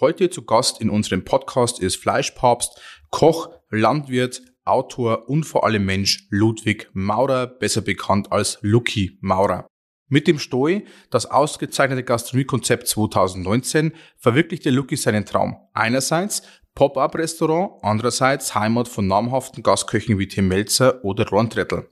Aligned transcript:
Heute 0.00 0.30
zu 0.30 0.46
Gast 0.46 0.80
in 0.80 0.88
unserem 0.88 1.26
Podcast 1.26 1.78
ist 1.78 1.96
Fleischpapst, 1.96 2.80
Koch, 3.10 3.50
Landwirt, 3.68 4.40
Autor 4.64 5.28
und 5.28 5.44
vor 5.44 5.66
allem 5.66 5.84
Mensch 5.84 6.26
Ludwig 6.30 6.88
Maurer, 6.94 7.46
besser 7.46 7.82
bekannt 7.82 8.32
als 8.32 8.58
Lucky 8.62 9.18
Maurer. 9.20 9.66
Mit 10.08 10.26
dem 10.26 10.38
Stoi, 10.38 10.84
das 11.10 11.26
ausgezeichnete 11.26 12.02
Gastronomiekonzept 12.02 12.88
2019, 12.88 13.92
verwirklichte 14.16 14.70
Lucky 14.70 14.96
seinen 14.96 15.26
Traum. 15.26 15.56
Einerseits 15.74 16.44
Pop-up-Restaurant, 16.74 17.72
andererseits 17.82 18.54
Heimat 18.54 18.88
von 18.88 19.06
namhaften 19.06 19.62
Gastköchen 19.62 20.18
wie 20.18 20.28
Tim 20.28 20.48
Melzer 20.48 21.04
oder 21.04 21.28
Ron 21.28 21.50
Trettel. 21.50 21.88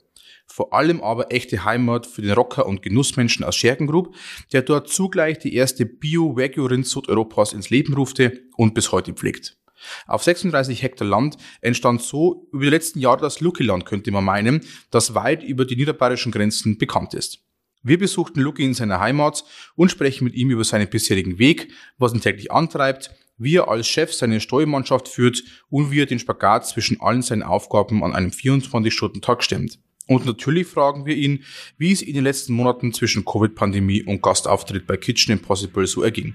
Vor 0.51 0.73
allem 0.73 1.01
aber 1.01 1.31
echte 1.31 1.63
Heimat 1.63 2.07
für 2.07 2.21
den 2.21 2.31
Rocker- 2.31 2.65
und 2.65 2.81
Genussmenschen 2.81 3.45
aus 3.45 3.55
Scherkengrub, 3.55 4.15
der 4.51 4.63
dort 4.63 4.89
zugleich 4.89 5.37
die 5.37 5.53
erste 5.53 5.85
Bio-Wagyu-Rindsud 5.85 7.07
Europas 7.07 7.53
ins 7.53 7.69
Leben 7.69 7.93
rufte 7.93 8.41
und 8.57 8.73
bis 8.73 8.91
heute 8.91 9.13
pflegt. 9.13 9.57
Auf 10.07 10.23
36 10.23 10.81
Hektar 10.81 11.07
Land 11.07 11.37
entstand 11.61 12.01
so 12.01 12.47
über 12.51 12.63
die 12.63 12.69
letzten 12.69 12.99
Jahre 12.99 13.21
das 13.21 13.39
Lucky-Land, 13.39 13.85
könnte 13.85 14.11
man 14.11 14.25
meinen, 14.25 14.61
das 14.91 15.13
weit 15.13 15.43
über 15.43 15.65
die 15.65 15.75
niederbayerischen 15.75 16.31
Grenzen 16.31 16.77
bekannt 16.77 17.13
ist. 17.13 17.39
Wir 17.81 17.97
besuchten 17.97 18.41
Lucky 18.41 18.65
in 18.65 18.73
seiner 18.73 18.99
Heimat 18.99 19.45
und 19.75 19.89
sprechen 19.89 20.25
mit 20.25 20.33
ihm 20.33 20.49
über 20.49 20.65
seinen 20.65 20.89
bisherigen 20.89 21.39
Weg, 21.39 21.71
was 21.97 22.13
ihn 22.13 22.19
täglich 22.19 22.51
antreibt, 22.51 23.11
wie 23.37 23.55
er 23.55 23.69
als 23.69 23.87
Chef 23.87 24.13
seine 24.13 24.41
Steuermannschaft 24.41 25.07
führt 25.07 25.41
und 25.69 25.89
wie 25.91 26.01
er 26.01 26.05
den 26.05 26.19
Spagat 26.19 26.67
zwischen 26.67 26.99
allen 26.99 27.21
seinen 27.21 27.43
Aufgaben 27.43 28.03
an 28.03 28.13
einem 28.13 28.31
24-Stunden-Tag 28.31 29.43
stemmt. 29.43 29.79
Und 30.09 30.25
natürlich 30.25 30.65
fragen 30.65 31.05
wir 31.05 31.15
ihn, 31.15 31.43
wie 31.77 31.91
es 31.91 32.01
in 32.01 32.15
den 32.15 32.23
letzten 32.23 32.53
Monaten 32.53 32.93
zwischen 32.93 33.25
Covid-Pandemie 33.25 34.01
und 34.01 34.23
Gastauftritt 34.23 34.87
bei 34.87 34.97
Kitchen 34.97 35.33
Impossible 35.33 35.85
so 35.85 36.01
erging. 36.01 36.33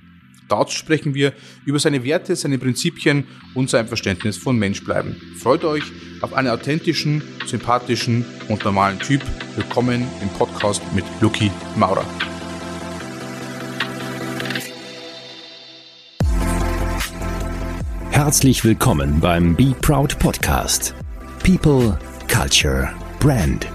Dazu 0.49 0.77
sprechen 0.77 1.15
wir 1.15 1.33
über 1.65 1.81
seine 1.81 2.05
Werte, 2.05 2.37
seine 2.37 2.59
Prinzipien 2.59 3.27
und 3.55 3.69
sein 3.69 3.89
Verständnis 3.89 4.37
von 4.37 4.57
Menschbleiben. 4.57 5.21
Freut 5.39 5.65
euch 5.65 5.83
auf 6.21 6.35
einen 6.35 6.51
authentischen, 6.51 7.25
sympathischen 7.47 8.25
und 8.49 8.65
normalen 8.65 9.01
Typ. 9.01 9.23
Willkommen 9.57 10.07
im 10.23 10.29
Podcast 10.29 10.81
mit 10.95 11.05
Lucky 11.21 11.51
Maurer. 11.75 12.07
Herzlich 18.11 18.65
willkommen 18.65 19.19
beim 19.19 19.57
Be 19.57 19.75
Proud 19.81 20.17
Podcast. 20.21 20.95
People, 21.43 21.99
Culture, 22.29 22.95
Brand. 23.25 23.67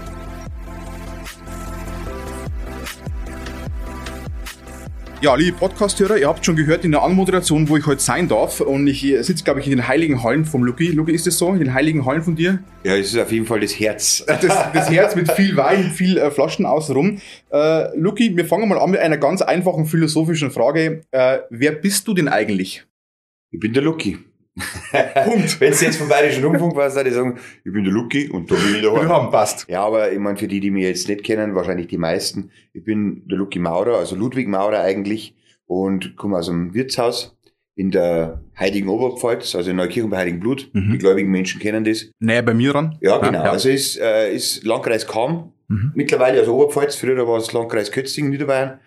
Ja, 5.20 5.34
liebe 5.34 5.56
Podcast-Hörer, 5.56 6.18
ihr 6.18 6.28
habt 6.28 6.46
schon 6.46 6.54
gehört 6.54 6.84
in 6.84 6.92
der 6.92 7.02
Anmoderation, 7.02 7.68
wo 7.68 7.76
ich 7.76 7.84
heute 7.84 8.00
sein 8.00 8.28
darf. 8.28 8.60
Und 8.60 8.86
ich 8.86 9.00
sitze, 9.00 9.42
glaube 9.42 9.58
ich, 9.58 9.66
in 9.66 9.72
den 9.72 9.88
heiligen 9.88 10.22
Hallen 10.22 10.44
vom 10.44 10.62
Lucky. 10.62 10.92
Lucky, 10.92 11.10
ist 11.10 11.26
das 11.26 11.36
so? 11.36 11.52
In 11.52 11.58
den 11.58 11.74
heiligen 11.74 12.06
Hallen 12.06 12.22
von 12.22 12.36
dir? 12.36 12.62
Ja, 12.84 12.94
es 12.94 13.12
ist 13.12 13.18
auf 13.18 13.32
jeden 13.32 13.44
Fall 13.44 13.58
das 13.58 13.72
Herz. 13.72 14.24
Das, 14.28 14.72
das 14.72 14.88
Herz 14.88 15.16
mit 15.16 15.32
viel 15.32 15.56
Wein, 15.56 15.90
viel 15.90 16.16
äh, 16.16 16.30
Flaschen 16.30 16.64
außenrum. 16.64 17.18
Äh, 17.50 17.98
Lucky, 17.98 18.36
wir 18.36 18.44
fangen 18.44 18.68
mal 18.68 18.78
an 18.78 18.92
mit 18.92 19.00
einer 19.00 19.18
ganz 19.18 19.42
einfachen 19.42 19.86
philosophischen 19.86 20.52
Frage. 20.52 21.00
Äh, 21.10 21.40
wer 21.50 21.72
bist 21.72 22.06
du 22.06 22.14
denn 22.14 22.28
eigentlich? 22.28 22.84
Ich 23.50 23.58
bin 23.58 23.72
der 23.72 23.82
Lucky. 23.82 24.29
Punkt. 25.24 25.60
Wenn 25.60 25.72
es 25.72 25.80
jetzt 25.80 25.96
vom 25.96 26.08
Bayerischen 26.08 26.44
Rundfunk 26.44 26.74
war, 26.76 26.88
dann 26.88 27.04
die 27.04 27.10
sagen, 27.10 27.38
ich 27.64 27.72
bin 27.72 27.84
der 27.84 27.92
Lucky 27.92 28.28
und 28.28 28.50
da 28.50 28.54
bin 28.54 28.76
ich 28.76 28.82
daheim. 28.82 29.02
Wir 29.02 29.08
haben, 29.08 29.30
passt. 29.30 29.66
Ja, 29.68 29.84
aber 29.84 30.12
ich 30.12 30.18
meine, 30.18 30.36
für 30.36 30.48
die, 30.48 30.60
die 30.60 30.70
mich 30.70 30.84
jetzt 30.84 31.08
nicht 31.08 31.24
kennen, 31.24 31.54
wahrscheinlich 31.54 31.88
die 31.88 31.98
meisten, 31.98 32.50
ich 32.72 32.84
bin 32.84 33.26
der 33.28 33.38
Lucky 33.38 33.58
Maurer, 33.58 33.98
also 33.98 34.16
Ludwig 34.16 34.48
Maurer 34.48 34.80
eigentlich 34.80 35.34
und 35.66 36.16
komme 36.16 36.38
aus 36.38 36.48
einem 36.48 36.74
Wirtshaus 36.74 37.36
in 37.76 37.90
der 37.90 38.42
Heiligen 38.58 38.88
Oberpfalz, 38.88 39.54
also 39.54 39.70
in 39.70 39.76
Neukirchen 39.76 40.10
bei 40.10 40.18
Heiligen 40.18 40.40
Blut. 40.40 40.68
Mhm. 40.72 40.92
Die 40.92 40.98
gläubigen 40.98 41.30
Menschen 41.30 41.60
kennen 41.60 41.84
das. 41.84 42.10
Näher 42.18 42.42
bei 42.42 42.52
mir 42.52 42.74
ran? 42.74 42.98
Ja, 43.00 43.18
genau. 43.18 43.44
Ja. 43.44 43.52
Also 43.52 43.70
ist, 43.70 43.98
äh, 43.98 44.34
ist 44.34 44.64
Landkreis 44.64 45.06
Kam, 45.06 45.52
mhm. 45.68 45.92
mittlerweile 45.94 46.40
also 46.40 46.54
Oberpfalz, 46.54 46.96
früher 46.96 47.26
war 47.26 47.38
es 47.38 47.52
Landkreis 47.52 47.90
Kötzing, 47.90 48.28
Niederbayern. 48.28 48.80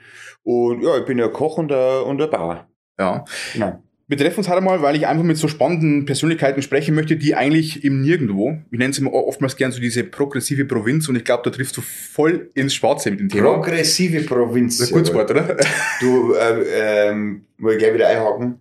Und 0.43 0.83
ja, 0.83 0.97
ich 0.97 1.05
bin 1.05 1.17
ja 1.17 1.27
Koch 1.29 1.57
und 1.57 1.71
ein, 1.71 2.03
und 2.03 2.21
ein 2.21 2.29
Bauer. 2.29 2.67
Ja. 2.99 3.25
Genau. 3.53 3.81
Wir 4.07 4.17
treffen 4.17 4.39
uns 4.39 4.49
halt 4.49 4.57
einmal, 4.57 4.81
weil 4.81 4.97
ich 4.97 5.07
einfach 5.07 5.23
mit 5.23 5.37
so 5.37 5.47
spannenden 5.47 6.05
Persönlichkeiten 6.05 6.61
sprechen 6.61 6.93
möchte, 6.93 7.15
die 7.15 7.35
eigentlich 7.35 7.85
im 7.85 8.01
Nirgendwo, 8.01 8.57
ich 8.69 8.77
nenne 8.77 8.91
es 8.91 8.99
immer 8.99 9.13
oftmals 9.13 9.55
gern 9.55 9.71
so 9.71 9.79
diese 9.79 10.03
progressive 10.03 10.65
Provinz 10.65 11.07
und 11.07 11.15
ich 11.15 11.23
glaube, 11.23 11.43
da 11.45 11.49
triffst 11.51 11.77
du 11.77 11.81
voll 11.81 12.49
ins 12.53 12.73
Schwarze 12.73 13.11
mit 13.11 13.21
dem 13.21 13.29
Thema. 13.29 13.53
Progressive 13.53 14.21
Provinz. 14.21 14.77
Das 14.77 14.87
ist 14.87 14.93
ein 14.93 15.03
Kurzwort, 15.03 15.31
oder? 15.31 15.57
Du, 16.01 16.33
äh, 16.33 17.09
ähm, 17.09 17.45
muss 17.57 17.73
ich 17.73 17.79
gleich 17.79 17.93
wieder 17.93 18.09
einhaken. 18.09 18.59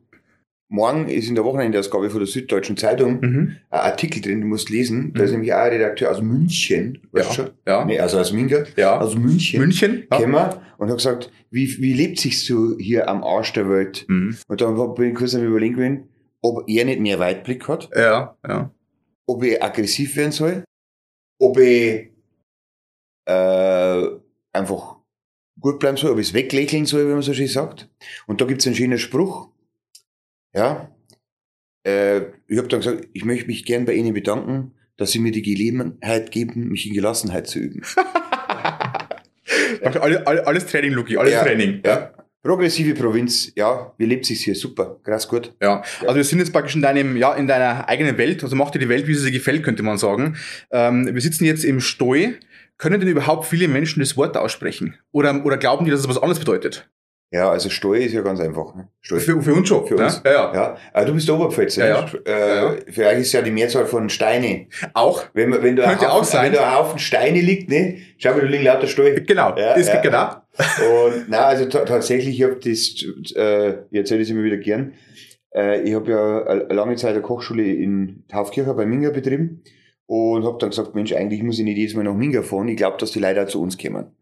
Morgen 0.72 1.06
ist 1.06 1.28
in 1.28 1.34
der 1.34 1.44
Wochenendausgabe 1.44 2.08
von 2.08 2.20
der 2.20 2.26
Süddeutschen 2.26 2.78
Zeitung 2.78 3.20
mhm. 3.20 3.56
ein 3.68 3.80
Artikel 3.80 4.22
drin, 4.22 4.40
du 4.40 4.46
musst 4.46 4.70
lesen. 4.70 5.12
Da 5.12 5.18
mhm. 5.18 5.24
ist 5.26 5.32
nämlich 5.32 5.52
auch 5.52 5.58
ein 5.58 5.72
Redakteur 5.72 6.10
aus 6.10 6.22
München, 6.22 6.98
weißt 7.12 7.26
ja, 7.26 7.28
du 7.28 7.34
schon? 7.34 7.58
Ja. 7.68 7.84
Nee, 7.84 8.00
also 8.00 8.18
aus 8.18 8.32
Minga. 8.32 8.64
Ja. 8.76 8.98
Aus 8.98 9.14
München. 9.14 9.60
München. 9.60 10.04
Ja. 10.10 10.62
Und 10.78 10.88
hat 10.88 10.96
gesagt, 10.96 11.30
wie, 11.50 11.76
wie 11.82 11.92
lebt 11.92 12.18
sich 12.18 12.46
so 12.46 12.78
hier 12.78 13.06
am 13.10 13.22
Arsch 13.22 13.52
der 13.52 13.68
Welt? 13.68 14.06
Mhm. 14.08 14.34
Und 14.48 14.60
dann 14.62 14.94
bin 14.94 15.10
ich 15.10 15.14
kurz 15.14 15.34
am 15.34 15.44
überlegen 15.44 15.74
gewesen, 15.74 16.08
ob 16.40 16.66
er 16.66 16.86
nicht 16.86 17.00
mehr 17.00 17.18
Weitblick 17.18 17.68
hat. 17.68 17.90
Ja, 17.94 18.38
ja. 18.48 18.70
Ob 19.26 19.44
er 19.44 19.62
aggressiv 19.62 20.16
werden 20.16 20.32
soll. 20.32 20.64
Ob 21.38 21.58
er 21.58 22.06
äh, 23.26 24.06
einfach 24.54 24.96
gut 25.60 25.78
bleiben 25.78 25.98
soll, 25.98 26.12
ob 26.12 26.16
er 26.16 26.22
es 26.22 26.32
weglächeln 26.32 26.86
soll, 26.86 27.06
wie 27.06 27.12
man 27.12 27.20
so 27.20 27.34
schön 27.34 27.46
sagt. 27.46 27.90
Und 28.26 28.40
da 28.40 28.46
gibt's 28.46 28.66
einen 28.66 28.74
schönen 28.74 28.98
Spruch 28.98 29.51
ja, 30.54 30.92
äh, 31.84 32.20
ich 32.46 32.58
habe 32.58 32.68
dann 32.68 32.80
gesagt, 32.80 33.08
ich 33.12 33.24
möchte 33.24 33.46
mich 33.46 33.64
gern 33.64 33.84
bei 33.84 33.94
Ihnen 33.94 34.14
bedanken, 34.14 34.72
dass 34.96 35.12
Sie 35.12 35.18
mir 35.18 35.32
die 35.32 35.42
Gelegenheit 35.42 36.30
geben, 36.30 36.68
mich 36.68 36.86
in 36.86 36.94
Gelassenheit 36.94 37.46
zu 37.46 37.58
üben. 37.58 37.82
alles, 40.00 40.26
alles 40.26 40.66
Training, 40.66 40.92
Luki, 40.92 41.16
alles 41.16 41.32
ja, 41.32 41.42
Training. 41.42 41.80
Ja. 41.84 42.12
Progressive 42.42 42.94
Provinz, 42.94 43.52
ja, 43.54 43.92
wie 43.98 44.04
lebt 44.04 44.26
sich's 44.26 44.42
hier? 44.42 44.56
Super, 44.56 44.98
krass 45.04 45.28
gut. 45.28 45.54
Ja, 45.62 45.82
also 46.00 46.16
wir 46.16 46.24
sind 46.24 46.40
jetzt 46.40 46.52
praktisch 46.52 46.74
in 46.74 46.82
deinem, 46.82 47.16
ja, 47.16 47.34
in 47.34 47.46
deiner 47.46 47.88
eigenen 47.88 48.18
Welt, 48.18 48.42
also 48.42 48.56
mach 48.56 48.70
dir 48.70 48.80
die 48.80 48.88
Welt, 48.88 49.06
wie 49.06 49.14
sie 49.14 49.26
dir 49.26 49.38
gefällt, 49.38 49.62
könnte 49.62 49.84
man 49.84 49.96
sagen. 49.96 50.36
Ähm, 50.72 51.08
wir 51.12 51.20
sitzen 51.20 51.44
jetzt 51.44 51.64
im 51.64 51.80
Stoi. 51.80 52.34
Können 52.78 52.98
denn 52.98 53.08
überhaupt 53.08 53.46
viele 53.46 53.68
Menschen 53.68 54.00
das 54.00 54.16
Wort 54.16 54.36
aussprechen? 54.36 54.96
Oder, 55.12 55.44
oder 55.44 55.56
glauben 55.56 55.84
die, 55.84 55.92
dass 55.92 56.00
es 56.00 56.08
was 56.08 56.18
anderes 56.18 56.40
bedeutet? 56.40 56.90
Ja, 57.32 57.50
also 57.50 57.70
Steuer 57.70 58.02
ist 58.02 58.12
ja 58.12 58.20
ganz 58.20 58.40
einfach. 58.40 58.74
Ne? 58.74 58.88
Für, 59.00 59.18
für 59.18 59.54
uns 59.54 59.66
schon. 59.66 59.86
Für 59.86 59.96
uns. 59.96 60.20
Ja, 60.22 60.32
ja. 60.32 60.54
ja. 60.54 60.76
Aber 60.92 61.06
du 61.06 61.14
bist 61.14 61.26
der 61.26 61.34
Oberpfälzer. 61.34 61.88
Ja, 61.88 62.06
ja. 62.06 62.30
Äh, 62.30 62.56
ja. 62.56 62.76
Für 62.90 63.06
euch 63.06 63.20
ist 63.20 63.32
ja 63.32 63.40
die 63.40 63.50
Mehrzahl 63.50 63.86
von 63.86 64.10
Steine. 64.10 64.66
Auch. 64.92 65.24
Wenn, 65.32 65.50
wenn, 65.62 65.74
da 65.74 65.88
Könnte 65.88 66.08
Haufen, 66.08 66.20
auch 66.20 66.24
sein. 66.24 66.44
wenn 66.44 66.52
da 66.52 66.68
ein 66.68 66.76
Haufen 66.76 66.98
Steine 66.98 67.40
liegt, 67.40 67.70
ne? 67.70 67.96
Schau 68.18 68.34
mal, 68.34 68.42
da 68.42 68.46
liegen 68.46 68.64
lauter 68.64 68.86
Steuer. 68.86 69.18
Genau, 69.20 69.56
ja, 69.56 69.74
das 69.74 69.88
ja. 69.88 70.02
genau. 70.02 70.28
Und 71.06 71.24
na, 71.28 71.46
also 71.46 71.64
tatsächlich, 71.64 72.38
ich 72.38 72.42
habe 72.42 72.56
das, 72.56 73.34
äh, 73.34 73.70
ich 73.90 73.98
erzähle 73.98 74.20
das 74.20 74.28
immer 74.28 74.42
wieder 74.42 74.58
gern. 74.58 74.92
Äh, 75.54 75.80
ich 75.82 75.94
habe 75.94 76.10
ja 76.10 76.44
eine 76.44 76.74
lange 76.74 76.96
Zeit 76.96 77.12
eine 77.14 77.22
Kochschule 77.22 77.64
in 77.64 78.24
Taufkircher 78.28 78.74
bei 78.74 78.84
Minga 78.84 79.08
betrieben 79.08 79.62
und 80.04 80.44
habe 80.44 80.58
dann 80.58 80.68
gesagt, 80.68 80.94
Mensch, 80.94 81.14
eigentlich 81.14 81.42
muss 81.42 81.58
ich 81.58 81.64
nicht 81.64 81.78
jedes 81.78 81.94
Mal 81.94 82.04
nach 82.04 82.14
Minga 82.14 82.42
fahren. 82.42 82.68
Ich 82.68 82.76
glaube, 82.76 82.98
dass 82.98 83.12
die 83.12 83.20
Leute 83.20 83.42
auch 83.42 83.48
zu 83.48 83.62
uns 83.62 83.78
kommen. 83.78 84.14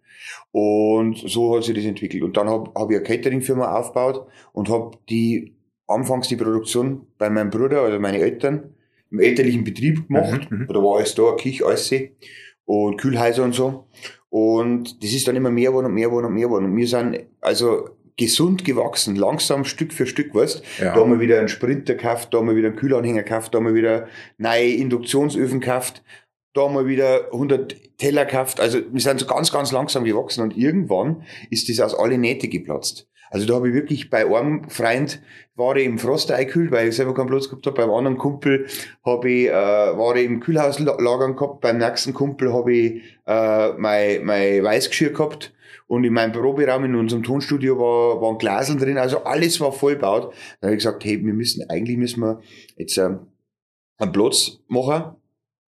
Und 0.53 1.17
so 1.17 1.57
hat 1.57 1.65
sich 1.65 1.75
das 1.75 1.85
entwickelt. 1.85 2.23
Und 2.23 2.37
dann 2.37 2.49
habe 2.49 2.71
hab 2.75 2.91
ich 2.91 2.97
eine 2.97 3.05
Catering-Firma 3.05 3.73
aufgebaut 3.77 4.27
und 4.53 4.69
habe 4.69 4.99
die 5.09 5.55
anfangs 5.87 6.29
die 6.29 6.37
Produktion 6.37 7.07
bei 7.19 7.31
meinem 7.31 7.51
Bruder 7.51 7.87
oder 7.87 7.99
meine 7.99 8.19
Eltern 8.19 8.75
im 9.11 9.21
elterlichen 9.21 9.65
Betrieb 9.65 10.07
gemacht. 10.07 10.51
Mhm, 10.51 10.59
mhm. 10.59 10.67
da 10.69 10.75
war 10.83 10.97
alles 10.97 11.15
da, 11.15 11.33
Küche, 11.33 11.67
alles 11.67 11.93
und 12.65 12.97
Kühlhäuser 12.97 13.45
und 13.45 13.55
so. 13.55 13.87
Und 14.29 15.03
das 15.03 15.13
ist 15.13 15.27
dann 15.27 15.37
immer 15.37 15.51
mehr 15.51 15.71
geworden 15.71 15.87
und 15.87 15.95
mehr 15.95 16.09
geworden 16.09 16.27
und 16.27 16.35
mehr 16.35 16.47
geworden. 16.47 16.67
Und 16.67 16.77
wir 16.77 16.87
sind 16.87 17.27
also 17.41 17.91
gesund 18.17 18.65
gewachsen, 18.65 19.17
langsam 19.17 19.65
Stück 19.65 19.93
für 19.93 20.07
Stück, 20.07 20.35
weißt 20.35 20.63
ja. 20.79 20.95
Da 20.95 21.01
haben 21.01 21.11
wir 21.11 21.21
wieder 21.21 21.39
einen 21.39 21.49
Sprinter 21.49 21.95
gekauft, 21.95 22.33
da 22.33 22.39
haben 22.39 22.49
wir 22.49 22.57
wieder 22.57 22.69
einen 22.69 22.77
Kühlanhänger 22.77 23.23
gekauft, 23.23 23.55
da 23.55 23.59
haben 23.59 23.67
wir 23.67 23.75
wieder 23.75 24.09
neue 24.37 24.75
Induktionsöfen 24.75 25.61
gekauft 25.61 26.03
da 26.53 26.69
mal 26.69 26.87
wieder 26.87 27.27
100 27.33 27.99
Teller 27.99 28.25
gekauft. 28.25 28.61
Also 28.61 28.81
wir 28.91 29.01
sind 29.01 29.21
so 29.21 29.27
ganz, 29.27 29.53
ganz 29.53 29.73
langsam 29.73 30.05
gewachsen 30.05 30.43
und 30.43 30.57
irgendwann 30.57 31.23
ist 31.51 31.69
das 31.69 31.81
aus 31.81 31.95
alle 31.95 32.19
Nähte 32.19 32.49
geplatzt. 32.49 33.09
Also 33.31 33.47
da 33.47 33.55
habe 33.55 33.69
ich 33.69 33.75
wirklich 33.75 34.11
bei 34.11 34.27
einem 34.27 34.69
Freund 34.69 35.23
war 35.55 35.77
ich 35.77 35.87
im 35.87 35.99
Frost 35.99 36.33
eingekühlt, 36.33 36.73
weil 36.73 36.89
ich 36.89 36.97
selber 36.97 37.15
keinen 37.15 37.29
Platz 37.29 37.49
gehabt 37.49 37.67
habe. 37.67 37.77
Beim 37.77 37.91
anderen 37.91 38.19
Kumpel 38.19 38.67
habe 39.05 39.31
ich, 39.31 39.49
äh, 39.49 39.53
war 39.53 40.17
ich 40.17 40.25
im 40.25 40.41
Kühlhaus 40.41 40.81
lagern 40.81 41.37
gehabt. 41.37 41.61
Beim 41.61 41.79
nächsten 41.79 42.13
Kumpel 42.13 42.53
habe 42.53 42.75
ich 42.75 43.03
äh, 43.27 43.73
mein, 43.75 44.25
mein 44.25 44.65
Weißgeschirr 44.65 45.11
gehabt. 45.11 45.53
Und 45.87 46.05
in 46.05 46.13
meinem 46.13 46.33
Proberaum 46.33 46.85
in 46.85 46.95
unserem 46.95 47.23
Tonstudio 47.23 47.79
war, 47.79 48.21
waren 48.21 48.39
Glaseln 48.39 48.79
drin. 48.79 48.99
Also 48.99 49.25
alles 49.25 49.61
war 49.61 49.73
vollbaut. 49.73 50.33
Da 50.61 50.69
habe 50.69 50.75
ich 50.75 50.83
gesagt, 50.83 51.05
hey, 51.05 51.25
wir 51.25 51.33
müssen, 51.35 51.69
eigentlich 51.69 51.99
müssen 51.99 52.21
wir 52.21 52.41
jetzt 52.77 52.97
äh, 52.97 53.17
einen 53.99 54.13
Platz 54.13 54.61
machen 54.67 55.17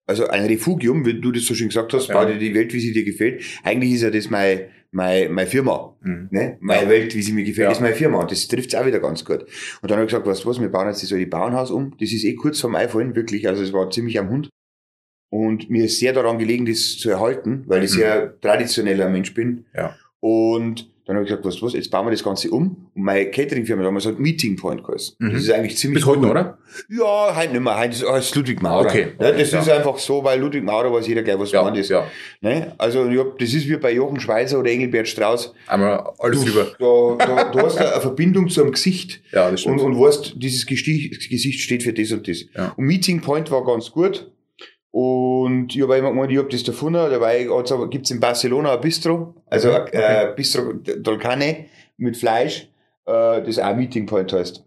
also 0.06 0.26
ein 0.28 0.44
Refugium, 0.46 1.04
wie 1.06 1.20
du 1.20 1.32
das 1.32 1.44
so 1.44 1.54
schön 1.54 1.68
gesagt 1.68 1.92
hast, 1.94 2.08
ja. 2.08 2.14
bau 2.14 2.24
dir 2.30 2.38
die 2.38 2.54
Welt, 2.54 2.72
wie 2.72 2.80
sie 2.80 2.92
dir 2.92 3.04
gefällt. 3.04 3.42
Eigentlich 3.62 3.92
ist 3.92 4.02
ja 4.02 4.10
das 4.10 4.28
mein, 4.30 4.62
meine, 4.90 5.28
meine 5.30 5.48
Firma. 5.48 5.96
Mhm. 6.02 6.28
Ne? 6.30 6.56
Meine 6.60 6.88
Welt, 6.88 7.14
wie 7.14 7.22
sie 7.22 7.32
mir 7.32 7.44
gefällt, 7.44 7.66
Ja. 7.66 7.72
ist 7.72 7.80
meine 7.80 7.94
Firma. 7.94 8.20
Und 8.20 8.30
das 8.30 8.46
trifft 8.48 8.74
auch 8.76 8.84
wieder 8.84 9.00
ganz 9.00 9.24
gut. 9.24 9.42
Und 9.80 9.90
dann 9.90 9.92
habe 9.98 10.02
ich 10.04 10.08
gesagt, 10.10 10.26
weißt 10.26 10.44
du 10.44 10.48
was, 10.48 10.60
wir 10.60 10.68
bauen 10.68 10.88
jetzt 10.88 11.02
das 11.02 11.12
alte 11.12 11.26
Bauernhaus 11.26 11.70
um. 11.70 11.94
Das 11.98 12.12
ist 12.12 12.24
eh 12.24 12.34
kurz 12.34 12.60
vorm 12.60 12.74
Einfallen, 12.74 13.14
wirklich. 13.14 13.48
Also 13.48 13.62
es 13.62 13.72
war 13.72 13.90
ziemlich 13.90 14.18
am 14.18 14.28
Hund. 14.28 14.50
Und 15.30 15.70
mir 15.70 15.86
ist 15.86 15.98
sehr 15.98 16.12
daran 16.12 16.38
gelegen, 16.38 16.66
das 16.66 16.98
zu 16.98 17.08
erhalten, 17.08 17.64
weil 17.66 17.82
ich 17.84 17.92
Mhm. 17.92 17.96
sehr 17.96 18.40
traditioneller 18.40 19.08
Mensch 19.08 19.32
bin. 19.32 19.64
Ja. 19.74 19.96
Und 20.20 20.91
dann 21.04 21.16
habe 21.16 21.24
ich 21.24 21.30
gesagt, 21.30 21.44
weißt 21.44 21.60
du 21.60 21.66
was, 21.66 21.72
jetzt 21.72 21.90
bauen 21.90 22.06
wir 22.06 22.10
das 22.12 22.22
Ganze 22.22 22.48
um. 22.50 22.76
Und 22.94 23.02
meine 23.02 23.28
Catering-Firma 23.30 23.82
damals 23.82 24.06
hat 24.06 24.18
Meeting 24.20 24.54
Point 24.56 24.84
geheißen. 24.84 25.16
Mhm. 25.18 25.32
Das 25.32 25.42
ist 25.42 25.50
eigentlich 25.50 25.76
ziemlich 25.76 26.00
Bis 26.04 26.06
heute 26.06 26.20
cool. 26.20 26.24
noch, 26.26 26.30
oder? 26.32 26.58
Ja, 26.88 27.36
heute 27.36 27.52
nicht 27.52 27.60
mehr. 27.62 27.78
Heute 27.78 27.92
ist 27.94 28.04
alles 28.04 28.34
Ludwig 28.34 28.62
Maurer. 28.62 28.86
Okay. 28.86 29.08
Ja, 29.20 29.32
das 29.32 29.50
Ja. 29.50 29.60
ist 29.60 29.68
einfach 29.68 29.98
so, 29.98 30.22
weil 30.22 30.38
Ludwig 30.40 30.62
Maurer 30.62 30.92
weiß 30.92 31.06
jeder 31.08 31.22
gleich, 31.22 31.38
was 31.38 31.50
gemeint 31.50 31.76
ist. 31.76 31.88
ja. 31.90 32.06
Ne? 32.40 32.72
Also 32.78 33.08
ich 33.08 33.18
hab, 33.18 33.38
das 33.38 33.52
ist 33.52 33.68
wie 33.68 33.76
bei 33.76 33.92
Jochen 33.92 34.20
Schweizer 34.20 34.58
oder 34.60 34.70
Engelbert 34.70 35.08
Strauß. 35.08 35.52
Einmal 35.66 36.08
alles 36.18 36.44
drüber. 36.44 37.16
Da, 37.18 37.26
da, 37.26 37.44
du 37.50 37.58
hast 37.60 37.78
eine 37.78 38.00
Verbindung 38.00 38.48
zu 38.48 38.62
einem 38.62 38.72
Gesicht 38.72 39.20
Ja, 39.32 39.50
das 39.50 39.64
und, 39.66 39.78
stimmt. 39.78 39.80
und 39.80 40.00
weißt, 40.00 40.34
dieses 40.36 40.64
Gesicht, 40.66 41.28
Gesicht 41.28 41.60
steht 41.60 41.82
für 41.82 41.92
das 41.92 42.12
und 42.12 42.26
das. 42.28 42.44
Ja. 42.56 42.72
Und 42.76 42.84
Meeting 42.86 43.20
Point 43.20 43.50
war 43.50 43.64
ganz 43.64 43.90
gut. 43.90 44.30
Und 44.92 45.74
ich 45.74 45.82
habe 45.82 45.96
immer 45.96 46.10
gemeint, 46.10 46.30
ich 46.30 46.38
hab 46.38 46.50
das 46.50 46.62
davon, 46.64 46.92
dabei 46.92 47.48
gibt 47.90 48.04
es 48.04 48.10
in 48.10 48.20
Barcelona 48.20 48.74
ein 48.74 48.80
Bistro, 48.80 49.34
also 49.46 49.74
Okay, 49.74 49.96
ein 49.96 50.28
äh, 50.28 50.32
Bistro 50.36 50.74
Dolcane 50.74 51.66
mit 51.96 52.16
Fleisch, 52.16 52.68
äh, 53.06 53.42
das 53.42 53.58
auch 53.58 53.74
Meeting 53.74 54.04
Point 54.04 54.32
heißt. 54.32 54.62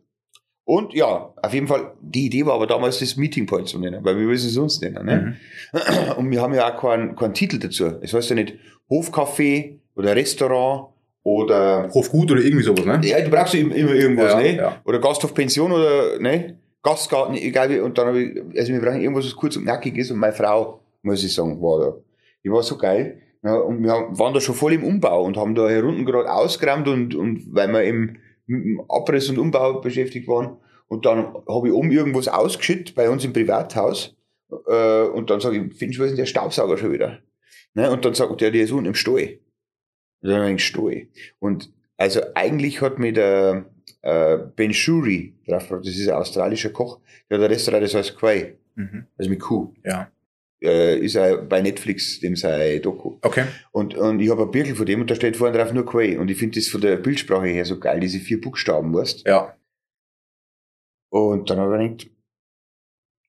Und 0.67 0.95
ja, 0.95 1.31
auf 1.39 1.53
jeden 1.53 1.67
Fall, 1.67 1.93
die 2.01 2.25
Idee 2.25 2.43
war 2.43 2.55
aber 2.55 2.65
damals 2.65 2.97
das 2.97 3.17
Meeting 3.17 3.45
Point 3.45 3.67
zu 3.67 3.77
nennen, 3.77 4.03
weil 4.03 4.17
wir 4.17 4.27
wissen 4.27 4.47
es 4.47 4.55
sonst 4.55 4.81
nennen. 4.81 5.05
Ne? 5.05 5.37
Mhm. 5.71 6.11
Und 6.17 6.31
wir 6.31 6.41
haben 6.41 6.55
ja 6.55 6.73
auch 6.73 6.81
keinen, 6.81 7.15
keinen 7.15 7.35
Titel 7.35 7.59
dazu. 7.59 7.91
Es 8.01 8.11
heißt 8.13 8.31
ja 8.31 8.35
nicht 8.35 8.55
Hofcafé 8.89 9.75
oder 9.95 10.15
Restaurant 10.15 10.87
oder 11.21 11.87
Hofgut 11.93 12.31
oder 12.31 12.41
irgendwie 12.41 12.63
sowas, 12.63 12.83
ne? 12.83 12.99
ja, 13.03 13.21
du 13.21 13.29
brauchst 13.29 13.53
ja 13.53 13.59
immer, 13.59 13.75
immer 13.75 13.93
irgendwas, 13.93 14.31
Ja, 14.33 14.39
ne? 14.39 14.55
ja. 14.55 14.81
Oder 14.85 14.99
Gasthof 14.99 15.35
Pension 15.35 15.71
oder 15.71 16.19
ne? 16.19 16.57
Gastgarten, 16.85 17.35
egal 17.35 17.69
wie. 17.71 17.79
Und 17.79 17.97
dann 17.97 18.07
habe 18.07 18.21
ich, 18.21 18.59
also 18.59 18.71
wir 18.71 18.79
brauchen 18.79 19.01
irgendwas, 19.01 19.25
was 19.25 19.35
kurz 19.35 19.57
und 19.57 19.63
knackig 19.63 19.97
ist. 19.97 20.11
Und 20.11 20.19
meine 20.19 20.33
Frau, 20.33 20.81
muss 21.01 21.23
ich 21.23 21.33
sagen, 21.33 21.59
war 21.59 21.79
da. 21.79 21.97
Die 22.43 22.51
war 22.51 22.61
so 22.61 22.77
geil. 22.77 23.21
Ja, 23.43 23.55
und 23.55 23.83
wir 23.83 23.89
waren 23.89 24.33
da 24.33 24.39
schon 24.39 24.53
voll 24.53 24.73
im 24.73 24.83
Umbau 24.83 25.23
und 25.23 25.35
haben 25.35 25.55
da 25.55 25.67
hier 25.67 25.83
unten 25.83 26.05
gerade 26.05 26.31
ausgeräumt 26.31 26.87
und, 26.87 27.15
und 27.15 27.53
weil 27.53 27.67
wir 27.69 27.83
im, 27.83 28.17
mit 28.45 28.65
dem 28.65 28.81
Abriss 28.87 29.29
und 29.29 29.39
Umbau 29.39 29.81
beschäftigt 29.81 30.27
waren. 30.27 30.57
Und 30.87 31.07
dann 31.07 31.33
habe 31.47 31.67
ich 31.67 31.73
oben 31.73 31.91
irgendwas 31.91 32.27
ausgeschüttet 32.27 32.93
bei 32.93 33.09
uns 33.09 33.25
im 33.25 33.33
Privathaus. 33.33 34.15
Äh, 34.67 35.03
und 35.07 35.31
dann 35.31 35.39
sage 35.39 35.57
ich, 35.57 35.79
du, 35.79 35.85
was 35.87 35.89
ist 35.89 36.09
denn 36.11 36.17
der 36.17 36.25
Staubsauger 36.27 36.77
schon 36.77 36.93
wieder? 36.93 37.19
Ne? 37.73 37.89
Und 37.91 38.05
dann 38.05 38.13
sagt 38.13 38.39
der, 38.41 38.51
der 38.51 38.63
ist 38.63 38.71
unten 38.71 38.85
im 38.85 38.95
Stall. 38.95 39.39
Und 40.21 40.29
dann 40.29 40.47
im 40.47 40.59
Stall. 40.59 41.07
Und 41.39 41.71
also 41.97 42.21
eigentlich 42.35 42.81
hat 42.81 42.99
mir 42.99 43.13
der 43.13 43.65
äh, 44.05 44.37
Ben 44.55 44.73
Shuri 44.73 45.33
drauf 45.47 45.67
das 45.69 45.87
ist 45.87 46.07
ein 46.07 46.15
australischer 46.15 46.69
Koch, 46.69 46.99
der 47.29 47.37
hat 47.37 47.45
ein 47.45 47.51
Restaurant, 47.51 47.83
das 47.83 47.93
heißt 47.93 48.17
Quay, 48.17 48.57
Mhm. 48.75 49.05
also 49.17 49.29
mit 49.29 49.39
Kuh. 49.39 49.73
Ja. 49.83 50.11
Äh, 50.61 50.99
ist 50.99 51.17
auch 51.17 51.37
bei 51.43 51.61
Netflix, 51.61 52.19
dem 52.19 52.35
sei 52.35 52.79
Doku. 52.79 53.17
Okay. 53.21 53.45
Und, 53.71 53.95
und 53.95 54.19
ich 54.19 54.29
habe 54.29 54.43
ein 54.43 54.51
Birkel 54.51 54.75
von 54.75 54.85
dem 54.85 55.01
und 55.01 55.09
da 55.11 55.15
steht 55.15 55.35
vorne 55.37 55.57
drauf 55.57 55.71
nur 55.73 55.85
Quay. 55.85 56.17
Und 56.17 56.29
ich 56.31 56.37
finde 56.37 56.59
das 56.59 56.67
von 56.69 56.81
der 56.81 56.95
Bildsprache 56.97 57.47
her 57.47 57.65
so 57.65 57.79
geil, 57.79 57.99
diese 57.99 58.19
vier 58.19 58.39
Buchstaben, 58.41 58.93
weißt 58.93 59.25
Ja. 59.27 59.55
Und 61.09 61.49
dann 61.49 61.59
habe 61.59 61.83
ich 61.83 61.91
gedacht, 61.97 62.11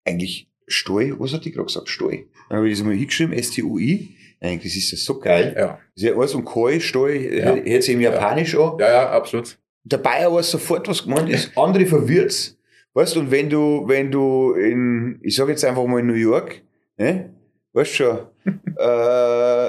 eigentlich 0.04 0.48
Stoi, 0.68 1.12
was 1.18 1.32
hat 1.32 1.44
die 1.44 1.52
gerade 1.52 1.66
gesagt? 1.66 1.88
Stoi. 1.88 2.26
Dann 2.48 2.58
habe 2.58 2.68
ich 2.68 2.76
das 2.78 2.84
mal 2.84 2.94
hingeschrieben, 2.94 3.32
S-T-U-I. 3.34 4.16
Eigentlich, 4.40 4.74
das 4.74 4.82
ist 4.82 4.90
ja 4.92 4.98
so 4.98 5.20
geil. 5.20 5.54
Ja. 5.56 5.66
Das 5.94 6.02
ist 6.02 6.02
ja 6.02 6.14
alles 6.16 6.34
und 6.34 6.44
Koi, 6.44 6.80
Stoi, 6.80 7.38
Ja. 7.38 7.54
hört 7.54 7.82
sich 7.82 7.94
im 7.94 8.00
Japanisch 8.00 8.54
an. 8.56 8.78
Ja, 8.78 8.90
ja, 8.90 9.10
absolut. 9.10 9.58
Der 9.88 9.98
Bayer 9.98 10.32
weiß 10.32 10.50
sofort, 10.50 10.88
was 10.88 11.02
gemeint 11.04 11.28
ist. 11.30 11.56
Andere 11.56 11.86
verwirrt's. 11.86 12.56
Weißt 12.94 13.14
du, 13.14 13.20
und 13.20 13.30
wenn 13.30 13.48
du, 13.50 13.84
wenn 13.86 14.10
du 14.10 14.52
in, 14.54 15.18
ich 15.22 15.36
sag 15.36 15.48
jetzt 15.48 15.64
einfach 15.64 15.84
mal 15.86 16.00
in 16.00 16.06
New 16.06 16.14
York, 16.14 16.62
ne? 16.96 17.30
Weißt 17.72 17.94
schon, 17.94 18.18
äh, 18.78 19.68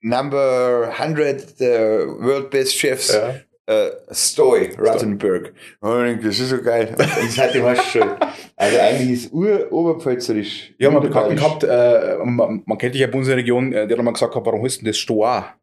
Number 0.00 0.92
100 0.98 1.58
the 1.58 1.64
World 1.64 2.50
Best 2.50 2.74
Chefs, 2.74 3.12
Ja. 3.14 3.34
äh, 3.66 3.90
Stoy, 4.12 4.62
ich 4.62 4.76
denk, 4.76 6.22
das 6.22 6.38
ist 6.38 6.48
so 6.50 6.62
geil. 6.62 6.94
Das 6.98 7.38
hat 7.38 7.54
die 7.54 7.62
was 7.62 7.84
schon. 7.90 8.08
Also 8.56 8.78
eigentlich 8.78 9.10
ist 9.24 9.32
ur 9.32 9.70
oberpfälzerisch. 9.70 10.74
Ich 10.78 10.86
habe 10.86 10.94
mal 10.94 11.00
Bekannten 11.00 11.30
wunderbar. 11.38 11.58
gehabt, 11.60 12.20
äh, 12.22 12.24
man, 12.24 12.62
man 12.64 12.78
kennt 12.78 12.94
dich 12.94 13.02
ja 13.02 13.06
bei 13.08 13.18
unserer 13.18 13.36
Region, 13.36 13.72
äh, 13.72 13.86
der 13.86 13.98
hat 13.98 14.04
mal 14.04 14.12
gesagt, 14.12 14.34
hat, 14.34 14.46
warum 14.46 14.62
heißt 14.64 14.80
denn 14.80 14.86
das 14.86 14.96
Stoa? 14.98 15.54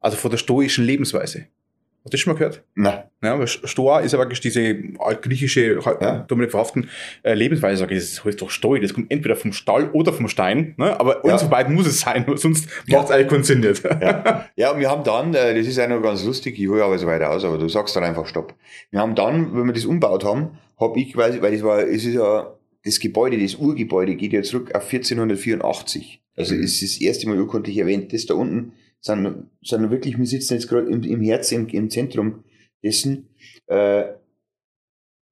Also 0.00 0.16
von 0.16 0.30
der 0.30 0.38
stoischen 0.38 0.84
Lebensweise. 0.84 1.46
Hast 2.02 2.06
du 2.06 2.16
das 2.16 2.20
schon 2.20 2.32
mal 2.32 2.38
gehört? 2.38 2.62
Nein. 2.74 3.02
Ja, 3.22 3.38
weil 3.38 3.46
Stoa 3.46 4.00
ist 4.00 4.12
ja 4.12 4.18
wirklich 4.18 4.40
diese 4.40 4.74
altgriechische, 4.98 5.80
Ja. 5.84 5.98
ja. 6.00 6.24
damit 6.28 6.50
verhaften, 6.50 6.88
äh, 7.22 7.34
Lebensweise. 7.34 7.86
Das 7.86 8.24
heißt 8.24 8.40
doch 8.40 8.48
Stoi, 8.50 8.80
das 8.80 8.94
kommt 8.94 9.10
entweder 9.12 9.36
vom 9.36 9.52
Stall 9.52 9.90
oder 9.92 10.12
vom 10.14 10.26
Stein, 10.28 10.74
ne? 10.78 10.98
aber 10.98 11.24
Ja. 11.26 11.34
uns 11.34 11.44
beiden 11.50 11.74
muss 11.74 11.86
es 11.86 12.00
sein, 12.00 12.24
sonst 12.36 12.68
Ja. 12.86 12.96
macht 12.98 13.08
es 13.10 13.14
eigentlich 13.14 13.28
keinen 13.28 13.44
Sinn 13.44 13.60
nicht. 13.60 13.84
Ja. 13.84 14.46
ja, 14.56 14.70
und 14.72 14.80
wir 14.80 14.88
haben 14.90 15.04
dann, 15.04 15.34
äh, 15.34 15.54
das 15.54 15.66
ist 15.66 15.78
auch 15.78 15.88
noch 15.88 16.00
ganz 16.00 16.24
lustig, 16.24 16.58
ich 16.58 16.68
hole 16.68 16.82
aber 16.82 16.96
so 16.98 17.06
weiter 17.06 17.30
aus, 17.30 17.44
aber 17.44 17.58
du 17.58 17.68
sagst 17.68 17.94
dann 17.96 18.04
einfach 18.04 18.26
Stopp. 18.26 18.54
Wir 18.90 19.00
haben 19.00 19.14
dann, 19.14 19.54
wenn 19.54 19.66
wir 19.66 19.74
das 19.74 19.84
umbaut 19.84 20.24
haben, 20.24 20.58
habe 20.78 20.98
ich 20.98 21.12
quasi, 21.12 21.42
weil 21.42 21.52
das 21.52 21.62
war, 21.62 21.80
es 21.80 22.06
ist 22.06 22.14
ja, 22.14 22.54
das 22.82 22.98
Gebäude, 22.98 23.36
das 23.38 23.56
Urgebäude 23.56 24.14
geht 24.16 24.32
ja 24.32 24.40
zurück 24.42 24.74
auf 24.74 24.84
1484. 24.90 26.22
Also 26.36 26.54
Mhm. 26.54 26.62
es 26.62 26.80
ist 26.80 26.94
das 26.96 27.00
erste 27.02 27.28
Mal 27.28 27.38
urkundlich 27.38 27.76
erwähnt. 27.76 28.12
Das 28.14 28.24
da 28.24 28.32
unten 28.34 28.72
sind, 29.00 29.50
sind 29.62 29.90
wirklich, 29.90 30.18
wir 30.18 30.26
sitzen 30.26 30.54
jetzt 30.54 30.68
gerade 30.68 30.88
im, 30.88 31.02
im 31.02 31.20
Herz, 31.20 31.52
im, 31.52 31.68
im 31.68 31.90
Zentrum 31.90 32.44
dessen. 32.82 33.28
Äh, 33.66 34.04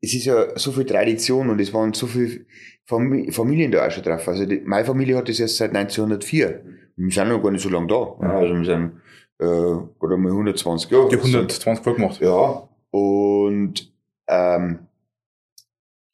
es 0.01 0.15
ist 0.15 0.27
ja 0.27 0.57
so 0.57 0.73
viel 0.73 0.85
Tradition 0.85 1.51
und 1.51 1.61
es 1.61 1.73
waren 1.75 1.93
so 1.93 2.07
viele 2.07 2.47
Fam 2.85 3.31
Familien 3.33 3.71
da 3.71 3.87
auch 3.87 3.91
schon 3.91 4.03
drauf. 4.03 4.27
Also 4.29 4.47
die, 4.47 4.61
meine 4.65 4.85
Familie 4.85 5.17
hat 5.17 5.29
das 5.29 5.41
erst 5.41 5.57
seit 5.57 5.75
1904. 5.75 6.65
Wir 6.97 7.11
sind 7.13 7.29
noch 7.29 7.43
gar 7.43 7.51
nicht 7.51 7.63
so 7.63 7.69
lange 7.69 7.89
da. 7.89 8.17
Ja. 8.23 8.39
Also 8.39 8.55
wir 8.55 8.65
sind 8.65 8.93
äh, 9.39 9.99
gerade 10.01 10.17
mal 10.17 10.31
120 10.31 10.91
Jahre. 10.91 11.09
Die 11.09 11.17
120 11.17 11.85
Folgen 11.85 12.03
gemacht. 12.03 12.21
Ja, 12.21 12.69
und 12.91 13.93
ähm, 14.27 14.79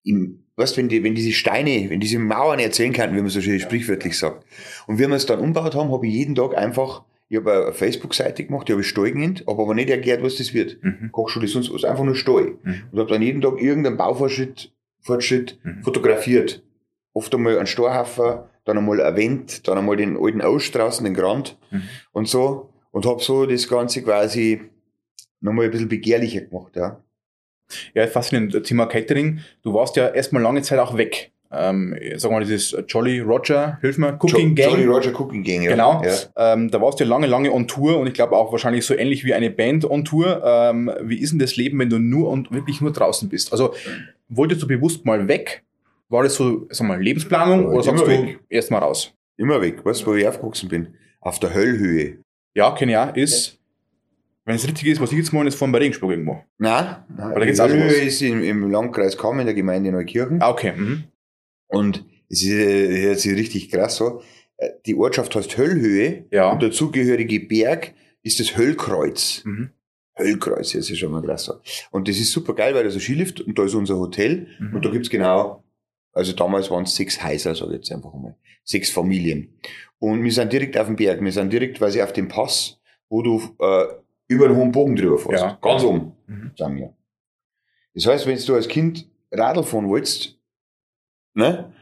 im, 0.03 0.45
weißt, 0.57 0.77
wenn, 0.77 0.89
die, 0.89 1.03
wenn 1.03 1.15
diese 1.15 1.33
Steine, 1.33 1.91
wenn 1.91 2.01
diese 2.01 2.19
Mauern 2.19 2.59
erzählen 2.59 2.93
könnten, 2.93 3.17
wie 3.17 3.21
man 3.21 3.31
so 3.31 3.41
schön 3.41 3.61
sprichwörtlich 3.61 4.19
sagt. 4.19 4.45
Und 4.87 4.99
wie 4.99 5.07
wir 5.07 5.15
es 5.15 5.27
dann 5.27 5.41
umgebaut 5.41 5.75
haben, 5.75 5.93
habe 5.93 6.07
ich 6.07 6.15
jeden 6.15 6.35
Tag 6.35 6.57
einfach, 6.57 7.05
ich 7.35 7.41
habe 7.41 7.65
eine 7.67 7.73
Facebook-Seite 7.73 8.45
gemacht, 8.45 8.69
die 8.69 8.73
habe 8.73 8.83
ich 8.83 8.89
Stall 8.89 9.13
genannt, 9.13 9.45
habe 9.47 9.63
aber 9.63 9.75
nicht 9.75 9.91
erklärt, 9.91 10.23
was 10.23 10.37
das 10.37 10.55
wird. 10.55 10.79
Mhm. 10.83 11.11
Kochschule 11.13 11.49
sonst 11.49 11.73
was, 11.73 11.85
einfach 11.85 12.05
nur 12.05 12.15
Stall. 12.15 12.57
Mhm. 12.63 12.83
Und 12.93 12.99
habe 13.01 13.11
dann 13.11 13.23
jeden 13.23 13.41
Tag 13.41 13.61
irgendeinen 13.61 13.97
Baufortschritt 13.97 14.73
Fortschritt 15.01 15.59
Mhm. 15.63 15.83
fotografiert. 15.83 16.63
Oft 17.13 17.35
einmal 17.35 17.59
einen 17.59 17.67
Storhafen, 17.67 18.39
dann 18.65 18.79
einmal 18.79 19.01
ein 19.03 19.17
Wendt, 19.17 19.69
dann 19.69 19.77
einmal 19.77 19.97
den 19.97 20.17
alten 20.17 20.41
Ausstraßen, 20.41 21.05
den 21.05 21.15
Grand 21.15 21.59
Mhm. 21.71 21.83
und 22.13 22.29
so. 22.29 22.71
Und 22.91 23.05
habe 23.07 23.21
so 23.23 23.45
das 23.45 23.69
Ganze 23.69 24.03
quasi 24.03 24.63
nochmal 25.41 25.67
ein 25.67 25.71
bisschen 25.71 25.89
begehrlicher 25.89 26.41
gemacht, 26.43 26.75
ja. 26.77 27.03
Ja, 27.95 28.07
faszinierend. 28.07 28.65
Thema 28.65 28.87
Catering. 28.87 29.41
Du 29.63 29.75
warst 29.75 29.97
ja 29.97 30.09
erstmal 30.09 30.43
lange 30.43 30.63
Zeit 30.63 30.79
auch 30.79 30.97
weg. 30.97 31.33
Ähm, 31.57 31.95
sagen 32.17 32.35
wir 32.35 32.39
mal, 32.39 32.45
dieses 32.45 32.77
Jolly 32.89 33.21
Roger, 33.21 33.79
hilf 33.81 33.99
mir, 33.99 34.15
Cooking 34.21 34.49
Jo- 34.51 34.55
Gang. 34.55 34.71
Jolly 34.73 34.87
Roger 34.87 35.19
Cooking 35.21 35.43
Gang, 35.43 35.63
ja. 35.63 35.71
Genau. 35.71 36.03
Ja. 36.05 36.53
Ähm, 36.55 36.71
da 36.71 36.81
warst 36.81 37.01
du 37.01 37.05
ja 37.05 37.11
lange, 37.11 37.27
lange 37.27 37.53
on 37.53 37.67
Tour 37.69 37.99
und 37.99 38.07
ich 38.07 38.15
glaube 38.15 38.37
auch 38.37 38.51
wahrscheinlich 38.53 38.85
so 38.85 38.95
ähnlich 38.95 39.25
wie 39.25 39.35
eine 39.35 39.51
Band 39.51 39.89
on 39.89 40.05
Tour. 40.05 40.43
Ähm, 40.45 40.91
wie 41.03 41.19
ist 41.19 41.31
denn 41.31 41.39
das 41.39 41.57
Leben, 41.57 41.79
wenn 41.79 41.91
du 41.91 41.99
nur 41.99 42.29
und 42.31 42.51
wirklich 42.53 42.81
nur 42.81 42.93
draußen 42.93 43.29
bist? 43.29 43.53
Also 43.53 43.75
wolltest 44.29 44.63
du 44.63 44.67
bewusst 44.67 45.05
mal 45.05 45.29
weg? 45.29 45.63
War 46.09 46.23
das 46.23 46.35
so, 46.35 46.67
sag 46.71 46.87
mal, 46.87 47.03
Lebensplanung 47.03 47.67
oder 47.67 47.83
sagst 47.83 48.07
du 48.07 48.11
immer 48.11 48.27
weg. 48.27 48.41
erst 48.49 48.71
mal 48.71 48.79
raus? 48.79 49.13
Immer 49.37 49.61
weg. 49.61 49.85
Weißt 49.85 50.03
du, 50.03 50.07
wo 50.07 50.15
ich 50.15 50.27
aufgewachsen 50.29 50.69
bin? 50.69 50.95
Auf 51.21 51.39
der 51.41 51.55
Höllhöhe. 51.55 52.19
Ja, 52.55 52.71
kenne 52.73 52.93
ich 52.93 52.99
auch, 52.99 53.17
ist, 53.17 53.59
wenn 54.45 54.55
es 54.57 54.67
richtig 54.69 54.87
ist, 54.89 55.01
was 55.01 55.11
ich 55.11 55.19
jetzt 55.19 55.33
meine, 55.33 55.49
ist 55.49 55.57
von 55.57 55.73
bei 55.73 55.79
Regensburg 55.79 56.11
irgendwo. 56.13 56.45
Nein, 56.59 56.97
nein 57.17 57.31
Oder 57.33 57.41
die 57.41 57.47
geht's 57.47 57.61
auch 57.61 57.69
Höllhöhe 57.69 57.89
los? 57.89 57.97
ist 58.07 58.23
im, 58.23 58.45
im 58.45 58.71
Landkreis 58.71 59.17
Kamm 59.17 59.41
in 59.41 59.47
der 59.47 59.55
Gemeinde 59.55 59.91
Neukirchen. 59.91 60.41
Ah, 60.43 60.51
okay. 60.51 60.73
Mhm. 60.77 61.05
Und 61.69 62.05
es 62.29 62.43
ist, 62.43 62.51
äh, 62.51 63.03
hört 63.03 63.21
sich 63.21 63.33
richtig 63.37 63.71
krass 63.71 63.97
so. 63.97 64.23
Äh, 64.57 64.71
Die 64.87 64.95
Ortschaft 64.95 65.35
heißt 65.35 65.57
Höllhöhe 65.57 66.27
Ja. 66.31 66.53
und 66.53 66.63
der 66.63 66.71
zugehörige 66.71 67.41
Berg 67.41 67.95
ist 68.23 68.41
das 68.41 68.57
Höllkreuz. 68.57 69.43
Mhm. 69.45 69.71
Höllkreuz, 70.17 70.73
das 70.73 70.89
ist 70.91 70.99
schon 70.99 71.11
mal 71.13 71.23
krass 71.23 71.45
so. 71.45 71.55
Und 71.91 72.07
das 72.09 72.19
ist 72.19 72.31
super 72.31 72.55
geil, 72.55 72.75
weil 72.75 72.85
da 72.85 72.89
ist 72.89 72.95
ein 72.95 73.01
Skilift 73.01 73.41
und 73.41 73.59
da 73.59 73.65
ist 73.65 73.75
unser 73.75 73.99
Hotel 73.99 74.47
Mhm. 74.61 74.77
und 74.77 74.85
da 74.85 74.91
gibt's 74.91 75.11
genau, 75.11 75.65
also 76.13 76.33
damals 76.33 76.71
waren 76.71 76.85
es 76.85 76.95
sechs 76.95 77.23
Häuser, 77.25 77.55
sage 77.55 77.73
ich 77.73 77.77
jetzt 77.79 77.93
einfach 77.93 78.15
mal. 78.15 78.37
Sechs 78.63 78.91
Familien. 78.91 79.59
Und 79.99 80.23
wir 80.23 80.33
sind 80.33 80.53
direkt 80.53 80.79
auf 80.79 80.87
dem 80.87 80.97
Berg, 80.97 81.21
wir 81.21 81.33
sind 81.33 81.53
direkt 81.53 81.79
quasi 81.79 82.01
auf 82.01 82.13
dem 82.13 82.29
Pass, 82.29 82.79
wo 83.09 83.23
du 83.23 83.43
äh, 83.59 83.85
über 84.29 84.49
den 84.49 84.57
hohen 84.57 84.71
Bogen 84.73 84.95
drüber 84.97 85.19
fährst. 85.19 85.43
Ja. 85.43 85.59
Ganz 85.61 85.83
oben 85.83 86.13
Mhm. 86.27 86.53
sind 86.57 86.77
wir. 86.77 86.95
Das 87.95 88.07
heißt, 88.07 88.27
wenn 88.27 88.39
du 88.39 88.55
als 88.55 88.69
Kind 88.69 89.09
Radl 89.33 89.63
fahren 89.65 89.89
wolltest, 89.89 90.39
ne, 91.35 91.73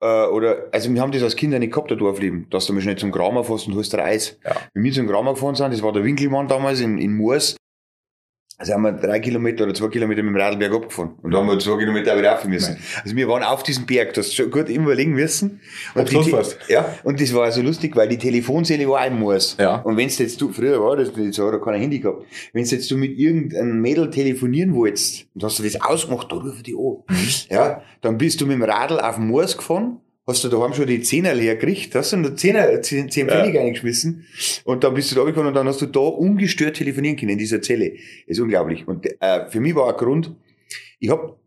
Äh, 0.00 0.26
oder, 0.26 0.66
also 0.72 0.92
wir 0.92 1.00
haben 1.00 1.12
das 1.12 1.22
als 1.22 1.36
Kinder 1.36 1.58
nicht 1.58 1.72
gehabt, 1.72 1.90
der 1.90 1.96
Dorfleben, 1.96 2.46
dass 2.50 2.66
du 2.66 2.74
mal 2.74 2.82
schnell 2.82 2.96
zum 2.96 3.12
Kramer 3.12 3.44
fährst 3.44 3.66
und 3.66 3.74
holst 3.74 3.94
dir 3.94 4.04
Eis. 4.04 4.38
Ja. 4.44 4.54
Wenn 4.74 4.84
wir 4.84 4.92
zum 4.92 5.08
Kramer 5.08 5.32
gefahren 5.32 5.54
sind, 5.54 5.72
das 5.72 5.82
war 5.82 5.92
der 5.92 6.04
Winkelmann 6.04 6.48
damals 6.48 6.80
in, 6.80 6.98
in 6.98 7.16
Moors, 7.16 7.56
also 8.58 8.72
haben 8.72 8.82
wir 8.82 8.92
drei 8.92 9.20
Kilometer 9.20 9.64
oder 9.64 9.74
zwei 9.74 9.88
Kilometer 9.88 10.22
mit 10.22 10.34
dem 10.34 10.40
Radlberg 10.40 10.72
abgefahren. 10.72 11.12
Und 11.20 11.30
da 11.30 11.38
haben 11.38 11.46
wir 11.46 11.58
zwei 11.58 11.76
Kilometer 11.76 12.16
wieder 12.16 12.32
rauf 12.32 12.44
müssen. 12.46 12.78
Also 13.04 13.14
wir 13.14 13.28
waren 13.28 13.42
auf 13.42 13.62
diesem 13.62 13.84
Berg, 13.84 14.14
das 14.14 14.32
schon 14.32 14.50
gut 14.50 14.70
immer 14.70 14.86
überlegen 14.86 15.12
müssen. 15.12 15.60
Und 15.94 16.10
die, 16.10 16.34
ja, 16.68 16.94
und 17.04 17.20
das 17.20 17.34
war 17.34 17.52
so 17.52 17.60
lustig, 17.60 17.94
weil 17.96 18.08
die 18.08 18.16
Telefonzelle 18.16 18.88
war 18.88 19.06
im 19.06 19.18
Moors. 19.18 19.58
Ja. 19.60 19.82
Und 19.82 19.98
wenn's 19.98 20.16
jetzt 20.18 20.40
du, 20.40 20.52
früher 20.52 20.82
war 20.82 20.96
das, 20.96 21.14
nicht 21.14 21.34
so 21.34 21.46
hat 21.46 21.52
er 21.52 21.60
kein 21.60 21.78
Handy 21.78 21.98
gehabt. 21.98 22.24
Wenn's 22.54 22.70
jetzt 22.70 22.90
du 22.90 22.96
mit 22.96 23.18
irgendeinem 23.18 23.80
Mädel 23.82 24.08
telefonieren 24.08 24.74
wolltest, 24.74 25.26
und 25.34 25.44
hast 25.44 25.58
du 25.58 25.62
das 25.62 25.78
ausgemacht, 25.78 26.32
da 26.32 26.36
rufe 26.36 26.62
die 26.62 26.74
an. 26.74 27.02
Ja, 27.50 27.82
dann 28.00 28.16
bist 28.16 28.40
du 28.40 28.46
mit 28.46 28.56
dem 28.56 28.62
Radl 28.62 29.00
auf 29.00 29.16
den 29.16 29.26
Moors 29.26 29.56
gefahren, 29.58 30.00
hast 30.26 30.42
du 30.42 30.48
daheim 30.48 30.74
schon 30.74 30.86
die 30.86 31.00
Zehner 31.00 31.34
leer 31.34 31.56
gekriegt, 31.56 31.94
hast 31.94 32.12
du 32.12 32.16
einen 32.16 32.36
Zehner, 32.36 32.82
zehn, 32.82 33.08
zehn 33.10 33.28
Ja. 33.28 33.36
Pfennig 33.36 33.58
eingeschmissen, 33.58 34.26
und 34.64 34.82
dann 34.82 34.94
bist 34.94 35.10
du 35.10 35.16
da 35.16 35.24
gekommen 35.24 35.48
und 35.48 35.54
dann 35.54 35.68
hast 35.68 35.80
du 35.80 35.86
da 35.86 36.00
ungestört 36.00 36.76
telefonieren 36.76 37.16
können 37.16 37.32
in 37.32 37.38
dieser 37.38 37.62
Zelle. 37.62 37.92
Das 37.92 38.36
ist 38.36 38.40
unglaublich. 38.40 38.86
Und 38.88 39.06
äh, 39.20 39.48
für 39.48 39.60
mich 39.60 39.74
war 39.74 39.88
ein 39.88 39.96
Grund, 39.96 40.34
ich 40.98 41.10
hab, 41.10 41.38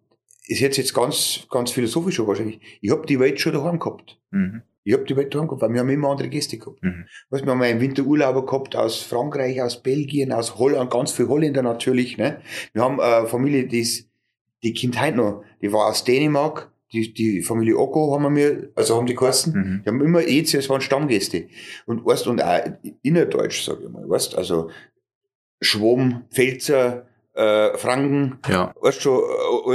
ist 0.47 0.61
jetzt 0.61 0.77
jetzt 0.77 0.93
ganz, 0.93 1.45
ganz 1.49 1.71
philosophisch 1.71 2.15
schon 2.15 2.27
wahrscheinlich, 2.27 2.59
ich 2.81 2.91
hab 2.91 3.05
die 3.05 3.19
Welt 3.19 3.39
schon 3.39 3.53
daheim 3.53 3.79
gehabt. 3.79 4.17
Mhm. 4.31 4.61
Ich 4.85 4.93
hab 4.93 5.05
die 5.05 5.15
Welt 5.17 5.35
daheim 5.35 5.47
gehabt, 5.47 5.61
weil 5.61 5.73
wir 5.73 5.81
haben 5.81 5.89
immer 5.89 6.09
andere 6.09 6.29
Gäste 6.29 6.57
gehabt. 6.57 6.81
Mhm. 6.81 7.05
Weißt, 7.29 7.45
wir 7.45 7.51
haben 7.51 7.61
einen 7.61 7.81
Winterurlauber 7.81 8.45
gehabt 8.45 8.75
aus 8.75 9.01
Frankreich, 9.01 9.61
aus 9.61 9.83
Belgien, 9.83 10.31
aus 10.31 10.57
Holland, 10.57 10.89
ganz 10.89 11.11
viele 11.11 11.27
Holländer 11.27 11.61
natürlich. 11.61 12.17
Ne? 12.17 12.41
Wir 12.73 12.81
haben 12.81 12.99
eine 12.99 13.27
Familie, 13.27 13.67
die 13.67 13.81
ist, 13.81 14.09
die 14.63 14.73
Kind 14.73 14.99
heute 14.99 15.17
noch, 15.17 15.43
die 15.61 15.71
war 15.71 15.87
aus 15.87 16.05
Dänemark, 16.05 16.71
die, 16.91 17.13
die 17.13 17.41
Familie 17.41 17.77
Ocko 17.77 18.13
haben 18.13 18.23
wir 18.23 18.29
mir, 18.29 18.69
also 18.75 18.95
haben 18.95 19.05
die 19.05 19.15
geheißen. 19.15 19.53
Mhm. 19.53 19.81
Die 19.83 19.89
haben 19.89 20.01
immer 20.01 20.21
eh, 20.21 20.39
es 20.41 20.69
waren 20.69 20.81
Stammgäste. 20.81 21.47
Und 21.85 22.05
weißt, 22.05 22.27
und 22.27 22.41
auch 22.43 22.61
innerdeutsch, 23.03 23.63
sag 23.63 23.81
ich 23.81 23.89
mal, 23.89 24.09
weißt, 24.09 24.35
also 24.35 24.69
Schwaben, 25.61 26.25
Pfälzer, 26.31 27.05
äh, 27.33 27.77
Franken, 27.77 28.39
Ja. 28.47 28.73
weißt 28.81 29.01
schon, 29.01 29.21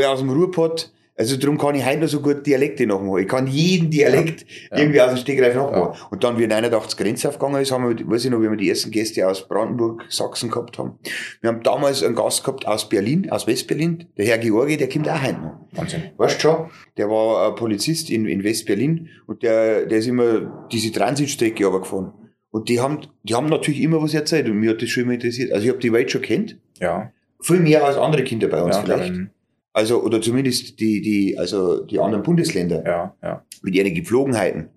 äh, 0.01 0.05
aus 0.05 0.21
dem 0.21 0.31
Ruhrpott. 0.31 0.93
Also 1.17 1.37
darum 1.37 1.59
kann 1.59 1.77
ich 1.77 1.87
heute 1.87 2.01
noch 2.01 2.09
so 2.09 2.21
gut 2.21 2.45
Dialekte 2.45 2.87
nachmachen. 2.89 3.19
Ich 3.23 3.29
kann 3.29 3.47
jeden 3.47 3.89
Dialekt 3.89 4.45
Ja. 4.73 4.79
irgendwie 4.79 5.01
aus 5.01 5.11
dem 5.11 5.19
Stegreif 5.19 5.55
nachmachen. 5.55 5.97
Und 6.11 6.25
dann, 6.25 6.39
wie 6.39 6.47
89 6.49 6.97
Grenze 6.99 7.29
aufgegangen 7.29 7.63
ist, 7.63 7.71
haben 7.71 7.89
wir, 7.99 8.11
weiß 8.11 8.25
ich 8.25 8.31
noch, 8.33 8.41
wie 8.41 8.51
wir 8.51 8.57
die 8.57 8.69
ersten 8.69 8.91
Gäste 8.91 9.29
aus 9.29 9.47
Brandenburg, 9.47 10.03
Sachsen 10.09 10.51
gehabt 10.51 10.77
haben. 10.77 10.99
Wir 11.41 11.51
haben 11.51 11.63
damals 11.63 12.03
einen 12.03 12.17
Gast 12.17 12.43
gehabt 12.43 12.67
aus 12.67 12.89
Berlin, 12.89 13.31
aus 13.31 13.47
Westberlin, 13.47 14.07
der 14.19 14.27
Herr 14.27 14.39
Georgi, 14.39 14.77
der 14.77 14.89
kommt 14.89 15.09
auch 15.09 15.23
heute 15.23 15.39
noch. 15.41 15.61
Wahnsinn. 15.73 16.03
Weißt 16.17 16.41
schon, 16.41 16.71
der 16.97 17.09
war 17.09 17.49
ein 17.49 17.55
Polizist 17.55 18.11
in, 18.11 18.27
in 18.27 18.43
Westberlin 18.43 19.09
und 19.29 19.45
der, 19.45 19.87
der 19.87 19.99
ist 19.99 20.09
immer 20.09 20.67
diese 20.73 20.91
Transitstrecke 20.91 21.65
runtergefahren. 21.65 22.13
Und 22.51 22.69
die 22.69 22.81
haben, 22.81 23.01
die 23.23 23.35
haben 23.37 23.49
natürlich 23.49 23.83
immer 23.83 24.03
was 24.03 24.15
erzählt 24.15 24.49
und 24.49 24.57
mir 24.59 24.71
hat 24.71 24.83
das 24.83 24.89
schon 24.91 25.05
immer 25.05 25.13
interessiert. 25.15 25.53
Also 25.53 25.65
ich 25.65 25.71
habe 25.71 25.81
die 25.81 25.93
Welt 25.93 26.11
schon 26.11 26.23
kennt, 26.23 26.59
Ja. 26.81 27.13
viel 27.41 27.61
mehr 27.61 27.85
als 27.85 27.97
andere 27.97 28.25
Kinder 28.25 28.49
bei 28.49 28.63
uns 28.63 28.77
ja, 28.77 28.83
vielleicht. 28.83 29.13
mhm. 29.13 29.31
Also, 29.75 30.03
oder 30.03 30.21
zumindest 30.21 30.79
die, 30.79 31.03
die, 31.03 31.37
also 31.37 31.85
die 31.85 31.99
anderen 31.99 32.23
Bundesländer 32.23 32.85
ja, 32.87 33.15
ja. 33.23 33.45
mit 33.61 33.75
ihren 33.75 33.93
Gepflogenheiten. 33.93 34.71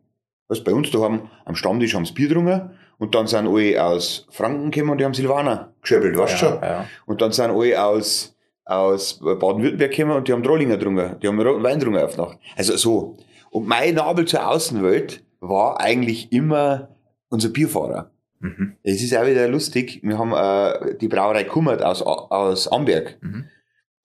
Was 0.47 0.63
bei 0.63 0.73
uns 0.73 0.89
da 0.89 0.99
haben, 0.99 1.29
am 1.45 1.55
Stammtisch 1.55 1.93
haben 1.93 2.03
sie 2.03 2.13
Bier 2.13 2.29
getrunken 2.29 2.71
und 2.97 3.13
dann 3.13 3.27
sind 3.27 3.47
alle 3.47 3.83
aus 3.83 4.25
Franken 4.31 4.71
gekommen 4.71 4.91
und 4.91 4.97
die 4.97 5.05
haben 5.05 5.13
Silvaner 5.13 5.71
geschöppelt, 5.81 6.17
weißt 6.17 6.41
du 6.41 6.45
ja, 6.45 6.51
schon? 6.51 6.61
ja. 6.63 6.85
Und 7.05 7.21
dann 7.21 7.31
sind 7.31 7.51
alle 7.51 7.83
aus, 7.83 8.35
aus 8.65 9.19
Baden-Württemberg 9.19 9.91
gekommen 9.91 10.17
und 10.17 10.27
die 10.27 10.33
haben 10.33 10.41
Drollinger 10.41 10.77
getrunken. 10.77 11.19
Die 11.21 11.27
haben 11.27 11.39
roten 11.39 11.63
Wein 11.63 11.77
getrunken 11.77 12.01
auf 12.01 12.17
Nacht. 12.17 12.39
Also 12.55 12.75
so. 12.75 13.17
Und 13.51 13.67
mein 13.67 13.93
Nabel 13.93 14.25
zur 14.25 14.49
Außenwelt 14.49 15.23
war 15.41 15.79
eigentlich 15.79 16.31
immer 16.31 16.89
unser 17.29 17.49
Bierfahrer. 17.49 18.09
Mhm. 18.39 18.77
Es 18.81 19.03
ist 19.03 19.15
auch 19.15 19.27
wieder 19.27 19.47
lustig. 19.47 19.99
Wir 20.01 20.17
haben 20.17 20.33
äh, 20.33 20.95
die 20.97 21.07
Brauerei 21.07 21.43
Kummert 21.43 21.83
aus, 21.83 22.01
aus 22.01 22.67
Amberg. 22.67 23.17
Mhm. 23.21 23.45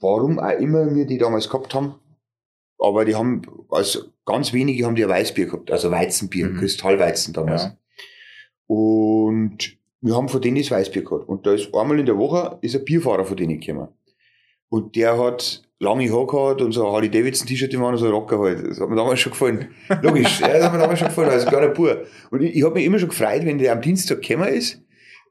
Warum 0.03 0.39
auch 0.39 0.59
immer 0.59 0.95
wir 0.95 1.07
die 1.07 1.19
damals 1.19 1.49
gehabt 1.49 1.75
haben. 1.75 1.95
Aber 2.79 3.05
die 3.05 3.15
haben, 3.15 3.43
also 3.71 4.01
ganz 4.27 4.53
wenige 4.53 4.85
haben 4.85 4.97
die 4.97 5.05
ein 5.05 5.11
Weißbier 5.11 5.47
gehabt, 5.47 5.71
also 5.71 5.91
Weizenbier, 5.91 6.49
Mhm. 6.49 6.59
Kristallweizen 6.59 7.33
damals. 7.33 7.63
Ja. 7.63 7.77
Und 8.67 9.79
wir 10.01 10.17
haben 10.17 10.29
von 10.29 10.41
denen 10.41 10.57
das 10.57 10.71
Weißbier 10.71 11.05
gehabt. 11.05 11.29
Und 11.29 11.47
da 11.47 11.53
ist 11.55 11.73
einmal 11.75 11.99
in 12.01 12.07
der 12.07 12.19
Woche 12.19 12.59
ist 12.61 12.75
ein 12.75 12.85
Bierfahrer 12.85 13.25
von 13.25 13.37
denen 13.37 13.61
gekommen. 13.61 13.89
Und 14.69 14.97
der 14.97 15.17
hat 15.19 15.63
lange 15.79 16.11
Haare 16.11 16.27
gehabt 16.27 16.63
und 16.63 16.73
so 16.73 16.87
ein 16.87 16.93
Harley 16.93 17.11
Davidson 17.11 17.47
T-Shirt 17.47 17.73
im 17.75 17.83
und 17.83 17.97
so 17.99 18.07
ein 18.07 18.13
Rocker 18.13 18.39
halt. 18.39 18.67
Das 18.67 18.81
hat 18.81 18.89
mir 18.89 18.97
damals 18.97 19.21
schon 19.21 19.33
gefallen. 19.33 19.69
Logisch, 20.01 20.41
ja, 20.41 20.49
das 20.49 20.65
hat 20.65 20.73
mir 20.73 20.79
damals 20.79 20.99
schon 20.99 21.09
gefallen, 21.09 21.31
als 21.31 21.47
kleiner 21.47 21.69
Bub. 21.69 22.07
Und 22.31 22.43
ich, 22.43 22.57
ich 22.57 22.65
habe 22.65 22.75
mich 22.75 22.85
immer 22.85 22.99
schon 22.99 23.11
gefreut, 23.11 23.45
wenn 23.45 23.59
der 23.59 23.73
am 23.73 23.81
Dienstag 23.83 24.23
gekommen 24.23 24.49
ist, 24.49 24.81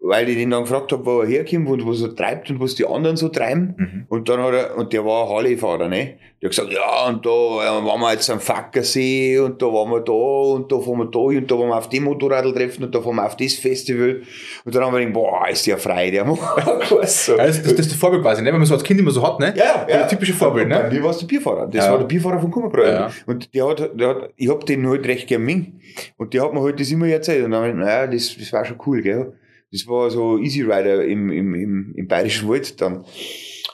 weil 0.04 0.28
ich 0.30 0.36
den 0.36 0.50
dann 0.50 0.64
gefragt 0.64 0.92
habe, 0.92 1.06
wo 1.06 1.22
er 1.22 1.28
herkommt 1.28 1.70
und 1.70 1.88
was 1.88 2.02
er 2.02 2.16
treibt 2.16 2.50
und 2.50 2.60
was 2.60 2.74
die 2.74 2.88
anderen 2.88 3.18
so 3.18 3.30
treiben. 3.30 3.76
Mhm. 3.78 4.06
Und 4.10 4.28
dann 4.30 4.42
hat 4.42 4.54
er, 4.54 4.78
und 4.78 4.92
der 4.94 5.06
war 5.06 5.30
Harley-Fahrer, 5.30 5.88
ne? 5.88 6.16
Der 6.42 6.50
hat 6.50 6.56
gesagt, 6.56 6.74
ja, 6.74 7.08
und 7.08 7.24
da 7.24 7.30
äh, 7.30 7.86
waren 7.86 8.00
wir 8.02 8.12
jetzt 8.14 8.28
am 8.32 8.40
Fackersee 8.40 9.38
und 9.38 9.62
da 9.62 9.68
waren 9.68 9.92
wir 9.92 10.00
da 10.00 10.12
und 10.12 10.72
da 10.72 10.80
fahren 10.80 10.98
wir 10.98 11.06
da 11.06 11.20
und 11.20 11.52
da 11.52 11.56
waren 11.60 11.68
wir 11.70 11.78
auf 11.78 11.90
dem 11.90 12.04
Motorradl 12.06 12.52
treffen 12.52 12.84
und 12.84 12.96
da 12.96 13.00
fahren 13.00 13.18
wir 13.18 13.28
auf 13.28 13.38
das 13.38 13.54
Festival. 13.54 14.24
Und 14.66 14.74
dann 14.74 14.84
haben 14.84 14.92
wir 14.94 15.02
gedacht, 15.02 15.14
boah, 15.14 15.48
ist 15.48 15.68
der 15.68 15.78
frei, 15.78 16.10
der 16.10 16.24
das, 17.00 17.28
das, 17.28 17.28
das 17.38 17.58
ist 17.60 17.92
das 17.92 17.94
Vorbild 17.94 18.24
quasi, 18.24 18.42
ne? 18.42 18.48
wenn 18.52 18.58
man 18.58 18.66
so 18.66 18.74
als 18.74 18.84
Kind 18.84 19.00
immer 19.00 19.12
so 19.12 19.22
hat, 19.22 19.40
ne? 19.40 19.54
Ja, 19.56 19.86
ja. 19.88 20.00
Das 20.00 20.10
typische 20.10 20.34
Vorbild, 20.34 20.68
Bei 20.68 20.82
ne? 20.82 20.90
mir 20.92 21.04
war 21.04 21.12
es 21.12 21.20
der 21.20 21.28
Bierfahrer. 21.28 21.68
Das 21.68 21.86
Ja. 21.86 21.92
war 21.92 22.00
der 22.00 22.06
Bierfahrer 22.08 22.40
von 22.40 22.50
Kummerbräu. 22.50 22.92
Ja. 22.92 23.12
Und 23.28 23.54
der 23.54 23.68
hat, 23.68 23.92
der 24.00 24.08
hat, 24.08 24.30
ich 24.36 24.50
hab 24.50 24.66
den 24.66 24.90
halt 24.90 25.06
recht 25.06 25.28
gern 25.28 25.44
Ming. 25.44 25.80
Und 26.18 26.34
der 26.34 26.42
hat 26.44 26.54
mir 26.56 26.62
halt 26.64 26.80
das 26.80 26.90
immer 26.90 27.06
erzählt. 27.08 27.46
Und 27.46 27.52
dann 27.52 27.62
hab 27.62 27.70
ich, 27.70 27.76
naja, 27.76 28.08
das, 28.08 28.36
das 28.36 28.52
war 28.52 28.66
schon 28.66 28.78
cool, 28.88 29.04
gell. 29.04 29.34
Das 29.72 29.88
war 29.88 30.10
so 30.10 30.38
Easy 30.38 30.62
Rider 30.62 31.06
im, 31.06 31.32
im, 31.32 31.54
im, 31.56 31.94
im 31.96 32.08
Bayerischen 32.08 32.50
Wald 32.50 32.82
dann. 32.82 33.06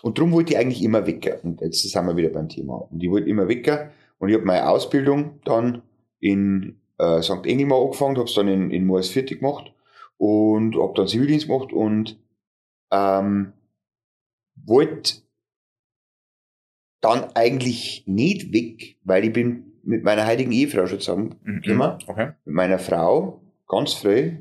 Und 0.02 0.18
darum 0.18 0.32
wollte 0.32 0.54
ich 0.54 0.60
eigentlich 0.60 0.84
immer 0.84 1.06
weg. 1.08 1.40
Und 1.44 1.62
jetzt 1.62 1.82
sind 1.82 2.06
wir 2.06 2.16
wieder 2.16 2.30
beim 2.30 2.50
Thema. 2.50 2.76
Und 2.76 3.02
ich 3.04 3.10
wollte 3.10 3.30
immer 3.30 3.48
weg. 3.48 3.92
Und 4.20 4.30
ich 4.30 4.36
habe 4.36 4.46
meine 4.46 4.70
Ausbildung 4.70 5.40
dann 5.44 5.82
in 6.20 6.80
äh, 7.00 7.22
St. 7.22 7.46
Engelmar 7.46 7.82
angefangen, 7.82 8.18
habe 8.18 8.28
es 8.30 8.36
dann 8.36 8.48
in, 8.48 8.72
in 8.72 8.86
Moors 8.86 9.10
fertig 9.10 9.40
gemacht 9.40 9.72
und 10.18 10.76
habe 10.76 10.94
dann 10.96 11.08
Zivildienst 11.08 11.48
gemacht 11.48 11.72
und 11.74 12.20
ähm, 12.92 13.54
wollte 14.66 15.22
dann 17.02 17.26
eigentlich 17.36 18.04
nicht 18.08 18.52
weg, 18.54 18.98
weil 19.04 19.26
ich 19.26 19.34
bin 19.34 19.74
mit 19.84 20.04
meiner 20.04 20.26
heutigen 20.28 20.52
Ehefrau 20.52 20.88
schon 20.88 21.00
zusammengekommen, 21.00 21.62
Mhm. 21.64 21.98
Okay. 22.08 22.32
mit 22.46 22.56
meiner 22.56 22.80
Frau, 22.80 23.42
ganz 23.68 23.94
früh. 23.94 24.38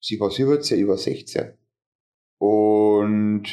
Sie 0.00 0.18
war 0.20 0.30
17, 0.30 0.78
ich 0.80 0.86
war 0.86 0.96
16. 0.98 1.52
Und 2.38 3.44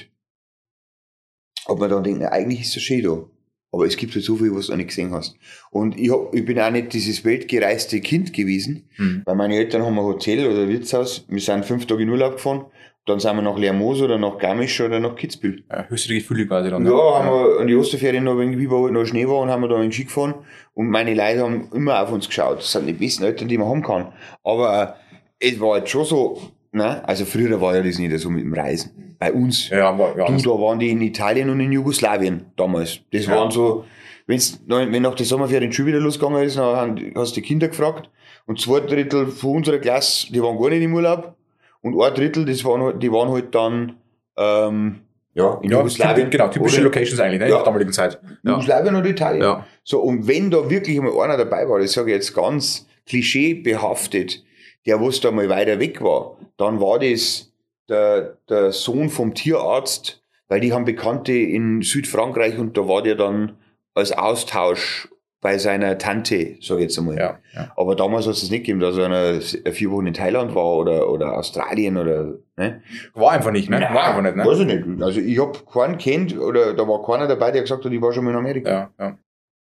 hab 1.68 1.80
mir 1.80 1.88
dann 1.88 2.04
na, 2.20 2.32
eigentlich 2.32 2.62
ist 2.62 2.76
es 2.78 2.84
schön 2.84 3.04
da. 3.04 3.26
Aber 3.72 3.86
es 3.88 3.98
gibt 3.98 4.14
halt 4.14 4.24
so 4.24 4.36
viel, 4.36 4.54
was 4.54 4.68
du 4.68 4.74
noch 4.74 4.78
nicht 4.78 4.90
gesehen 4.90 5.12
hast. 5.14 5.36
Und 5.72 6.00
ich, 6.00 6.12
hab, 6.12 6.34
ich 6.36 6.46
bin 6.46 6.60
auch 6.60 6.70
nicht 6.70 6.94
dieses 6.94 7.26
weltgereiste 7.26 8.02
Kind 8.02 8.32
gewesen, 8.34 8.88
Mhm. 8.98 9.24
weil 9.26 9.36
meine 9.36 9.56
Eltern 9.56 9.82
haben 9.84 9.98
ein 9.98 10.06
Hotel 10.06 10.46
oder 10.48 10.62
ein 10.64 10.70
Wirtshaus. 10.70 11.26
Wir 11.28 11.42
sind 11.42 11.66
fünf 11.66 11.88
Tage 11.88 12.04
in 12.04 12.10
Urlaub 12.10 12.34
gefahren. 12.34 12.66
Dann 13.06 13.20
sind 13.20 13.36
wir 13.36 13.42
nach 13.42 13.58
Lermoos 13.58 14.00
oder 14.02 14.18
nach 14.20 14.38
Garmisch 14.38 14.80
oder 14.80 15.00
nach 15.00 15.16
Kitzbühel. 15.16 15.64
Ja, 15.70 15.88
höchste 15.90 16.14
Gefühle 16.14 16.46
quasi 16.48 16.70
dann. 16.70 16.84
ne? 16.84 16.90
Ja, 16.92 17.24
haben 17.24 17.28
wir 17.30 17.60
an 17.62 17.68
die 17.68 17.76
Osterferien 17.76 18.24
noch 18.24 18.38
irgendwie, 18.40 18.70
wo 18.70 18.84
halt 18.84 18.94
noch 18.94 19.06
Schnee 19.06 19.28
war 19.28 19.40
und 19.40 19.50
haben 19.50 19.62
wir 19.62 19.68
da 19.70 19.76
in 19.78 19.82
den 19.84 19.92
Ski 19.92 20.04
gefahren. 20.06 20.36
Und 20.74 20.90
meine 20.90 21.14
Leute 21.14 21.42
haben 21.42 21.70
immer 21.74 22.02
auf 22.02 22.12
uns 22.12 22.28
geschaut. 22.28 22.60
Das 22.60 22.72
sind 22.72 22.86
die 22.86 22.94
besten 22.94 23.24
Eltern, 23.24 23.48
die 23.50 23.58
man 23.58 23.68
haben 23.68 23.82
kann. 23.82 24.14
Aber 24.44 24.98
äh, 25.12 25.13
es 25.44 25.60
war 25.60 25.74
halt 25.74 25.90
schon 25.90 26.06
so, 26.06 26.42
ne? 26.72 27.08
Also 27.08 27.26
früher 27.26 27.60
war 27.62 27.76
ja 27.76 27.82
das 27.84 28.00
nicht 28.00 28.18
so 28.20 28.30
mit 28.30 28.44
dem 28.44 28.54
Reisen. 28.54 29.16
Bei 29.20 29.32
uns. 29.32 29.70
Ja, 29.70 29.98
war, 29.98 30.18
ja, 30.18 30.26
Du, 30.26 30.38
da 30.38 30.50
waren 30.50 30.80
die 30.80 30.90
in 30.90 31.02
Italien 31.02 31.50
und 31.50 31.60
in 31.60 31.72
Jugoslawien 31.72 32.46
damals. 32.56 33.00
Das 33.12 33.26
Ja. 33.26 33.36
waren 33.38 33.52
so, 33.52 33.86
wenn's, 34.28 34.62
wenn 34.68 35.02
nach 35.02 35.16
der 35.16 35.26
Sommerferien 35.26 35.72
schon 35.72 35.86
wieder 35.86 36.00
losgegangen 36.00 36.44
ist, 36.44 36.58
dann 36.58 37.00
hast 37.16 37.32
du 37.36 37.42
die 37.42 37.48
Kinder 37.48 37.68
gefragt. 37.68 38.10
Und 38.46 38.60
zwei 38.60 38.82
Drittel 38.82 39.28
von 39.28 39.58
unserer 39.58 39.78
Klasse, 39.80 40.32
die 40.34 40.42
waren 40.42 40.60
gar 40.60 40.70
nicht 40.70 40.82
im 40.82 40.94
Urlaub. 40.94 41.36
Und 41.82 42.02
ein 42.02 42.14
Drittel, 42.14 42.46
das 42.46 42.64
waren, 42.66 42.82
halt- 42.82 43.02
die 43.04 43.12
waren 43.12 43.30
halt 43.32 43.54
dann, 43.56 43.96
ähm, 44.38 45.02
ja, 45.34 45.60
in 45.62 45.70
ja, 45.72 45.78
Jugoslawien. 45.78 46.30
genau, 46.30 46.48
typische 46.50 46.76
oder- 46.78 46.84
Locations 46.86 47.20
eigentlich, 47.22 47.40
ne? 47.40 47.46
In 47.46 47.52
Ja. 47.52 47.58
der 47.58 47.66
damaligen 47.66 47.94
Zeit. 47.94 48.20
Ja. 48.44 48.52
Jugoslawien 48.52 48.96
oder 48.96 49.10
Italien. 49.10 49.42
Ja. 49.42 49.66
So, 49.84 50.00
und 50.02 50.28
wenn 50.28 50.52
da 50.52 50.70
wirklich 50.70 51.00
mal 51.00 51.18
einer 51.22 51.38
dabei 51.38 51.68
war, 51.70 51.80
das 51.80 51.94
sage 51.94 52.12
ich 52.12 52.16
jetzt 52.16 52.34
ganz 52.34 52.86
klischeebehaftet, 53.08 54.44
der 54.86 55.02
was 55.02 55.22
da 55.22 55.32
mal 55.32 55.50
weiter 55.50 55.80
weg 55.80 56.02
war, 56.02 56.38
dann 56.58 56.80
war 56.80 57.00
das 57.00 57.52
der, 57.90 58.38
der 58.50 58.72
Sohn 58.72 59.10
vom 59.10 59.34
Tierarzt, 59.34 60.24
weil 60.48 60.60
die 60.60 60.74
haben 60.74 60.86
Bekannte 60.86 61.34
in 61.34 61.82
Südfrankreich 61.82 62.58
und 62.58 62.78
da 62.78 62.88
war 62.88 63.02
der 63.02 63.16
dann 63.16 63.58
als 63.94 64.12
Austausch 64.12 65.08
bei 65.42 65.58
seiner 65.58 65.98
Tante, 65.98 66.36
ich 66.36 66.70
jetzt 66.70 66.98
einmal. 66.98 67.18
Ja, 67.18 67.40
ja. 67.54 67.72
Aber 67.76 67.96
damals 67.96 68.26
hat 68.26 68.34
es 68.34 68.50
nicht 68.50 68.62
gegeben, 68.62 68.80
dass 68.80 68.98
einer 68.98 69.42
vier 69.42 69.92
Wochen 69.92 70.08
in 70.08 70.14
Thailand 70.14 70.56
war 70.56 70.78
oder, 70.78 71.10
oder 71.10 71.38
Australien 71.38 71.98
oder, 71.98 72.36
ne? 72.56 72.82
War 73.14 73.32
einfach 73.32 73.52
nicht, 73.52 73.70
ne? 73.70 73.82
War 73.82 74.08
einfach 74.08 74.22
nicht, 74.22 74.38
ne? 74.38 74.46
Weiß 74.46 74.60
ich 74.60 74.66
nicht. 74.66 75.04
Also 75.04 75.20
ich 75.20 75.38
hab 75.40 75.70
keinen 75.70 75.98
kennt 75.98 76.40
oder 76.40 76.74
da 76.74 76.88
war 76.88 77.04
keiner 77.04 77.28
dabei, 77.28 77.52
der 77.52 77.62
gesagt 77.62 77.84
hat, 77.84 77.92
ich 77.92 78.02
war 78.02 78.14
schon 78.14 78.24
mal 78.24 78.32
in 78.32 78.38
Amerika. 78.38 78.90
Ja, 78.98 79.18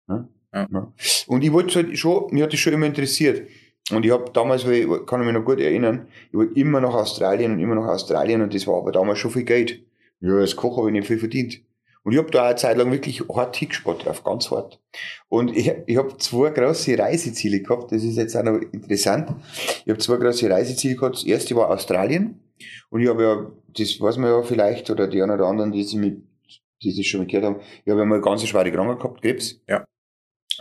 ja. 0.07 0.27
Ja. 0.53 0.91
Und 1.27 1.43
ich 1.43 1.53
wollte 1.53 1.75
halt 1.75 1.97
schon, 1.97 2.25
mir 2.31 2.43
hat 2.43 2.53
das 2.53 2.59
schon 2.59 2.73
immer 2.73 2.88
interessiert. 2.88 3.47
Und 3.91 4.05
ich 4.05 4.12
habe 4.12 4.31
damals, 4.31 4.65
ich 4.65 4.88
kann 5.05 5.25
mich 5.25 5.34
noch 5.34 5.46
gut 5.46 5.60
erinnern, 5.60 6.08
ich 6.29 6.38
wollte 6.38 6.60
immer 6.60 6.79
nach 6.79 6.93
Australien 6.93 7.53
und 7.53 7.60
immer 7.60 7.75
nach 7.75 7.88
Australien 7.88 8.41
und 8.41 8.53
das 8.53 8.67
war 8.67 8.77
aber 8.77 8.91
damals 8.91 9.19
schon 9.19 9.31
viel 9.31 9.43
Geld. 9.43 9.84
Ja, 10.22 10.36
als 10.36 10.55
Koch 10.55 10.77
habe 10.77 10.89
ich 10.89 10.93
nicht 10.93 11.08
viel 11.08 11.17
verdient. 11.17 11.62
Und 12.03 12.13
ich 12.13 12.17
habe 12.17 12.31
da 12.31 12.48
eine 12.48 12.55
Zeit 12.55 12.77
lang 12.77 12.91
wirklich 12.91 13.22
hart 13.29 13.55
hingespart 13.55 14.05
drauf, 14.05 14.24
ganz 14.24 14.50
hart. 14.51 14.81
Und 15.27 15.55
ich, 15.55 15.72
ich 15.86 15.98
habe 15.98 16.17
zwei 16.17 16.50
große 16.50 16.98
Reiseziele 16.98 17.62
gehabt, 17.62 17.91
das 17.91 18.03
ist 18.03 18.17
jetzt 18.17 18.36
auch 18.36 18.43
noch 18.43 18.60
interessant. 18.72 19.34
Ich 19.86 19.89
habe 19.89 20.00
zwei 20.00 20.17
große 20.17 20.50
Reiseziele 20.50 20.96
gehabt. 20.96 21.15
Das 21.15 21.24
erste 21.24 21.55
war 21.55 21.69
Australien. 21.69 22.39
Und 22.89 23.01
ich 23.01 23.10
habe 23.10 23.24
ja, 23.24 23.51
das 23.77 24.00
weiß 24.00 24.17
man 24.17 24.31
ja 24.31 24.41
vielleicht, 24.43 24.89
oder 24.89 25.08
die 25.08 25.22
einen 25.22 25.31
oder 25.31 25.46
anderen, 25.46 25.72
die 25.72 25.84
sich 25.84 26.00
mit, 26.00 26.24
die 26.81 26.96
das 26.96 27.05
schon 27.05 27.22
mal 27.22 27.27
gehört 27.27 27.46
haben, 27.46 27.60
ich 27.84 27.91
habe 27.91 28.00
ja 28.00 28.05
mal 28.05 28.15
eine 28.15 28.24
ganz 28.24 28.46
schwere 28.46 28.72
Krankheit 28.72 29.00
gehabt, 29.00 29.22
Krebs. 29.22 29.62
Ja. 29.67 29.86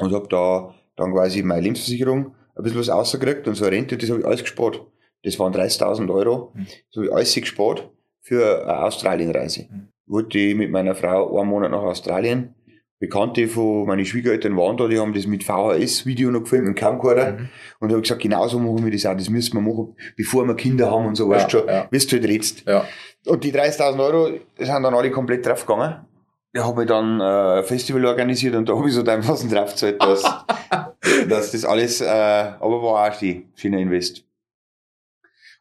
Und 0.01 0.13
habe 0.13 0.29
da 0.29 0.75
dann 0.97 1.13
quasi 1.13 1.43
meine 1.43 1.63
Lebensversicherung 1.63 2.35
ein 2.59 2.65
bisschen 2.65 2.81
was 2.81 2.91
rausgekriegt 2.91 3.47
und 3.49 3.55
so 3.55 3.65
eine 3.65 3.77
Rente, 3.77 3.97
das 3.97 4.11
habe 4.11 4.21
ich 4.21 4.27
alles 4.27 4.43
gespart. 4.43 4.85
Das 5.23 5.39
waren 5.39 5.53
30.000 5.55 6.13
Euro. 6.13 6.53
Mhm. 6.55 6.67
Das 6.67 6.97
habe 6.97 7.07
ich 7.07 7.13
alles 7.13 7.35
gespart 7.35 7.91
für 8.21 8.63
eine 8.63 8.85
Australienreise. 8.85 9.67
Mhm. 9.71 9.89
Wollte 10.07 10.39
ich 10.39 10.55
mit 10.55 10.71
meiner 10.71 10.95
Frau 10.95 11.39
einen 11.39 11.49
Monat 11.49 11.71
nach 11.71 11.83
Australien. 11.83 12.55
Bekannte 13.01 13.47
von 13.47 13.87
meinen 13.87 14.05
Schwiegereltern 14.05 14.57
waren 14.57 14.77
da, 14.77 14.89
die 14.89 14.99
haben 14.99 15.13
das 15.15 15.27
mit 15.27 15.45
VHS-Video 15.45 16.33
noch 16.33 16.41
gefilmt, 16.41 16.67
mit 16.67 16.77
Camcorder. 16.77 17.33
Mhm. 17.33 17.49
Und 17.79 17.89
ich 17.91 17.93
habe 17.95 18.03
gesagt, 18.03 18.23
genauso 18.23 18.59
machen 18.59 18.85
wir 18.85 18.91
das 18.91 19.07
auch. 19.07 19.15
Das 19.15 19.29
müssen 19.31 19.55
wir 19.55 19.61
machen, 19.61 19.95
bevor 20.17 20.45
wir 20.47 20.57
Kinder 20.57 20.91
haben 20.91 21.07
und 21.07 21.15
so, 21.15 21.29
weißt 21.29 21.53
du 21.53 21.59
Ja, 21.59 21.63
schon, 21.63 21.69
ja. 21.69 21.89
wie 21.91 21.99
du 21.99 22.13
halt 22.13 22.25
redst. 22.29 22.67
Ja. 22.67 22.85
Und 23.27 23.45
die 23.45 23.53
30.000 23.53 24.01
Euro 24.05 24.27
sind 24.57 24.69
dann 24.69 24.95
alle 24.95 25.11
komplett 25.13 25.47
draufgegangen. 25.47 26.07
Da 26.55 26.65
habe 26.65 26.83
ich 26.83 26.89
dann 26.89 27.21
äh, 27.21 27.59
ein 27.59 27.65
Festival 27.65 28.05
organisiert 28.07 28.57
und 28.57 28.69
da 28.69 28.77
habe 28.77 28.89
ich 28.89 28.95
so 28.95 29.03
dermaßen 29.03 29.49
draufgezahlt, 29.51 30.03
dass, 30.03 30.23
dass 31.29 31.53
das 31.53 31.65
alles, 31.65 32.01
äh, 32.01 32.07
aber 32.07 32.83
war 32.83 33.09
auch 33.11 33.15
schön, 33.19 33.51
schöner 33.55 33.79
Invest. 33.79 34.25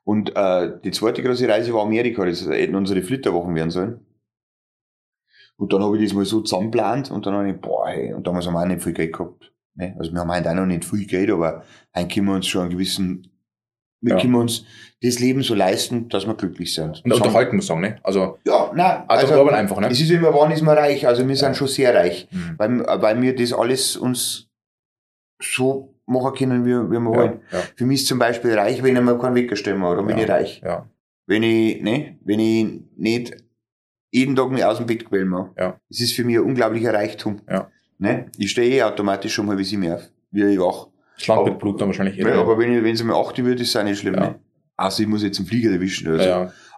Und 0.04 0.34
äh, 0.36 0.72
die 0.84 0.92
zweite 0.92 1.22
große 1.22 1.48
Reise 1.48 1.74
war 1.74 1.82
Amerika, 1.84 2.26
das 2.26 2.48
hätten 2.48 2.76
unsere 2.76 3.02
Flitterwochen 3.02 3.54
werden 3.56 3.72
sollen. 3.72 4.06
Und 5.58 5.74
dann 5.74 5.84
habe 5.84 5.98
ich 5.98 6.04
das 6.06 6.14
mal 6.14 6.24
so 6.26 6.42
zusammenplant 6.42 7.10
und 7.12 7.26
dann 7.26 7.34
habe 7.34 7.50
ich, 7.50 7.60
boah, 7.60 7.88
hey, 7.88 8.14
und 8.14 8.26
damals 8.28 8.46
haben 8.46 8.54
wir 8.54 8.62
auch 8.62 8.66
nicht 8.68 8.84
viel 8.84 8.94
Geld 8.94 9.14
gehabt. 9.14 9.52
Ne? 9.76 9.96
Also 10.00 10.12
wir 10.14 10.20
haben 10.22 10.32
heute 10.32 10.50
auch 10.52 10.56
noch 10.56 10.66
nicht 10.66 10.86
viel 10.86 11.06
Geld, 11.06 11.30
aber 11.32 11.64
heute 11.96 12.08
können 12.08 12.28
wir 12.28 12.36
uns 12.36 12.48
schon 12.48 12.62
einen 12.62 12.70
gewissen, 12.72 13.28
wir 14.00 14.14
Ja. 14.16 14.22
können 14.22 14.36
uns 14.36 14.64
das 15.02 15.20
Leben 15.20 15.42
so 15.42 15.56
leisten, 15.56 16.08
dass 16.10 16.28
wir 16.28 16.36
glücklich 16.36 16.74
sind. 16.76 17.04
Und 17.04 17.12
unterhalten 17.12 17.56
muss 17.56 17.66
sagen, 17.68 17.82
ne? 17.82 17.98
Also, 18.04 18.38
ja, 18.46 18.72
nein. 18.76 19.04
also, 19.08 19.28
also 19.34 19.48
einfach, 19.50 19.80
ne? 19.80 19.88
Es 19.90 20.00
ist 20.00 20.12
immer, 20.12 20.32
wann 20.34 20.52
ist 20.52 20.62
man 20.62 20.78
reich? 20.78 21.08
Also 21.08 21.28
wir 21.28 21.36
sind 21.36 21.50
Ja. 21.50 21.54
schon 21.56 21.68
sehr 21.68 21.94
reich, 21.96 22.28
Mhm. 22.32 22.54
weil, 22.58 22.80
weil 23.02 23.22
wir 23.22 23.36
das 23.36 23.52
alles 23.54 23.98
uns 23.98 24.47
so 25.42 25.94
machen 26.06 26.34
können, 26.36 26.66
wie, 26.66 26.70
wie 26.70 27.00
wir 27.00 27.06
wollen. 27.06 27.40
Ja, 27.52 27.60
ja, 27.60 27.64
Für 27.76 27.86
mich 27.86 28.02
ist 28.02 28.08
zum 28.08 28.20
Beispiel 28.20 28.54
reich, 28.54 28.82
wenn 28.84 28.96
ich 28.96 29.02
mir 29.02 29.18
keinen 29.20 29.36
Wecker 29.36 29.56
stellen 29.56 29.82
oder 29.84 30.04
bin 30.04 30.18
ich 30.18 30.30
reich. 30.30 30.62
Wenn 31.26 31.44
ich, 31.44 31.82
ne, 31.82 32.18
wenn 32.24 32.40
ich 32.40 32.68
nicht 32.96 33.36
jeden 34.12 34.36
Tag 34.36 34.50
mich 34.52 34.64
aus 34.64 34.78
dem 34.78 34.86
Bett 34.88 35.06
quälen 35.06 35.28
muss. 35.28 35.48
Ja. 35.58 35.80
Das 35.90 36.00
ist 36.00 36.14
für 36.14 36.24
mich 36.24 36.38
ein 36.38 36.44
unglaublicher 36.44 36.94
Reichtum. 36.94 37.42
Ne? 38.00 38.28
Ich 38.38 38.52
stehe 38.52 38.70
eh 38.78 38.84
automatisch 38.84 39.38
um 39.40 39.50
halb 39.50 39.62
sieben 39.64 39.92
auf, 39.92 40.02
wie 40.32 40.44
ich 40.44 40.60
wach. 40.60 40.88
Aber- 41.28 41.46
mit 41.50 41.60
Blut 41.60 41.82
dann 41.82 41.90
wahrscheinlich 41.90 42.18
eh. 42.18 42.22
Ja, 42.22 42.40
aber 42.40 42.58
wenn 42.58 42.72
ich, 42.78 42.84
wenn 42.84 42.94
es 42.94 43.04
mir 43.04 43.16
achten 43.16 43.44
würde, 43.44 43.62
ist 43.64 43.70
es 43.70 43.76
auch 43.76 43.84
nicht 43.84 44.00
schlimm. 44.00 44.14
Ne? 44.16 44.36
Also 44.78 45.02
ich 45.04 45.10
muss 45.10 45.24
jetzt 45.24 45.40
einen 45.40 45.48
Flieger 45.48 45.72
erwischen 45.72 46.08
oder 46.08 46.24
so. 46.24 46.30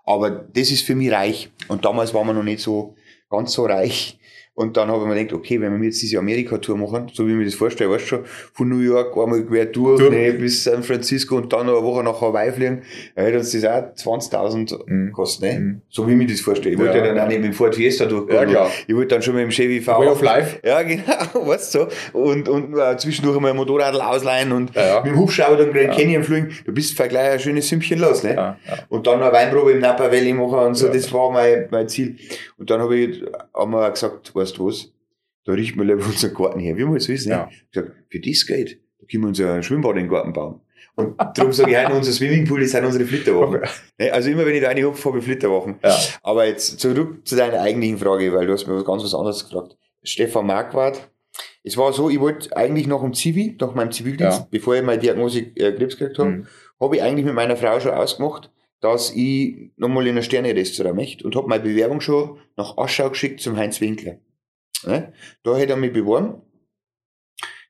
Aber 0.06 0.30
das 0.32 0.72
ist 0.72 0.86
für 0.86 0.96
mich 0.96 1.12
reich. 1.12 1.52
Und 1.68 1.86
damals 1.86 2.14
waren 2.14 2.26
wir 2.28 2.34
noch 2.34 2.44
nicht 2.44 2.62
so 2.62 2.96
ganz 3.30 3.54
so 3.54 3.66
reich. 3.66 4.19
Und 4.60 4.76
dann 4.76 4.90
habe 4.90 5.04
ich 5.04 5.08
mir 5.08 5.16
gedacht, 5.16 5.34
okay, 5.36 5.62
wenn 5.62 5.80
wir 5.80 5.86
jetzt 5.88 6.02
diese 6.02 6.18
Amerika-Tour 6.20 6.76
machen, 6.78 7.08
so 7.14 7.26
wie 7.26 7.32
ich 7.32 7.38
mir 7.38 7.46
das 7.46 7.54
vorstelle, 7.54 7.90
weißt 7.92 8.04
du 8.04 8.08
schon, 8.08 8.20
von 8.54 8.68
New 8.68 8.80
York 8.80 9.16
einmal 9.16 9.42
quer 9.46 9.68
durch, 9.68 10.00
Durch. 10.00 10.12
ne, 10.12 10.34
bis 10.34 10.66
San 10.66 10.84
Francisco 10.84 11.38
und 11.38 11.54
dann 11.54 11.66
noch 11.68 11.78
eine 11.78 11.86
Woche 11.86 12.04
nach 12.04 12.20
Hawaii 12.20 12.52
fliegen, 12.52 12.82
dann 13.16 13.24
hätte 13.26 13.38
uns 13.38 13.54
das 13.54 13.64
auch 13.64 13.96
20.000 13.96 14.78
Mhm. 14.88 15.06
gekostet, 15.08 15.42
ne? 15.54 15.60
Mhm. 15.62 15.82
So 15.90 16.06
wie 16.06 16.12
ich 16.12 16.18
mir 16.18 16.28
das 16.28 16.42
vorstelle. 16.42 16.74
Ich 16.76 16.80
wollte 16.80 16.98
Ja. 16.98 17.06
ja 17.06 17.14
dann 17.14 17.24
auch 17.24 17.28
nicht 17.30 17.38
mit 17.40 17.52
dem 17.52 17.54
Ford 17.54 17.74
Fiesta 17.74 18.04
durchgehen. 18.06 18.50
Ja. 18.50 18.68
Ich 18.86 18.94
wollte 18.94 19.16
dann 19.16 19.22
schon 19.22 19.36
mit 19.36 19.44
dem 19.44 19.50
Chevy 19.52 19.80
V. 19.80 19.98
Way 19.98 20.08
of 20.10 20.22
Life. 20.22 20.60
Ja, 20.66 20.82
genau, 20.84 21.04
weißt 21.48 21.76
du, 21.76 21.80
so. 22.12 22.20
Und, 22.20 22.50
und 22.50 22.78
äh, 22.78 22.98
zwischendurch 22.98 23.38
einmal 23.38 23.52
ein 23.52 23.58
Motorrad 23.58 23.96
ausleihen 24.00 24.52
und 24.52 24.76
Ja, 24.76 24.86
ja. 24.86 25.02
mit 25.04 25.14
dem 25.14 25.20
Hubschrauber 25.20 25.56
dann 25.56 25.72
Grand 25.72 25.88
Ja. 25.88 25.96
Canyon 25.96 26.24
fliegen. 26.24 26.50
Du 26.66 26.74
bist 26.74 26.98
gleich 26.98 27.16
ein 27.32 27.40
schönes 27.40 27.70
Sümmchen 27.70 28.00
los, 28.00 28.24
ne? 28.24 28.34
Ja, 28.36 28.58
ja. 28.68 28.78
Und 28.90 29.08
dann 29.08 29.22
eine 29.24 29.32
Weinprobe 29.32 29.72
im 29.72 29.80
Napa 29.80 30.12
Valley 30.12 30.34
machen 30.34 30.60
und 30.60 30.76
so, 30.76 30.88
Ja. 30.88 30.92
das 30.94 31.14
war 31.14 31.32
mein, 31.32 31.68
mein 31.72 31.88
Ziel. 31.88 32.18
Und 32.58 32.70
dann 32.70 32.82
habe 32.82 32.98
ich, 32.98 33.24
haben 33.54 33.72
wir 33.72 33.90
gesagt, 33.92 34.34
weißt 34.50 34.58
du 34.58 34.68
was, 34.68 34.92
da 35.46 35.54
richten 35.54 35.78
wir 35.80 35.86
lieber 35.86 36.06
unseren 36.06 36.34
Garten 36.34 36.60
her. 36.60 36.76
Wie 36.78 37.00
so 37.00 37.12
ist, 37.12 37.26
ne? 37.28 37.32
Ja. 37.34 37.50
Ich 37.52 37.72
gesagt, 37.72 37.96
für 38.10 38.20
das 38.20 38.46
Geld, 38.46 38.80
da 39.00 39.06
können 39.10 39.24
wir 39.24 39.28
uns 39.30 39.40
ja 39.40 39.54
ein 39.54 39.64
Schwimmbad 39.64 39.92
in 39.96 40.04
den 40.04 40.10
Garten 40.10 40.34
bauen. 40.34 40.62
Und 40.96 41.16
darum 41.36 41.54
sage 41.54 41.72
ich 41.72 41.78
heute, 41.78 41.94
unser 41.94 42.12
Swimmingpool, 42.12 42.66
sind 42.66 42.84
unsere 42.84 43.06
Flitterwochen. 43.06 43.62
Ne? 43.98 44.12
Also 44.12 44.30
immer 44.32 44.46
wenn 44.46 44.54
ich 44.56 44.62
da 44.62 44.68
eine 44.70 44.84
hupfe, 44.84 45.08
habe 45.08 45.20
ich 45.20 45.24
Flitterwochen. 45.24 45.76
Ja. 45.82 45.96
Aber 46.24 46.46
jetzt 46.46 46.80
zurück 46.80 47.26
zu 47.26 47.38
deiner 47.38 47.62
eigentlichen 47.62 47.98
Frage, 47.98 48.34
weil 48.34 48.48
du 48.48 48.54
hast 48.54 48.68
mir 48.68 48.76
was 48.76 48.84
ganz 48.86 49.04
was 49.04 49.14
anderes 49.16 49.48
gefragt. 49.48 49.78
Stefan 50.04 50.46
Marquardt. 50.48 51.10
Es 51.64 51.78
war 51.78 51.94
so, 51.94 52.10
ich 52.10 52.20
wollte 52.20 52.56
eigentlich 52.58 52.88
nach 52.88 53.02
dem 53.02 53.14
Zivi, 53.14 53.56
nach 53.60 53.74
meinem 53.76 53.92
Zivildienst, 53.92 54.40
Ja. 54.40 54.48
bevor 54.52 54.76
ich 54.76 54.84
meine 54.84 55.00
Diagnose 55.02 55.40
äh, 55.40 55.72
Krebs 55.74 55.98
gekriegt 55.98 56.20
habe, 56.20 56.30
Mhm. 56.32 56.48
habe 56.82 56.96
ich 56.98 57.02
eigentlich 57.02 57.26
mit 57.26 57.36
meiner 57.36 57.56
Frau 57.56 57.80
schon 57.80 57.92
ausgemacht, 57.92 58.52
dass 58.82 59.14
ich 59.16 59.72
nochmal 59.78 60.08
in 60.08 60.18
ein 60.18 60.24
Sterne-Restaurant 60.24 60.96
möchte 60.96 61.24
und 61.26 61.36
habe 61.36 61.48
meine 61.48 61.64
Bewerbung 61.64 62.02
schon 62.02 62.40
nach 62.58 62.78
Aschau 62.78 63.10
geschickt 63.10 63.40
zum 63.42 63.56
Heinz 63.58 63.80
Winkler. 63.82 64.18
Ne? 64.86 65.14
Da 65.44 65.56
hätte 65.58 65.74
er 65.74 65.78
mich 65.78 65.94
beworben. 65.94 66.42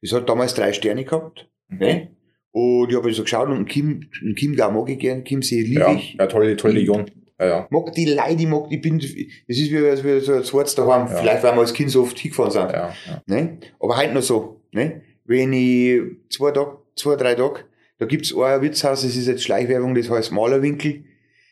Das 0.01 0.13
hat 0.13 0.29
damals 0.29 0.53
drei 0.53 0.73
Sterne 0.73 1.03
gehabt. 1.03 1.49
Mhm. 1.67 1.77
Ne? 1.79 2.15
Und 2.51 2.89
ich 2.89 2.95
habe 2.95 3.13
so 3.13 3.23
geschaut 3.23 3.49
und 3.49 3.65
Kim, 3.65 4.09
Kim 4.35 4.55
Gau 4.55 4.71
mag 4.71 4.89
ich 4.89 4.99
gern, 4.99 5.23
Kim 5.23 5.41
See 5.41 5.61
liebe 5.61 5.81
Ja, 5.81 5.93
ich. 5.93 6.15
ja, 6.15 6.25
tolle, 6.27 6.55
tolle 6.57 6.73
Legion. 6.73 7.05
Ja, 7.39 7.45
ja. 7.47 7.67
Mag 7.69 7.93
die 7.93 8.05
Leute, 8.05 8.35
ich 8.41 8.47
mag, 8.47 8.65
ich 8.71 8.81
bin, 8.81 8.97
das 8.99 9.09
ist 9.11 9.71
wie, 9.71 9.77
als 9.77 10.03
wir 10.03 10.19
so 10.21 10.33
ein 10.33 10.43
zweites 10.43 10.75
daheim, 10.75 11.07
Ja. 11.07 11.15
vielleicht 11.17 11.43
weil 11.43 11.53
wir 11.53 11.59
als 11.61 11.73
Kind 11.73 11.91
so 11.91 12.01
oft 12.01 12.17
hingefahren 12.17 12.51
sind. 12.51 12.71
ja, 12.71 12.93
ja. 13.07 13.23
Ne? 13.27 13.59
Aber 13.79 13.97
heute 13.97 14.13
noch 14.13 14.21
so. 14.23 14.61
Ne? 14.71 15.01
Wenn 15.25 15.53
ich 15.53 16.01
zwei 16.29 16.51
Tage, 16.51 16.77
zwei, 16.95 17.15
drei 17.15 17.35
Tage, 17.35 17.65
da 17.99 18.05
gibt's 18.07 18.33
ein 18.33 18.61
Wirtshaus, 18.61 19.03
das 19.03 19.15
ist 19.15 19.27
jetzt 19.27 19.43
Schleichwerbung, 19.43 19.93
das 19.93 20.09
heißt 20.09 20.31
Malerwinkel. 20.31 21.03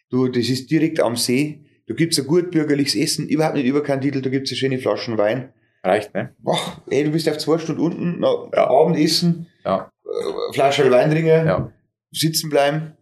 Du, 0.09 0.27
das 0.29 0.49
ist 0.49 0.71
direkt 0.71 0.99
am 0.99 1.15
See. 1.15 1.59
Da 1.87 1.93
gibt's 1.95 2.19
ein 2.19 2.27
gut 2.27 2.51
bürgerliches 2.51 2.95
Essen, 2.95 3.27
überhaupt 3.29 3.55
nicht 3.55 3.65
überkandidelt, 3.65 4.25
da 4.25 4.29
gibt's 4.29 4.51
eine 4.51 4.57
schöne 4.57 4.79
Flaschen 4.79 5.17
Wein. 5.17 5.53
Reicht, 5.83 6.13
ne? 6.13 6.35
Boah, 6.39 6.81
ey, 6.89 7.03
du 7.05 7.11
bist 7.11 7.29
auf 7.29 7.37
zwei 7.37 7.57
Stunden 7.59 7.81
unten, 7.81 8.21
Ja. 8.23 8.67
Abendessen, 8.69 9.47
Ja. 9.63 9.89
äh, 10.05 10.53
Flasche 10.53 10.89
Wein 10.91 11.09
trinken, 11.11 11.47
Ja. 11.47 11.71
sitzen 12.11 12.49
bleiben 12.49 12.93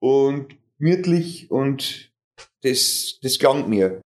und 0.00 0.48
gemütlich 0.78 1.50
und 1.50 2.12
das, 2.62 3.18
das 3.22 3.38
klangt 3.38 3.68
mir. 3.68 4.00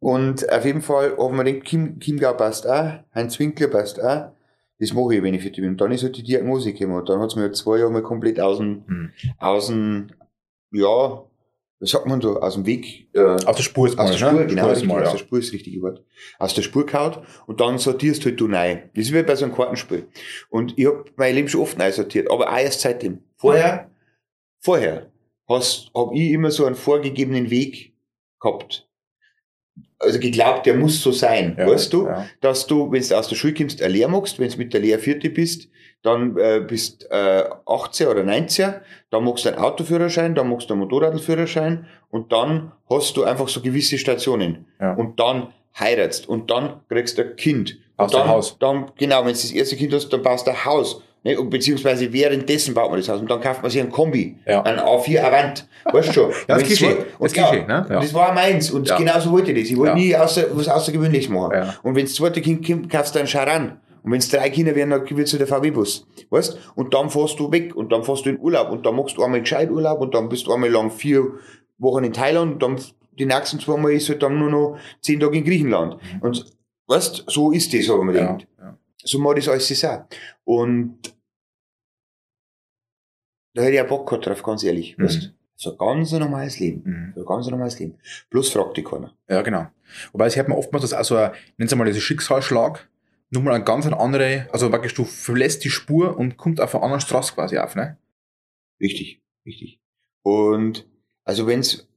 Und 0.00 0.50
auf 0.52 0.64
jeden 0.64 0.82
Fall 0.82 1.16
haben 1.16 1.36
wir 1.36 1.44
gedacht, 1.44 1.64
Kim, 1.64 1.98
Chiemgau 2.00 2.34
passt 2.34 2.66
auch, 2.66 2.98
Heinz 3.14 3.38
Winkler 3.38 3.68
passt 3.68 4.02
auch. 4.02 4.32
Das 4.80 4.92
mache 4.92 5.14
ich, 5.14 5.22
wenn 5.22 5.32
ich 5.34 5.42
fertig 5.42 5.60
bin. 5.62 5.70
Und 5.70 5.80
dann 5.80 5.92
ist 5.92 6.02
halt 6.02 6.16
die 6.16 6.22
Diagnose 6.24 6.72
gekommen. 6.72 6.98
Und 6.98 7.08
dann 7.08 7.20
hat's 7.20 7.36
mir 7.36 7.42
halt 7.42 7.56
zwei 7.56 7.78
Jahre 7.78 7.92
mal 7.92 8.02
komplett 8.02 8.40
aus 8.40 8.58
dem, 8.58 8.82
Mhm. 8.86 9.10
aus 9.38 9.68
dem, 9.68 10.08
ja, 10.72 11.24
was 11.84 11.90
sagt 11.90 12.06
man 12.06 12.18
da, 12.18 12.28
aus 12.28 12.54
dem 12.54 12.64
Weg, 12.64 13.08
äh, 13.14 13.20
Auf 13.20 13.56
der 13.56 13.62
Spur 13.62 13.86
ist 13.86 13.96
mal, 13.96 14.04
aus 14.04 14.10
der 14.12 14.18
Spur, 14.18 14.32
ne? 14.32 14.46
genau, 14.46 14.62
Spur 14.62 14.72
ist 14.72 14.84
mal, 14.86 15.04
aus 15.04 15.12
der 15.12 15.18
Spur 15.18 15.38
ist 15.38 15.48
das 15.48 15.52
richtige 15.52 15.82
Wort. 15.82 16.02
Aus 16.38 16.54
der 16.54 16.62
Spur 16.62 16.86
kaut 16.86 17.20
und 17.46 17.60
dann 17.60 17.76
sortierst 17.76 18.24
halt 18.24 18.40
du 18.40 18.48
neu. 18.48 18.76
Das 18.94 19.04
ist 19.04 19.12
wie 19.12 19.22
bei 19.22 19.36
so 19.36 19.44
einem 19.44 19.54
Kartenspiel. 19.54 20.08
Und 20.48 20.78
ich 20.78 20.86
hab 20.86 21.10
mein 21.16 21.34
Leben 21.34 21.48
schon 21.48 21.60
oft 21.60 21.76
neu 21.76 21.92
sortiert, 21.92 22.30
aber 22.30 22.50
auch 22.50 22.56
erst 22.56 22.80
seitdem. 22.80 23.18
Vorher, 23.36 23.90
vorher 24.60 25.12
hast, 25.46 25.90
hab 25.94 26.14
ich 26.14 26.30
immer 26.30 26.50
so 26.50 26.64
einen 26.64 26.74
vorgegebenen 26.74 27.50
Weg 27.50 27.94
gehabt. 28.40 28.88
Also 29.98 30.18
geglaubt, 30.18 30.66
der 30.66 30.74
muss 30.74 31.00
so 31.00 31.12
sein, 31.12 31.56
Ja, 31.58 31.66
weißt 31.66 31.92
du? 31.92 32.06
Ja. 32.06 32.26
Dass 32.40 32.66
du, 32.66 32.90
wenn 32.90 33.02
du 33.02 33.16
aus 33.16 33.28
der 33.28 33.36
Schule 33.36 33.54
kommst, 33.54 33.80
eine 33.80 33.92
Lehre 33.92 34.10
machst, 34.10 34.38
wenn 34.38 34.50
du 34.50 34.56
mit 34.58 34.72
der 34.72 34.80
Lehre 34.80 34.98
vierte 34.98 35.30
bist, 35.30 35.68
dann 36.02 36.36
äh, 36.36 36.60
bist 36.66 37.06
äh, 37.10 37.44
18 37.66 38.08
oder 38.08 38.22
19, 38.24 38.74
dann 39.10 39.24
machst 39.24 39.44
du 39.44 39.48
einen 39.48 39.58
Autoführerschein, 39.58 40.34
dann 40.34 40.50
machst 40.50 40.68
du 40.68 40.74
einen 40.74 40.82
Motorradführerschein 40.82 41.86
und 42.10 42.30
dann 42.32 42.72
hast 42.90 43.16
du 43.16 43.24
einfach 43.24 43.48
so 43.48 43.62
gewisse 43.62 43.96
Stationen. 43.96 44.66
Ja. 44.80 44.92
Und 44.94 45.18
dann 45.18 45.54
heiratst 45.78 46.28
und 46.28 46.50
dann 46.50 46.80
kriegst 46.88 47.18
du 47.18 47.22
ein 47.22 47.36
Kind. 47.36 47.78
Baust 47.96 48.14
und 48.14 48.20
dann, 48.20 48.28
Haus. 48.28 48.58
Dann, 48.58 48.90
genau, 48.96 49.20
wenn 49.20 49.28
du 49.28 49.32
das 49.32 49.50
erste 49.50 49.76
Kind 49.76 49.94
hast, 49.94 50.08
dann 50.10 50.22
baust 50.22 50.46
du 50.46 50.50
ein 50.50 50.64
Haus. 50.64 51.02
Ne? 51.24 51.38
Und 51.40 51.50
beziehungsweise 51.50 52.12
währenddessen 52.12 52.74
baut 52.74 52.90
man 52.90 53.00
das 53.00 53.08
Haus. 53.08 53.20
Und 53.20 53.30
dann 53.30 53.40
kauft 53.40 53.62
man 53.62 53.70
sich 53.70 53.80
einen 53.80 53.90
Kombi, 53.90 54.36
Ja. 54.46 54.62
einen 54.62 54.78
A4 54.78 55.20
Avant. 55.22 55.66
Weißt 55.90 56.08
du 56.10 56.12
schon? 56.12 56.30
Ja, 56.48 56.56
das 56.56 56.58
Wenn's 56.58 56.66
Klischee. 56.78 56.96
Das 57.18 57.32
Klischee, 57.32 57.56
ja, 57.60 57.66
ne? 57.80 57.86
Ja. 57.90 58.00
Das 58.00 58.12
war 58.14 58.32
meins. 58.34 58.70
Und 58.70 58.88
Ja. 58.88 58.96
genauso 58.98 59.30
wollte 59.32 59.52
ich 59.52 59.62
das. 59.62 59.70
Ich 59.70 59.76
wollte 59.76 59.94
nie 59.96 60.14
außer, 60.14 60.46
was 60.52 60.68
Außergewöhnliches 60.68 61.28
machen. 61.30 61.52
Ja. 61.54 61.74
Und 61.82 61.94
wenn 61.96 62.04
das 62.04 62.14
zweite 62.14 62.40
Kind 62.42 62.66
kommt, 62.66 62.90
kaufst 62.90 63.14
du 63.14 63.18
einen 63.18 63.28
Charan. 63.28 63.80
Und 64.02 64.12
wenn 64.12 64.18
es 64.18 64.28
drei 64.28 64.50
Kinder 64.50 64.74
werden, 64.74 64.90
dann 64.90 65.08
wird's 65.16 65.30
der 65.30 65.46
VW-Bus. 65.46 66.06
Weißt? 66.28 66.58
Und 66.74 66.92
dann 66.92 67.08
fährst 67.08 67.40
du 67.40 67.50
weg 67.50 67.74
und 67.74 67.90
dann 67.90 68.04
fährst 68.04 68.26
du 68.26 68.30
in 68.30 68.38
Urlaub 68.38 68.70
und 68.70 68.84
dann 68.84 68.94
machst 68.96 69.16
du 69.16 69.22
einmal 69.24 69.40
gescheit 69.40 69.70
Urlaub 69.70 70.00
und 70.02 70.14
dann 70.14 70.28
bist 70.28 70.46
du 70.46 70.52
einmal 70.52 70.68
lang 70.70 70.90
vier 70.90 71.24
Wochen 71.78 72.04
in 72.04 72.12
Thailand 72.12 72.52
und 72.52 72.62
dann 72.62 72.78
die 73.18 73.24
nächsten 73.24 73.60
zwei 73.60 73.78
Mal 73.78 73.92
ist 73.92 74.08
halt 74.10 74.22
dann 74.22 74.38
nur 74.38 74.50
noch 74.50 74.76
zehn 75.00 75.20
Tage 75.20 75.38
in 75.38 75.44
Griechenland. 75.44 75.96
Und 76.20 76.44
weißt, 76.88 77.24
so 77.28 77.50
ist 77.52 77.72
das, 77.72 77.88
habe 77.88 78.00
ich 78.00 78.04
mir 78.04 78.14
Ja. 78.18 78.32
gedacht. 78.32 78.46
So 79.06 79.18
mache 79.18 79.38
ich 79.38 79.44
das 79.46 79.54
alles 79.70 79.84
auch. 79.84 80.00
Und 80.44 80.98
da 83.54 83.62
hätte 83.62 83.74
ich 83.74 83.80
auch 83.80 83.88
Bock 83.88 84.08
gehabt 84.08 84.26
drauf, 84.26 84.42
ganz 84.42 84.62
ehrlich. 84.62 84.98
Mhm. 84.98 85.04
Weißt? 85.04 85.32
So 85.56 85.70
ein 85.70 85.78
ganz 85.78 86.12
normales 86.12 86.58
Leben. 86.58 86.82
Mhm. 86.84 87.12
So 87.14 87.20
ein 87.20 87.26
ganz 87.26 87.46
normales 87.48 87.78
Leben. 87.78 87.94
Bloß 88.30 88.50
fragt 88.50 88.76
dich 88.76 88.84
keiner. 88.84 89.16
Ja, 89.28 89.42
genau. 89.42 89.68
Wobei 90.12 90.26
es 90.26 90.36
hört 90.36 90.48
man 90.48 90.58
oftmals, 90.58 90.82
dass 90.82 90.92
auch 90.92 91.04
so 91.04 91.16
ein, 91.16 91.32
nennen 91.56 91.68
Sie 91.68 91.76
mal 91.76 91.84
diese 91.84 92.00
Schicksalsschlag, 92.00 92.88
nochmal 93.30 93.54
ein 93.54 93.64
ganz 93.64 93.86
andere, 93.86 94.48
also 94.52 94.68
praktisch 94.70 94.94
du 94.94 95.04
verlässt 95.04 95.64
die 95.64 95.70
Spur 95.70 96.16
und 96.16 96.36
kommt 96.36 96.60
auf 96.60 96.74
einer 96.74 96.84
anderen 96.84 97.00
Straße 97.00 97.34
quasi 97.34 97.58
auf, 97.58 97.76
ne? 97.76 97.98
Richtig, 98.80 99.22
richtig. 99.46 99.80
Und 100.22 100.86
also 101.24 101.46
wenn's, 101.46 101.88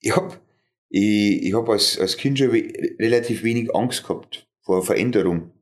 ich 0.00 0.14
hab, 0.14 0.40
ich, 0.88 1.42
ich 1.42 1.54
hab 1.54 1.68
als, 1.68 1.98
als 1.98 2.16
Kind 2.16 2.38
schon 2.38 2.50
relativ 2.50 3.42
wenig 3.42 3.74
Angst 3.74 4.06
gehabt 4.06 4.46
vor 4.60 4.82
Veränderung. 4.84 5.52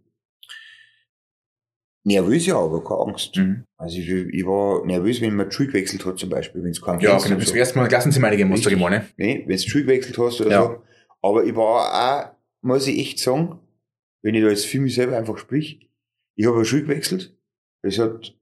Nervös 2.07 2.45
ja, 2.47 2.59
aber 2.59 2.85
keine 2.85 3.01
Angst. 3.01 3.37
Mhm. 3.37 3.65
Also 3.79 3.99
ich, 3.99 4.09
ich 4.11 4.47
war 4.47 4.85
nervös, 4.85 5.21
wenn 5.23 5.35
man 5.35 5.49
die 5.49 5.55
Schule 5.55 5.69
gewechselt 5.69 6.05
hat 6.05 6.19
zum 6.19 6.29
Beispiel, 6.29 6.63
wenn 6.63 6.71
es 6.71 6.81
keinen 6.83 7.01
Ja, 7.01 7.17
genau. 7.19 7.37
Bis 7.37 7.49
zum 7.49 7.57
ersten 7.57 7.79
Mal 7.79 7.89
Klassenzimmer 7.89 8.29
eingehen 8.29 8.49
musst, 8.49 8.67
ich 8.67 8.77
mal, 8.77 8.91
ne? 8.91 9.07
Nee, 9.17 9.45
wenn 9.47 9.57
du 9.57 9.63
die 9.63 9.69
Schule 9.71 9.85
gewechselt 9.85 10.19
hast 10.19 10.41
oder 10.43 10.51
Ja. 10.51 10.63
so. 10.63 10.83
Aber 11.23 11.45
ich 11.45 11.57
war 11.57 12.27
auch, 12.27 12.35
muss 12.61 12.87
ich 12.87 12.99
echt 12.99 13.19
sagen, 13.19 13.59
wenn 14.23 14.35
ich 14.35 14.43
da 14.43 14.51
jetzt 14.51 14.67
für 14.67 14.81
mich 14.81 14.95
selber 14.95 15.17
einfach 15.17 15.39
sprich, 15.39 15.89
ich 16.37 16.47
habe 16.47 16.57
eine 16.57 16.65
Schule 16.67 16.83
gewechselt, 16.83 17.35
es 17.83 17.99
hat 17.99 18.35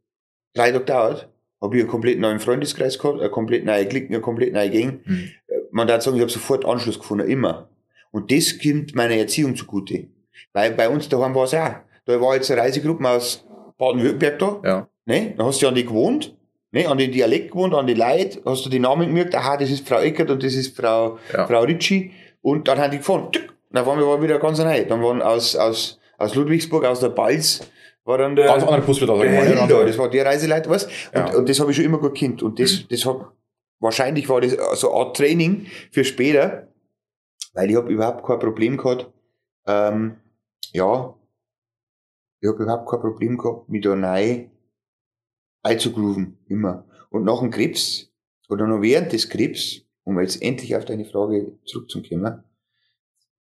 drei 0.54 0.70
Tage 0.72 0.78
gedauert, 0.80 1.28
habe 1.60 1.76
ich 1.76 1.82
einen 1.82 1.90
komplett 1.90 2.18
neuen 2.18 2.40
Freundeskreis 2.40 2.98
gehabt, 2.98 3.20
eine 3.20 3.30
komplett 3.30 3.64
neue 3.64 3.86
Klicken, 3.86 4.12
eine 4.14 4.22
komplett 4.22 4.52
neue 4.52 4.70
Gang. 4.70 5.00
Mhm. 5.06 5.28
Man 5.70 5.86
darf 5.86 6.02
sagen, 6.02 6.16
ich 6.16 6.22
habe 6.22 6.32
sofort 6.32 6.64
Anschluss 6.64 6.98
gefunden, 6.98 7.28
immer. 7.28 7.68
Und 8.10 8.32
das 8.32 8.58
kommt 8.60 8.94
meiner 8.96 9.14
Erziehung 9.14 9.54
zugute. 9.54 10.08
Weil 10.52 10.72
bei 10.72 10.88
uns 10.88 11.08
daheim 11.08 11.34
war 11.34 11.44
es 11.44 11.54
auch. 11.54 11.76
Da 12.04 12.20
war 12.20 12.34
jetzt 12.34 12.50
eine 12.50 12.60
Reisegruppe 12.60 13.08
aus 13.08 13.46
Baden-Württemberg 13.82 14.38
da. 14.38 14.60
Ja. 14.64 14.88
Ne? 15.06 15.34
Da 15.36 15.44
hast 15.44 15.60
du 15.60 15.66
an 15.68 15.74
die 15.74 15.84
gewohnt, 15.84 16.36
ne? 16.70 16.86
an 16.88 16.98
den 16.98 17.10
Dialekt 17.10 17.50
gewohnt, 17.50 17.74
an 17.74 17.86
die 17.86 17.94
Leute, 17.94 18.40
hast 18.44 18.64
du 18.64 18.70
die 18.70 18.78
Namen 18.78 19.08
gemerkt, 19.08 19.34
aha, 19.34 19.56
das 19.56 19.70
ist 19.70 19.88
Frau 19.88 19.98
Eckert 19.98 20.30
und 20.30 20.42
das 20.42 20.54
ist 20.54 20.76
Frau, 20.76 21.18
Ja. 21.32 21.46
Frau 21.46 21.62
Ritchie. 21.62 22.12
Und 22.40 22.68
dann 22.68 22.78
haben 22.78 22.90
die 22.90 22.98
gefahren. 22.98 23.30
Tück. 23.32 23.52
Dann 23.70 23.86
waren 23.86 23.98
wir 23.98 24.06
war 24.06 24.22
wieder 24.22 24.38
ganz 24.38 24.58
neu. 24.58 24.84
Dann 24.84 25.02
waren 25.02 25.22
aus, 25.22 25.56
aus, 25.56 25.98
aus 26.18 26.34
Ludwigsburg, 26.34 26.84
aus 26.84 27.00
der 27.00 27.08
Balz, 27.08 27.60
war 28.04 28.18
dann 28.18 28.36
der, 28.36 28.46
Ganz 28.46 28.62
andere 28.64 28.82
Bus 28.82 29.00
wieder, 29.00 29.16
der? 29.18 29.44
Hilda, 29.44 29.84
das 29.84 29.96
war 29.98 30.10
der 30.10 30.26
Reiseleiter, 30.26 30.70
was? 30.70 30.84
Und, 30.86 30.92
Ja. 31.14 31.28
Mhm. 31.30 31.36
und 31.36 31.48
das 31.48 31.60
habe 31.60 31.70
ich 31.70 31.76
schon 31.76 31.84
immer 31.86 31.98
gut 31.98 32.16
kennt. 32.16 32.42
Und 32.42 32.58
das, 32.60 32.84
das 32.88 33.04
hab, 33.06 33.32
wahrscheinlich 33.80 34.28
war 34.28 34.40
das 34.40 34.56
so 34.80 34.92
eine 34.92 35.00
Art 35.00 35.16
Training 35.16 35.66
für 35.90 36.04
später, 36.04 36.68
weil 37.54 37.70
ich 37.70 37.76
habe 37.76 37.90
überhaupt 37.92 38.24
kein 38.26 38.38
Problem 38.38 38.76
gehabt, 38.76 39.08
ähm, 39.66 40.16
ja, 40.72 41.14
ich 42.42 42.48
habe 42.48 42.64
überhaupt 42.64 42.90
kein 42.90 43.00
Problem 43.00 43.38
gehabt, 43.38 43.68
mich 43.68 43.82
da 43.82 43.94
neu 43.94 44.48
einzugrooven, 45.62 46.38
immer. 46.48 46.84
Und 47.10 47.22
nach 47.22 47.38
dem 47.38 47.50
Krebs, 47.50 48.12
oder 48.48 48.66
noch 48.66 48.82
während 48.82 49.12
des 49.12 49.28
Krebs, 49.28 49.82
um 50.02 50.18
jetzt 50.18 50.42
endlich 50.42 50.74
auf 50.74 50.84
deine 50.84 51.04
Frage 51.04 51.56
zurückzukommen, 51.64 52.42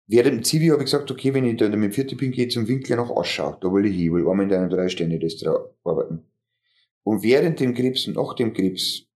während 0.07 0.37
dem 0.37 0.43
Zivi 0.43 0.67
habe 0.67 0.83
ich 0.83 0.85
gesagt, 0.85 1.11
okay, 1.11 1.33
wenn 1.33 1.43
ich 1.43 1.57
da 1.57 1.67
mit 1.67 1.83
dem 1.83 1.91
vierten 1.91 2.15
bin, 2.15 2.31
gehe 2.31 2.47
zum 2.47 2.69
Winkler 2.69 2.95
nach 2.95 3.11
Aschau, 3.11 3.57
da 3.59 3.67
will 3.67 3.85
ich 3.85 3.97
hin, 3.97 4.13
will 4.13 4.29
einmal 4.29 4.45
in 4.45 4.53
einem 4.53 4.69
Drei-Sterne-Restaurant 4.69 5.75
arbeiten. 5.83 6.25
Und 7.03 7.21
während 7.21 7.59
dem 7.59 7.73
Krebs 7.73 8.07
und 8.07 8.15
nach 8.15 8.33
dem 8.33 8.53
Krebs, 8.53 9.07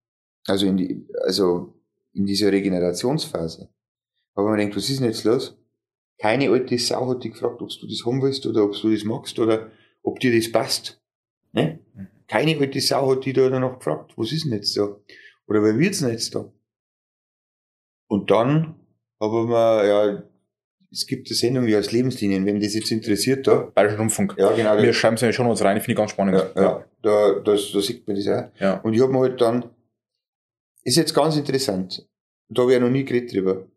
also 0.46 0.66
in 0.66 0.76
die, 0.76 1.08
also 1.24 1.74
in 2.12 2.26
dieser 2.26 2.52
Regenerationsphase, 2.52 3.70
habe 4.36 4.48
ich 4.50 4.52
mir 4.52 4.58
gedacht, 4.58 4.78
was 4.78 4.90
ist 4.90 5.00
denn 5.00 5.08
jetzt 5.08 5.24
los? 5.24 5.59
Keine 6.20 6.50
alte 6.50 6.78
Sau 6.78 7.10
hat 7.10 7.24
dich 7.24 7.32
gefragt, 7.32 7.62
ob 7.62 7.70
du 7.70 7.88
das 7.88 8.06
haben 8.06 8.22
willst 8.22 8.46
oder 8.46 8.64
ob 8.66 8.74
du 8.74 8.92
das 8.92 9.04
magst 9.04 9.40
oder 9.40 9.72
ob 10.04 10.20
dir 10.20 10.36
das 10.36 10.52
passt. 10.52 11.02
Ne? 11.54 11.80
Keine 12.28 12.58
alte 12.60 12.82
Sau 12.82 13.12
hat 13.12 13.26
dich 13.26 13.34
da 13.34 13.50
danach 13.50 13.78
gefragt, 13.78 14.14
was 14.18 14.32
ist 14.32 14.46
denn 14.46 14.54
jetzt 14.54 14.74
so? 14.74 15.02
Oder 15.48 15.64
wer 15.64 15.78
wird's 15.78 16.00
denn 16.00 16.10
jetzt 16.10 16.36
da? 16.36 16.52
Und 18.08 18.30
dann 18.32 18.76
ich 19.22 19.28
mir, 19.28 19.88
ja, 19.88 20.24
es 20.92 21.06
gibt 21.06 21.28
eine 21.28 21.36
Sendung 21.36 21.66
wie 21.66 21.76
als 21.76 21.92
Lebenslinien, 21.92 22.46
wenn 22.46 22.60
das 22.60 22.74
jetzt 22.74 22.92
interessiert 22.92 23.46
da. 23.48 23.72
Bayerischen 23.74 24.00
Rundfunk. 24.00 24.36
Ja, 24.38 24.52
genau. 24.52 24.78
Wir 24.82 24.94
schreiben 24.94 25.16
es 25.16 25.22
ja 25.22 25.32
schon 25.32 25.48
uns 25.48 25.62
rein, 25.62 25.78
finde 25.78 25.92
ich 25.92 25.98
ganz 25.98 26.12
spannend. 26.12 26.36
Ja, 26.56 26.62
ja, 26.62 26.86
da, 27.02 27.40
das, 27.40 27.72
da 27.72 27.82
sieht 27.82 28.08
man 28.08 28.16
das 28.16 28.28
auch. 28.28 28.50
Ja. 28.60 28.80
Und 28.80 28.94
ich 28.94 29.02
habe 29.02 29.12
mir 29.12 29.20
halt 29.20 29.40
dann, 29.40 29.70
ist 30.84 30.98
jetzt 30.98 31.14
ganz 31.14 31.36
interessant, 31.36 32.08
da 32.50 32.64
habe 32.64 32.72
ich 32.72 32.80
ja 32.80 32.84
noch 32.84 32.92
nie 32.92 33.06
geredet 33.06 33.34
drüber. 33.34 33.68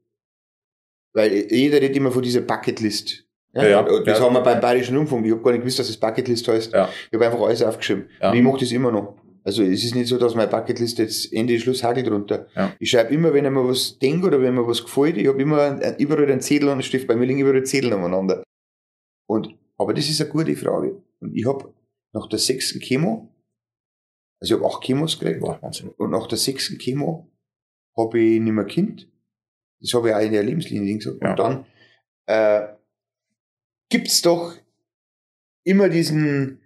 Weil 1.14 1.52
jeder 1.52 1.80
redet 1.80 1.96
immer 1.96 2.10
von 2.10 2.22
dieser 2.22 2.40
Bucketlist. 2.40 3.24
Ja, 3.54 3.66
ja. 3.68 3.82
Das 3.82 4.18
Ja. 4.18 4.24
haben 4.24 4.34
wir 4.34 4.40
beim 4.40 4.60
Bayerischen 4.60 4.96
Rundfunk. 4.96 5.26
Ich 5.26 5.32
habe 5.32 5.42
gar 5.42 5.52
nicht 5.52 5.60
gewusst, 5.60 5.78
dass 5.78 5.86
das 5.88 5.96
Bucketlist 5.98 6.48
heißt. 6.48 6.72
Ja. 6.72 6.88
Ich 7.10 7.14
habe 7.14 7.26
einfach 7.26 7.40
alles 7.40 7.62
aufgeschrieben. 7.62 8.08
Ja. 8.20 8.30
Und 8.30 8.38
ich 8.38 8.42
mache 8.42 8.60
das 8.60 8.72
immer 8.72 8.90
noch. 8.90 9.16
Also 9.44 9.62
es 9.62 9.84
ist 9.84 9.94
nicht 9.94 10.06
so, 10.06 10.18
dass 10.18 10.34
meine 10.34 10.48
Bucketlist 10.50 10.98
jetzt 10.98 11.32
Ende 11.32 11.58
Schluss 11.58 11.82
hagelt 11.82 12.08
runter. 12.10 12.46
Ja. 12.54 12.74
Ich 12.78 12.90
schreibe 12.90 13.12
immer, 13.12 13.34
wenn 13.34 13.44
ich 13.44 13.50
mir 13.50 13.68
was 13.68 13.98
denke 13.98 14.28
oder 14.28 14.40
wenn 14.40 14.54
mir 14.54 14.66
was 14.66 14.82
gefällt, 14.84 15.16
ich 15.18 15.26
habe 15.26 15.42
immer 15.42 15.78
überall 15.98 16.30
einen 16.30 16.40
Zettel 16.40 16.68
und 16.68 16.74
einen 16.74 16.82
Stift. 16.82 17.06
Bei 17.08 17.16
mir 17.16 17.26
liegen 17.26 17.40
überall 17.40 17.64
Zettel 17.64 17.92
umeinander. 17.92 18.42
Und, 19.28 19.54
aber 19.76 19.92
das 19.94 20.08
ist 20.08 20.20
eine 20.20 20.30
gute 20.30 20.54
Frage. 20.56 21.02
Und 21.20 21.34
ich 21.36 21.44
habe 21.46 21.74
nach 22.14 22.28
der 22.28 22.38
sechsten 22.38 22.78
Chemo, 22.80 23.28
also 24.40 24.54
ich 24.56 24.60
habe 24.62 24.72
acht 24.72 24.82
Chemos 24.82 25.18
gekriegt, 25.18 25.40
Boah, 25.40 25.58
und 25.98 26.10
nach 26.10 26.26
der 26.26 26.38
sechsten 26.38 26.78
Chemo 26.78 27.28
habe 27.96 28.18
ich 28.18 28.40
nicht 28.40 28.52
mehr 28.52 28.64
Kind. 28.64 29.08
Das 29.82 29.92
habe 29.94 30.08
ich 30.08 30.14
auch 30.14 30.20
in 30.20 30.32
der 30.32 30.42
Lebenslinie 30.42 30.96
gesagt. 30.96 31.18
Ja. 31.20 31.30
Und 31.30 31.38
dann 31.38 31.66
äh, 32.26 32.68
gibt's 33.90 34.22
doch 34.22 34.54
immer 35.64 35.88
diesen, 35.88 36.60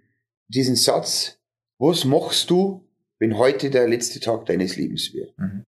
diesen 0.47 0.75
Satz, 0.75 1.39
was 1.79 2.05
machst 2.05 2.49
du, 2.49 2.87
wenn 3.19 3.37
heute 3.37 3.69
der 3.69 3.87
letzte 3.87 4.19
Tag 4.19 4.45
deines 4.45 4.77
Lebens 4.77 5.13
wäre? 5.13 5.33
Mhm. 5.37 5.63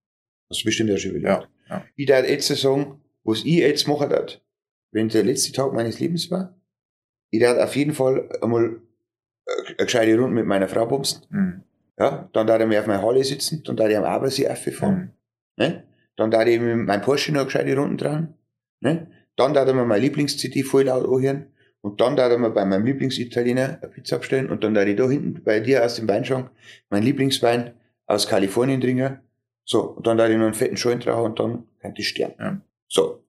Hast 0.48 0.62
du 0.62 0.64
bestimmt 0.64 0.90
ja 0.90 0.96
schon 0.96 1.10
überlegt. 1.10 1.48
Ja, 1.68 1.76
ja. 1.76 1.84
Ich 1.96 2.06
darf 2.06 2.28
jetzt 2.28 2.48
sagen, 2.48 3.00
was 3.24 3.40
ich 3.40 3.56
jetzt 3.56 3.86
machen 3.86 4.10
darf, 4.10 4.40
wenn 4.92 5.08
der 5.08 5.24
letzte 5.24 5.52
Tag 5.52 5.72
meines 5.72 6.00
Lebens 6.00 6.30
war, 6.30 6.56
ich 7.30 7.40
darf 7.40 7.58
auf 7.58 7.76
jeden 7.76 7.92
Fall 7.92 8.28
einmal 8.40 8.80
eine 9.66 9.76
gescheite 9.76 10.18
Runde 10.18 10.34
mit 10.34 10.46
meiner 10.46 10.68
Frau 10.68 10.86
bumsen. 10.86 11.22
Mhm. 11.30 11.62
Ja, 11.98 12.28
dann 12.32 12.46
darf 12.46 12.60
ich 12.60 12.66
mir 12.66 12.80
auf 12.80 12.86
meine 12.86 13.02
Halle 13.02 13.22
sitzen, 13.22 13.62
dann 13.64 13.76
darf 13.76 13.90
ich 13.90 13.96
am 13.96 14.04
Abersee 14.04 14.48
fahren. 14.72 15.14
Mhm. 15.56 15.64
Ne? 15.64 15.84
Dann 16.20 16.30
darf 16.30 16.46
ich 16.46 16.60
mit 16.60 16.76
meinem 16.76 17.00
Porsche 17.00 17.32
noch 17.32 17.46
gescheite 17.46 17.74
Runden 17.74 17.96
dran. 17.96 18.34
Ne? 18.80 19.06
Dann 19.36 19.56
ich 19.56 19.74
mir 19.74 19.86
meine 19.86 20.02
Lieblings-CD 20.02 20.64
voll 20.64 20.82
laut 20.82 21.06
anhören. 21.08 21.46
Und 21.80 21.98
dann 22.02 22.12
ich 22.12 22.38
mir 22.38 22.50
bei 22.50 22.66
meinem 22.66 22.84
Lieblingsitaliener 22.84 23.78
eine 23.80 23.90
Pizza 23.90 24.16
abstellen. 24.16 24.50
Und 24.50 24.62
dann 24.62 24.74
darf 24.74 24.84
ich 24.84 24.96
da 24.96 25.08
hinten 25.08 25.42
bei 25.42 25.60
dir 25.60 25.82
aus 25.82 25.94
dem 25.94 26.06
Weinschrank 26.06 26.50
mein 26.90 27.02
Lieblingswein 27.04 27.72
aus 28.06 28.28
Kalifornien 28.28 28.82
trinken. 28.82 29.20
So, 29.64 29.80
und 29.80 30.06
dann 30.06 30.18
darf 30.18 30.28
ich 30.28 30.36
noch 30.36 30.44
einen 30.44 30.52
fetten 30.52 30.74
Joint 30.74 31.06
rauchen 31.06 31.30
und 31.30 31.38
dann 31.38 31.64
kann 31.80 31.94
ich 31.96 32.08
sterben. 32.08 32.34
Ja. 32.38 32.60
So, 32.86 33.24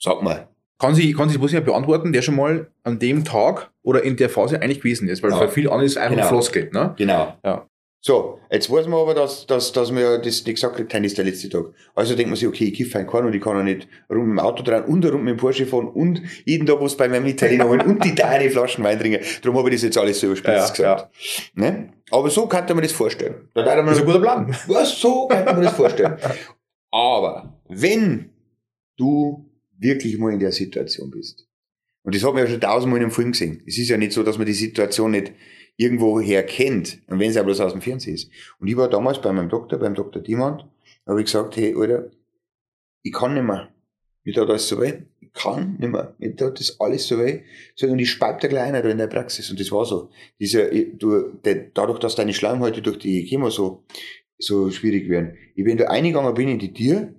sag 0.00 0.20
mal. 0.24 0.48
Kann 0.80 0.96
sie, 0.96 1.12
kann 1.12 1.28
sie 1.28 1.38
das 1.38 1.52
ja 1.52 1.60
beantworten, 1.60 2.12
der 2.12 2.22
schon 2.22 2.34
mal 2.34 2.66
an 2.82 2.98
dem 2.98 3.24
Tag 3.24 3.70
oder 3.84 4.02
in 4.02 4.16
der 4.16 4.28
Phase 4.28 4.60
eigentlich 4.60 4.78
gewesen 4.78 5.06
ist, 5.06 5.22
weil 5.22 5.30
Ja. 5.30 5.38
für 5.38 5.48
viel 5.50 5.70
anderes 5.70 5.96
einfach 5.96 6.16
Genau. 6.16 6.28
Floskel, 6.30 6.68
ne? 6.72 6.94
Genau. 6.98 7.38
Ja. 7.44 7.68
So, 8.06 8.38
jetzt 8.50 8.70
weiß 8.70 8.86
man 8.86 9.00
aber, 9.00 9.14
dass, 9.14 9.46
dass, 9.46 9.72
dass 9.72 9.90
wir 9.90 10.18
das 10.18 10.44
nicht 10.44 10.56
gesagt 10.56 10.76
kriegt, 10.76 10.92
ist 10.92 11.16
der 11.16 11.24
letzte 11.24 11.48
Tag. 11.48 11.72
Also 11.94 12.14
denkt 12.14 12.28
man 12.28 12.36
sich, 12.36 12.46
okay, 12.46 12.66
ich 12.66 12.74
kiffe 12.74 12.98
einen 12.98 13.06
Korn 13.06 13.24
und 13.24 13.32
ich 13.34 13.40
kann 13.40 13.56
auch 13.56 13.62
nicht 13.62 13.88
rum 14.10 14.26
mit 14.26 14.32
dem 14.32 14.38
Auto 14.40 14.62
dran 14.62 14.84
und 14.84 15.06
rum 15.06 15.24
mit 15.24 15.30
dem 15.32 15.38
Porsche 15.38 15.64
fahren 15.64 15.88
und 15.88 16.20
jeden 16.44 16.66
Tag 16.66 16.82
was 16.82 16.98
bei 16.98 17.08
meinem 17.08 17.24
Italiener 17.24 17.66
holen 17.66 17.80
und 17.80 18.04
die 18.04 18.14
drei 18.14 18.50
Flaschen 18.50 18.84
Wein 18.84 19.00
trinken. 19.00 19.24
Darum 19.40 19.56
habe 19.56 19.70
ich 19.70 19.76
das 19.76 19.84
jetzt 19.84 19.96
alles 19.96 20.20
so 20.20 20.26
überspitzt 20.26 20.78
Ja, 20.80 20.96
gesagt. 20.96 21.14
Ne? 21.54 21.94
Aber 22.10 22.28
so 22.28 22.46
kann 22.46 22.66
man 22.68 22.82
das 22.82 22.92
vorstellen. 22.92 23.48
Da 23.54 23.64
man 23.64 23.86
Das 23.86 23.94
ist 23.94 24.00
ein 24.02 24.06
guter 24.06 24.20
Plan. 24.20 24.54
was, 24.66 25.00
so 25.00 25.26
kann 25.28 25.46
man 25.46 25.62
das 25.62 25.72
vorstellen. 25.72 26.18
Aber 26.90 27.58
wenn 27.70 28.28
du 28.98 29.50
wirklich 29.78 30.18
mal 30.18 30.30
in 30.30 30.40
der 30.40 30.52
Situation 30.52 31.10
bist, 31.10 31.48
und 32.02 32.14
das 32.14 32.22
hat 32.22 32.34
man 32.34 32.44
ja 32.44 32.50
schon 32.50 32.60
tausendmal 32.60 32.98
in 32.98 33.04
einem 33.04 33.12
Film 33.12 33.32
gesehen, 33.32 33.62
es 33.66 33.78
ist 33.78 33.88
ja 33.88 33.96
nicht 33.96 34.12
so, 34.12 34.22
dass 34.22 34.36
man 34.36 34.46
die 34.46 34.52
Situation 34.52 35.12
nicht 35.12 35.32
irgendwo 35.76 36.20
her 36.20 36.44
kennt, 36.44 37.02
und 37.08 37.18
wenn 37.18 37.30
es 37.30 37.36
ja 37.36 37.42
bloß 37.42 37.60
aus 37.60 37.72
dem 37.72 37.80
Fernsehen 37.80 38.14
ist. 38.14 38.30
Und 38.58 38.68
ich 38.68 38.76
war 38.76 38.88
damals 38.88 39.20
bei 39.20 39.32
meinem 39.32 39.48
Doktor, 39.48 39.78
beim 39.78 39.94
Dr. 39.94 40.22
Diamant, 40.22 40.66
habe 41.06 41.20
ich 41.20 41.26
gesagt, 41.26 41.56
hey, 41.56 41.74
Alter, 41.76 42.10
ich 43.02 43.12
kann 43.12 43.34
nicht 43.34 43.44
mehr. 43.44 43.68
Mir 44.24 44.32
tut 44.32 44.48
alles 44.48 44.68
so 44.68 44.80
weh. 44.80 45.02
Ich 45.20 45.32
kann 45.34 45.76
nicht 45.78 45.92
mehr. 45.92 46.14
Mir 46.18 46.34
tut 46.34 46.58
das 46.58 46.80
alles 46.80 47.06
so 47.06 47.18
weh. 47.18 47.42
So, 47.76 47.86
und 47.86 47.98
ich 47.98 48.10
speib 48.10 48.40
da 48.40 48.48
gleich 48.48 48.64
einer 48.64 48.80
da 48.80 48.88
in 48.88 48.98
der 48.98 49.06
Praxis. 49.06 49.50
Und 49.50 49.60
das 49.60 49.70
war 49.70 49.84
so. 49.84 50.10
Dieser, 50.40 50.70
du, 50.70 51.32
der, 51.44 51.66
dadurch, 51.74 51.98
dass 51.98 52.14
deine 52.14 52.32
Schleimhäute 52.32 52.80
durch 52.80 52.98
die 52.98 53.26
Chemo 53.26 53.50
so, 53.50 53.84
so 54.38 54.70
schwierig 54.70 55.10
werden. 55.10 55.36
Ich 55.54 55.64
bin 55.64 55.76
da 55.76 55.88
eingegangen 55.88 56.32
bin 56.34 56.48
in 56.48 56.58
die 56.58 56.72
Tür, 56.72 57.12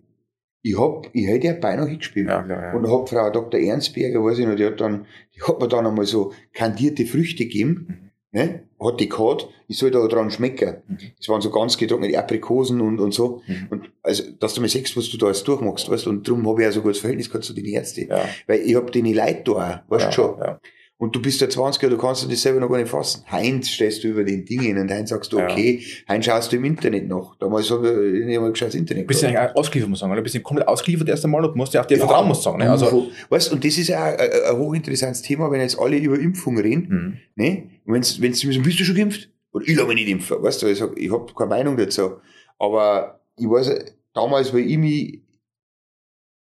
ich 0.64 0.80
hab, 0.80 1.08
ich 1.14 1.28
hätte 1.28 1.46
ja 1.46 1.54
beinahe 1.54 1.88
hingespielt. 1.88 2.28
Ja, 2.28 2.42
klar, 2.42 2.64
ja. 2.64 2.74
Und 2.74 2.90
hab 2.90 3.08
Frau 3.08 3.30
Dr. 3.30 3.60
Ernstberger, 3.60 4.24
weiß 4.24 4.40
ich 4.40 4.48
noch, 4.48 4.56
die 4.56 4.66
hat 4.66 4.82
dann, 4.82 5.06
die 5.36 5.42
hat 5.44 5.60
mir 5.60 5.68
dann 5.68 5.86
einmal 5.86 6.08
so 6.08 6.34
kandierte 6.54 7.06
Früchte 7.06 7.44
gegeben, 7.44 8.05
ne? 8.36 8.62
Hat 8.80 9.00
die 9.00 9.10
gehabt, 9.10 9.48
ich 9.68 9.78
soll 9.78 9.90
da 9.90 10.06
dran 10.08 10.30
schmecken. 10.30 10.76
Mhm. 10.88 10.98
Das 11.18 11.30
waren 11.30 11.42
so 11.42 11.50
ganz 11.50 11.78
getrocknete 11.78 12.20
Aprikosen 12.20 12.82
und, 12.82 13.00
und 13.00 13.14
so. 13.14 13.42
Mhm. 13.48 13.68
Und, 13.70 13.90
also, 14.04 14.24
dass 14.40 14.54
du 14.54 14.62
mal 14.62 14.68
siehst, 14.68 14.96
was 14.98 15.10
du 15.10 15.18
da 15.18 15.28
alles 15.28 15.44
durchmachst, 15.44 15.90
weißt, 15.90 16.08
und 16.08 16.28
drum 16.28 16.48
habe 16.48 16.62
ich 16.62 16.68
auch 16.68 16.72
so 16.74 16.80
ein 16.82 16.84
gutes 16.84 17.00
Verhältnis 17.00 17.30
gehabt 17.30 17.46
zu 17.46 17.54
den 17.54 17.66
Ärzten. 17.66 18.08
Ja, 18.10 18.26
Weil 18.48 18.60
ich 18.60 18.76
hab 18.76 18.92
denen 18.92 19.16
Leute 19.16 19.42
da 19.46 19.52
auch, 19.88 19.92
weißt 19.92 20.04
du 20.04 20.08
ja, 20.08 20.12
schon. 20.12 20.40
ja. 20.40 20.60
Und 20.98 21.14
du 21.14 21.22
bist 21.22 21.42
der 21.42 21.50
20er, 21.50 21.90
du 21.90 21.98
kannst 21.98 22.24
dir 22.24 22.30
das 22.30 22.42
selber 22.42 22.62
noch 22.62 22.70
gar 22.70 22.78
nicht 22.78 22.88
fassen. 22.90 23.24
Heinz 23.30 23.68
stehst 23.70 24.02
du 24.06 24.08
über 24.08 24.24
den 24.24 24.46
Dingen 24.46 24.78
und 24.78 24.90
Heinz 24.90 25.10
sagst 25.10 25.34
du, 25.34 25.40
Ja. 25.40 25.46
okay, 25.46 25.82
Heinz 26.08 26.24
schaust 26.24 26.54
du 26.54 26.56
im 26.56 26.64
Internet 26.64 27.10
noch. 27.10 27.36
Damals 27.38 27.70
habe 27.70 28.18
ich 28.18 28.26
nicht 28.26 28.40
mal 28.40 28.50
gescheit 28.52 28.68
ins 28.68 28.76
Internet 28.76 29.04
Du 29.04 29.08
bist 29.08 29.22
ja 29.22 29.28
eigentlich 29.28 29.52
auch 29.52 29.56
ausgeliefert, 29.56 29.90
muss 29.90 30.00
man 30.02 30.10
sagen. 30.12 30.18
Du 30.18 30.24
bist 30.24 30.36
ja 30.36 30.42
komplett 30.42 30.68
ausgeliefert 30.70 31.10
erst 31.10 31.26
einmal 31.26 31.44
und 31.44 31.56
musst 31.58 31.74
ja 31.74 31.82
auch 31.82 31.86
dir 31.86 31.98
vertrauen, 31.98 32.30
musst 32.30 32.42
du 32.42 32.44
sagen. 32.46 32.60
Ne? 32.60 32.72
Also, 32.72 33.10
weißt, 33.30 33.52
und 33.52 33.66
das 33.66 33.78
ist 33.78 33.90
ja 33.90 34.06
ein, 34.06 34.18
ein, 34.20 34.30
ein 34.52 34.58
hochinteressantes 34.58 35.22
Thema, 35.22 35.52
wenn 35.52 35.60
jetzt 35.60 35.78
alle 35.78 35.98
über 35.98 36.18
Impfung 36.18 36.58
reden. 36.58 36.88
mhm. 36.88 37.44
Ne? 37.44 37.64
Und 37.86 37.94
wenn's, 37.94 38.20
wenn's 38.22 38.44
mir 38.44 38.54
sagen, 38.54 38.64
bist 38.64 38.80
du 38.80 38.84
schon 38.84 38.96
geimpft? 38.96 39.30
Oder 39.52 39.68
ich 39.68 39.76
lasse 39.76 39.88
mich 39.88 39.96
nicht 39.96 40.10
impfen. 40.10 40.42
Weißt 40.42 40.62
du, 40.62 40.68
ich 40.68 40.78
sag, 40.78 40.98
ich 40.98 41.12
habe 41.12 41.32
keine 41.34 41.50
Meinung 41.50 41.78
dazu. 41.78 42.18
Aber 42.58 43.22
ich 43.38 43.46
weiß, 43.46 43.96
damals, 44.14 44.54
weil 44.54 44.70
ich 44.70 44.78
mich, 44.78 45.22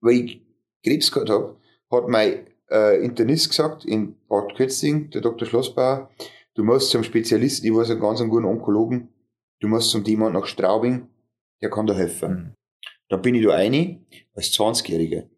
weil 0.00 0.14
ich 0.14 0.42
Krebs 0.82 1.12
gehabt 1.12 1.30
habe, 1.30 1.56
hat 1.90 2.08
mein 2.08 2.46
äh, 2.70 3.04
Internist 3.04 3.50
gesagt, 3.50 3.84
in 3.84 4.16
Bad 4.28 4.56
Kötzing, 4.56 5.10
der 5.10 5.20
Dr. 5.20 5.46
Schlossbauer, 5.46 6.10
du 6.54 6.64
musst 6.64 6.90
zum 6.90 7.04
Spezialisten, 7.04 7.66
ich 7.66 7.74
weiß 7.74 7.90
einen 7.90 8.00
ganz 8.00 8.20
einen 8.20 8.30
guten 8.30 8.44
Onkologen, 8.44 9.08
du 9.60 9.68
musst 9.68 9.90
zum 9.90 10.04
jemand 10.04 10.34
nach 10.34 10.46
Straubing, 10.46 11.08
der 11.62 11.70
kann 11.70 11.86
da 11.86 11.94
helfen. 11.94 12.32
Mhm. 12.32 12.54
Dann 13.08 13.22
bin 13.22 13.34
ich 13.34 13.44
da 13.44 13.54
eine, 13.54 14.04
als 14.34 14.52
20-Jähriger. 14.52 15.28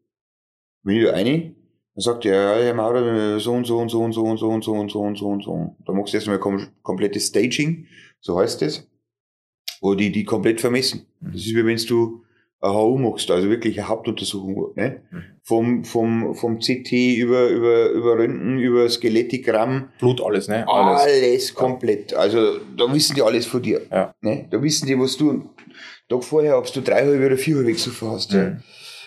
Bin 0.82 0.96
ich 0.96 1.04
da 1.04 1.12
eine, 1.12 1.54
dann 1.98 2.02
sagt 2.02 2.26
er, 2.26 2.60
ja, 2.60 2.64
Herr 2.66 2.74
Maurer, 2.74 3.40
so 3.40 3.52
und 3.54 3.66
so 3.66 3.78
und 3.78 3.88
so 3.88 4.00
und 4.00 4.12
so 4.12 4.22
und 4.22 4.38
so 4.38 4.48
und 4.48 4.62
so 4.62 4.72
und 4.72 4.88
so 4.88 5.00
und 5.00 5.18
so 5.18 5.26
und 5.26 5.42
so. 5.42 5.76
Dann 5.84 5.96
machst 5.96 6.12
du 6.12 6.16
erstmal 6.16 6.38
kom 6.38 6.68
komplettes 6.80 7.26
Staging, 7.26 7.88
so 8.20 8.38
heißt 8.38 8.62
das, 8.62 8.86
wo 9.80 9.96
die 9.96 10.12
die 10.12 10.22
komplett 10.22 10.60
vermessen. 10.60 11.06
Mhm. 11.18 11.32
Das 11.32 11.40
ist 11.40 11.56
wie 11.56 11.66
wenn 11.66 11.76
du 11.76 12.22
eine 12.60 12.72
HU 12.72 12.98
machst, 12.98 13.28
also 13.32 13.50
wirklich 13.50 13.80
eine 13.80 13.88
Hauptuntersuchung, 13.88 14.74
ne? 14.76 15.02
Mhm. 15.10 15.24
Vom, 15.42 15.84
vom, 15.84 16.34
vom 16.36 16.60
CT 16.60 16.92
über, 16.92 17.48
über, 17.48 17.90
über 17.90 18.16
Röntgen, 18.16 18.60
über 18.60 18.88
Skelettigramm, 18.88 19.88
Blut, 19.98 20.20
alles, 20.20 20.46
ne? 20.46 20.68
alles, 20.68 21.52
komplett. 21.52 22.14
Also 22.14 22.60
da 22.76 22.94
wissen 22.94 23.16
die 23.16 23.22
alles 23.22 23.46
von 23.46 23.60
dir. 23.60 23.80
Ja. 23.90 24.14
Ne? 24.20 24.46
Da 24.48 24.62
wissen 24.62 24.86
die, 24.86 24.96
was 24.96 25.16
du 25.16 25.50
Tag 26.08 26.22
vorher, 26.22 26.58
ob 26.58 26.72
du 26.72 26.80
drei 26.80 27.06
halbe 27.06 27.26
oder 27.26 27.36
vier 27.36 27.56
halbe 27.56 27.70
Wechselfer 27.70 28.12
hast. 28.12 28.32
Ja. 28.32 28.50
Mhm. 28.50 28.62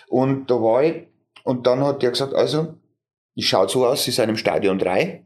Und 0.08 0.50
da 0.50 0.56
war 0.56 0.84
ich, 0.84 1.06
und 1.44 1.66
dann 1.66 1.80
hat 1.80 2.02
der 2.02 2.10
gesagt, 2.10 2.34
also, 2.34 2.74
es 3.36 3.44
schaut 3.44 3.70
so 3.70 3.86
aus, 3.86 4.04
sie 4.04 4.10
sind 4.10 4.28
im 4.28 4.36
Stadion 4.36 4.78
3. 4.78 5.24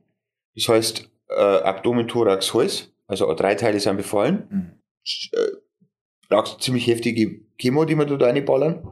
Das 0.55 0.69
heißt, 0.69 1.11
äh, 1.31 1.35
Abdomen, 1.41 2.09
Thorax, 2.09 2.55
Hals. 2.55 2.93
Also 3.07 3.33
drei 3.35 3.55
Teile 3.55 3.79
sind 3.79 3.97
befallen. 3.97 4.47
Mhm. 4.51 4.71
Äh, 5.33 6.43
ziemlich 6.59 6.87
heftige 6.87 7.41
Chemo, 7.59 7.85
die 7.85 7.95
wir 7.97 8.05
da 8.05 8.17
reinballern. 8.27 8.89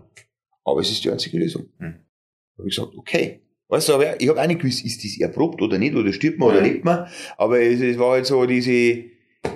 Aber 0.65 0.81
es 0.81 0.91
ist 0.91 1.05
die 1.05 1.11
einzige 1.11 1.39
Lösung. 1.39 1.67
Mhm. 1.79 1.95
Da 2.57 2.59
habe 2.61 2.69
ich 2.69 2.77
gesagt, 2.77 2.97
okay. 2.97 3.41
Weißt 3.69 3.89
du, 3.89 3.95
aber 3.95 4.21
ich 4.21 4.29
habe 4.29 4.41
auch 4.41 4.47
nicht 4.47 4.61
gewusst, 4.61 4.85
ist 4.85 5.03
das 5.03 5.19
erprobt 5.19 5.61
oder 5.63 5.79
nicht, 5.79 5.95
oder 5.97 6.13
stirbt 6.13 6.39
man 6.39 6.51
oder 6.51 6.59
Ja. 6.59 6.65
lebt 6.65 6.85
man. 6.85 7.09
Aber 7.39 7.61
es, 7.61 7.81
es 7.81 7.99
war 7.99 8.13
halt 8.13 8.27
so 8.27 8.45
diese, 8.47 8.71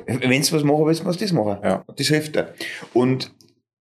wenn 0.06 0.42
du 0.42 0.52
was 0.52 0.64
machen 0.64 0.86
willst, 0.86 1.04
musst 1.04 1.20
du 1.20 1.24
das 1.24 1.32
machen. 1.32 1.58
Ja. 1.62 1.84
Das 1.94 2.08
hilft 2.08 2.34
dir. 2.34 2.54
Und 2.94 3.32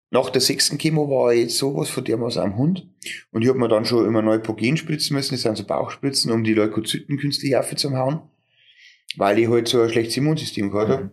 nach 0.09 0.29
der 0.29 0.41
sechsten 0.41 0.77
Chemo 0.77 1.09
war 1.09 1.33
ich 1.33 1.41
jetzt 1.41 1.57
sowas 1.57 1.89
von 1.89 2.03
dermaßen 2.03 2.41
am 2.41 2.57
Hund. 2.57 2.87
Und 3.31 3.41
ich 3.41 3.49
habe 3.49 3.59
mir 3.59 3.67
dann 3.67 3.85
schon 3.85 4.05
immer 4.05 4.21
Neupogen 4.21 4.77
spritzen 4.77 5.15
müssen. 5.15 5.33
Das 5.33 5.41
sind 5.41 5.57
so 5.57 5.65
Bauchspritzen, 5.65 6.31
um 6.31 6.43
die 6.43 6.53
Leukozyten 6.53 7.17
künstlich 7.17 7.55
aufzuhauen. 7.57 8.21
Weil 9.17 9.39
ich 9.39 9.49
halt 9.49 9.67
so 9.67 9.81
ein 9.81 9.89
schlechtes 9.89 10.17
Immunsystem 10.17 10.71
gehabt 10.71 10.89
habe. 10.89 11.03
Mhm. 11.03 11.11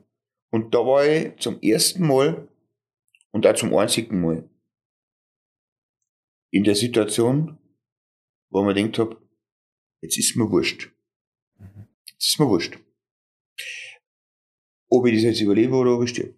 Und 0.50 0.74
da 0.74 0.78
war 0.78 1.04
ich 1.06 1.36
zum 1.38 1.60
ersten 1.60 2.06
Mal 2.06 2.48
und 3.32 3.46
auch 3.46 3.54
zum 3.54 3.74
einzigen 3.74 4.20
Mal 4.20 4.48
in 6.52 6.62
der 6.62 6.76
Situation, 6.76 7.58
wo 8.50 8.62
man 8.62 8.76
denkt 8.76 8.96
hab, 9.00 9.20
jetzt 10.00 10.16
ist 10.16 10.36
mir 10.36 10.48
wurscht. 10.48 10.92
Mhm. 11.58 11.88
Jetzt 12.06 12.28
ist 12.28 12.38
mir 12.38 12.46
wurscht. 12.46 12.78
Ob 14.88 15.06
ich 15.06 15.14
das 15.14 15.24
jetzt 15.24 15.40
überlebe 15.40 15.74
oder 15.74 15.96
ob 15.96 16.04
ich 16.04 16.10
sterbe. 16.10 16.36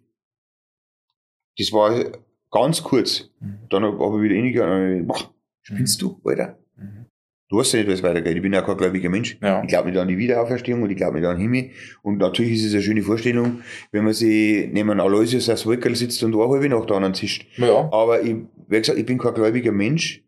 Das 1.59 1.71
war 1.71 2.17
ganz 2.51 2.83
kurz. 2.83 3.29
Mhm. 3.39 3.59
Dann 3.69 3.83
habe 3.83 3.99
hab 3.99 4.15
ich 4.15 4.21
wieder 4.21 4.35
hingegangen 4.35 5.09
und 5.09 5.31
spinnst 5.61 6.01
du, 6.01 6.19
Alter? 6.23 6.57
Mhm. 6.75 7.05
Du 7.49 7.57
weißt 7.57 7.73
ja 7.73 7.79
nicht, 7.79 7.89
es 7.89 8.03
weitergeht. 8.03 8.35
Ich 8.35 8.41
bin 8.41 8.51
ja 8.51 8.61
kein 8.61 8.75
gläubiger 8.75 9.09
Mensch. 9.09 9.37
Ja. 9.41 9.61
Ich 9.61 9.69
glaube 9.69 9.89
nicht 9.89 9.97
an 9.97 10.09
die 10.09 10.17
Wiederauferstehung 10.17 10.81
und 10.81 10.89
ich 10.89 10.97
glaube 10.97 11.17
nicht 11.17 11.27
an 11.27 11.37
den 11.37 11.41
Himmel. 11.43 11.71
Und 12.01 12.17
natürlich 12.17 12.53
ist 12.53 12.65
es 12.65 12.73
eine 12.73 12.83
schöne 12.83 13.01
Vorstellung, 13.03 13.61
wenn 13.91 14.03
man 14.03 14.13
sich 14.13 14.67
neben 14.71 14.99
Aloysius 14.99 15.49
aufs 15.49 15.65
Wolkerl 15.65 15.95
sitzt 15.95 16.21
und 16.23 16.33
eine 16.33 16.49
halbe 16.49 16.67
Nacht 16.67 16.91
an 16.91 17.13
zischt. 17.13 17.45
Ja. 17.55 17.89
Aber 17.93 18.21
ich, 18.21 18.35
wie 18.67 18.77
gesagt, 18.77 18.99
ich 18.99 19.05
bin 19.05 19.17
kein 19.17 19.33
gläubiger 19.33 19.71
Mensch 19.71 20.25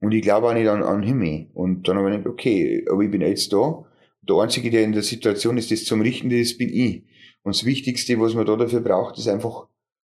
und 0.00 0.12
ich 0.12 0.22
glaube 0.22 0.46
auch 0.46 0.54
nicht 0.54 0.68
an, 0.68 0.84
an 0.84 1.00
den 1.00 1.08
Himmel. 1.08 1.48
Und 1.52 1.88
dann 1.88 1.96
habe 1.96 2.10
ich 2.10 2.16
gedacht, 2.18 2.32
okay, 2.32 2.84
aber 2.88 3.02
ich 3.02 3.10
bin 3.10 3.22
jetzt 3.22 3.52
da. 3.52 3.84
Der 4.22 4.36
Einzige, 4.36 4.70
der 4.70 4.84
in 4.84 4.92
der 4.92 5.02
Situation 5.02 5.56
ist, 5.56 5.72
das 5.72 5.84
zum 5.84 6.00
Richten, 6.00 6.30
das 6.30 6.56
bin 6.56 6.68
ich. 6.68 7.02
Und 7.42 7.56
das 7.56 7.64
Wichtigste, 7.64 8.20
was 8.20 8.34
man 8.34 8.46
da 8.46 8.54
dafür 8.54 8.80
braucht, 8.80 9.18
ist 9.18 9.28
einfach 9.28 9.66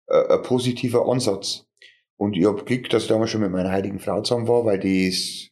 äh, 0.08 0.34
ein 0.34 0.42
positiver 0.42 1.06
Ansatz. 1.08 1.66
Und 2.16 2.36
ich 2.36 2.46
habe 2.46 2.64
Glück, 2.64 2.88
dass 2.90 3.02
ich 3.04 3.08
damals 3.08 3.30
schon 3.30 3.42
mit 3.42 3.50
meiner 3.52 3.70
heiligen 3.70 3.98
Frau 3.98 4.22
zusammen 4.22 4.48
war, 4.48 4.64
weil 4.64 4.78
die 4.78 5.08
ist, 5.08 5.50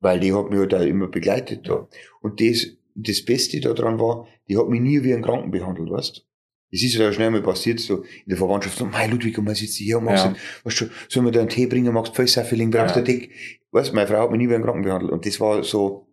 weil 0.00 0.20
die 0.20 0.34
hat 0.34 0.50
mich 0.50 0.58
halt 0.58 0.74
auch 0.74 0.82
immer 0.82 1.08
begleitet 1.08 1.68
da. 1.68 1.88
Und 2.20 2.40
das, 2.40 2.66
das 2.94 3.24
Beste 3.24 3.60
daran 3.60 3.98
war, 3.98 4.26
die 4.48 4.56
hat 4.58 4.68
mich 4.68 4.80
nie 4.80 5.02
wie 5.02 5.14
einen 5.14 5.22
Kranken 5.24 5.50
behandelt, 5.50 5.90
weißt 5.90 6.26
Es 6.72 6.82
ist 6.82 6.94
ja 6.94 7.10
schnell 7.12 7.30
mal 7.30 7.42
passiert, 7.42 7.80
so 7.80 8.02
in 8.02 8.28
der 8.28 8.36
Verwandtschaft, 8.36 8.76
so, 8.76 8.84
mein 8.84 9.10
Ludwig, 9.10 9.38
und 9.38 9.44
man 9.44 9.54
sitzt 9.54 9.76
hier 9.76 9.98
und 9.98 10.04
machst, 10.04 10.24
Ja. 10.26 10.34
weißt 10.64 10.80
du, 10.82 10.86
soll 11.08 11.22
man 11.22 11.32
da 11.32 11.40
einen 11.40 11.48
Tee 11.48 11.66
bringen, 11.66 11.94
magst 11.94 12.14
Pfösserfilling, 12.14 12.70
brauchst 12.70 12.96
du 12.96 13.00
Ja. 13.00 13.06
ja. 13.06 13.12
Dick? 13.12 13.30
Weißt 13.70 13.90
du, 13.90 13.94
meine 13.94 14.06
Frau 14.08 14.18
hat 14.22 14.30
mich 14.30 14.38
nie 14.38 14.48
wie 14.50 14.54
einen 14.54 14.64
Kranken 14.64 14.82
behandelt. 14.82 15.12
Und 15.12 15.24
das 15.24 15.40
war 15.40 15.62
so 15.62 16.05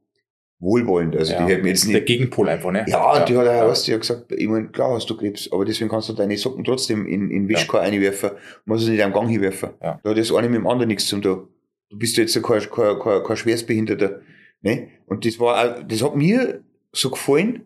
wohlwollend. 0.63 1.15
Also 1.15 1.33
ja. 1.33 1.45
die 1.45 1.61
mir 1.61 1.69
jetzt 1.69 1.85
Der 1.85 1.95
nicht, 1.95 2.05
Gegenpol 2.05 2.49
einfach, 2.49 2.71
ne? 2.71 2.85
ja, 2.87 3.19
und 3.19 3.29
die 3.29 3.37
hat 3.37 3.47
auch, 3.47 3.51
ja. 3.51 3.67
weißt 3.67 3.87
die 3.87 3.93
hat 3.93 4.01
gesagt, 4.01 4.31
ich 4.31 4.47
mein, 4.47 4.71
klar 4.71 4.95
hast 4.95 5.09
du 5.09 5.17
Krebs, 5.17 5.51
aber 5.51 5.65
deswegen 5.65 5.89
kannst 5.89 6.09
du 6.09 6.13
deine 6.13 6.37
Socken 6.37 6.63
trotzdem 6.63 7.05
in, 7.05 7.29
in 7.29 7.47
Wischkar 7.47 7.81
reinwerfen, 7.81 8.31
musst 8.65 8.87
du 8.87 8.91
nicht 8.91 9.03
am 9.03 9.13
Gang 9.13 9.29
hinwerfen. 9.29 9.71
Ja. 9.81 9.99
Da 10.03 10.09
hat 10.09 10.17
das 10.17 10.33
eine 10.33 10.49
mit 10.49 10.59
dem 10.59 10.67
anderen 10.67 10.87
nichts 10.87 11.07
zum 11.07 11.21
tun. 11.21 11.47
Du 11.89 11.97
bist 11.97 12.17
jetzt 12.17 12.41
kein, 12.41 12.61
kein, 12.61 12.99
kein, 12.99 13.23
kein 13.23 13.37
Schwerstbehinderter. 13.37 14.21
Ne? 14.61 14.87
Und 15.05 15.25
das 15.25 15.39
war 15.39 15.77
auch, 15.77 15.83
das 15.87 16.01
hat 16.01 16.15
mir 16.15 16.63
so 16.91 17.11
gefallen, 17.11 17.65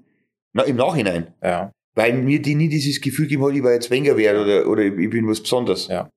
na, 0.53 0.63
im 0.63 0.75
Nachhinein. 0.75 1.33
Ja. 1.41 1.71
Weil 1.95 2.13
mir 2.13 2.41
die 2.41 2.55
nie 2.55 2.69
dieses 2.69 2.99
Gefühl 3.01 3.25
gegeben 3.25 3.45
hat, 3.45 3.55
ich 3.55 3.63
war 3.63 3.73
jetzt 3.73 3.89
weniger 3.89 4.17
wert 4.17 4.37
oder, 4.37 4.67
oder 4.67 4.83
ich 4.83 5.09
bin 5.09 5.27
was 5.27 5.41
Besonderes. 5.41 5.87
Ja. 5.87 6.09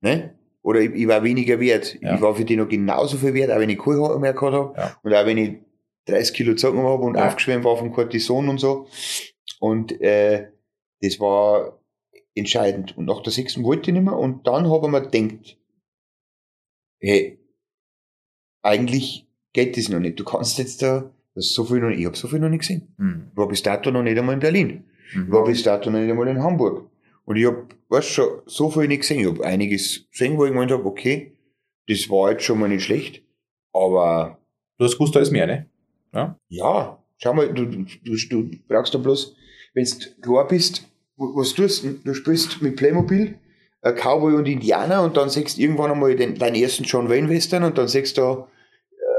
Ne? 0.00 0.34
Oder 0.62 0.80
ich, 0.80 0.92
ich 0.94 1.08
war 1.08 1.22
weniger 1.22 1.60
wert. 1.60 1.96
Ja. 2.00 2.16
Ich 2.16 2.20
war 2.20 2.34
für 2.34 2.44
die 2.44 2.56
noch 2.56 2.68
genauso 2.68 3.16
viel 3.16 3.34
wert, 3.34 3.50
auch 3.52 3.58
wenn 3.58 3.70
ich 3.70 3.78
kein 3.78 4.00
Haar 4.00 4.18
mehr 4.18 4.32
gehabt 4.32 4.52
habe. 4.52 4.74
Ja. 4.76 4.96
Und 5.02 5.14
auch 5.14 5.26
wenn 5.26 5.38
ich 5.38 5.52
30 6.06 6.34
Kilo 6.34 6.52
gezogen 6.52 6.78
habe 6.78 7.02
und 7.04 7.16
Ja. 7.16 7.26
aufgeschwemmt 7.28 7.64
war 7.64 7.76
vom 7.76 7.92
Cortison 7.92 8.48
und 8.48 8.58
so. 8.58 8.86
Und 9.60 10.00
äh, 10.00 10.48
das 11.00 11.18
war 11.20 11.80
entscheidend. 12.34 12.96
Und 12.96 13.06
nach 13.06 13.22
der 13.22 13.32
sechsten 13.32 13.64
wollte 13.64 13.90
ich 13.90 13.94
nicht 13.94 14.04
mehr. 14.04 14.16
Und 14.16 14.46
dann 14.46 14.68
habe 14.70 14.86
ich 14.86 14.90
mir 14.92 15.00
gedacht, 15.02 15.56
hey, 17.00 17.38
eigentlich 18.62 19.26
geht 19.52 19.76
das 19.76 19.88
noch 19.88 20.00
nicht. 20.00 20.18
Du 20.18 20.24
kannst 20.24 20.58
jetzt 20.58 20.82
da, 20.82 21.10
das 21.34 21.46
ist 21.46 21.54
so 21.54 21.64
viel 21.64 21.80
noch 21.80 21.88
nicht, 21.88 22.00
ich 22.00 22.06
habe 22.06 22.16
so 22.16 22.28
viel 22.28 22.38
noch 22.40 22.48
nicht 22.48 22.60
gesehen. 22.60 22.94
Mhm. 22.98 23.28
Ich 23.32 23.36
war 23.36 23.48
bis 23.48 23.62
dato 23.62 23.90
noch 23.90 24.02
nicht 24.02 24.18
einmal 24.18 24.34
in 24.34 24.40
Berlin. 24.40 24.84
Ich 25.12 25.30
war 25.30 25.44
bis 25.44 25.62
dato 25.62 25.90
noch 25.90 26.00
nicht 26.00 26.10
einmal 26.10 26.28
in 26.28 26.42
Hamburg. 26.42 26.90
Und 27.24 27.36
ich 27.36 27.46
hab, 27.46 27.74
weißt 27.88 28.08
schon, 28.08 28.42
so 28.46 28.70
viel 28.70 28.88
nicht 28.88 29.00
gesehen. 29.00 29.20
Ich 29.20 29.26
hab 29.26 29.40
einiges 29.40 30.08
gesehen, 30.10 30.36
wo 30.36 30.44
ich 30.44 30.50
gemeint 30.52 30.70
hab, 30.72 30.84
okay, 30.84 31.32
das 31.88 32.08
war 32.10 32.32
jetzt 32.32 32.44
schon 32.44 32.58
mal 32.58 32.68
nicht 32.68 32.84
schlecht. 32.84 33.22
Aber 33.72 34.38
Du 34.78 34.84
hast 34.84 34.94
gewusst, 34.94 35.16
da 35.16 35.20
ist 35.20 35.30
mehr, 35.30 35.46
ne? 35.46 35.70
Ja, 36.48 36.98
schau 37.18 37.34
mal, 37.34 37.52
du, 37.52 37.66
du, 37.66 37.84
du 38.04 38.50
brauchst 38.68 38.94
da 38.94 38.98
bloß, 38.98 39.36
wenn 39.74 39.84
du 39.84 40.20
klar 40.20 40.46
bist, 40.46 40.88
was 41.16 41.54
tust 41.54 41.84
du? 41.84 41.92
Du 42.04 42.14
spielst 42.14 42.62
mit 42.62 42.76
Playmobil, 42.76 43.38
äh, 43.82 43.92
Cowboy 43.92 44.34
und 44.34 44.46
Indianer 44.46 45.02
und 45.02 45.16
dann 45.16 45.30
siehst 45.30 45.56
du 45.56 45.62
irgendwann 45.62 45.90
einmal 45.90 46.14
den, 46.14 46.34
deinen 46.34 46.56
ersten 46.56 46.84
John 46.84 47.08
Wayne 47.08 47.28
Western 47.28 47.64
und 47.64 47.78
dann 47.78 47.88
siehst 47.88 48.18
du 48.18 48.20
da 48.20 48.48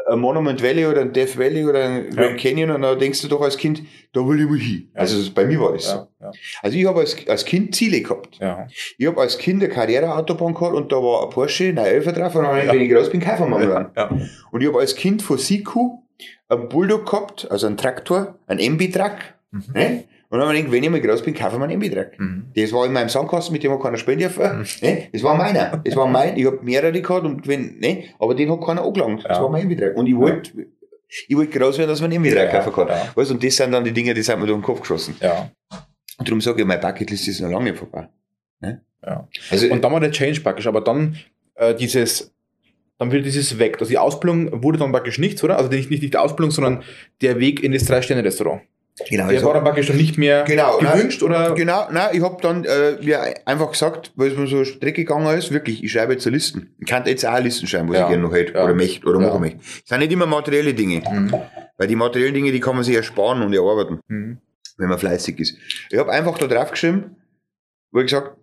äh, 0.07 0.13
ein 0.13 0.19
Monument 0.19 0.62
Valley 0.62 0.86
oder 0.86 1.01
ein 1.01 1.13
Death 1.13 1.38
Valley 1.38 1.65
oder 1.65 1.83
ein 1.83 2.10
Grand 2.12 2.39
Canyon 2.39 2.71
und 2.71 2.81
dann 2.81 2.99
denkst 2.99 3.21
du 3.21 3.27
doch 3.27 3.41
als 3.41 3.57
Kind, 3.57 3.81
da 4.13 4.27
will 4.27 4.39
ich 4.41 4.47
mal 4.47 4.60
hin. 4.60 4.89
Ja. 4.93 5.01
Also 5.01 5.31
bei 5.33 5.45
mir 5.45 5.60
war 5.60 5.73
das 5.73 5.86
so. 5.86 5.95
Ja. 5.95 6.07
Ja. 6.21 6.31
Also 6.62 6.77
ich 6.77 6.86
habe 6.86 6.99
als, 6.99 7.27
als 7.27 7.45
Kind 7.45 7.75
Ziele 7.75 8.01
gehabt. 8.01 8.38
ja. 8.39 8.67
Ich 8.97 9.07
habe 9.07 9.19
als 9.21 9.38
Kind 9.38 9.63
eine 9.63 9.73
Karriereautobahn 9.73 10.53
gehabt 10.53 10.75
und 10.75 10.91
da 10.91 10.97
war 10.97 11.23
ein 11.23 11.29
Porsche 11.29 11.73
911 11.73 12.13
drauf 12.13 12.36
und 12.36 12.43
dann 12.43 12.67
wenn 12.67 12.81
ich 12.81 12.93
raus 12.93 13.10
bin, 13.10 13.21
kaufen 13.21 13.49
wir 13.49 13.60
mal 13.60 13.91
ja. 13.95 14.10
Und 14.51 14.62
ich 14.62 14.67
habe 14.67 14.79
als 14.79 14.95
Kind 14.95 15.21
von 15.21 15.38
Siku 15.38 16.01
einen 16.49 16.69
Bulldog 16.69 17.05
gehabt, 17.10 17.49
also 17.51 17.67
einen 17.67 17.77
Traktor, 17.77 18.36
einen 18.47 18.60
MB-Truck. 18.73 19.17
Mhm. 19.51 19.63
Ne? 19.73 20.03
Und 20.29 20.39
dann 20.39 20.47
habe 20.49 20.57
ich 20.57 20.63
gedacht, 20.65 20.73
wenn 20.75 20.83
ich 20.83 20.89
mal 20.89 21.01
groß 21.01 21.21
bin, 21.23 21.33
kaufe 21.33 21.53
ich 21.53 21.57
mir 21.60 21.63
einen 21.65 21.81
MB-Truck. 21.81 22.19
Mhm. 22.19 22.45
Das 22.55 22.71
war 22.73 22.86
in 22.86 22.93
meinem 22.93 23.10
Sandkasten, 23.10 23.53
mit 23.53 23.63
dem 23.63 23.71
hat 23.71 23.81
keiner 23.81 23.97
spielen 23.97 24.19
dürfen. 24.19 24.65
Ne? 24.81 25.07
Das 25.12 25.23
war 25.23 25.36
meiner. 25.36 25.77
Das 25.83 25.95
war 25.95 26.07
mein. 26.07 26.38
Ich 26.38 26.45
habe 26.45 26.60
mehrere 26.63 27.01
gehabt 27.01 27.25
und 27.25 27.47
wenn, 27.47 27.79
ne? 27.79 28.05
aber 28.19 28.36
den 28.36 28.51
hat 28.51 28.62
keiner 28.62 28.83
angelangt. 28.83 29.23
Das 29.25 29.38
Ja. 29.38 29.43
war 29.43 29.49
mein 29.49 29.63
MB-Truck. 29.69 29.95
Und 29.95 30.07
ich 30.07 30.15
wollte, 30.17 30.51
ich 31.27 31.36
wollte 31.38 31.57
groß 31.60 31.77
werden, 31.77 31.89
dass 31.89 32.01
man 32.01 32.12
einen 32.12 32.23
MB-Truck 32.23 32.43
Ja, 32.53 32.60
kaufen 32.60 32.73
kann. 32.73 32.88
ja. 32.89 33.12
Weißt, 33.15 33.31
und 33.31 33.43
das 33.43 33.55
sind 33.55 33.71
dann 33.71 33.83
die 33.86 33.93
Dinge, 33.93 34.13
die 34.13 34.21
sind 34.21 34.39
mir 34.39 34.45
durch 34.47 34.57
den 34.60 34.63
Kopf 34.63 34.81
geschossen. 34.81 35.15
ja. 35.21 35.49
Und 36.19 36.27
darum 36.27 36.41
sage 36.41 36.62
ich, 36.62 36.67
meine 36.67 36.81
Bucketlist 36.81 37.27
ist 37.27 37.41
noch 37.41 37.49
lange 37.51 37.65
nicht 37.65 37.77
vorbei. 37.77 38.10
Ne? 38.60 38.81
Ja. 39.05 39.27
Also, 39.51 39.67
Und 39.71 39.83
dann 39.83 39.91
war 39.91 39.99
der 39.99 40.10
Change 40.12 40.41
praktisch, 40.41 40.65
aber 40.65 40.81
dann 40.81 41.15
äh, 41.53 41.75
dieses 41.75 42.33
dann 42.99 43.12
wird 43.12 43.25
dieses 43.25 43.60
weg. 43.60 43.77
Also 43.79 43.89
die 43.89 43.97
Ausbildung 43.97 44.63
wurde 44.63 44.77
dann 44.79 44.91
praktisch 44.91 45.19
nichts, 45.19 45.43
oder? 45.43 45.57
Also 45.57 45.69
nicht, 45.69 45.89
nicht, 45.89 46.01
nicht 46.01 46.13
die 46.13 46.17
Ausbildung, 46.17 46.51
sondern 46.51 46.83
der 47.21 47.39
Weg 47.39 47.63
in 47.63 47.71
das 47.71 47.86
Drei-Sterne-Restaurant. 47.86 48.62
Genau, 49.07 49.27
Der 49.27 49.38
ich 49.38 49.43
war 49.45 49.53
dann 49.53 49.63
praktisch 49.63 49.86
dann 49.88 49.97
nicht 49.97 50.17
mehr 50.17 50.43
Genau, 50.45 50.79
gewünscht, 50.79 51.21
oder? 51.21 51.53
Genau, 51.53 51.88
nein, 51.91 52.10
ich 52.13 52.21
hab 52.23 52.41
dann 52.41 52.65
äh, 52.65 52.97
mir 52.99 53.36
einfach 53.45 53.69
gesagt, 53.71 54.12
weil 54.15 54.31
es 54.31 54.38
mir 54.38 54.47
so 54.47 54.65
Strecke 54.65 55.03
gegangen 55.05 55.38
ist, 55.38 55.51
wirklich, 55.51 55.83
ich 55.83 55.91
schreibe 55.91 56.13
jetzt 56.13 56.25
eine 56.25 56.36
Listen. 56.36 56.73
Ich 56.79 56.88
kann 56.88 57.05
jetzt 57.05 57.23
auch 57.23 57.39
Listen 57.39 57.67
schreiben, 57.67 57.89
was 57.89 57.97
Ja, 57.97 58.05
ich 58.05 58.10
gerne 58.10 58.23
noch 58.23 58.33
hätte 58.33 58.53
ja. 58.53 58.63
oder 58.63 58.73
möchte 58.73 59.05
oder 59.05 59.19
Ja. 59.21 59.27
machen 59.27 59.41
möchte. 59.41 59.57
Das 59.60 59.83
sind 59.86 59.99
nicht 59.99 60.12
immer 60.12 60.25
materielle 60.25 60.73
Dinge, 60.73 61.03
Mhm. 61.07 61.31
weil 61.77 61.88
die 61.88 61.95
materiellen 61.95 62.33
Dinge, 62.33 62.51
die 62.51 62.60
kann 62.60 62.73
man 62.73 62.83
sich 62.83 62.95
ersparen 62.95 63.43
und 63.43 63.53
erarbeiten, 63.53 63.99
Mhm. 64.07 64.39
wenn 64.77 64.89
man 64.89 64.97
fleißig 64.97 65.38
ist. 65.41 65.57
Ich 65.91 65.97
habe 65.99 66.12
einfach 66.12 66.36
da 66.39 66.47
drauf 66.47 66.71
geschrieben, 66.71 67.17
wo 67.91 67.99
ich 67.99 68.07
gesagt, 68.07 68.36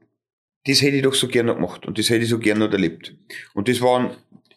das 0.69 0.81
hätte 0.83 0.97
ich 0.97 1.03
doch 1.03 1.15
so 1.15 1.27
gerne 1.27 1.49
noch 1.49 1.57
gemacht 1.57 1.85
und 1.85 1.99
das 1.99 2.09
hätte 2.11 2.23
ich 2.23 2.29
so 2.31 2.39
gerne 2.39 2.65
noch 2.67 2.73
erlebt. 2.73 3.13
Und 3.55 3.69
das 3.69 3.81
waren, 3.83 4.11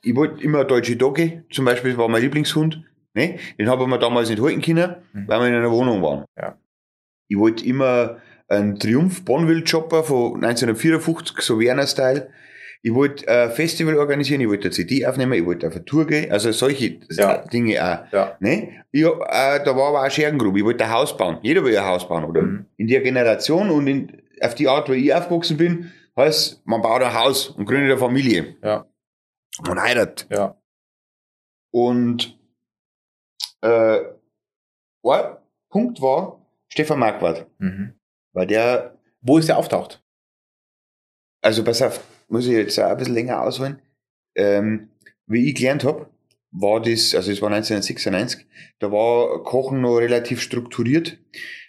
ich 0.10 0.16
wollte 0.16 0.44
immer 0.44 0.64
deutsche 0.64 0.96
Dogge, 0.96 1.44
zum 1.52 1.66
Beispiel 1.66 1.98
war 1.98 2.08
mein 2.08 2.22
Lieblingshund, 2.22 2.84
ne? 3.14 3.38
den 3.60 3.70
habe 3.70 3.84
ich 3.84 3.90
mir 3.90 4.00
damals 4.00 4.30
nicht 4.30 4.42
halten 4.42 4.62
können, 4.62 4.96
Mhm. 5.14 5.28
weil 5.28 5.40
wir 5.42 5.48
in 5.48 5.54
einer 5.56 5.72
Wohnung 5.72 6.02
waren. 6.02 6.26
Ja. 6.38 6.58
Ich 7.28 7.38
wollte 7.38 7.66
immer 7.66 8.18
einen 8.48 8.80
Triumph 8.80 9.26
Bonville 9.26 9.64
Chopper 9.70 10.04
von 10.04 10.40
1954, 10.44 11.42
so 11.42 11.60
Werner-Style. 11.60 12.30
Ich 12.84 12.94
wollte 12.94 13.28
ein 13.28 13.52
Festival 13.52 13.98
organisieren, 13.98 14.40
ich 14.40 14.48
wollte 14.48 14.66
eine 14.66 14.72
CD 14.72 15.06
aufnehmen, 15.06 15.34
ich 15.34 15.46
wollte 15.46 15.68
auf 15.68 15.74
eine 15.76 15.84
Tour 15.84 16.06
gehen, 16.08 16.32
also 16.32 16.52
solche 16.52 17.00
Ja. 17.10 17.40
Dinge 17.40 17.74
auch. 17.84 18.14
Ja. 18.14 18.38
Ne? 18.40 18.84
Ich, 18.92 19.04
äh, 19.04 19.10
da 19.66 19.76
war 19.76 19.90
aber 19.90 20.04
auch 20.06 20.12
Schergengrube, 20.12 20.60
ich 20.60 20.64
wollte 20.64 20.86
ein 20.86 20.92
Haus 20.92 21.18
bauen. 21.18 21.40
Jeder 21.42 21.64
will 21.66 21.76
ein 21.78 21.84
Haus 21.86 22.08
bauen, 22.08 22.24
oder? 22.24 22.44
Mhm. 22.44 22.66
In 22.78 22.88
der 22.88 23.02
Generation 23.02 23.70
und 23.72 23.88
in, 23.88 24.22
auf 24.42 24.56
die 24.56 24.68
Art, 24.70 24.90
wie 24.90 24.96
ich 25.08 25.14
aufgewachsen 25.14 25.58
bin, 25.58 25.92
heißt, 26.16 26.62
man 26.66 26.82
baut 26.82 27.02
ein 27.02 27.14
Haus 27.14 27.50
und 27.50 27.66
gründet 27.66 27.90
eine 27.92 27.98
Familie. 28.00 28.56
Ja. 28.64 28.86
Man 29.64 29.80
heiratet. 29.82 30.28
Ja. 30.30 30.62
Und 31.74 32.40
äh, 33.62 34.00
ein 35.04 35.38
Punkt 35.70 36.02
war 36.02 36.46
Stefan 36.70 37.00
Marquardt, 37.00 37.48
Mhm. 37.60 37.94
weil 38.34 38.48
der 38.48 38.98
Wo 39.22 39.38
ist 39.38 39.48
der 39.50 39.58
auftaucht? 39.58 40.04
Also 41.42 41.64
pass 41.64 41.82
auf, 41.82 42.04
muss 42.28 42.46
ich 42.46 42.54
jetzt 42.54 42.80
auch 42.80 42.90
ein 42.92 42.98
bisschen 42.98 43.14
länger 43.14 43.42
ausholen. 43.42 43.82
Ähm, 44.36 44.92
wie 45.26 45.50
ich 45.50 45.56
gelernt 45.56 45.84
habe, 45.84 46.10
war 46.52 46.82
das, 46.82 47.14
also 47.16 47.32
es 47.32 47.42
war 47.42 47.50
1996, 47.50 48.46
da 48.80 48.92
war 48.92 49.44
Kochen 49.44 49.82
noch 49.82 49.98
relativ 49.98 50.42
strukturiert. 50.42 51.18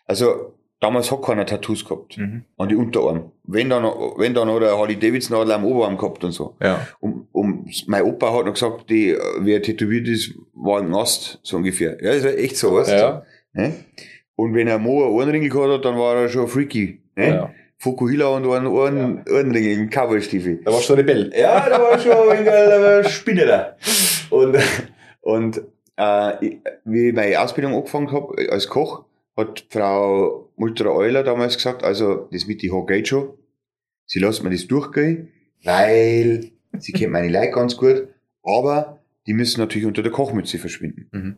Also 0.05 0.58
damals 0.81 1.11
hat 1.11 1.23
keiner 1.23 1.45
Tattoos 1.47 1.85
gehabt 1.85 2.19
Mhm. 2.19 2.45
an 2.57 2.69
die 2.69 2.77
Unterarm. 2.77 3.33
Wenn 3.45 3.69
dann, 3.71 3.85
wenn 3.85 4.35
dann 4.35 4.51
hat 4.51 4.63
er 4.63 4.79
Harley 4.79 4.97
Davidson 4.99 5.37
Adler 5.37 5.57
am 5.57 5.65
Oberarm 5.65 5.97
gehabt 5.97 6.23
und 6.25 6.33
so. 6.33 6.55
Ja. 6.63 6.87
Und, 7.01 7.27
und 7.33 7.89
mein 7.89 8.03
Opa 8.05 8.33
hat 8.33 8.47
noch 8.47 8.53
gesagt, 8.55 8.89
die, 8.91 9.17
wer 9.41 9.63
tätowiert 9.63 10.07
ist, 10.09 10.35
war 10.55 10.81
ein 10.81 10.95
Ast, 10.95 11.41
so 11.43 11.57
ungefähr. 11.57 11.97
Ja, 12.03 12.13
das 12.15 12.25
war 12.25 12.33
echt 12.33 12.57
so, 12.57 12.75
was. 12.75 12.91
Ja. 12.91 13.25
Ne? 13.53 13.75
Und 14.37 14.55
wenn 14.55 14.69
er 14.69 14.79
Mo 14.79 15.03
einen 15.05 15.13
Ohrenringel 15.15 15.51
gehabt 15.51 15.71
hat, 15.73 15.85
dann 15.85 15.99
war 15.99 16.15
er 16.17 16.29
schon 16.29 16.47
freaky. 16.49 17.01
Ne? 17.17 17.29
ja. 17.29 17.51
Fukuhila 17.81 18.27
und 18.29 18.49
einen 18.51 18.67
Ohren, 18.67 19.23
Ohrenringel 19.29 19.73
im 19.79 19.89
Cowboystiefel. 19.91 20.63
Da 20.65 20.73
warst 20.73 20.89
du 20.89 20.95
Rebell. 20.95 21.33
Ja, 21.37 21.69
da 21.69 21.81
war 21.81 21.99
schon 21.99 22.29
ein 22.31 22.45
da 22.45 22.53
war 22.83 23.05
Spinne 23.05 23.47
da. 23.47 23.77
Und, 24.31 24.57
und 25.21 25.63
äh, 25.97 26.57
wie 26.85 27.09
ich 27.09 27.15
meine 27.15 27.41
Ausbildung 27.41 27.75
angefangen 27.75 28.11
habe 28.11 28.35
als 28.51 28.69
Koch, 28.69 29.05
hat 29.37 29.65
Frau 29.71 30.48
Multra 30.59 30.91
Euler 30.91 31.23
damals 31.23 31.57
gesagt, 31.57 31.83
also 31.85 32.29
das 32.33 32.47
mit 32.47 32.63
die 32.63 32.73
Haar 32.73 32.85
geht 32.87 33.09
schon. 33.09 33.31
Sie 34.07 34.19
lässt 34.19 34.43
mir 34.43 34.51
das 34.51 34.67
durchgehen, 34.67 35.29
weil 35.65 36.51
sie 36.79 36.93
kennt 36.93 37.13
meine 37.13 37.29
Leute 37.33 37.51
ganz 37.53 37.77
gut, 37.77 38.09
aber 38.43 39.01
die 39.27 39.35
müssen 39.35 39.61
natürlich 39.61 39.87
unter 39.87 40.03
der 40.03 40.13
Kochmütze 40.13 40.59
verschwinden. 40.59 41.09
Mhm. 41.13 41.37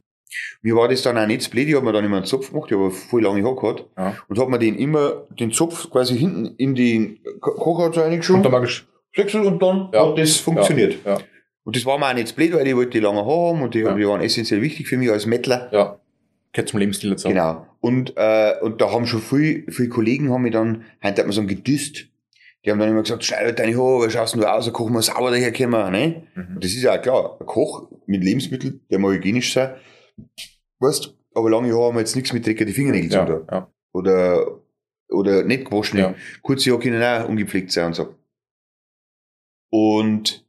Mir 0.62 0.76
war 0.76 0.86
das 0.88 1.02
dann 1.02 1.18
auch 1.18 1.26
nicht 1.26 1.50
blöd, 1.50 1.66
ich 1.68 1.74
habe 1.74 1.84
mir 1.84 1.92
dann 1.92 2.04
immer 2.04 2.18
einen 2.18 2.26
Zopf 2.26 2.52
gemacht, 2.52 2.70
ich 2.70 2.76
habe 2.76 2.90
voll 2.92 3.22
lange 3.22 3.42
Haar 3.42 3.56
gehabt 3.56 3.86
Ja. 3.98 4.16
und 4.28 4.38
habe 4.38 4.50
mir 4.50 4.60
den 4.60 4.76
immer, 4.76 5.26
den 5.38 5.50
Zopf 5.50 5.90
quasi 5.90 6.16
hinten 6.16 6.54
in 6.56 6.74
die 6.76 7.20
Ko- 7.40 7.54
Kochhaut 7.54 7.98
reingeschoben. 7.98 8.44
Und 8.46 8.52
dann. 8.52 8.68
Sechsel 9.16 9.40
und 9.44 9.60
dann 9.60 9.90
Ja. 9.92 10.08
hat 10.08 10.18
das 10.18 10.36
funktioniert. 10.36 10.98
Ja. 11.04 11.18
Und 11.64 11.74
das 11.74 11.84
war 11.84 11.98
mir 11.98 12.06
auch 12.08 12.14
nicht 12.14 12.34
blöd, 12.36 12.52
weil 12.54 12.66
ich 12.66 12.76
wollte 12.76 12.92
die 12.92 13.00
lange 13.00 13.18
Haare 13.24 13.48
haben 13.54 13.62
und 13.62 13.74
die, 13.74 13.80
die 13.80 13.84
waren 14.06 14.20
essentiell 14.20 14.62
wichtig 14.62 14.86
für 14.86 14.96
mich 14.96 15.10
als 15.10 15.26
Mettler. 15.26 15.68
ja. 15.72 15.99
Gehört 16.52 16.68
zum 16.68 16.80
Lebensstil 16.80 17.10
dazu. 17.10 17.28
Genau. 17.28 17.66
Und, 17.80 18.14
äh, 18.16 18.54
und 18.60 18.80
da 18.80 18.90
haben 18.92 19.06
schon 19.06 19.20
viele, 19.20 19.70
viele 19.70 19.88
Kollegen 19.88 20.30
haben 20.32 20.42
mich 20.42 20.52
dann, 20.52 20.84
heute 21.02 21.20
hat 21.22 21.26
man 21.26 21.32
so 21.32 21.46
gedüst. 21.46 22.06
Die 22.64 22.70
haben 22.70 22.78
dann 22.78 22.90
immer 22.90 23.02
gesagt, 23.02 23.24
schneid 23.24 23.40
halt 23.44 23.58
deine 23.58 23.76
Haare, 23.76 24.10
schaust 24.10 24.34
du 24.34 24.44
aus, 24.44 24.64
dann 24.66 24.74
kochen 24.74 24.92
wir 24.92 25.00
sauber 25.00 25.30
daherkommen, 25.30 25.92
ne? 25.92 26.24
Mhm. 26.34 26.56
Und 26.56 26.64
das 26.64 26.72
ist 26.72 26.82
ja 26.82 26.98
auch 26.98 27.00
klar, 27.02 27.36
ein 27.40 27.46
Koch 27.46 27.88
mit 28.06 28.22
Lebensmitteln, 28.22 28.80
der 28.90 28.98
mal 28.98 29.14
hygienisch 29.14 29.54
sein, 29.54 29.76
weißt, 30.80 31.14
aber 31.34 31.48
lange 31.50 31.72
Haare 31.72 31.84
haben 31.86 31.94
wir 31.94 32.00
jetzt 32.00 32.16
nichts 32.16 32.32
mit 32.34 32.44
dreckige 32.46 32.72
Fingernägel 32.72 33.10
zu 33.10 33.16
Ja. 33.16 33.24
tun. 33.24 33.46
Ja. 33.50 33.70
Oder, 33.92 34.60
oder 35.08 35.42
nicht 35.44 35.70
gewaschen. 35.70 36.00
Ja. 36.00 36.14
Kurze 36.42 36.70
Haare 36.72 36.80
können 36.82 37.02
auch 37.02 37.28
ungepflegt 37.28 37.72
sein 37.72 37.86
und 37.86 37.94
so. 37.94 38.14
Und 39.70 40.44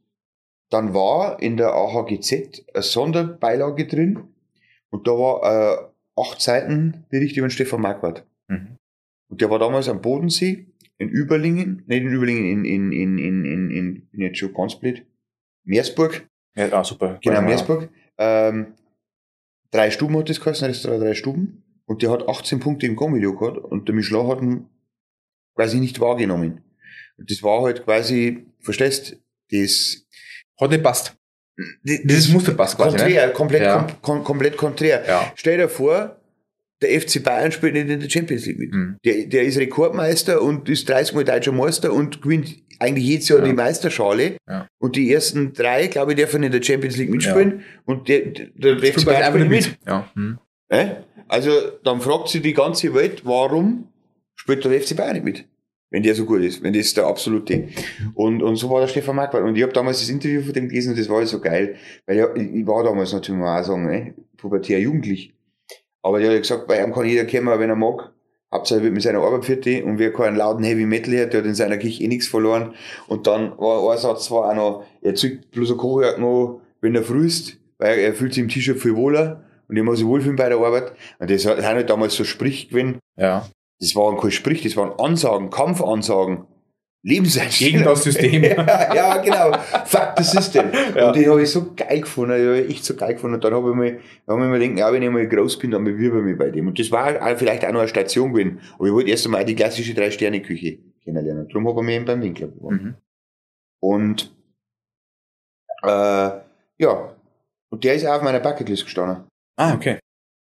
dann 0.70 0.94
war 0.94 1.40
in 1.40 1.56
der 1.56 1.72
AHGZ 1.74 2.64
eine 2.74 2.82
Sonderbeilage 2.82 3.86
drin 3.86 4.24
und 4.90 5.06
da 5.06 5.12
war 5.12 5.42
äh, 5.44 5.91
acht 6.16 6.40
Seiten 6.40 7.04
Bericht 7.10 7.36
über 7.36 7.46
den 7.46 7.50
Stefan 7.52 7.80
Marquardt. 7.80 8.26
Mhm. 8.48 8.76
Und 9.28 9.40
der 9.40 9.50
war 9.50 9.58
damals 9.58 9.88
am 9.88 10.02
Bodensee, 10.02 10.66
in 10.98 11.08
Überlingen, 11.08 11.82
nicht 11.86 12.02
in 12.02 12.12
Überlingen, 12.12 12.44
in, 12.44 12.64
in, 12.64 12.92
in, 12.92 13.18
in, 13.18 13.44
in, 13.44 13.70
in 13.70 14.08
bin 14.10 14.20
jetzt 14.20 14.38
schon 14.38 14.52
ganz 14.52 14.78
blöd, 14.78 15.06
Meersburg, 15.64 16.28
Ja, 16.54 16.70
ah, 16.72 16.84
super. 16.84 17.18
genau, 17.22 17.36
Ja. 17.36 17.42
Meersburg. 17.42 17.88
Ähm, 18.18 18.74
drei 19.70 19.90
Stuben 19.90 20.16
hat 20.18 20.28
das 20.28 20.40
geheißen, 20.40 20.66
Restaurant 20.66 21.02
drei 21.02 21.14
Stuben. 21.14 21.62
Und 21.86 22.02
der 22.02 22.10
hat 22.10 22.28
18 22.28 22.60
Punkte 22.60 22.86
im 22.86 22.94
Kommilio 22.96 23.36
gehabt 23.36 23.58
und 23.58 23.88
der 23.88 23.94
Michelin 23.94 24.28
hat 24.28 24.40
ihn 24.42 24.68
quasi 25.54 25.80
nicht 25.80 25.98
wahrgenommen. 26.00 26.62
Und 27.18 27.30
das 27.30 27.42
war 27.42 27.62
halt 27.62 27.84
quasi, 27.84 28.46
verstehst 28.60 29.18
das, 29.50 30.06
Hat 30.60 30.70
nicht 30.70 30.82
passt. 30.82 31.16
Das, 31.56 31.98
Dieses 32.04 32.28
Muster 32.30 32.54
passt 32.54 32.76
quasi, 32.76 32.96
ne? 32.96 33.02
konträr, 33.02 33.30
komplett, 33.30 33.62
Ja. 33.62 33.82
kom, 33.82 34.00
kom, 34.00 34.24
komplett 34.24 34.56
konträr. 34.56 35.04
Ja. 35.06 35.32
Stell 35.36 35.58
dir 35.58 35.68
vor, 35.68 36.16
der 36.80 37.00
FC 37.00 37.22
Bayern 37.22 37.52
spielt 37.52 37.74
nicht 37.74 37.88
in 37.88 38.00
der 38.00 38.10
Champions 38.10 38.46
League 38.46 38.58
mit. 38.58 38.72
Mhm. 38.72 38.96
Der, 39.04 39.26
der 39.26 39.42
ist 39.44 39.58
Rekordmeister 39.58 40.42
und 40.42 40.68
ist 40.68 40.88
30 40.88 41.14
Mal 41.14 41.24
deutscher 41.24 41.52
Meister 41.52 41.92
und 41.92 42.22
gewinnt 42.22 42.56
eigentlich 42.80 43.04
jedes 43.06 43.28
Jahr 43.28 43.38
Ja. 43.38 43.44
die 43.44 43.52
Meisterschale. 43.52 44.36
Ja. 44.48 44.66
Und 44.80 44.96
die 44.96 45.12
ersten 45.12 45.52
drei, 45.52 45.86
glaube 45.86 46.12
ich, 46.12 46.16
dürfen 46.16 46.42
in 46.42 46.50
der 46.50 46.62
Champions 46.62 46.96
League 46.96 47.10
mitspielen. 47.10 47.62
Und 47.84 48.08
der, 48.08 48.20
der, 48.56 48.74
der 48.76 48.92
FC 48.92 49.04
Bayern 49.04 49.22
einfach 49.22 49.38
spielt 49.38 49.50
nicht 49.50 49.68
mit. 49.68 49.78
mit. 49.80 49.88
Ja. 49.88 50.10
Mhm. 50.14 50.38
Also 51.28 51.50
dann 51.84 52.00
fragt 52.00 52.28
sich 52.28 52.42
die 52.42 52.52
ganze 52.54 52.92
Welt, 52.94 53.24
warum 53.24 53.88
spielt 54.34 54.64
der 54.64 54.80
FC 54.80 54.96
Bayern 54.96 55.12
nicht 55.14 55.24
mit? 55.24 55.44
Wenn 55.92 56.02
der 56.02 56.14
so 56.14 56.24
gut 56.24 56.40
ist, 56.40 56.62
wenn 56.62 56.72
das 56.72 56.94
der 56.94 57.06
absolute. 57.06 57.68
Und, 58.14 58.42
und 58.42 58.56
so 58.56 58.70
war 58.70 58.80
der 58.80 58.88
Stefan 58.88 59.14
Marquardt. 59.14 59.44
Und 59.44 59.56
ich 59.56 59.62
habe 59.62 59.74
damals 59.74 60.00
das 60.00 60.08
Interview 60.08 60.40
von 60.42 60.54
dem 60.54 60.68
gelesen 60.68 60.90
und 60.90 60.98
das 60.98 61.08
war 61.08 61.24
so 61.26 61.38
geil. 61.38 61.76
Weil 62.06 62.18
ich, 62.18 62.54
ich 62.54 62.66
war 62.66 62.82
damals 62.82 63.12
natürlich 63.12 63.38
mal 63.38 63.60
auch 63.60 63.64
sagen, 63.64 63.84
ne, 63.84 64.14
pubertär 64.38 64.80
jugendlich. 64.80 65.34
Aber 66.02 66.18
der 66.18 66.32
hat 66.32 66.38
gesagt, 66.42 66.66
bei 66.66 66.82
ihm 66.82 66.92
kann 66.92 67.04
jeder 67.06 67.26
kommen, 67.26 67.60
wenn 67.60 67.68
er 67.70 67.76
mag. 67.76 68.10
Hauptsache 68.52 68.82
wird 68.82 68.92
mit 68.92 69.02
seiner 69.02 69.20
Arbeit 69.20 69.44
fertig 69.44 69.84
und 69.84 69.98
wer 69.98 70.12
keinen 70.12 70.36
lauten 70.36 70.64
Heavy 70.64 70.84
Metal 70.84 71.14
hört, 71.14 71.32
der 71.32 71.40
hat 71.40 71.46
in 71.46 71.54
seiner 71.54 71.78
Kirche 71.78 72.04
eh 72.04 72.08
nichts 72.08 72.26
verloren. 72.26 72.74
Und 73.06 73.26
dann 73.26 73.56
war 73.58 73.90
ein 73.92 73.98
Satz 73.98 74.30
war 74.30 74.50
auch 74.50 74.54
noch, 74.54 74.84
er 75.00 75.14
zieht 75.14 75.50
bloß 75.52 75.72
ein 75.72 75.76
Kochjagd 75.78 76.18
noch, 76.18 76.60
wenn 76.80 76.94
er 76.94 77.02
frühst, 77.02 77.56
weil 77.78 77.98
er 77.98 78.12
fühlt 78.14 78.34
sich 78.34 78.42
im 78.42 78.48
T-Shirt 78.48 78.78
viel 78.78 78.94
wohler 78.96 79.44
und 79.68 79.76
er 79.76 79.84
muss 79.84 79.98
sich 79.98 80.06
wohlfühlen 80.06 80.36
bei 80.36 80.48
der 80.48 80.58
Arbeit. 80.58 80.92
Und 81.18 81.30
das 81.30 81.46
hat 81.46 81.58
hat 81.58 81.64
halt 81.64 81.88
damals 81.88 82.14
so 82.14 82.24
Sprich 82.24 82.68
gewesen. 82.68 82.98
ja. 83.16 83.46
Das 83.82 83.96
waren 83.96 84.16
kein 84.16 84.30
Sprich, 84.30 84.62
das 84.62 84.76
waren 84.76 84.96
Ansagen, 85.00 85.50
Kampfansagen. 85.50 86.46
Lebenseinstellung. 87.04 87.72
Gegen 87.72 87.84
das 87.84 88.04
System. 88.04 88.44
ja, 88.44 88.94
ja, 88.94 89.16
genau. 89.16 89.58
Fuck 89.86 90.12
the 90.18 90.22
system. 90.22 90.66
Ja. 90.94 91.08
Und 91.08 91.16
den 91.16 91.28
habe 91.28 91.42
ich 91.42 91.50
so 91.50 91.74
geil 91.74 92.00
gefunden, 92.00 92.36
den 92.36 92.46
habe 92.46 92.60
ich 92.60 92.70
echt 92.70 92.84
so 92.84 92.94
geil 92.94 93.14
gefunden. 93.14 93.34
Und 93.34 93.42
dann 93.42 93.54
habe 93.54 93.70
ich 93.70 93.74
mir, 93.74 93.96
ich 93.96 94.00
mir 94.28 94.58
gedacht, 94.60 94.78
ja, 94.78 94.92
wenn 94.92 95.02
ich 95.02 95.10
mal 95.10 95.26
groß 95.26 95.58
bin, 95.58 95.72
dann 95.72 95.82
bewirbe 95.82 96.18
ich 96.18 96.24
mich 96.24 96.38
bei 96.38 96.50
dem. 96.50 96.68
Und 96.68 96.78
das 96.78 96.92
war 96.92 97.20
auch 97.20 97.36
vielleicht 97.36 97.64
auch 97.64 97.72
noch 97.72 97.80
eine 97.80 97.88
Station 97.88 98.32
gewesen. 98.32 98.60
Aber 98.76 98.86
ich 98.86 98.92
wollte 98.92 99.10
erst 99.10 99.26
einmal 99.26 99.44
die 99.44 99.56
klassische 99.56 99.94
Drei-Sterne-Küche 99.94 100.78
kennenlernen. 101.02 101.48
Darum 101.48 101.66
habe 101.66 101.80
ich 101.80 101.86
mich 101.86 101.96
eben 101.96 102.04
beim 102.04 102.22
Winkler 102.22 102.46
beworben. 102.46 102.84
Mhm. 102.84 102.94
Und, 103.80 104.36
äh, 105.82 106.30
ja. 106.78 107.16
Und 107.68 107.82
der 107.82 107.94
ist 107.94 108.06
auch 108.06 108.14
auf 108.14 108.22
meiner 108.22 108.38
Bucketlist 108.38 108.84
gestanden. 108.84 109.24
Ah, 109.56 109.74
okay. 109.74 109.98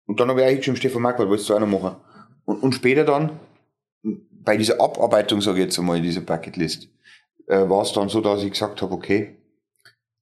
Und 0.07 0.19
dann 0.19 0.27
habe 0.29 0.41
ich 0.41 0.47
eigentlich 0.47 0.65
schon 0.65 0.75
Stefan 0.75 1.03
Marquardt, 1.03 1.29
wolltest 1.29 1.49
du 1.49 1.53
auch 1.53 1.59
noch 1.59 1.67
machen. 1.67 1.97
Und, 2.47 2.63
und 2.63 2.73
später 2.73 3.03
dann, 3.03 3.39
bei 4.03 4.57
dieser 4.57 4.79
Abarbeitung, 4.79 5.41
sage 5.41 5.59
ich 5.59 5.65
jetzt 5.65 5.77
einmal, 5.79 5.97
in 5.97 6.03
dieser 6.03 6.21
Bucketlist, 6.21 6.89
äh, 7.47 7.67
war 7.69 7.81
es 7.81 7.91
dann 7.91 8.09
so, 8.09 8.21
dass 8.21 8.43
ich 8.43 8.51
gesagt 8.51 8.81
habe, 8.81 8.93
okay, 8.93 9.35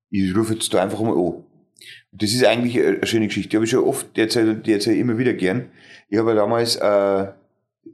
ich 0.10 0.36
rufe 0.36 0.54
jetzt 0.56 0.74
da 0.74 0.82
einfach 0.82 1.00
mal 1.02 1.12
an. 1.12 1.18
Und 1.18 1.46
das 2.12 2.32
ist 2.32 2.44
eigentlich 2.46 2.80
eine 2.80 3.06
schöne 3.06 3.28
Geschichte. 3.28 3.50
Die 3.50 3.58
habe 3.58 3.66
ich 3.66 3.72
schon 3.72 3.84
oft, 3.84 4.16
die 4.16 4.22
erzähle, 4.22 4.56
die 4.56 4.72
erzähle 4.74 4.96
ich 4.96 5.02
immer 5.02 5.18
wieder 5.18 5.34
gern. 5.34 5.70
Ich 6.10 6.18
habe 6.18 6.30
ja 6.32 6.36
damals 6.36 6.78
äh, 6.78 7.32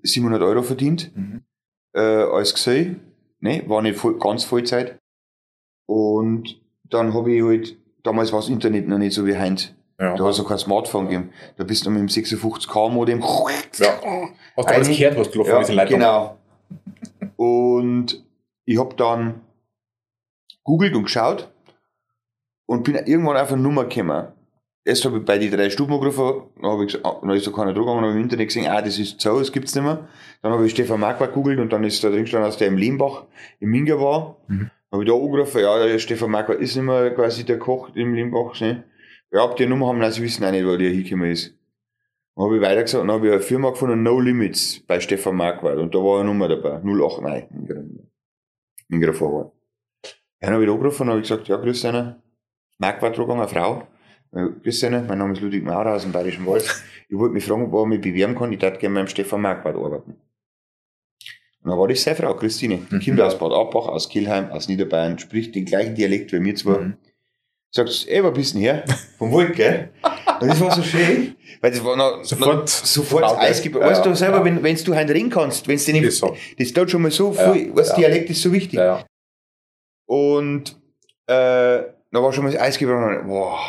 700 0.04 0.42
Euro 0.42 0.62
verdient 0.62 1.12
Mhm. 1.16 1.42
äh, 1.94 2.00
als 2.00 2.54
Gesell, 2.54 2.98
ne? 3.40 3.64
war 3.68 3.82
nicht 3.82 3.98
voll, 3.98 4.18
ganz 4.18 4.44
Vollzeit. 4.46 5.00
Und 5.88 6.62
dann 6.84 7.14
habe 7.14 7.34
ich 7.34 7.44
halt, 7.44 7.76
damals 8.04 8.32
war 8.32 8.40
das 8.40 8.50
Internet 8.50 8.88
noch 8.88 8.98
nicht 8.98 9.14
so 9.14 9.26
wie 9.26 9.38
heute. 9.38 9.70
Ja. 10.02 10.16
Da 10.16 10.24
hast 10.26 10.39
du 10.39 10.43
kein 10.43 10.58
Smartphone 10.58 11.06
gegeben. 11.06 11.30
Da 11.58 11.64
bist 11.64 11.86
du 11.86 11.91
mit 11.91 11.99
dem 11.99 12.08
56K-Modem. 12.08 13.24
Ja. 13.78 13.93
Hast 14.58 14.70
du 14.70 14.74
alles 14.74 14.89
gehört, 14.89 15.18
was 15.18 15.32
gelaufen 15.32 15.52
Ja, 15.52 15.62
ist 15.62 15.70
in 15.70 15.76
Leitung? 15.76 15.99
genau. 15.99 16.38
Und 17.38 18.24
ich 18.66 18.78
habe 18.80 18.95
dann 18.95 19.41
googelt 20.64 20.95
und 20.95 21.04
geschaut 21.04 21.49
und 22.66 22.84
bin 22.84 22.95
irgendwann 22.95 23.38
auf 23.38 23.52
eine 23.52 23.62
Nummer 23.62 23.86
gekommen. 23.86 24.28
Erst 24.84 25.06
habe 25.06 25.20
ich 25.20 25.26
bei 25.26 25.38
die 25.38 25.49
drei 25.52 25.70
Stuben 25.70 25.93
angerufen, 25.93 26.43
dann, 26.60 26.72
habe 26.72 26.86
ich 26.86 27.06
ah, 27.06 27.20
dann 27.22 27.30
ist 27.32 27.45
da 27.45 27.52
keine 27.52 27.74
Druck 27.74 27.86
gegangen, 27.86 28.02
habe 28.02 28.12
ich 28.12 28.18
im 28.18 28.24
Internet 28.24 28.47
gesehen, 28.47 28.68
ah, 28.68 28.82
das 28.82 28.97
ist 28.97 29.22
so, 29.22 29.38
das 29.38 29.52
gibt's 29.52 29.76
nicht 29.76 29.84
mehr. 29.84 30.08
Dann 30.41 30.52
habe 30.52 30.66
ich 30.66 30.72
Stefan 30.72 30.99
Marquardt 30.99 31.34
googelt 31.34 31.60
und 31.60 31.72
dann 31.72 31.84
ist 31.84 32.04
da 32.04 32.10
drin 32.10 32.22
gestanden, 32.22 32.49
dass 32.49 32.58
der 32.58 32.68
im 32.68 32.78
Lehmbach, 32.78 33.26
im 33.60 33.70
Minga 33.70 33.99
war. 33.99 34.38
Mhm. 34.47 34.72
Habe 34.91 35.04
ich 35.04 35.10
da 35.10 35.16
angerufen, 35.16 35.62
ja, 35.62 35.86
der 35.86 35.99
Stefan 35.99 36.32
Marquardt 36.32 36.60
ist 36.60 36.76
nicht 36.76 36.86
mehr 36.86 37.14
quasi 37.14 37.43
der 37.43 37.60
Koch 37.60 37.89
im 37.93 38.16
Lehmbach, 38.16 38.60
ne? 38.60 38.84
Ja, 39.32 39.44
ob 39.46 39.56
die 39.56 39.64
eine 39.64 39.70
Nummer 39.72 39.88
haben, 39.88 40.00
nein, 40.00 40.12
sie 40.12 40.22
wissen 40.22 40.44
auch 40.44 40.52
nicht, 40.52 40.66
wo 40.66 40.76
der 40.76 40.90
hingekommen 40.90 41.32
ist. 41.32 41.56
Dann 42.36 42.46
habe 42.46 42.56
ich 42.58 42.62
weiter 42.62 42.82
gesagt, 42.84 43.02
dann 43.04 43.12
habe 43.12 43.28
ich 43.28 43.34
eine 43.34 43.42
Firma 43.42 43.70
gefunden, 43.70 44.04
No 44.04 44.20
Limits, 44.20 44.80
bei 44.88 45.00
Stefan 45.00 45.36
Marquardt. 45.36 45.78
Und 45.78 45.94
da 45.94 46.00
war 46.00 46.20
eine 46.20 46.30
Nummer 46.30 46.48
dabei, 46.48 46.82
08, 46.84 47.22
nein, 47.22 48.08
Mingerer 48.88 49.14
Vorwahl. 49.14 49.52
Dann 50.40 50.54
habe 50.54 50.64
ich 50.64 50.68
da 50.68 50.74
angerufen 50.74 51.04
und 51.04 51.10
habe 51.10 51.22
gesagt, 51.22 51.48
ja, 51.48 51.58
grüß 51.58 51.88
Marquardt 52.78 53.18
Druckgang, 53.18 53.40
eine 53.40 53.48
Frau. 53.48 53.88
Grüß 54.32 54.80
dich, 54.80 54.90
mein 54.90 55.18
Name 55.18 55.34
ist 55.34 55.42
Ludwig 55.42 55.64
Maurer 55.64 55.96
aus 55.96 56.04
dem 56.04 56.12
Bayerischen 56.12 56.46
Wald. 56.46 56.64
Ich 57.10 57.18
wollte 57.18 57.34
mich 57.34 57.46
fragen, 57.46 57.72
wo 57.72 57.84
ich 57.84 57.90
mich 57.90 58.02
bewerben 58.02 58.36
kann, 58.36 58.52
ich 58.54 58.62
würde 58.62 58.78
gerne 58.78 58.96
beim 58.96 59.08
Stefan 59.08 59.42
Marquardt 59.42 59.76
arbeiten. 59.76 60.12
Und 61.64 61.70
dann 61.70 61.78
war 61.78 61.88
das 61.88 62.02
seine 62.04 62.16
Frau, 62.16 62.34
Christine. 62.36 62.80
Die 62.90 62.96
Mhm. 62.96 63.02
kommt 63.18 63.22
aus 63.22 63.38
Bad 63.38 63.52
Abbach, 63.52 63.88
aus 63.88 64.10
Kielheim, 64.10 64.50
aus 64.50 64.68
Niederbayern, 64.68 65.20
spricht 65.20 65.54
den 65.54 65.66
gleichen 65.66 65.94
Dialekt 65.96 66.32
wie 66.32 66.44
wir 66.44 66.56
zwei. 66.56 66.80
Mhm. 66.80 66.98
Sagt, 67.74 68.05
ey, 68.09 68.22
wo 68.24 68.32
bist 68.32 68.53
du 68.53 68.57
denn 68.57 68.63
her? 68.63 68.84
Vom 69.17 69.32
Wald, 69.32 69.55
gell? 69.55 69.89
Und 70.41 70.47
das 70.49 70.59
war 70.59 70.72
so 70.76 70.84
schön, 70.84 71.36
weil 71.61 71.72
das 71.72 71.84
war 71.84 71.95
noch, 71.95 72.24
Sofort- 72.24 72.55
noch, 72.61 72.67
sofort 72.67 73.24
das. 73.24 73.38
Eis 73.38 73.61
gibt. 73.61 73.76
Ja, 73.76 73.82
weißt 73.82 74.05
du 74.05 74.13
selber, 74.13 74.45
ja. 74.45 74.61
wenn, 74.63 74.76
du 74.76 74.95
halt 74.95 75.09
reden 75.09 75.30
kannst, 75.30 75.67
wenn 75.67 75.78
du 75.78 75.91
nicht, 75.93 76.11
so. 76.11 76.36
das 76.57 76.74
tut 76.74 76.91
schon 76.91 77.01
mal 77.01 77.11
so 77.11 77.34
Ja, 77.34 77.53
viel, 77.53 77.74
was 77.76 77.89
ja. 77.89 77.95
Dialekt 77.95 78.30
ist 78.30 78.41
so 78.41 78.51
wichtig. 78.51 78.74
Ja, 78.74 78.86
ja. 78.86 79.05
Und, 80.05 80.72
äh, 81.28 81.84
da 82.13 82.22
war 82.22 82.34
schon 82.34 82.43
mal 82.43 82.51
das 82.51 82.61
Eis 82.61 82.78
gebrochen. 82.78 83.26
Boah, 83.26 83.59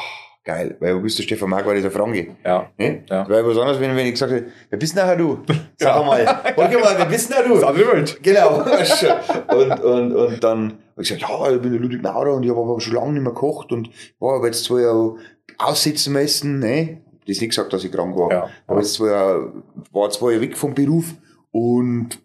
geil, 0.44 0.76
weil 0.80 0.94
du 0.94 1.02
bist 1.02 1.18
der 1.18 1.22
Stefan 1.22 1.50
Mark, 1.50 1.66
war 1.66 1.74
dieser 1.74 1.90
Franke. 1.90 2.34
ja. 2.44 2.70
Ne? 2.76 3.04
Ja. 3.08 3.28
Weil 3.28 3.46
was 3.46 3.56
anderes, 3.56 3.80
wenn, 3.80 3.94
wenn 3.96 4.06
ich 4.06 4.12
gesagt 4.12 4.32
hätte, 4.32 4.50
wer 4.70 4.78
bist 4.78 4.96
nachher 4.96 5.16
du? 5.16 5.38
Sag 5.78 6.04
mal, 6.04 6.24
warte 6.56 6.78
mal, 6.78 6.94
wer 6.96 7.06
bist 7.06 7.30
ist 7.30 7.38
du? 7.38 7.54
eine 7.54 7.66
andere 7.66 7.92
Welt. 7.92 8.18
Genau, 8.22 8.62
du. 8.62 8.70
und, 9.56 9.80
und, 9.80 10.12
und 10.12 10.44
dann 10.44 10.72
habe 10.92 11.02
ich 11.02 11.08
gesagt, 11.08 11.22
ja, 11.22 11.50
ich 11.52 11.60
bin 11.60 11.72
der 11.72 11.80
Ludwig 11.80 12.02
Maurer 12.02 12.34
und 12.34 12.42
ich 12.42 12.50
habe 12.50 12.60
aber 12.60 12.80
schon 12.80 12.94
lange 12.94 13.12
nicht 13.12 13.22
mehr 13.22 13.32
gekocht 13.32 13.72
und 13.72 13.90
war 14.18 14.36
aber 14.36 14.46
jetzt 14.46 14.64
zwei 14.64 14.80
Jahre 14.82 15.16
aussitzen 15.58 16.12
müssen, 16.12 16.58
ne? 16.58 17.02
Das 17.20 17.36
ist 17.36 17.40
nicht 17.40 17.50
gesagt, 17.50 17.72
dass 17.72 17.84
ich 17.84 17.92
krank 17.92 18.16
war. 18.16 18.30
Ja. 18.32 18.48
Aber 18.66 18.80
jetzt 18.80 18.94
zwei 18.94 19.10
Jahre, 19.10 19.52
war 19.92 20.10
zwei 20.10 20.32
Jahre 20.32 20.42
weg 20.42 20.56
vom 20.56 20.74
Beruf 20.74 21.14
und, 21.50 22.20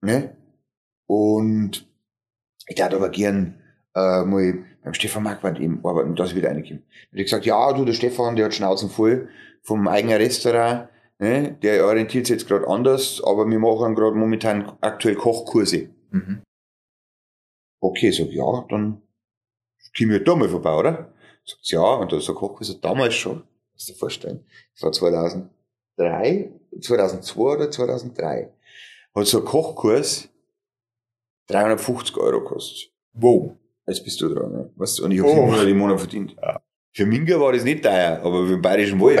ne? 0.00 0.36
Und 1.06 1.86
ich 2.66 2.76
darf 2.76 2.92
aber 2.92 3.08
gern 3.08 3.60
äh, 3.94 4.24
mal 4.24 4.64
beim 4.82 4.94
Stefan 4.94 5.22
Marquardt 5.22 5.60
eben 5.60 5.84
arbeiten, 5.84 6.16
dass 6.16 6.30
ich 6.30 6.36
wieder 6.36 6.50
reinkomme. 6.50 6.82
Und 7.12 7.18
ich 7.18 7.24
gesagt, 7.24 7.46
ja, 7.46 7.72
du, 7.72 7.84
der 7.84 7.92
Stefan, 7.92 8.36
der 8.36 8.46
hat 8.46 8.54
Schnauzen 8.54 8.90
voll 8.90 9.28
vom 9.62 9.86
eigenen 9.88 10.16
Restaurant, 10.16 10.88
ne? 11.18 11.56
der 11.62 11.84
orientiert 11.86 12.26
sich 12.26 12.36
jetzt 12.36 12.48
gerade 12.48 12.66
anders, 12.66 13.22
aber 13.24 13.46
wir 13.48 13.58
machen 13.58 13.94
gerade 13.94 14.16
momentan 14.16 14.72
aktuell 14.80 15.16
Kochkurse. 15.16 15.90
Mhm. 16.10 16.42
Okay, 17.80 18.10
sag 18.10 18.28
ja, 18.30 18.64
dann 18.68 19.02
komm 19.96 20.10
ich 20.10 20.24
da 20.24 20.34
mal 20.34 20.48
vorbei, 20.48 20.74
oder? 20.74 21.12
Sagt 21.44 21.68
ja, 21.68 21.80
und 21.80 22.12
da 22.12 22.20
so 22.20 22.34
Kochkurse 22.34 22.78
damals 22.80 23.14
schon, 23.14 23.42
musst 23.72 23.88
du 23.88 23.92
dir 23.92 23.98
vorstellen. 23.98 24.44
Das 24.74 24.82
war 24.82 24.92
2003, 24.92 26.52
2002 26.80 27.40
oder 27.42 27.70
2003. 27.70 28.52
Hat 29.14 29.26
so 29.26 29.38
ein 29.40 29.44
Kochkurs 29.44 30.28
350 31.48 32.16
Euro 32.16 32.40
gekostet. 32.40 32.92
Wow. 33.12 33.56
Jetzt 33.90 34.04
bist 34.04 34.20
du 34.20 34.28
dran, 34.32 34.52
ne? 34.52 34.70
Weißt 34.76 34.98
du, 34.98 35.04
und 35.04 35.10
ich 35.10 35.18
habe 35.20 35.30
Oh. 35.30 35.34
700 35.46 35.68
im 35.68 35.78
Monat 35.78 35.98
verdient. 36.00 36.36
Für 36.92 37.06
Minga 37.06 37.38
war 37.40 37.52
das 37.52 37.64
nicht 37.64 37.82
teuer, 37.82 38.20
aber 38.22 38.46
für 38.46 38.52
den 38.52 38.62
Bayerischen 38.62 39.00
Wald. 39.00 39.20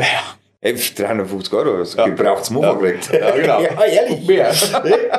Ey, 0.62 0.74
350 0.74 1.52
Euro, 1.54 1.78
das 1.78 1.94
Ja. 1.94 2.06
gebraucht's 2.06 2.50
Mofa 2.50 2.78
Ja. 2.84 3.18
Ja, 3.18 3.36
genau. 3.36 3.60
ja, 3.62 3.84
ehrlich. 3.84 4.26
Mehr. 4.28 4.52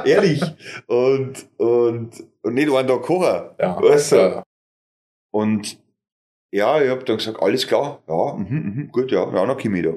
Ehrlich. 0.06 0.42
Und, 0.88 1.34
und, 1.58 2.12
und 2.44 2.54
nicht 2.54 2.72
einen 2.72 2.88
Tag 2.88 3.02
kochen. 3.02 3.50
Ja. 3.60 3.82
Weißt 3.82 4.12
du? 4.12 4.16
Ja. 4.16 4.44
Und 5.34 5.80
ja, 6.52 6.82
ich 6.82 6.90
hab 6.90 7.06
dann 7.06 7.18
gesagt, 7.18 7.42
alles 7.42 7.66
klar, 7.66 8.04
ja, 8.08 8.34
mhm, 8.36 8.48
mhm, 8.76 8.90
gut, 8.92 9.10
ja, 9.12 9.24
ja, 9.34 9.46
dann 9.46 9.58
komm 9.58 9.76
ich 9.76 9.84
da. 9.84 9.92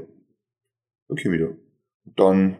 Dann 1.08 1.18
komm 1.22 1.34
ich 1.34 1.40
da. 1.40 1.46
Und 1.46 2.18
dann 2.20 2.56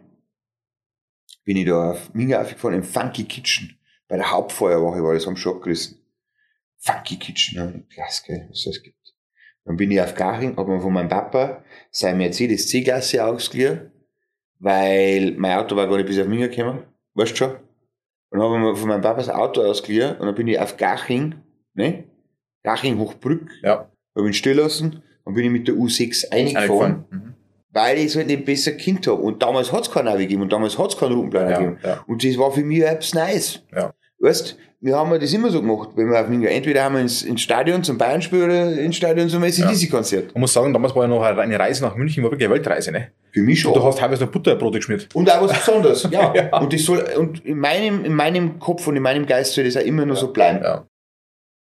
bin 1.45 1.57
ich 1.57 1.65
da 1.65 1.91
auf 1.91 2.13
Minga 2.13 2.41
aufgefahren 2.41 2.75
im 2.75 2.83
Funky 2.83 3.23
Kitchen. 3.23 3.77
Bei 4.07 4.17
der 4.17 4.29
Hauptfeuerwache 4.31 5.01
war 5.03 5.13
das 5.13 5.27
am 5.27 5.35
Schock 5.37 5.63
gerissen. 5.63 5.99
Funky 6.85 7.17
Kitchen, 7.17 7.85
gell, 7.89 8.47
was 8.49 8.63
das 8.65 8.81
gibt. 8.83 8.95
Dann 9.65 9.77
bin 9.77 9.89
ich 9.89 9.99
auf 9.99 10.13
Garching, 10.13 10.55
hab 10.55 10.67
mir 10.67 10.79
von 10.79 10.93
meinem 10.93 11.09
Papa 11.09 11.63
sein 11.89 12.17
Mercedes 12.17 12.67
C-Klasse 12.67 13.25
ausgeliehen, 13.25 13.91
weil 14.59 15.33
mein 15.37 15.57
Auto 15.57 15.75
war 15.75 15.87
gar 15.87 15.97
nicht 15.97 16.05
bis 16.07 16.19
auf 16.19 16.27
Minga 16.27 16.47
gekommen, 16.47 16.83
weißt 17.15 17.31
du 17.31 17.35
schon? 17.35 17.51
Und 18.29 18.39
dann 18.39 18.41
habe 18.43 18.55
ich 18.55 18.61
mir 18.61 18.75
von 18.75 18.87
meinem 18.89 19.01
Papa 19.01 19.17
das 19.17 19.29
Auto 19.29 19.61
ausgeliehen 19.63 20.17
und 20.17 20.25
dann 20.27 20.35
bin 20.35 20.47
ich 20.47 20.59
auf 20.59 20.77
Garching, 20.77 21.35
ne? 21.73 22.03
Garching 22.63 22.99
Hochbrück, 22.99 23.49
Ja. 23.63 23.89
habe 24.15 24.27
ihn 24.27 24.33
stehen 24.33 24.57
lassen 24.57 25.01
und 25.23 25.33
bin 25.33 25.45
ich 25.45 25.51
mit 25.51 25.67
der 25.67 25.75
U6 25.75 26.31
eingefahren. 26.31 27.05
Mhm. 27.09 27.31
weil 27.71 27.97
ich 27.97 28.05
es 28.05 28.15
halt 28.15 28.27
nicht 28.27 28.45
besser 28.45 28.71
Kind 28.71 29.05
habe. 29.05 29.21
Und 29.21 29.43
damals 29.43 29.69
hat 29.73 29.81
es 29.81 29.91
keinen 29.91 30.05
Navi 30.05 30.23
gegeben 30.23 30.43
und 30.43 30.53
damals 30.53 30.77
hat 30.77 30.93
es 30.93 30.97
keinen 30.97 31.11
Routenplaner 31.13 31.49
Ja, 31.51 31.57
gegeben. 31.59 31.79
ja. 31.83 32.03
Und 32.07 32.23
das 32.23 32.37
war 32.37 32.49
für 32.51 32.63
mich 32.63 32.81
etwas 32.81 33.13
Neues. 33.13 33.63
Ja. 33.75 33.93
Weißt, 34.19 34.57
wir 34.85 34.95
haben 34.95 35.11
ja 35.11 35.17
das 35.17 35.33
immer 35.33 35.49
so 35.49 35.61
gemacht, 35.61 35.89
wenn 35.95 36.11
wir 36.11 36.21
auf 36.21 36.27
Minga, 36.29 36.47
entweder 36.47 36.83
haben 36.83 36.93
wir 36.95 37.01
ins, 37.01 37.23
ins 37.23 37.41
Stadion 37.41 37.83
zum 37.83 37.97
Bayern-Spiel 37.97 38.43
oder 38.43 38.71
ins 38.73 38.95
Stadion 38.95 39.27
zum 39.29 39.41
ACDC-Konzert. 39.43 40.33
Man 40.35 40.41
muss 40.41 40.53
sagen, 40.53 40.71
damals 40.73 40.95
war 40.95 41.03
ja 41.03 41.07
noch 41.07 41.23
eine 41.23 41.59
Reise 41.59 41.83
nach 41.83 41.95
München, 41.95 42.23
war 42.23 42.29
wirklich 42.31 42.45
eine 42.47 42.53
Weltreise, 42.55 42.91
ne? 42.91 43.11
Für 43.33 43.41
mich 43.41 43.59
schon. 43.61 43.73
Du 43.73 43.83
hast 43.83 43.97
teilweise 43.97 44.25
noch 44.25 44.31
Butterbrote 44.31 44.77
geschmiert. 44.77 45.07
Und 45.15 45.29
auch 45.31 45.41
was 45.41 45.53
Besonderes, 45.53 46.07
ja. 46.11 46.31
Ja. 46.35 46.59
Und 46.59 46.71
das 46.71 46.83
soll, 46.83 47.03
und 47.17 47.43
in 47.43 47.57
meinem, 47.57 48.05
in 48.05 48.13
meinem 48.13 48.59
Kopf 48.59 48.85
und 48.87 48.95
in 48.95 49.01
meinem 49.01 49.25
Geist 49.25 49.53
soll 49.53 49.63
das 49.63 49.75
auch 49.75 49.81
immer 49.81 50.05
noch 50.05 50.15
so 50.17 50.31
bleiben. 50.31 50.63
Ja. 50.63 50.85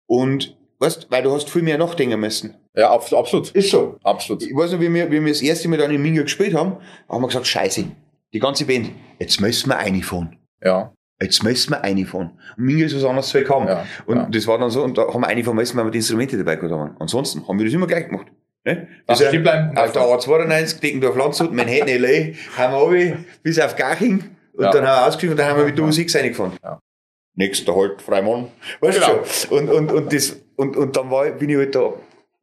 Und, 0.09 0.57
weißt, 0.79 1.09
weil 1.11 1.23
du 1.23 1.31
hast 1.33 1.51
viel 1.51 1.63
mehr 1.63 1.77
nachdenken 1.79 2.19
müssen. 2.19 2.55
Ja, 2.75 2.91
abs- 2.91 3.13
absolut. 3.13 3.51
Ist 3.51 3.71
so. 3.71 3.97
Absolut. 4.03 4.43
Ich 4.43 4.55
weiß 4.55 4.73
noch, 4.73 4.81
wie 4.81 4.93
wir, 4.93 5.11
wie 5.11 5.21
wir 5.23 5.29
das 5.33 5.43
erste 5.43 5.69
Mal 5.69 5.77
dann 5.79 5.91
in 5.91 6.01
Minga 6.01 6.23
gespielt 6.23 6.55
haben, 6.55 6.77
haben 7.09 7.23
wir 7.23 7.29
gesagt, 7.29 7.47
scheiße, 7.47 7.85
die 8.33 8.39
ganze 8.39 8.65
Band, 8.65 8.91
jetzt 9.19 9.41
müssen 9.41 9.69
wir 9.69 9.77
reinfahren. 9.77 10.37
Ja. 10.65 10.93
Jetzt 11.23 11.43
müssen 11.43 11.71
wir 11.73 11.79
reinfahren. 11.79 12.31
Und 12.57 12.65
Minga 12.65 12.87
ist 12.87 12.97
was 12.97 13.05
anderes 13.05 13.29
zu 13.29 13.39
haben. 13.49 13.69
Ja, 13.69 13.85
Und 14.07 14.17
ja. 14.17 14.29
das 14.31 14.47
war 14.47 14.59
dann 14.59 14.71
so, 14.71 14.83
und 14.83 14.97
da 14.97 15.03
haben 15.13 15.21
wir 15.21 15.27
reinfahren 15.29 15.57
müssen, 15.57 15.77
weil 15.77 15.85
wir 15.85 15.91
die 15.91 15.99
Instrumente 15.99 16.37
dabei 16.39 16.57
gehabt 16.57 16.73
haben. 16.73 16.97
Ansonsten 16.99 17.47
haben 17.47 17.59
wir 17.59 17.65
das 17.67 17.75
immer 17.75 17.87
gleich 17.87 18.07
gemacht. 18.09 18.27
Ne? 18.65 18.89
Das 19.07 19.19
stehen 19.23 19.43
bleiben 19.43 19.77
auf 19.77 19.93
der 19.93 20.03
einfach- 20.03 20.27
A92, 20.27 20.81
Deckendorf 20.81 21.17
Landshut, 21.17 21.53
Manhattan, 21.53 21.89
L.A., 21.89 22.35
haben 22.57 22.73
wir 22.73 22.79
runter 22.79 23.19
bis 23.43 23.59
auf 23.59 23.77
Garching 23.77 24.25
und 24.53 24.65
Ja. 24.65 24.71
dann 24.73 24.87
haben 24.87 25.01
wir 25.03 25.07
ausgestiegen 25.07 25.33
und 25.33 25.39
dann 25.39 25.49
haben 25.51 25.59
wir 25.59 25.65
mit 25.67 25.79
der 25.79 25.85
U6 25.85 26.19
reingefahren. 26.19 26.53
Ja. 26.63 26.81
Nächster 27.35 27.75
halt, 27.75 28.03
Freimann. 28.03 28.49
Weißt 28.81 29.01
Genau. 29.01 29.19
du 29.19 29.25
schon? 29.27 29.59
Und, 29.59 29.71
und, 29.71 29.93
und, 29.93 30.13
das, 30.13 30.37
und, 30.57 30.77
und 30.77 30.97
dann 30.97 31.11
war, 31.11 31.31
bin 31.31 31.49
ich 31.51 31.57
halt 31.57 31.75
da 31.75 31.93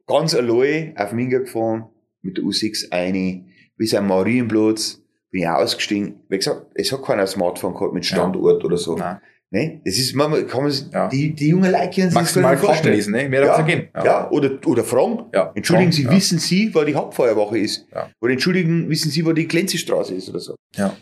ganz 0.06 0.34
allein 0.34 0.94
auf 0.96 1.12
Minga 1.12 1.38
gefahren, 1.38 1.84
mit 2.22 2.36
der 2.36 2.44
U6 2.44 2.90
eine, 2.90 3.44
bis 3.76 3.94
am 3.94 4.08
Marienplatz, 4.08 5.00
bin 5.30 5.42
ich 5.42 5.48
ausgestiegen. 5.48 6.20
Wie 6.28 6.36
gesagt, 6.38 6.66
es 6.74 6.90
hat 6.92 7.02
keiner 7.02 7.22
ein 7.22 7.26
Smartphone 7.28 7.74
gehabt 7.74 7.92
mit 7.94 8.04
Standort 8.06 8.64
oder 8.64 8.76
so. 8.76 8.96
Nein. 8.96 9.20
Ne? 9.50 9.80
Das 9.84 9.96
ist, 9.98 10.14
man 10.14 10.46
kann 10.46 10.64
man, 10.64 10.72
Ja. 10.92 11.08
die, 11.08 11.32
die 11.34 11.48
jungen 11.48 11.70
Leute 11.72 11.84
können 11.84 11.92
sich 11.92 12.04
das 12.04 12.14
Maximal 12.14 12.52
Karten 12.54 12.66
vorstellen. 12.66 12.94
lesen, 12.96 13.12
ne? 13.14 13.28
Mehr 13.30 13.44
Ja, 13.46 13.62
nicht 13.62 13.66
gehen. 13.66 13.88
ja. 13.94 14.30
oder, 14.30 14.58
oder 14.66 14.84
fragen. 14.84 15.24
Ja. 15.32 15.52
Entschuldigen 15.54 15.90
Sie, 15.92 16.02
Ja. 16.04 16.10
wissen 16.10 16.38
Sie, 16.38 16.74
wo 16.74 16.84
die 16.84 16.94
Hauptfeuerwache 16.94 17.58
ist? 17.58 17.86
Ja. 17.94 18.10
Oder 18.20 18.32
entschuldigen, 18.32 18.90
wissen 18.90 19.10
Sie, 19.10 19.24
wo 19.24 19.32
die 19.32 19.48
Glänzestraße 19.48 20.14
ist 20.14 20.28
oder 20.28 20.40
so? 20.40 20.54
Ja. 20.76 20.94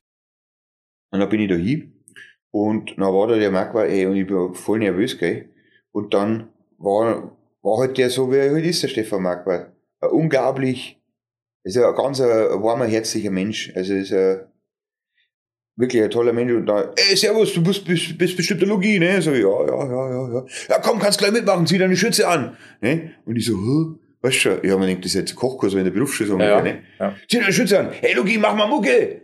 Und 1.11 1.21
dann 1.21 1.29
bin 1.29 1.41
ich 1.41 1.49
da 1.49 1.57
hin 1.57 1.93
und 2.53 2.91
dann 2.97 3.13
war 3.13 3.27
da 3.27 3.37
der 3.37 3.51
Marquardt, 3.51 3.91
ey, 3.91 4.07
und 4.07 4.17
ich 4.17 4.31
war 4.31 4.55
voll 4.55 4.79
nervös, 4.79 5.19
gell. 5.19 5.49
Und 5.93 6.15
dann 6.15 6.49
war, 6.79 7.37
war 7.63 7.79
halt 7.79 7.99
der 7.99 8.11
so, 8.11 8.31
wie 8.31 8.37
er 8.37 8.53
halt 8.53 8.65
ist, 8.65 8.83
der 8.83 8.89
Stefan 8.89 9.23
Marquardt. 9.23 9.73
Ein 10.01 10.11
unglaublich, 10.11 11.01
ist 11.67 11.77
ein 11.77 11.95
ganz 11.95 12.21
ein, 12.21 12.31
ein 12.31 12.63
warmer, 12.63 12.87
herzlicher 12.87 13.31
Mensch. 13.31 13.73
Also 13.75 13.95
ist 13.95 14.13
ein, 14.13 14.41
wirklich 15.77 16.03
ein 16.03 16.11
toller 16.11 16.33
Mensch. 16.33 16.53
Und 16.53 16.67
da, 16.67 16.93
ey, 16.97 17.17
servus, 17.17 17.53
du 17.53 17.63
bist, 17.63 17.85
bist, 17.85 18.17
bist 18.17 18.37
bestimmt 18.37 18.61
der 18.61 18.69
Logi, 18.69 18.99
ne? 18.99 19.21
So, 19.21 19.33
ja, 19.33 19.39
ja, 19.39 19.67
ja, 19.67 20.11
ja, 20.11 20.35
ja. 20.35 20.45
Ja, 20.69 20.79
komm, 20.81 20.99
kannst 20.99 21.19
gleich 21.19 21.33
mitmachen, 21.33 21.67
zieh 21.67 21.79
deine 21.79 21.97
Schürze 21.97 22.29
an. 22.29 22.57
Ne? 22.81 23.13
Und 23.25 23.37
ich 23.37 23.47
so, 23.47 23.57
Hä? 23.57 23.99
weißt 24.23 24.45
du 24.45 24.51
hab 24.51 24.63
mir 24.63 24.87
gedacht, 24.87 25.05
das 25.05 25.07
ist 25.07 25.15
jetzt 25.15 25.33
ein 25.33 25.37
Kochkurs, 25.37 25.75
wenn 25.75 25.85
der 25.85 25.91
Berufsschule 25.91 26.29
so 26.29 26.39
Ja, 26.39 26.61
ne? 26.63 26.83
ja. 26.99 27.15
Zieh 27.29 27.39
deine 27.41 27.53
Schürze 27.53 27.81
an. 27.81 27.91
Hey, 27.93 28.15
Logi, 28.15 28.39
mach 28.39 28.55
mal 28.55 28.67
Mucke. 28.69 29.23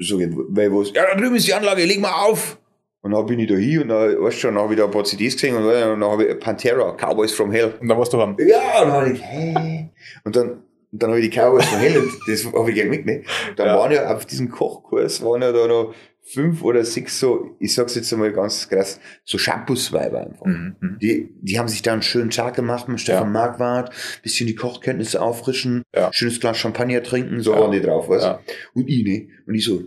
So, 0.00 0.18
weil 0.18 0.70
was? 0.70 0.92
Ja, 0.92 1.04
da 1.06 1.18
drüben 1.18 1.36
ist 1.36 1.46
die 1.46 1.54
Anlage, 1.54 1.84
leg 1.84 1.98
mal 2.00 2.12
auf. 2.26 2.58
Und 3.00 3.12
dann 3.12 3.26
bin 3.26 3.40
ich 3.40 3.48
da 3.48 3.54
hin 3.54 3.82
und 3.82 3.88
dann, 3.88 4.20
weißt 4.22 4.36
du 4.36 4.40
schon, 4.40 4.54
dann 4.54 4.62
habe 4.62 4.74
ich 4.74 4.78
da 4.78 4.84
ein 4.84 4.90
paar 4.90 5.02
CDs 5.02 5.34
gesehen 5.34 5.56
und 5.56 5.66
dann 5.66 6.04
habe 6.04 6.24
ich 6.24 6.38
Pantera, 6.38 6.94
Cowboys 6.96 7.32
from 7.32 7.50
Hell. 7.50 7.72
Und 7.80 7.88
dann 7.88 7.98
warst 7.98 8.12
du 8.12 8.18
haben. 8.18 8.36
Ja, 8.38 8.82
und 8.82 8.88
dann 8.88 8.92
habe 8.92 9.12
ich, 9.12 9.22
hä? 9.22 9.88
Und 10.24 10.36
dann, 10.36 10.62
und 10.92 11.02
dann 11.02 11.10
habe 11.10 11.20
ich 11.20 11.30
die 11.30 11.36
Cowboys 11.36 11.70
Hell 11.72 11.98
und 11.98 12.12
das 12.28 12.44
habe 12.46 12.68
ich 12.70 12.74
gern 12.76 12.88
mitgenommen. 12.90 13.24
Dann 13.56 13.66
Ja. 13.66 13.76
waren 13.78 13.90
ja 13.92 14.14
auf 14.14 14.26
diesem 14.26 14.50
Kochkurs, 14.50 15.22
waren 15.24 15.42
ja 15.42 15.50
da 15.52 15.66
noch 15.66 15.94
fünf 16.24 16.62
oder 16.62 16.84
sechs 16.84 17.18
so, 17.18 17.56
ich 17.58 17.74
sag's 17.74 17.96
jetzt 17.96 18.12
einmal 18.12 18.30
ganz 18.32 18.68
krass, 18.68 19.00
so 19.24 19.38
Shampoos-Weiber 19.38 20.20
einfach. 20.20 20.46
Mhm. 20.46 20.76
mhm. 20.80 20.98
Die, 21.00 21.28
die 21.40 21.58
haben 21.58 21.66
sich 21.68 21.82
da 21.82 21.92
einen 21.94 22.02
schönen 22.02 22.30
Tag 22.30 22.54
gemacht 22.54 22.88
mit 22.88 23.00
Stefan 23.00 23.32
Marquardt, 23.32 23.92
bisschen 24.22 24.46
die 24.46 24.54
Kochkenntnisse 24.54 25.20
auffrischen, 25.20 25.82
Ja. 25.94 26.10
schönes 26.12 26.38
Glas 26.38 26.58
Champagner 26.58 27.02
trinken, 27.02 27.40
so 27.40 27.52
Ja. 27.52 27.60
waren 27.60 27.72
die 27.72 27.80
drauf, 27.80 28.08
weißt 28.08 28.24
Ja. 28.24 28.40
Und 28.74 28.88
ich, 28.88 29.02
ne? 29.04 29.28
Und 29.46 29.54
ich 29.54 29.64
so, 29.64 29.82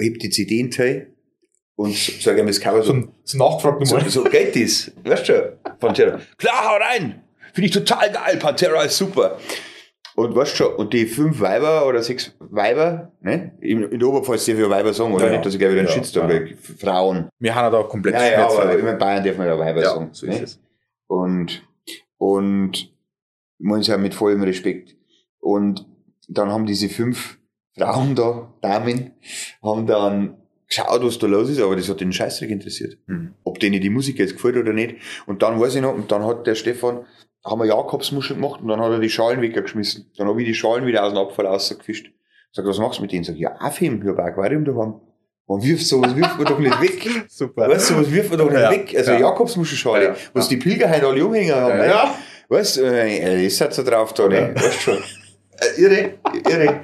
heb 0.00 0.18
die 0.18 0.30
CD 0.30 0.58
in 0.58 0.70
Teil 0.70 1.12
und 1.76 1.94
sag 1.94 2.36
ihm 2.38 2.46
das 2.46 2.60
Cover 2.60 2.82
so, 2.82 3.04
So, 3.22 3.38
nachgefragt 3.38 3.86
so, 3.86 3.98
so 4.00 4.24
geht 4.24 4.56
das, 4.56 4.90
weißt 5.04 5.28
du, 5.28 5.58
Pantera. 5.78 6.20
Klar, 6.38 6.70
hau 6.70 6.76
rein! 6.76 7.22
Finde 7.52 7.66
ich 7.68 7.72
total 7.72 8.10
geil, 8.10 8.36
Pantera 8.38 8.82
ist 8.82 8.96
super. 8.98 9.38
Und 10.16 10.34
weißt 10.34 10.52
du 10.52 10.56
schon, 10.56 10.74
und 10.76 10.94
die 10.94 11.04
fünf 11.04 11.40
Weiber 11.40 11.86
oder 11.86 12.02
sechs 12.02 12.34
Weiber, 12.38 13.12
ne? 13.20 13.52
In, 13.60 13.82
in 13.82 13.98
der 13.98 14.08
Oberpfalz 14.08 14.46
darf 14.46 14.54
ich 14.54 14.62
ja 14.62 14.70
Weiber 14.70 14.94
sagen, 14.94 15.12
oder 15.12 15.26
Ja, 15.26 15.32
nicht, 15.32 15.44
dass 15.44 15.52
ich 15.52 15.58
gleich 15.58 15.72
wieder 15.72 15.80
einen 15.80 15.88
ja, 15.88 15.94
Shitstorm 15.94 16.30
ja. 16.30 16.40
Frauen. 16.78 17.28
Wir 17.38 17.54
haben 17.54 17.64
ja 17.64 17.82
da 17.82 17.86
komplett 17.86 18.14
Ja, 18.14 18.24
ja, 18.24 18.48
aber 18.48 18.78
in 18.78 18.98
Bayern 18.98 19.22
darf 19.22 19.36
man 19.36 19.46
ja 19.46 19.58
Weiber 19.58 19.82
Ja, 19.82 19.90
sagen. 19.90 20.08
so 20.12 20.26
ist 20.26 20.38
ne? 20.38 20.42
es. 20.42 20.60
Und, 21.06 21.62
und, 22.16 22.94
man 23.58 23.80
ist 23.80 23.88
ja 23.88 23.98
mit 23.98 24.14
vollem 24.14 24.42
Respekt. 24.42 24.96
Und 25.38 25.86
dann 26.28 26.50
haben 26.50 26.64
diese 26.64 26.88
fünf 26.88 27.38
Frauen 27.76 28.14
da, 28.14 28.54
Damen, 28.62 29.12
haben 29.62 29.86
dann 29.86 30.38
geschaut, 30.66 31.04
was 31.04 31.18
da 31.18 31.26
los 31.26 31.50
ist, 31.50 31.60
aber 31.60 31.76
das 31.76 31.90
hat 31.90 32.00
den 32.00 32.12
Scheißdreck 32.12 32.50
interessiert. 32.50 32.98
Mhm. 33.06 33.34
Ob 33.44 33.60
denen 33.60 33.82
die 33.82 33.90
Musik 33.90 34.18
jetzt 34.18 34.32
gefällt 34.32 34.56
oder 34.56 34.72
nicht. 34.72 34.96
Und 35.26 35.42
dann 35.42 35.60
weiß 35.60 35.74
ich 35.74 35.82
noch, 35.82 35.94
und 35.94 36.10
dann 36.10 36.24
hat 36.24 36.46
der 36.46 36.54
Stefan, 36.54 37.04
haben 37.46 37.60
wir 37.60 37.66
Jakobsmuschel 37.66 38.36
gemacht 38.36 38.60
und 38.60 38.68
dann 38.68 38.80
hat 38.80 38.90
er 38.90 38.98
die 38.98 39.08
Schalen 39.08 39.40
weggeschmissen. 39.40 40.10
Dann 40.18 40.28
habe 40.28 40.40
ich 40.42 40.48
die 40.48 40.54
Schalen 40.54 40.84
wieder 40.86 41.04
aus 41.04 41.12
dem 41.12 41.18
Abfall 41.18 41.46
rausgefischt. 41.46 42.10
Sag, 42.52 42.66
was 42.66 42.78
machst 42.78 42.98
du 42.98 43.02
mit 43.02 43.12
denen? 43.12 43.24
Sag, 43.24 43.36
ja, 43.36 43.54
aufheben, 43.60 44.00
ich 44.02 44.08
hab 44.08 44.18
ein 44.18 44.26
Aquarium 44.26 44.64
daheim. 44.64 45.00
Man 45.48 45.62
wirft 45.62 45.86
sowas, 45.86 46.16
wirft 46.16 46.36
man 46.38 46.44
doch 46.46 46.58
nicht 46.58 46.80
weg. 46.80 47.24
Super. 47.28 47.68
Weißt 47.68 47.90
du, 47.90 47.94
sowas 47.94 48.10
wirft 48.10 48.30
man 48.30 48.38
doch 48.40 48.50
nicht 48.50 48.60
Ja. 48.60 48.70
weg. 48.70 48.94
Also 48.96 49.12
Ja. 49.12 49.18
Jakobsmuschelschale, 49.20 50.04
Ja. 50.04 50.16
was 50.32 50.48
die 50.48 50.56
Pilger 50.56 50.90
heute 50.90 51.06
alle 51.06 51.24
umhängen 51.24 51.54
haben. 51.54 51.70
Ja, 51.70 51.76
ne? 51.76 51.86
ja. 51.86 52.14
Weißt 52.48 52.78
du, 52.78 52.80
äh, 52.82 53.46
ist 53.46 53.60
halt 53.60 53.72
so 53.74 53.82
drauf 53.84 54.12
da, 54.14 54.28
ne? 54.28 54.52
Ja. 54.54 54.54
Weißt 54.56 54.80
schon. 54.82 54.98
Äh, 55.58 55.80
irre, 55.80 56.18
irre, 56.50 56.80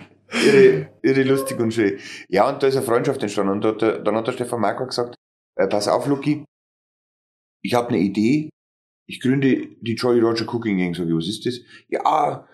irre, 0.47 0.89
irre 1.03 1.23
lustig 1.25 1.61
und 1.61 1.75
schön. 1.75 1.99
Ja, 2.31 2.49
und 2.49 2.63
da 2.63 2.69
ist 2.69 2.77
eine 2.77 2.87
Freundschaft 2.87 3.21
entstanden. 3.23 3.53
Und 3.53 3.65
da, 3.65 3.73
der- 3.73 3.99
dann 3.99 4.17
hat 4.17 4.27
der 4.27 4.33
Stefan 4.33 4.63
Marco 4.63 4.87
gesagt, 4.87 5.15
äh, 5.57 5.67
pass 5.67 5.89
auf, 5.89 6.07
Lucky, 6.07 6.45
ich 7.63 7.75
habe 7.75 7.89
eine 7.91 7.99
Idee. 7.99 8.49
Ich 9.13 9.21
gründe 9.21 9.69
die 9.83 9.93
Jolly 9.93 10.21
Roger 10.21 10.47
Cooking 10.49 10.79
Gang. 10.79 10.97
Sag 10.97 11.07
ich, 11.07 11.15
was 11.15 11.29
ist 11.29 11.45
das? 11.45 11.61
Ja, 11.87 12.49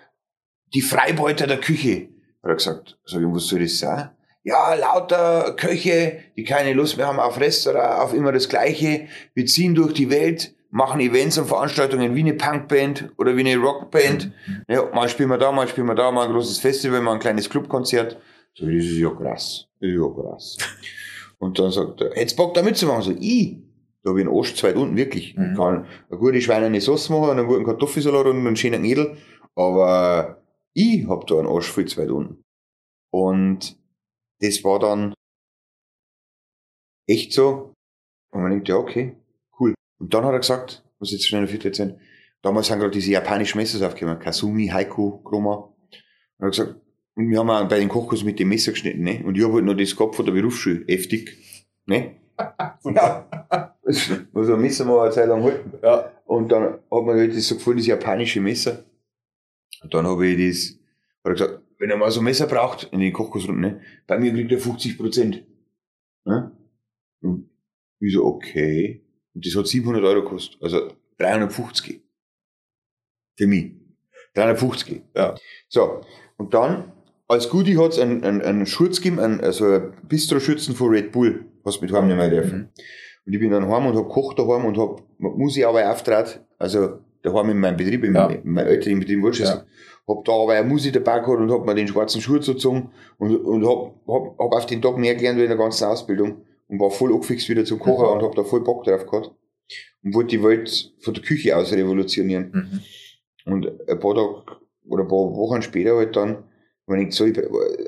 die 0.74 0.80
Freibeuter 0.80 1.46
der 1.46 1.60
Küche. 1.60 2.08
Hat 2.42 2.50
er 2.50 2.56
gesagt. 2.56 2.98
Sag 3.04 3.20
ich, 3.20 3.28
was 3.28 3.46
soll 3.46 3.60
das 3.60 3.78
sein? 3.78 4.10
Ja, 4.42 4.74
lauter 4.74 5.54
Köche, 5.56 6.18
die 6.36 6.42
keine 6.42 6.72
Lust 6.72 6.96
mehr 6.96 7.06
haben 7.06 7.20
auf 7.20 7.38
Restaurant, 7.38 8.00
auf 8.00 8.12
immer 8.12 8.32
das 8.32 8.48
Gleiche. 8.48 9.06
Wir 9.34 9.46
ziehen 9.46 9.76
durch 9.76 9.92
die 9.92 10.10
Welt, 10.10 10.56
machen 10.70 10.98
Events 10.98 11.38
und 11.38 11.46
Veranstaltungen 11.46 12.16
wie 12.16 12.20
eine 12.20 12.34
Punkband 12.34 13.08
oder 13.18 13.36
wie 13.36 13.48
eine 13.48 13.56
Rockband. 13.56 14.32
Ja, 14.66 14.84
mal 14.92 15.08
spielen 15.08 15.28
wir 15.28 15.38
da, 15.38 15.52
mal 15.52 15.68
spielen 15.68 15.86
wir 15.86 15.94
da, 15.94 16.10
mal 16.10 16.26
ein 16.26 16.32
großes 16.32 16.58
Festival, 16.58 17.00
mal 17.02 17.12
ein 17.12 17.20
kleines 17.20 17.48
Clubkonzert. 17.48 18.16
So, 18.54 18.66
das 18.66 18.84
ist 18.84 18.98
ja 18.98 19.10
krass. 19.10 19.68
Das 19.80 19.90
ist 19.90 19.96
ja 19.96 20.08
krass. 20.08 20.58
Und 21.38 21.56
dann 21.56 21.70
sagt 21.70 22.00
er, 22.00 22.10
hättest 22.16 22.36
Bock 22.36 22.52
da 22.54 22.62
mitzumachen? 22.62 23.02
So, 23.02 23.14
ich? 23.16 23.67
Da 24.02 24.10
habe 24.10 24.20
ich 24.20 24.26
einen 24.26 24.36
Arsch 24.36 24.54
zwei 24.54 24.74
unten, 24.74 24.96
wirklich. 24.96 25.36
Mhm. 25.36 25.50
Ich 25.50 25.56
kann 25.56 25.86
eine 26.08 26.18
gute 26.18 26.40
schweinerne 26.40 26.80
Sauce 26.80 27.08
machen, 27.10 27.30
einen 27.30 27.46
guten 27.46 27.64
Kartoffelsalat 27.64 28.26
und 28.26 28.46
einen 28.46 28.56
schönen 28.56 28.82
Knädel. 28.82 29.16
Aber 29.54 30.42
ich 30.72 31.06
hab 31.08 31.26
da 31.26 31.38
einen 31.38 31.48
Arsch 31.48 31.70
viel 31.70 31.86
zu 31.86 32.00
weit 32.00 32.10
unten. 32.10 32.42
Und 33.10 33.76
das 34.40 34.62
war 34.62 34.78
dann 34.78 35.14
echt 37.08 37.32
so. 37.32 37.74
Und 38.30 38.42
man 38.42 38.50
denkt, 38.50 38.68
ja, 38.68 38.76
okay, 38.76 39.16
cool. 39.58 39.74
Und 39.98 40.14
dann 40.14 40.24
hat 40.24 40.32
er 40.32 40.40
gesagt, 40.40 40.84
muss 40.98 41.12
jetzt 41.12 41.26
schnell 41.26 41.40
eine 41.40 41.48
vierte 41.48 41.68
erzählen, 41.68 41.98
damals 42.42 42.66
sind 42.66 42.78
gerade 42.78 42.90
diese 42.90 43.10
japanischen 43.10 43.58
Messer 43.58 43.84
aufgekommen, 43.86 44.18
Kasumi, 44.18 44.68
Haiku, 44.68 45.22
Chroma. 45.22 45.54
Und 45.56 45.74
er 46.38 46.46
hat 46.46 46.52
gesagt, 46.52 46.80
und 47.14 47.30
wir 47.30 47.38
haben 47.40 47.50
auch 47.50 47.68
bei 47.68 47.80
den 47.80 47.88
Kochkurs 47.88 48.22
mit 48.22 48.38
dem 48.38 48.48
Messer 48.48 48.72
geschnitten, 48.72 49.02
ne? 49.02 49.24
Und 49.24 49.36
ich 49.36 49.42
habe 49.42 49.54
halt 49.54 49.64
noch 49.64 49.74
das 49.76 49.96
gehabt 49.96 50.14
von 50.14 50.24
der 50.24 50.32
Berufsschule, 50.32 50.84
heftig, 50.86 51.36
ne? 51.86 52.14
Ja. 52.84 53.74
Muss 54.32 54.50
ein 54.50 54.60
Messer 54.60 54.84
mal 54.84 55.02
eine 55.02 55.10
Zeit 55.12 55.28
lang 55.28 55.42
halten. 55.42 55.72
Ja. 55.82 56.12
Und 56.26 56.50
dann 56.50 56.74
hat 56.74 57.04
mir 57.04 57.14
halt 57.14 57.36
das 57.36 57.48
so 57.48 57.56
gefallen, 57.56 57.78
das 57.78 57.86
japanische 57.86 58.40
Messer. 58.40 58.84
Und 59.82 59.94
dann 59.94 60.06
habe 60.06 60.26
ich 60.26 60.36
das, 60.36 60.78
hat 61.24 61.24
er 61.24 61.32
gesagt, 61.32 61.62
wenn 61.78 61.90
er 61.90 61.96
mal 61.96 62.10
so 62.10 62.20
ein 62.20 62.24
Messer 62.24 62.46
braucht, 62.46 62.84
in 62.92 63.00
den 63.00 63.12
Kochkursrunden, 63.12 63.60
ne, 63.60 63.80
bei 64.06 64.18
mir 64.18 64.32
kriegt 64.32 64.52
er 64.52 64.58
50 64.58 64.98
Prozent. 64.98 65.46
Ne? 66.24 66.52
Und 67.20 67.50
ich 68.00 68.12
so, 68.12 68.24
okay. 68.24 69.04
Und 69.34 69.46
das 69.46 69.54
hat 69.56 69.66
700 69.66 70.02
Euro 70.04 70.22
gekostet. 70.22 70.60
Also 70.60 70.92
350. 71.18 72.02
Für 73.36 73.46
mich. 73.46 73.72
350. 74.34 75.02
Ja. 75.14 75.36
So. 75.68 76.02
Und 76.36 76.54
dann, 76.54 76.92
als 77.28 77.48
Goodie 77.50 77.76
hat's 77.78 77.98
einen, 77.98 78.24
einen, 78.24 78.40
einen 78.42 78.66
Schutz 78.66 78.98
gegeben, 79.00 79.20
einen, 79.20 79.40
also 79.40 79.64
einen 79.66 79.92
Bistro-Schützen 80.08 80.74
von 80.74 80.88
Red 80.88 81.12
Bull, 81.12 81.44
was 81.62 81.80
mit 81.80 81.92
heimnehmen 81.92 82.30
dürfen. 82.30 82.58
Mhm. 82.58 82.68
Und 83.26 83.32
ich 83.34 83.38
bin 83.40 83.50
dann 83.50 83.68
heim 83.70 83.86
und 83.86 83.96
hab 83.96 84.08
gekocht 84.08 84.38
daheim 84.38 84.64
und 84.64 84.78
hab 84.78 85.02
Musikarbeit 85.18 85.86
aufgetragen, 85.86 86.40
also 86.58 87.00
daheim 87.22 87.50
in 87.50 87.58
meinem 87.60 87.76
Betrieb, 87.76 88.04
in, 88.04 88.14
Ja. 88.14 88.26
meinem- 88.28 88.42
in 88.42 88.52
meinem 88.52 88.68
Eltern 88.68 88.92
im 88.94 89.00
Betrieb 89.00 89.22
Wolschüssel. 89.22 89.64
Hab 90.08 90.24
da 90.24 90.32
aber 90.32 90.54
eine 90.54 90.66
Musik 90.66 90.94
dabei 90.94 91.18
gehabt 91.20 91.38
und 91.38 91.50
hab 91.52 91.66
mir 91.66 91.74
den 91.74 91.86
schwarzen 91.86 92.22
Schuh 92.22 92.40
gezogen 92.40 92.90
und, 93.18 93.36
und 93.36 93.66
hab, 93.66 93.94
hab, 94.08 94.38
hab 94.38 94.52
auf 94.52 94.64
den 94.66 94.80
Tag 94.80 94.96
mehr 94.96 95.14
gelernt 95.14 95.38
wie 95.38 95.42
in 95.42 95.48
der 95.48 95.58
ganzen 95.58 95.84
Ausbildung 95.84 96.36
und 96.68 96.80
war 96.80 96.90
voll 96.90 97.12
angefixt 97.12 97.48
wieder 97.50 97.64
zum 97.66 97.78
Kochen 97.78 98.06
Mhm. 98.06 98.12
und 98.12 98.22
hab 98.22 98.34
da 98.34 98.42
voll 98.44 98.62
Bock 98.64 98.84
drauf 98.84 99.04
gehabt 99.04 99.32
und 100.02 100.14
wollte 100.14 100.30
die 100.38 100.42
Welt 100.42 100.94
von 101.00 101.12
der 101.12 101.22
Küche 101.22 101.54
aus 101.54 101.70
revolutionieren. 101.72 102.80
Mhm. 103.44 103.52
Und 103.52 103.66
ein 103.86 104.00
paar 104.00 104.14
Tage 104.14 104.34
oder 104.88 105.02
ein 105.02 105.08
paar 105.08 105.18
Wochen 105.36 105.60
später 105.60 105.96
halt 105.96 106.16
dann, 106.16 106.44
wenn 106.88 107.08
ich 107.08 107.14
so, 107.14 107.26
ich, 107.26 107.38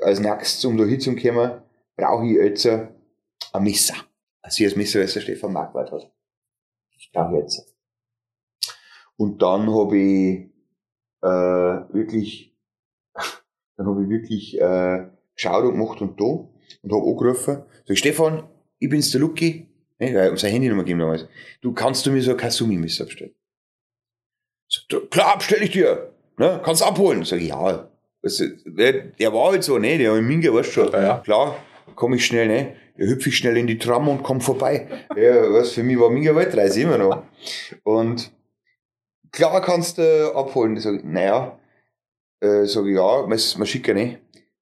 als 0.03 0.19
nächstes, 0.19 0.63
um 0.65 0.77
da 0.77 0.85
hinzukommen, 0.85 1.61
brauche 1.95 2.25
ich 2.25 2.33
jetzt 2.33 2.65
ein 2.67 3.63
Messer. 3.63 3.95
Also 4.41 4.63
das 4.63 4.75
Messer, 4.75 5.01
was 5.01 5.13
der 5.13 5.21
Stefan 5.21 5.53
Marquardt 5.53 5.91
hat. 5.91 6.11
Ich 6.97 7.11
brauche 7.11 7.37
jetzt. 7.37 7.75
Und 9.17 9.41
dann 9.41 9.71
habe 9.73 9.97
ich 9.97 10.49
äh, 11.21 11.93
wirklich, 11.93 12.55
dann 13.77 13.87
habe 13.87 14.03
ich 14.03 14.09
wirklich 14.09 14.59
äh, 14.59 15.07
geschaut 15.35 15.65
und 15.65 15.73
gemacht 15.73 16.01
und 16.01 16.19
da 16.19 16.25
und 16.25 16.91
habe 16.91 17.07
angerufen. 17.07 17.63
Sag 17.85 17.89
ich, 17.89 17.99
Stefan, 17.99 18.49
ich 18.79 18.89
bin's 18.89 19.11
der 19.11 19.21
Lucky. 19.21 19.67
Ne, 19.99 20.15
weil 20.15 20.25
ich 20.25 20.31
hab 20.31 20.39
seine 20.39 20.53
Handynummer 20.53 20.83
gegeben 20.83 21.01
damals. 21.01 21.27
Du 21.61 21.73
kannst 21.73 22.05
du 22.05 22.11
mir 22.11 22.21
so 22.23 22.31
ein 22.31 22.37
Kasumi-Messer 22.37 23.05
bestellen? 23.05 23.35
Sagt 24.67 24.93
er, 24.93 25.01
klar, 25.07 25.37
bestell 25.37 25.61
ich 25.61 25.71
dir. 25.71 26.15
Ne, 26.37 26.59
kannst 26.63 26.81
abholen. 26.81 27.23
Sag 27.23 27.39
ich, 27.39 27.49
ja. 27.49 27.90
Du, 28.23 28.29
der, 28.65 28.93
der 28.93 29.33
war 29.33 29.51
halt 29.51 29.63
so, 29.63 29.77
ne, 29.77 29.97
der 29.97 30.15
in 30.15 30.27
Minge, 30.27 30.53
weißt 30.53 30.69
du 30.69 30.71
schon. 30.71 30.91
Ja, 30.91 31.01
ja. 31.01 31.17
Klar, 31.19 31.55
komm 31.95 32.13
ich 32.13 32.25
schnell, 32.25 32.47
ne? 32.47 32.75
Da 32.97 33.05
hüpf 33.05 33.25
ich 33.25 33.37
schnell 33.37 33.57
in 33.57 33.67
die 33.67 33.77
Tram 33.77 34.07
und 34.07 34.21
komm 34.21 34.41
vorbei. 34.41 34.87
Ja, 35.15 35.51
was 35.51 35.71
für 35.71 35.83
mich 35.83 35.99
war 35.99 36.09
Minge 36.09 36.35
Weltreise 36.35 36.81
immer 36.81 36.97
noch. 36.97 37.23
Und 37.83 38.31
klar 39.31 39.61
kannst 39.61 39.97
du 39.97 40.35
abholen. 40.35 40.77
Ich, 40.77 40.85
naja, 41.03 41.59
äh, 42.41 42.65
sag 42.65 42.85
ich, 42.85 42.95
ja, 42.95 43.25
man 43.25 43.39
man 43.57 43.67
schicken, 43.67 43.95
ne? 43.95 44.19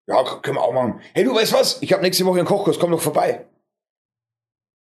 Ja, 0.07 0.23
können 0.41 0.57
wir 0.57 0.63
auch 0.63 0.73
machen. 0.73 1.01
Hey, 1.13 1.23
du 1.23 1.35
weißt 1.35 1.53
was? 1.53 1.81
Ich 1.81 1.91
habe 1.91 2.01
nächste 2.01 2.25
Woche 2.25 2.39
einen 2.39 2.47
Kochkurs, 2.47 2.79
komm 2.79 2.91
doch 2.91 3.01
vorbei. 3.01 3.45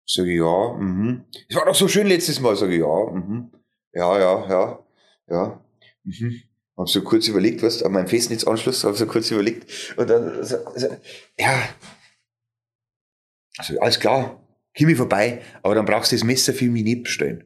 Sag 0.09 0.27
ich, 0.27 0.39
ja, 0.39 0.73
mhm. 0.73 1.25
Es 1.49 1.57
war 1.57 1.65
doch 1.65 1.75
so 1.75 1.89
schön 1.89 2.07
letztes 2.07 2.41
Mal, 2.41 2.55
sag 2.55 2.71
ich, 2.71 2.81
ja, 2.81 3.11
mhm. 3.11 3.51
Ja, 3.93 4.19
ja, 4.19 4.49
ja, 4.49 4.79
ja, 5.29 5.61
mhm. 6.05 6.43
Hab 6.79 6.89
so 6.89 7.03
kurz 7.03 7.27
überlegt, 7.29 7.63
was, 7.63 7.83
an 7.83 7.93
meinem 7.93 8.07
Festnetzanschluss, 8.07 8.85
hab 8.85 8.97
so 8.97 9.07
kurz 9.07 9.31
überlegt. 9.31 9.95
Und 9.97 10.11
dann, 10.11 10.45
so, 10.45 10.57
so, 10.75 10.89
ja. 11.39 11.69
Also, 13.59 13.81
alles 13.81 13.99
klar, 13.99 14.41
komm 14.77 14.89
ich 14.91 14.97
vorbei, 14.97 15.41
aber 15.63 15.75
dann 15.75 15.87
brauchst 15.87 16.13
du 16.13 16.17
das 16.17 16.25
Messer 16.25 16.53
für 16.53 16.67
mich 16.67 16.85
nicht 16.85 17.05
bestellen. 17.05 17.45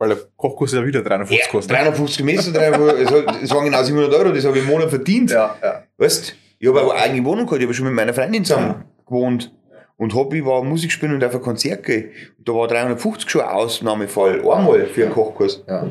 Weil 0.00 0.08
der 0.08 0.18
Kochkurs 0.36 0.72
ja 0.72 0.84
wieder 0.84 1.02
350 1.02 1.48
kostet. 1.50 1.70
ne? 1.70 1.78
350 1.84 2.24
Messer, 2.24 2.52
300, 2.52 2.98
es 2.98 3.10
hat- 3.12 3.42
es 3.42 3.50
waren 3.50 3.64
genau 3.66 3.82
700 3.82 4.12
Euro, 4.14 4.32
das 4.32 4.44
habe 4.44 4.58
ich 4.58 4.64
im 4.64 4.70
Monat 4.70 4.90
verdient. 4.90 5.30
Ja, 5.30 5.56
ja. 5.62 5.84
Weißt 5.98 6.34
ich 6.58 6.68
habe 6.68 6.80
eine 6.80 6.94
eigene 6.94 7.24
Wohnung 7.24 7.46
gehabt, 7.46 7.60
ich 7.60 7.66
habe 7.66 7.74
schon 7.74 7.86
mit 7.86 7.94
meiner 7.94 8.14
Freundin 8.14 8.44
zusammen 8.44 8.84
gewohnt. 9.06 9.54
Und 9.96 10.12
Hobby 10.14 10.44
war 10.44 10.64
Musik 10.64 10.90
spielen 10.90 11.14
und 11.14 11.22
auf 11.22 11.34
ein 11.34 11.40
Konzert 11.42 11.84
gehen. 11.84 12.10
Und 12.38 12.48
da 12.48 12.52
war 12.52 12.66
350 12.66 13.30
schon 13.30 13.42
ein 13.42 13.48
Ausnahmefall. 13.48 14.40
Einmal 14.40 14.86
für 14.86 15.04
einen 15.04 15.12
Kochkurs. 15.12 15.62
ja. 15.68 15.88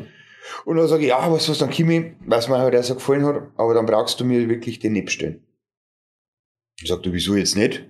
Und 0.65 0.77
dann 0.77 0.87
sage 0.87 1.03
ich, 1.03 1.09
ja, 1.09 1.31
was, 1.31 1.49
was, 1.49 1.57
dann 1.57 1.71
ich, 1.71 2.15
was 2.25 2.49
mir 2.49 2.57
halt 2.57 2.75
auch 2.75 2.83
so 2.83 2.95
gefallen 2.95 3.25
hat, 3.25 3.51
aber 3.55 3.73
dann 3.73 3.85
brauchst 3.85 4.19
du 4.19 4.25
mir 4.25 4.49
wirklich 4.49 4.79
den 4.79 4.93
nicht 4.93 5.05
bestellen. 5.05 5.45
Ich 6.81 6.89
sag, 6.89 7.01
du, 7.03 7.13
wieso 7.13 7.35
jetzt 7.35 7.55
nicht? 7.55 7.89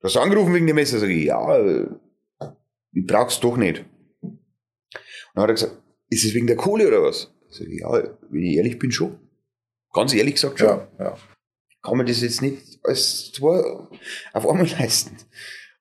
Du 0.00 0.04
hast 0.04 0.16
angerufen 0.16 0.54
wegen 0.54 0.66
dem 0.66 0.76
Messer, 0.76 0.98
sag 0.98 1.08
ich, 1.08 1.24
ja, 1.24 1.58
ich 2.92 3.06
brauch's 3.06 3.40
doch 3.40 3.56
nicht. 3.56 3.84
Und 4.20 4.38
dann 5.34 5.42
hat 5.42 5.50
er 5.50 5.54
gesagt, 5.54 5.82
ist 6.08 6.24
es 6.24 6.34
wegen 6.34 6.46
der 6.46 6.56
Kohle 6.56 6.86
oder 6.88 7.02
was? 7.02 7.32
Sag 7.50 7.66
ich, 7.66 7.80
ja, 7.80 7.90
wenn 8.30 8.42
ich 8.42 8.56
ehrlich 8.56 8.78
bin, 8.78 8.92
schon. 8.92 9.18
Ganz 9.92 10.14
ehrlich 10.14 10.34
gesagt 10.34 10.58
schon. 10.58 10.68
Ja, 10.68 10.88
ja. 10.98 11.18
Kann 11.82 11.96
man 11.96 12.06
das 12.06 12.20
jetzt 12.20 12.42
nicht 12.42 12.78
als 12.84 13.32
zwei 13.32 13.62
auf 14.32 14.46
einmal 14.46 14.68
leisten? 14.78 15.16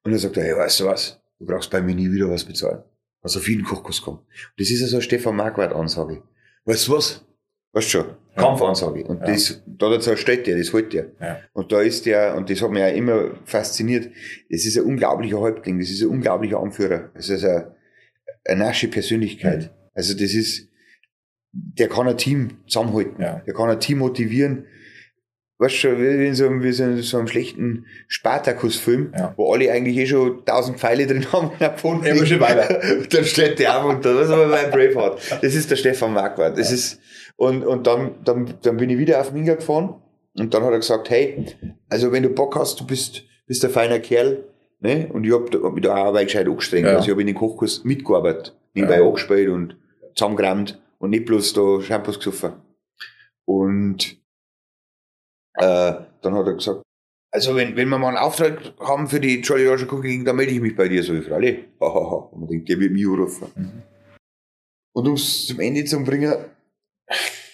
Und 0.04 0.12
dann 0.12 0.20
sagt 0.20 0.38
er, 0.38 0.44
hey, 0.44 0.56
weißt 0.56 0.80
du 0.80 0.86
was? 0.86 1.20
Du 1.40 1.46
brauchst 1.46 1.70
bei 1.70 1.82
mir 1.82 1.94
nie 1.94 2.12
wieder 2.12 2.30
was 2.30 2.46
bezahlen. 2.46 2.84
Auf 3.36 3.50
jeden 3.50 3.64
Kochkurs 3.66 4.02
kommt. 4.02 4.20
Und 4.20 4.28
das 4.60 4.70
ist 4.70 4.80
ja 4.82 4.88
so 4.88 4.98
eine 4.98 5.02
Stefan 5.02 5.36
Marquardt-Ansage. 5.36 6.24
Weißt 6.66 6.88
du 6.88 6.94
was? 6.94 7.26
Weißt 7.74 7.88
du 7.88 7.90
schon? 8.00 8.06
Ja. 8.36 8.44
Kampfansage. 8.44 9.04
Und 9.06 9.20
Ja. 9.22 9.26
das, 9.26 9.62
da 9.66 9.90
dazu 9.90 10.16
steht 10.16 10.48
der, 10.48 10.58
das 10.58 10.72
hält 10.72 10.94
der. 10.94 11.08
Ja. 11.20 11.40
Und 11.54 11.72
da 11.72 11.82
ist 11.82 12.06
der, 12.06 12.36
und 12.36 12.50
das 12.50 12.62
hat 12.62 12.70
mich 12.70 12.80
ja 12.80 12.88
immer 12.90 13.32
fasziniert, 13.46 14.10
das 14.50 14.66
ist 14.66 14.78
ein 14.78 14.84
unglaublicher 14.86 15.40
Häuptling, 15.40 15.80
das 15.80 15.90
ist 15.90 16.02
ein 16.04 16.10
unglaublicher 16.10 16.60
Anführer. 16.60 17.10
Das 17.16 17.30
ist 17.30 17.44
eine, 17.44 17.76
eine 18.46 18.64
nasche 18.64 18.88
Persönlichkeit. 18.88 19.64
Mhm. 19.64 19.70
Also 19.94 20.14
das 20.14 20.34
ist, 20.34 20.70
der 21.52 21.90
kann 21.90 22.08
ein 22.08 22.18
Team 22.18 22.60
zusammenhalten. 22.68 23.18
Der 23.18 23.54
kann 23.54 23.70
ein 23.70 23.80
Team 23.80 23.98
motivieren. 24.00 24.66
Weißt 25.60 25.74
du 25.74 25.78
schon, 25.80 25.98
wie 26.00 26.28
in 26.28 26.36
so 26.36 26.46
einem, 26.46 26.62
wie 26.62 26.72
so 26.72 26.84
einem, 26.84 27.02
so 27.02 27.18
einem 27.18 27.28
schlechten 27.28 27.86
Spartakus-Film, 28.08 29.14
Ja. 29.18 29.34
wo 29.38 29.52
alle 29.54 29.72
eigentlich 29.72 29.98
eh 29.98 30.06
schon 30.06 30.46
tausend 30.46 30.80
Pfeile 30.80 31.08
drin 31.08 31.26
haben 31.34 31.48
und 31.50 31.60
Ja, 31.60 31.70
aber 32.14 32.26
schon 32.26 32.40
weiter. 32.40 32.80
und 33.00 33.14
dann 33.14 33.24
steht 33.26 33.58
der 33.60 33.78
auf 33.80 33.86
und 33.86 34.06
da 34.06 34.22
ist 34.22 34.30
aber 34.30 34.48
mein 34.48 34.70
Braveheart. 34.70 35.40
Das 35.42 35.56
ist 35.56 35.72
der 35.72 35.76
Stefan 35.78 36.14
Marquardt. 36.14 36.58
Das 36.60 36.72
ist, 36.72 37.00
und, 37.38 37.64
und 37.66 37.88
dann, 37.88 38.12
dann, 38.24 38.54
dann 38.62 38.78
bin 38.78 38.90
ich 38.92 38.98
wieder 39.00 39.20
auf 39.20 39.32
Minga 39.32 39.56
gefahren 39.56 39.96
und 40.38 40.54
dann 40.54 40.64
hat 40.64 40.72
er 40.72 40.78
gesagt, 40.80 41.10
hey, 41.10 41.46
also 41.90 42.12
wenn 42.12 42.24
du 42.24 42.30
Bock 42.30 42.56
hast, 42.56 42.80
du 42.80 42.86
bist, 42.86 43.24
bist 43.48 43.66
ein 43.66 43.72
feiner 43.72 44.00
Kerl, 44.00 44.44
ne? 44.80 45.10
Und 45.12 45.24
ich 45.26 45.34
hab, 45.34 45.50
da- 45.50 45.60
hab 45.64 45.74
mich 45.74 45.84
da 45.84 45.96
auch 46.06 46.14
gescheit 46.20 46.48
angestrengt. 46.48 46.86
Ja. 46.86 46.94
Also 46.98 47.06
ich 47.06 47.12
habe 47.12 47.22
in 47.22 47.28
den 47.28 47.36
Kochkurs 47.36 47.84
mitgearbeitet, 47.84 48.56
nebenbei 48.76 49.00
Ja. 49.00 49.08
angespielt 49.08 49.50
und 49.50 49.76
zusammengerammt 50.14 50.80
und 51.00 51.10
nicht 51.10 51.26
bloß 51.26 51.54
da 51.54 51.82
Shampoos 51.82 52.20
gesoffen. 52.20 52.54
Und 53.46 54.18
äh, 55.58 55.94
dann 56.22 56.36
hat 56.36 56.48
er 56.48 56.54
gesagt, 56.54 56.82
also 57.32 57.56
wenn, 57.56 57.76
wenn 57.76 57.90
wir 57.90 57.98
mal 57.98 58.10
einen 58.10 58.18
Auftrag 58.18 58.74
haben 58.80 59.08
für 59.08 59.20
die 59.20 59.42
Jolly 59.42 59.68
Roger 59.68 59.92
Cooking, 59.92 60.26
dann 60.26 60.36
melde 60.36 60.54
ich 60.54 60.62
mich 60.62 60.76
bei 60.76 60.88
dir, 60.88 61.04
so 61.04 61.14
ich 61.14 61.26
Frage. 61.26 61.66
Hahaha. 61.82 62.30
Und 62.32 62.40
man 62.40 62.50
denkt, 62.50 62.70
der 62.70 62.80
wird 62.80 62.94
mich 62.94 63.06
anrufen. 63.06 63.48
Mhm. 63.56 63.84
Und 64.94 65.08
um 65.08 65.14
es 65.14 65.48
zum 65.48 65.60
Ende 65.60 65.86
zu 65.86 66.04
bringen, 66.04 66.34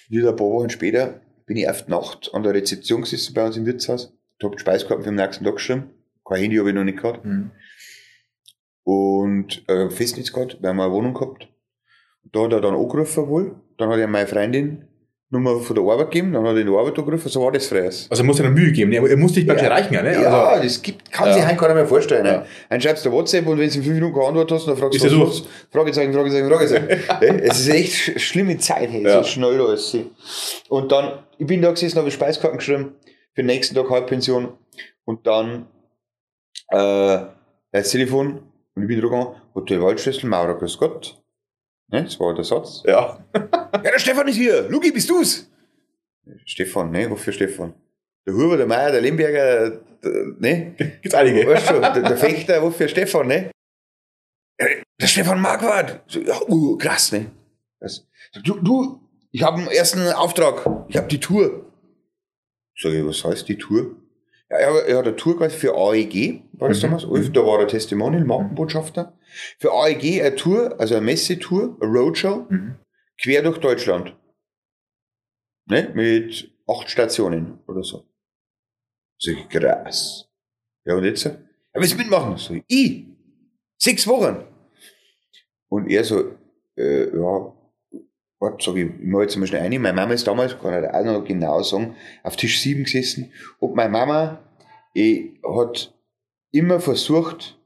wieder 0.10 0.30
ein 0.30 0.36
paar 0.36 0.48
Wochen 0.48 0.70
später, 0.70 1.20
bin 1.46 1.58
ich 1.58 1.68
auf 1.68 1.86
die 1.86 1.92
Nacht 1.92 2.30
an 2.34 2.44
der 2.44 2.54
Rezeption 2.54 3.02
gesessen 3.02 3.34
bei 3.34 3.46
uns 3.46 3.58
im 3.58 3.66
Wirtshaus. 3.66 4.14
Ich 4.38 4.46
habe 4.46 4.56
die 4.56 4.62
Speiskarten 4.62 5.04
für 5.04 5.10
den 5.10 5.16
nächsten 5.16 5.44
Tag 5.44 5.56
geschrieben. 5.56 5.90
Kein 6.26 6.42
Handy 6.42 6.58
habe 6.58 6.70
ich 6.70 6.76
noch 6.76 6.84
nicht 6.84 7.02
gehabt. 7.02 7.26
Mhm. 7.26 7.52
Und 8.84 9.68
äh, 9.70 9.90
Festnetz 9.90 10.32
gehabt, 10.32 10.62
wir 10.62 10.70
haben 10.70 10.80
eine 10.80 10.92
Wohnung 10.92 11.14
gehabt. 11.14 11.50
Da 12.32 12.44
hat 12.44 12.54
er 12.54 12.62
dann 12.62 12.76
angerufen 12.76 13.28
wohl. 13.28 13.56
Dann 13.78 13.90
hat 13.90 14.00
er 14.00 14.08
meine 14.08 14.28
Freundin 14.28 14.88
Nummer 15.34 15.60
von 15.60 15.76
der 15.76 15.84
Arbeit 15.84 16.12
gegeben, 16.12 16.32
dann 16.32 16.44
hat 16.48 16.54
er 16.56 16.62
in 16.62 16.68
der 16.68 16.76
Arbeit 16.78 16.98
angerufen, 16.98 17.28
so 17.28 17.42
war 17.44 17.52
das 17.52 17.66
früher. 17.66 17.86
Also 17.86 18.08
er 18.12 18.24
muss 18.24 18.38
ja 18.38 18.46
noch 18.46 18.52
Mühe 18.54 18.72
geben. 18.72 18.92
Er, 18.94 19.04
er 19.10 19.18
muss 19.18 19.34
dich 19.34 19.46
praktisch 19.48 19.66
Ja. 19.68 19.72
erreichen, 19.74 19.94
ja, 19.94 20.02
ne? 20.04 20.14
Ja, 20.14 20.46
Also, 20.50 20.64
das 20.64 20.82
gibt, 20.82 21.12
kann 21.12 21.28
Ja. 21.28 21.34
sich 21.34 21.46
heute 21.46 21.56
keiner 21.58 21.74
mehr 21.74 21.88
vorstellen. 21.88 22.26
Ja. 22.26 22.32
Ne? 22.40 22.46
Dann 22.70 22.80
schreibst 22.80 23.04
du 23.06 23.12
WhatsApp 23.12 23.46
und 23.48 23.58
wenn 23.58 23.68
du 23.70 23.76
in 23.76 23.84
fünf 23.84 23.88
Minuten 23.88 24.14
keine 24.14 24.28
Antwort 24.28 24.52
hast, 24.52 24.68
dann 24.68 24.78
fragst 24.78 24.96
Ist 25.04 25.12
du, 25.12 25.20
er 25.22 25.28
was? 25.28 25.44
Fragezeichen, 25.72 26.14
Fragezeichen, 26.14 26.48
Fragezeichen. 26.50 26.88
Ja, 27.22 27.34
es 27.44 27.60
ist 27.62 27.70
echt 27.70 27.94
sch- 27.94 28.20
schlimme 28.20 28.58
Zeit, 28.60 28.90
hey, 28.92 29.04
Ja. 29.04 29.24
so 29.24 29.28
schnell 29.30 29.60
alles. 29.60 29.98
Und 30.70 30.92
dann, 30.92 31.20
ich 31.40 31.48
bin 31.48 31.62
da 31.62 31.72
gesessen, 31.72 31.98
habe 31.98 32.12
Speiskarten 32.12 32.60
geschrieben, 32.60 32.94
für 33.34 33.42
den 33.42 33.48
nächsten 33.48 33.74
Tag 33.76 33.90
Halbpension 33.90 34.50
und 35.06 35.26
dann 35.26 35.66
äh, 36.70 37.18
das 37.72 37.90
Telefon 37.90 38.40
und 38.76 38.82
ich 38.84 38.88
bin 38.88 39.00
drüber 39.02 39.36
Hotel 39.56 39.82
Waldschlüssel, 39.82 40.30
Maurer, 40.30 40.56
grüß 40.58 40.78
Gott. 40.78 41.20
Ne, 41.94 42.04
das 42.06 42.20
war 42.20 42.34
der 42.34 42.44
Satz. 42.44 42.82
ja. 42.88 43.24
Ja, 43.36 43.92
der 43.92 44.00
Stefan 44.00 44.28
ist 44.28 44.36
hier. 44.36 44.68
Lugi, 44.68 44.92
bist 44.92 45.10
du's? 45.10 45.48
Stefan, 46.46 46.90
ne? 46.90 47.10
Wofür 47.12 47.32
Stefan? 47.34 47.74
Der 48.26 48.34
Huber, 48.34 48.58
der 48.58 48.66
Meier, 48.66 48.92
der 48.92 49.02
Lemberger, 49.02 49.70
der, 50.04 50.12
ne? 50.40 50.74
Gibt's 51.02 51.14
einige. 51.14 51.46
Weißt 51.48 51.70
du, 51.70 51.80
der, 51.80 52.02
der 52.02 52.18
Fechter, 52.18 52.62
wofür 52.64 52.88
Stefan, 52.88 53.28
ne? 53.28 53.52
Der 55.00 55.08
Stefan 55.08 55.40
Marquardt. 55.40 56.02
So, 56.08 56.20
Ja, 56.22 56.42
uh, 56.48 56.78
krass, 56.78 57.12
ne? 57.12 57.28
Das, 57.80 58.08
du, 58.44 58.60
du, 58.60 59.00
ich 59.32 59.44
habe 59.44 59.58
einen 59.58 59.68
ersten 59.68 60.08
Auftrag. 60.14 60.66
Ich 60.88 60.98
habe 60.98 61.08
die 61.08 61.20
Tour. 61.20 61.72
Sag 62.76 62.94
ich, 62.94 63.06
was 63.06 63.24
heißt 63.24 63.48
die 63.50 63.58
Tour? 63.58 63.96
Er, 64.54 64.74
hat- 64.74 64.86
er 64.88 64.98
hat 64.98 65.08
eine 65.08 65.16
Tour 65.16 65.38
quasi 65.38 65.58
für 65.58 65.76
AEG, 65.76 66.44
war 66.54 66.70
das 66.70 66.78
Mhm. 66.80 66.82
damals? 66.84 67.06
Ulf, 67.06 67.32
Da 67.32 67.42
war 67.46 67.60
er 67.60 67.68
Testimonial, 67.68 68.24
Markenbotschafter. 68.26 69.18
Für 69.60 69.72
AEG 69.74 70.22
eine 70.22 70.36
Tour, 70.36 70.80
also 70.80 70.96
eine 70.96 71.06
Messetour, 71.06 71.78
eine 71.82 71.92
Roadshow, 71.92 72.46
Mhm. 72.50 72.76
quer 73.22 73.42
durch 73.44 73.58
Deutschland. 73.60 74.16
Ne? 75.66 75.92
Mit 75.96 76.52
acht 76.68 76.90
Stationen 76.90 77.60
oder 77.68 77.84
so. 77.84 78.06
Sag 79.20 79.36
ich, 79.38 79.50
krass. 79.50 80.30
Ja, 80.86 80.96
und 80.96 81.04
jetzt? 81.06 81.24
Ja, 81.26 81.38
willst 81.74 81.94
du 81.94 81.98
mitmachen? 81.98 82.38
So, 82.38 82.56
ich? 82.68 83.06
Sechs 83.78 84.06
Wochen. 84.08 84.46
Und 85.70 85.90
er 85.90 86.04
so, 86.04 86.36
äh, 86.78 87.06
ja, 87.16 87.54
warte, 88.44 88.64
sag 88.64 88.76
ich, 88.76 88.86
ich 88.86 89.06
mach 89.06 89.22
jetzt 89.22 89.38
mal 89.38 89.48
schnell 89.48 89.62
rein. 89.62 89.82
Meine 89.82 89.96
Mama 89.96 90.14
ist 90.14 90.28
damals, 90.28 90.60
kann 90.60 90.84
ich 90.84 90.90
auch 90.90 91.04
noch 91.06 91.26
genau 91.26 91.64
sagen, 91.64 91.96
auf 92.24 92.36
Tisch 92.36 92.62
sieben 92.62 92.84
gesessen. 92.84 93.32
Und 93.60 93.76
meine 93.76 93.90
Mama 93.90 94.44
eh, 94.94 95.32
hat 95.44 95.94
immer 96.52 96.80
versucht, 96.80 97.58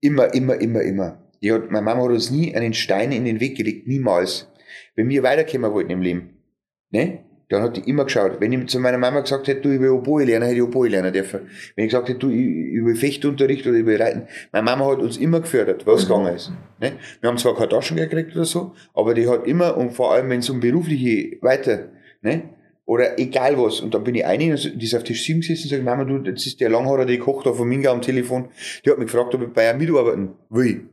immer, 0.00 0.32
immer, 0.34 0.60
immer, 0.60 0.82
immer. 0.82 1.22
Die 1.42 1.52
hat, 1.52 1.70
meine 1.70 1.84
Mama 1.84 2.04
hat 2.04 2.10
uns 2.10 2.30
nie 2.30 2.54
einen 2.54 2.74
Stein 2.74 3.12
in 3.12 3.24
den 3.24 3.38
Weg 3.38 3.56
gelegt, 3.56 3.86
niemals. 3.86 4.50
Wenn 4.96 5.08
wir 5.08 5.22
weiterkommen 5.22 5.72
wollten 5.72 5.90
im 5.90 6.02
Leben, 6.02 6.42
ne? 6.90 7.24
Dann 7.50 7.62
hat 7.62 7.76
die 7.76 7.88
immer 7.88 8.04
geschaut. 8.04 8.40
Wenn 8.40 8.52
ich 8.52 8.66
zu 8.68 8.78
meiner 8.78 8.98
Mama 8.98 9.20
gesagt 9.20 9.48
hätte, 9.48 9.62
du, 9.62 9.70
ich 9.70 9.80
will 9.80 9.88
Oboe 9.90 10.24
lernen, 10.24 10.44
hätte 10.46 10.56
ich 10.56 10.62
Oboe 10.62 10.88
lernen 10.88 11.12
dürfen. 11.12 11.48
Wenn 11.76 11.86
ich 11.86 11.90
gesagt 11.90 12.08
hätte, 12.10 12.18
du, 12.18 12.28
ich, 12.30 12.36
ich 12.76 12.84
will 12.84 12.94
Fechtunterricht 12.94 13.66
oder 13.66 13.76
ich 13.76 13.86
will 13.86 14.00
Reiten. 14.00 14.28
Meine 14.52 14.64
Mama 14.64 14.86
hat 14.86 14.98
uns 14.98 15.16
immer 15.16 15.40
gefördert, 15.40 15.86
was 15.86 16.04
Mhm. 16.04 16.08
gegangen 16.08 16.34
ist. 16.36 16.52
Ne? 16.80 16.92
Wir 17.20 17.30
haben 17.30 17.38
zwar 17.38 17.54
keine 17.56 17.70
Taschengeld 17.70 18.10
gekriegt 18.10 18.36
oder 18.36 18.44
so, 18.44 18.74
aber 18.92 19.14
die 19.14 19.26
hat 19.26 19.46
immer, 19.46 19.76
und 19.76 19.92
vor 19.92 20.12
allem 20.12 20.28
wenn 20.28 20.40
es 20.40 20.50
um 20.50 20.60
berufliche 20.60 21.38
weiter, 21.40 21.88
ne? 22.20 22.50
Oder 22.84 23.18
egal 23.18 23.58
was. 23.58 23.80
Und 23.80 23.92
dann 23.92 24.02
bin 24.02 24.14
ich 24.14 24.24
eine, 24.24 24.50
also 24.52 24.70
die 24.70 24.84
ist 24.86 24.94
auf 24.94 25.04
Tisch 25.04 25.24
7 25.26 25.40
gesessen 25.40 25.64
und 25.64 25.70
sagt, 25.70 25.84
Mama, 25.84 26.04
du, 26.04 26.18
das 26.18 26.46
ist 26.46 26.58
der 26.60 26.70
Langhaarer, 26.70 27.04
die 27.04 27.18
kocht 27.18 27.44
da 27.46 27.52
von 27.52 27.68
Minga 27.68 27.90
am 27.92 28.00
Telefon. 28.00 28.48
Die 28.84 28.90
hat 28.90 28.96
mich 28.98 29.10
gefragt, 29.10 29.34
ob 29.34 29.42
ich 29.42 29.48
bei 29.52 29.66
ihr 29.66 29.74
mitarbeiten 29.74 30.30
will. 30.48 30.88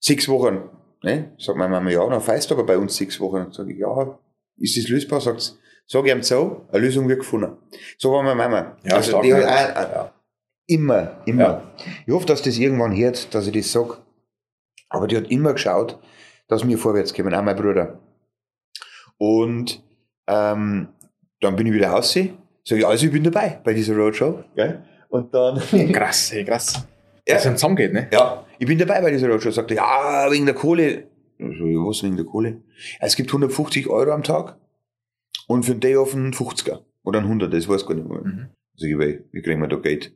Sechs 0.00 0.28
Wochen. 0.28 0.62
Ne? 1.02 1.32
Sagt 1.38 1.58
meine 1.58 1.70
Mama, 1.72 1.90
ja, 1.90 2.08
dann 2.08 2.20
feist 2.20 2.52
aber 2.52 2.64
bei 2.64 2.78
uns 2.78 2.96
sechs 2.96 3.18
Wochen. 3.20 3.48
Sag 3.50 3.68
ich, 3.68 3.78
ja, 3.78 4.18
ist 4.58 4.76
das 4.76 4.88
lösbar? 4.88 5.20
Sagt 5.20 5.40
sie, 5.40 5.52
sag 5.86 6.04
ich 6.06 6.12
ihm 6.12 6.22
so, 6.22 6.66
eine 6.72 6.80
Lösung 6.82 7.08
wird 7.08 7.20
gefunden. 7.20 7.56
So 7.98 8.12
war 8.12 8.22
meine 8.22 8.36
Mama. 8.36 8.76
Ja, 8.84 8.96
also 8.96 9.20
die 9.22 9.34
hat 9.34 9.42
auch, 9.44 9.92
Ja. 9.92 10.12
immer, 10.66 11.22
immer. 11.26 11.42
Ja. 11.42 11.72
Ich 12.06 12.12
hoffe, 12.12 12.26
dass 12.26 12.42
das 12.42 12.58
irgendwann 12.58 12.96
hört, 12.96 13.34
dass 13.34 13.46
ich 13.46 13.52
das 13.52 13.70
sag. 13.72 13.98
Aber 14.88 15.06
die 15.06 15.16
hat 15.16 15.30
immer 15.30 15.52
geschaut, 15.52 15.98
dass 16.48 16.66
wir 16.66 16.78
vorwärts 16.78 17.12
kommen, 17.14 17.34
auch 17.34 17.42
mein 17.42 17.56
Bruder. 17.56 17.98
Und 19.18 19.82
ähm, 20.26 20.88
dann 21.40 21.56
bin 21.56 21.66
ich 21.66 21.72
wieder 21.72 21.90
raus. 21.90 22.12
Sag 22.12 22.78
ich, 22.78 22.86
also 22.86 23.06
ich 23.06 23.12
bin 23.12 23.24
dabei 23.24 23.60
bei 23.62 23.72
dieser 23.74 23.94
Roadshow. 23.96 24.44
Gell? 24.54 24.82
Und 25.08 25.32
dann, 25.34 25.60
Krass, 25.92 26.32
hey, 26.32 26.44
krass. 26.44 26.84
Ja. 27.26 27.34
Dass 27.34 27.46
es 27.46 27.52
zusammengeht, 27.54 27.92
ne? 27.92 28.08
ja, 28.12 28.44
ich 28.58 28.66
bin 28.66 28.78
dabei 28.78 29.00
bei 29.00 29.10
dieser 29.10 29.28
Roadshow. 29.28 29.50
Sagt 29.50 29.70
er, 29.72 29.76
ja, 29.78 30.30
wegen 30.30 30.46
der 30.46 30.54
Kohle. 30.54 31.04
Ich 31.38 31.58
so, 31.58 31.66
ja, 31.66 31.78
was 31.86 32.02
wegen 32.02 32.16
der 32.16 32.24
Kohle? 32.24 32.62
Es 33.00 33.16
gibt 33.16 33.30
150 33.30 33.88
Euro 33.88 34.12
am 34.12 34.22
Tag 34.22 34.56
und 35.46 35.64
für 35.64 35.72
den 35.72 35.80
Day 35.80 35.96
off 35.96 36.14
einen 36.14 36.32
50er. 36.32 36.80
Oder 37.04 37.18
einen 37.20 37.28
100, 37.28 37.52
das 37.52 37.68
weiß 37.68 37.82
ich 37.82 37.86
gar 37.88 37.94
nicht 37.94 38.08
mehr. 38.08 38.20
Mhm. 38.22 38.46
Sag 38.76 38.88
ich, 38.90 38.98
weil, 38.98 39.24
wie 39.32 39.42
kriegen 39.42 39.60
wir 39.60 39.68
da 39.68 39.76
Geld? 39.76 40.12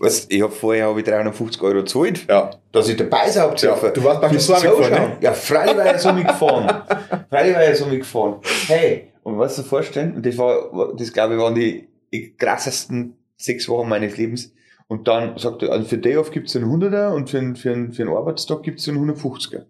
Was, 0.00 0.26
ich 0.30 0.40
hab 0.42 0.52
vorher 0.52 0.86
hab 0.88 0.96
ich 0.98 1.04
350 1.04 1.62
Euro 1.62 1.80
gezahlt, 1.82 2.26
Ja. 2.28 2.50
dass 2.72 2.88
ich 2.88 2.96
dabei 2.96 3.28
sein 3.30 3.44
hab 3.44 3.60
Ja, 3.60 3.90
du 3.90 4.04
warst 4.04 4.20
praktisch 4.20 4.42
so 4.42 4.54
Zuschauen. 4.54 4.90
ne? 4.90 5.16
Ja, 5.20 5.32
freilich 5.32 5.76
war 5.76 5.94
ich 5.94 6.00
so 6.00 6.12
mitgefahren. 6.12 6.82
freilich 7.30 7.54
war 7.54 7.70
ich 7.70 7.76
so 7.78 7.86
mitgefahren. 7.86 8.36
Hey, 8.68 9.12
und 9.22 9.38
was 9.38 9.56
du 9.56 9.62
vorstellen, 9.62 10.14
und 10.16 10.26
das 10.26 10.36
war, 10.38 10.92
das 10.96 11.12
glaube 11.12 11.34
ich 11.34 11.40
waren 11.40 11.54
die 11.54 11.88
krassesten 12.36 13.16
sechs 13.36 13.68
Wochen 13.68 13.88
meines 13.88 14.16
Lebens. 14.16 14.52
Und 14.88 15.08
dann 15.08 15.38
sagt 15.38 15.62
er, 15.62 15.70
also 15.72 15.86
für 15.86 15.98
Day 15.98 16.16
Off 16.16 16.30
gibt's 16.30 16.54
einen 16.54 16.66
100er 16.66 17.14
und 17.14 17.30
für 17.30 17.38
einen, 17.38 17.56
für 17.56 17.72
einen, 17.72 17.92
für 17.92 18.02
einen 18.02 18.12
Arbeitstag 18.14 18.62
gibt's 18.62 18.88
einen 18.88 18.98
150er. 19.10 19.64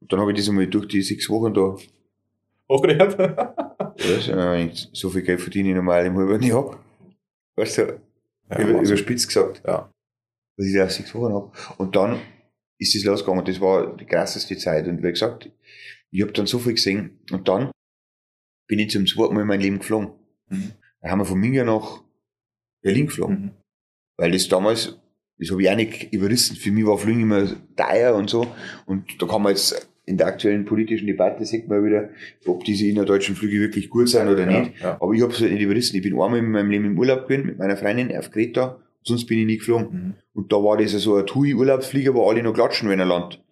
Und 0.00 0.12
dann 0.12 0.20
habe 0.20 0.32
ich 0.32 0.38
das 0.38 0.48
einmal 0.48 0.66
durch 0.66 0.88
die 0.88 1.02
sechs 1.02 1.28
Wochen 1.28 1.52
da, 1.54 1.76
du, 4.28 4.36
wenn 4.36 4.68
ich 4.68 4.88
so 4.92 5.10
viel 5.10 5.22
Geld 5.22 5.40
verdiene 5.40 5.70
ich 5.70 5.74
normal 5.74 6.06
im 6.06 6.16
halben 6.16 6.42
Jahr. 6.42 6.82
Weißt 7.56 7.78
du, 7.78 8.00
Ja, 8.50 8.60
über, 8.60 8.80
überspitzt 8.80 9.28
gesagt. 9.28 9.62
Ja. 9.66 9.92
Was 10.56 10.66
ich 10.66 10.74
da 10.74 10.88
sechs 10.88 11.14
Wochen 11.14 11.34
hab. 11.34 11.78
Und 11.78 11.96
dann 11.96 12.20
ist 12.78 12.94
es 12.94 13.04
losgegangen. 13.04 13.44
Das 13.44 13.60
war 13.60 13.96
die 13.96 14.06
krasseste 14.06 14.56
Zeit. 14.56 14.86
Und 14.86 15.02
wie 15.02 15.10
gesagt, 15.10 15.50
ich 16.10 16.22
habe 16.22 16.32
dann 16.32 16.46
so 16.46 16.58
viel 16.58 16.74
gesehen. 16.74 17.20
Und 17.30 17.48
dann 17.48 17.70
bin 18.66 18.78
ich 18.78 18.90
zum 18.90 19.06
zweiten 19.06 19.34
Mal 19.34 19.42
in 19.42 19.46
mein 19.48 19.60
Leben 19.60 19.78
geflogen. 19.78 20.12
Mhm. 20.48 20.72
Da 21.00 21.10
haben 21.10 21.18
wir 21.18 21.24
von 21.24 21.38
Minga 21.38 21.64
nach 21.64 22.02
Berlin 22.82 23.06
geflogen. 23.06 23.40
Mhm. 23.40 23.50
Weil 24.16 24.32
das 24.32 24.48
damals 24.48 24.96
Das 25.38 25.50
habe 25.50 25.62
ich 25.62 25.70
auch 25.70 25.76
nicht 25.76 26.12
überrissen. 26.12 26.56
Für 26.56 26.70
mich 26.70 26.86
war 26.86 26.98
Fliegen 26.98 27.22
immer 27.22 27.48
teuer 27.74 28.14
und 28.14 28.28
so. 28.30 28.46
Und 28.86 29.20
da 29.20 29.26
kann 29.26 29.42
man 29.42 29.52
jetzt 29.52 29.89
in 30.10 30.16
der 30.18 30.26
aktuellen 30.26 30.64
politischen 30.64 31.06
Debatte 31.06 31.44
sieht 31.44 31.68
man 31.68 31.84
wieder, 31.84 32.10
ob 32.46 32.64
diese 32.64 32.86
innerdeutschen 32.86 33.34
Flüge 33.36 33.60
wirklich 33.60 33.88
gut 33.88 34.08
sind 34.08 34.28
oder 34.28 34.50
Ja, 34.50 34.60
nicht. 34.60 34.72
ja. 34.82 34.98
Aber 35.00 35.12
ich 35.14 35.22
habe 35.22 35.32
es 35.32 35.40
halt 35.40 35.52
nicht 35.52 35.62
überrissen. 35.62 35.96
Ich 35.96 36.02
bin 36.02 36.12
einmal 36.12 36.38
in 36.40 36.50
meinem 36.50 36.70
Leben 36.70 36.84
im 36.84 36.98
Urlaub 36.98 37.26
gewesen 37.28 37.46
mit 37.46 37.58
meiner 37.58 37.76
Freundin 37.76 38.14
auf 38.16 38.30
Kreta, 38.30 38.78
sonst 39.02 39.26
bin 39.26 39.38
ich 39.38 39.46
nie 39.46 39.56
geflogen. 39.58 39.88
Mhm. 39.92 40.14
Und 40.34 40.52
da 40.52 40.56
war 40.56 40.76
das 40.76 40.92
so 40.92 41.16
ein 41.16 41.26
TUI-Urlaubsflieger, 41.26 42.12
wo 42.14 42.28
alle 42.28 42.42
noch 42.42 42.52
klatschen, 42.54 42.88
wenn 42.90 42.98
er 43.00 43.06
landet. 43.06 43.42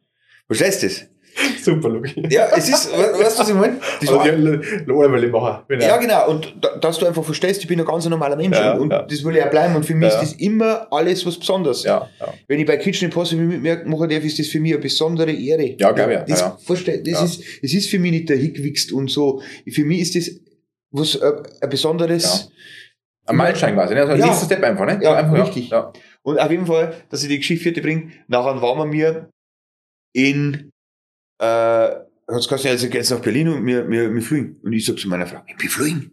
Verstehst 0.46 0.82
du 0.82 0.86
das? 0.88 1.08
Super, 1.62 1.88
Luki. 1.88 2.22
Ja, 2.30 2.48
es 2.56 2.68
ist, 2.68 2.90
we- 2.92 3.18
weißt 3.18 3.36
du, 3.36 3.40
was 3.42 3.48
ich 3.48 3.54
meine? 3.54 3.78
Das 4.00 4.08
Also 4.08 4.14
war, 4.20 4.24
die 4.26 4.90
Ohrwelle 4.90 5.28
machen. 5.28 5.64
ja, 5.80 5.96
genau. 5.98 6.28
Und 6.30 6.54
da, 6.60 6.76
dass 6.76 6.98
du 6.98 7.06
einfach 7.06 7.24
verstehst, 7.24 7.60
ich 7.62 7.68
bin 7.68 7.78
ein 7.80 7.86
ganz 7.86 8.06
normaler 8.08 8.36
Mensch. 8.36 8.56
Ja, 8.56 8.72
und 8.74 8.90
ja. 8.90 9.02
das 9.02 9.22
will 9.24 9.36
ich 9.36 9.42
auch 9.42 9.50
bleiben. 9.50 9.76
Und 9.76 9.84
für 9.86 9.94
mich 9.94 10.08
Ja. 10.12 10.20
ist 10.20 10.32
das 10.32 10.40
immer 10.40 10.86
alles 10.92 11.24
was 11.26 11.38
Besonderes. 11.38 11.84
Wenn 12.46 12.60
ich 12.60 12.66
bei 12.66 12.76
Kitchen 12.76 13.06
Impossible 13.06 13.44
mitmachen 13.44 14.08
darf, 14.08 14.24
ist 14.24 14.38
das 14.38 14.46
für 14.48 14.60
mich 14.60 14.72
eine 14.72 14.80
besondere 14.82 15.30
Ehre. 15.32 15.76
Ja, 15.78 15.92
glaub 15.92 16.10
ich, 16.10 16.18
Das, 16.26 16.40
ja, 16.40 16.46
ja. 16.48 16.58
versteh- 16.66 17.02
das, 17.10 17.22
ist, 17.22 17.42
das 17.62 17.72
ist 17.72 17.88
für 17.90 17.98
mich 17.98 18.12
nicht 18.12 18.28
der 18.28 18.36
Hickwichst 18.36 18.92
und 18.92 19.10
so. 19.10 19.42
Für 19.70 19.84
mich 19.84 20.00
ist 20.00 20.14
das 20.16 20.30
was, 20.90 21.14
äh, 21.16 21.32
ein 21.60 21.68
besonderes. 21.70 22.50
Ein 23.26 23.36
Meilenstein 23.36 23.74
quasi, 23.74 23.92
ne? 23.94 24.00
Also 24.00 24.12
ein 24.14 24.20
Ja. 24.20 24.26
nächster 24.26 24.46
Step 24.46 24.62
einfach, 24.62 24.86
ne? 24.86 24.98
Ja, 25.02 25.14
einfach, 25.16 25.46
richtig. 25.46 25.68
Ja. 25.68 25.92
Und 26.22 26.38
auf 26.38 26.50
jeden 26.50 26.64
Fall, 26.66 26.94
dass 27.10 27.22
ich 27.22 27.28
die 27.28 27.36
Geschichte 27.38 27.62
vierte 27.62 27.82
bringe, 27.82 28.10
nachher 28.26 28.60
waren 28.62 28.90
wir 28.90 29.28
in, 30.14 30.70
äh, 31.38 31.44
hat's 32.28 32.48
gesagt, 32.48 32.66
also 32.66 32.88
geht's 32.88 33.10
nach 33.10 33.20
Berlin 33.20 33.48
und 33.48 33.66
wir, 33.66 33.88
wir, 33.88 34.14
wir 34.14 34.22
fliegen. 34.22 34.56
Und 34.62 34.72
ich 34.72 34.84
sag 34.84 34.98
zu 34.98 35.08
meiner 35.08 35.26
Frau, 35.26 35.42
wir 35.58 35.70
fliegen, 35.70 36.10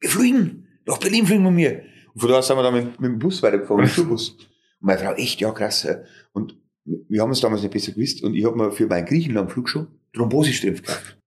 wir 0.00 0.10
fliegen, 0.10 0.66
nach 0.86 0.98
Berlin 0.98 1.26
fliegen 1.26 1.44
wir 1.44 1.50
mir. 1.50 1.82
Und 2.12 2.20
von 2.20 2.30
da 2.30 2.42
sind 2.42 2.56
wir 2.56 2.62
dann 2.62 2.74
mit, 2.74 3.00
mit 3.00 3.10
dem 3.10 3.18
Bus 3.18 3.42
weitergefahren, 3.42 3.82
mit 3.82 3.90
dem 3.90 3.94
Schulbus. 3.94 4.30
Und 4.30 4.48
meine 4.80 4.98
Frau, 4.98 5.12
echt, 5.14 5.40
ja 5.40 5.50
krass. 5.52 5.86
Und 6.32 6.56
wir 6.84 7.22
haben 7.22 7.30
es 7.30 7.40
damals 7.40 7.62
nicht 7.62 7.72
besser 7.72 7.92
gewusst 7.92 8.22
und 8.22 8.34
ich 8.34 8.44
habe 8.44 8.56
mir 8.56 8.70
für 8.70 8.86
meinen 8.86 9.06
Griechenland-Flug 9.06 9.68
schon 9.68 9.88
Thrombosestrümpf 10.12 10.82
gekauft. 10.82 11.18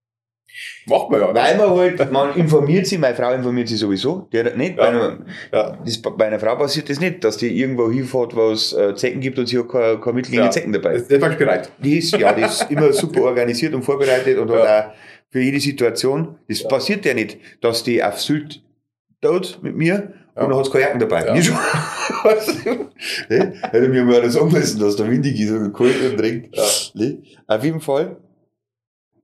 Macht 0.86 1.10
man 1.10 1.20
ja. 1.22 1.34
Weil 1.36 1.58
man 1.58 1.70
halt, 1.72 2.12
man 2.12 2.36
informiert 2.36 2.88
sich, 2.88 2.97
meine 2.99 3.16
Frau 3.16 3.32
informiert 3.34 3.68
sich 3.68 3.80
sowieso, 3.80 4.28
der 4.32 4.55
nicht. 4.55 4.78
Ja. 4.78 4.84
Bei, 4.84 4.88
einer, 4.89 5.18
Ja. 5.51 5.78
das, 5.86 5.97
bei 6.01 6.26
einer 6.28 6.39
Frau 6.39 6.55
passiert 6.55 6.89
das 6.89 6.99
nicht, 6.99 7.24
dass 7.24 7.38
die 7.38 7.60
irgendwo 7.60 7.91
hinfährt, 7.91 8.36
wo 8.36 8.51
es 8.51 8.74
äh, 8.74 8.95
Zecken 8.95 9.20
gibt 9.22 9.38
und 9.39 9.47
sie 9.47 9.60
hat 9.60 9.70
keine, 9.70 9.99
keine 9.99 10.14
Mittel 10.14 10.32
gegen 10.32 10.43
Ja. 10.43 10.51
Zecken 10.51 10.72
dabei. 10.74 10.93
Das 10.93 11.03
ist 11.03 11.14
einfach 11.14 11.38
bereit. 11.38 11.72
Die 11.80 11.97
ist, 11.97 12.12
ja, 12.18 12.34
die 12.34 12.41
ist 12.43 12.70
immer 12.72 12.91
super 12.93 13.22
organisiert 13.24 13.74
und 13.74 13.84
vorbereitet 13.84 14.38
und 14.38 14.49
hat 14.51 14.60
auch 14.89 14.91
für 15.30 15.39
jede 15.41 15.60
Situation. 15.60 16.38
Das 16.47 16.66
passiert 16.68 17.05
ja 17.05 17.14
nicht, 17.14 17.38
dass 17.62 17.84
die 17.84 18.03
auf 18.03 18.20
Sylt 18.22 18.62
dort 19.22 19.62
mit 19.62 19.76
mir 19.76 20.14
Ja. 20.36 20.43
und 20.43 20.49
dann 20.51 20.58
hat's 20.60 20.72
keine 20.72 20.86
Jacken 20.86 20.99
dabei. 20.99 21.26
Ja. 21.26 21.34
Du? 21.34 21.51
ne? 23.30 23.53
Hätte 23.72 23.89
mir 23.89 24.03
mal 24.03 24.30
sagen 24.30 24.51
müssen, 24.51 24.80
dass 24.80 24.95
der 24.95 25.10
windig 25.10 25.39
ist 25.39 25.51
und 25.51 25.74
kalt 25.74 25.95
und 26.12 26.20
regnet. 26.20 26.55
Ja. 26.55 26.64
Ne? 26.93 27.24
Auf 27.47 27.64
jeden 27.64 27.82
Fall 27.82 28.18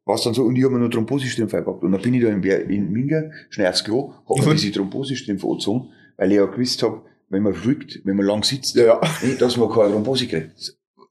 war 0.05 0.15
es 0.15 0.23
dann 0.23 0.33
so, 0.33 0.43
und 0.43 0.55
ich 0.55 0.63
habe 0.63 0.73
mir 0.73 0.79
noch 0.81 0.89
Thrombosestrümpfe 0.89 1.61
gehabt. 1.63 1.83
Und 1.83 1.91
dann 1.91 2.01
bin 2.01 2.13
ich 2.13 2.21
da 2.23 2.29
in, 2.29 2.43
in 2.43 2.91
Minga 2.91 3.31
schnell 3.49 3.67
aufs 3.67 3.83
Klo, 3.83 4.13
hab 4.27 4.37
mir 4.37 4.51
Mhm. 4.53 4.57
diese 4.57 4.71
Thrombosestrümpfe 4.73 5.47
angezogen, 5.47 5.89
weil 6.17 6.31
ich 6.31 6.37
ja 6.37 6.45
gewusst 6.45 6.83
habe, 6.83 7.01
wenn 7.29 7.43
man 7.43 7.53
fliegt, 7.53 8.01
wenn 8.03 8.15
man 8.17 8.25
lang 8.25 8.43
sitzt, 8.43 8.75
Ja, 8.75 8.85
ja. 8.85 9.01
Nee, 9.23 9.35
dass 9.39 9.57
man 9.57 9.69
keine 9.69 9.91
Thrombose 9.91 10.27
kriegt. 10.27 10.51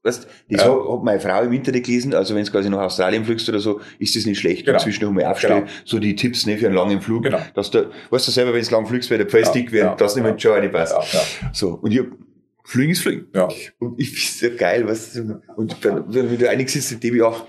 Weißt, 0.05 0.27
das 0.49 0.61
Ja. 0.61 0.65
hat, 0.65 0.89
hat 0.89 1.03
meine 1.03 1.19
Frau 1.19 1.43
im 1.43 1.53
Internet 1.53 1.85
gelesen, 1.85 2.13
also 2.13 2.35
wenn 2.35 2.43
du 2.43 2.51
quasi 2.51 2.69
nach 2.69 2.79
Australien 2.81 3.23
fliegst 3.25 3.47
oder 3.49 3.59
so, 3.59 3.79
ist 3.99 4.15
das 4.15 4.25
nicht 4.25 4.39
schlecht. 4.39 4.65
Genau. 4.65 4.77
Und 4.77 4.81
zwischendurch 4.83 5.13
mal 5.15 5.25
aufstehen, 5.25 5.59
Genau. 5.61 5.71
so 5.85 5.97
die 5.99 6.15
Tipps 6.15 6.45
ne, 6.45 6.57
für 6.57 6.65
einen 6.67 6.75
langen 6.75 7.01
Flug. 7.01 7.23
Genau. 7.23 7.39
Dass 7.55 7.71
du, 7.71 7.89
weißt 8.09 8.27
du 8.27 8.31
selber, 8.31 8.53
wenn 8.53 8.63
du 8.63 8.71
lang 8.71 8.85
fliegst, 8.85 9.09
weil 9.11 9.17
der 9.17 9.27
Pfeil 9.27 9.45
dick 9.53 9.71
wird, 9.71 9.83
ja, 9.85 9.95
dass 9.95 10.15
nicht 10.15 10.25
ja. 10.25 10.31
mit 10.31 10.41
schon 10.41 10.51
eine 10.53 10.69
passt. 10.69 10.93
Ja, 10.93 11.19
ja. 11.19 11.49
So, 11.53 11.79
und 11.81 11.91
ich 11.91 11.99
hab, 11.99 12.07
Fliegen 12.65 12.91
ist 12.91 13.01
Fliegen. 13.01 13.27
Ja. 13.33 13.47
Und 13.79 13.99
ich 13.99 14.09
find's 14.11 14.39
so 14.39 14.47
geil, 14.57 14.87
weißt 14.87 15.15
du, 15.17 15.41
und 15.57 15.75
wenn 15.83 16.37
du 16.37 16.49
einig 16.49 16.69
sitzt, 16.69 17.01
dem 17.03 17.15
ich 17.15 17.21
auch 17.21 17.45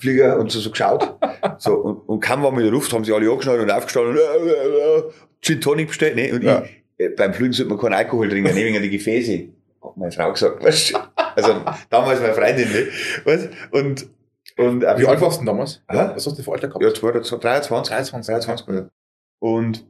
Flieger 0.00 0.38
und 0.38 0.50
so, 0.50 0.60
so 0.60 0.70
geschaut. 0.70 1.16
So, 1.58 1.74
und, 1.74 1.96
und 2.08 2.20
kaum 2.20 2.42
war 2.42 2.50
mir 2.52 2.62
der 2.62 2.70
Luft, 2.70 2.92
haben 2.92 3.04
sie 3.04 3.12
alle 3.12 3.30
angeschnallt 3.30 3.60
und 3.60 3.70
aufgestanden 3.70 4.12
und, 4.12 4.18
äh, 4.18 4.52
äh, 4.52 4.98
äh, 4.98 5.02
Gin 5.40 5.60
Tonic 5.60 5.88
bestellt, 5.88 6.16
ne? 6.16 6.32
Und 6.32 6.42
Ja. 6.42 6.64
ich, 6.64 7.04
äh, 7.04 7.08
beim 7.10 7.32
Fliegen 7.32 7.52
sollte 7.52 7.70
man 7.70 7.78
keinen 7.80 7.94
Alkohol 7.94 8.28
trinken, 8.28 8.54
ne, 8.54 8.64
wegen 8.64 8.82
die 8.82 8.90
Gefäße. 8.90 9.48
Hat 9.82 9.96
meine 9.96 10.10
Frau 10.12 10.32
gesagt, 10.32 10.62
weißt 10.62 10.94
du? 10.94 10.98
Also, 11.36 11.62
damals 11.90 12.20
meine 12.20 12.34
Freundin, 12.34 12.68
ne? 12.70 12.86
Weißt 13.24 13.48
Und, 13.70 14.08
und, 14.56 14.80
Wie 14.82 15.06
alt 15.06 15.20
warst 15.20 15.36
du 15.36 15.40
denn 15.40 15.46
damals? 15.46 15.80
Ah, 15.86 16.12
Was 16.14 16.26
hast 16.26 16.38
du 16.38 16.42
für 16.42 16.52
Alter 16.52 16.68
gehabt? 16.68 16.82
Ja, 16.84 16.90
23, 16.90 17.38
23. 17.38 17.94
23. 17.94 18.26
23, 18.34 18.66
ja. 18.74 18.88
Und, 19.40 19.86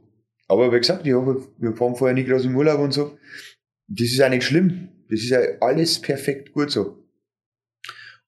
aber 0.47 0.71
wie 0.71 0.77
gesagt, 0.79 1.05
ich 1.07 1.13
hab, 1.13 1.25
wir 1.57 1.75
fahren 1.75 1.95
vorher 1.95 2.13
nicht 2.13 2.29
groß 2.29 2.45
im 2.45 2.55
Urlaub 2.55 2.79
und 2.79 2.91
so. 2.91 3.17
Das 3.87 4.05
ist 4.07 4.17
ja 4.17 4.29
nicht 4.29 4.43
schlimm. 4.43 4.89
Das 5.09 5.19
ist 5.19 5.29
ja 5.29 5.39
alles 5.61 5.99
perfekt 5.99 6.53
gut 6.53 6.69
so. 6.71 7.03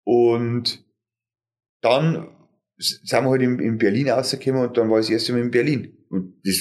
Und 0.03 0.83
dann 1.81 2.27
sind 2.77 3.23
wir 3.23 3.29
halt 3.29 3.41
in, 3.41 3.59
in 3.59 3.77
Berlin 3.77 4.09
rausgekommen 4.09 4.67
und 4.67 4.77
dann 4.77 4.89
war 4.89 4.99
ich 4.99 5.07
das 5.07 5.13
erste 5.13 5.33
Mal 5.33 5.41
in 5.41 5.51
Berlin. 5.51 5.97
Und 6.09 6.33
das, 6.43 6.57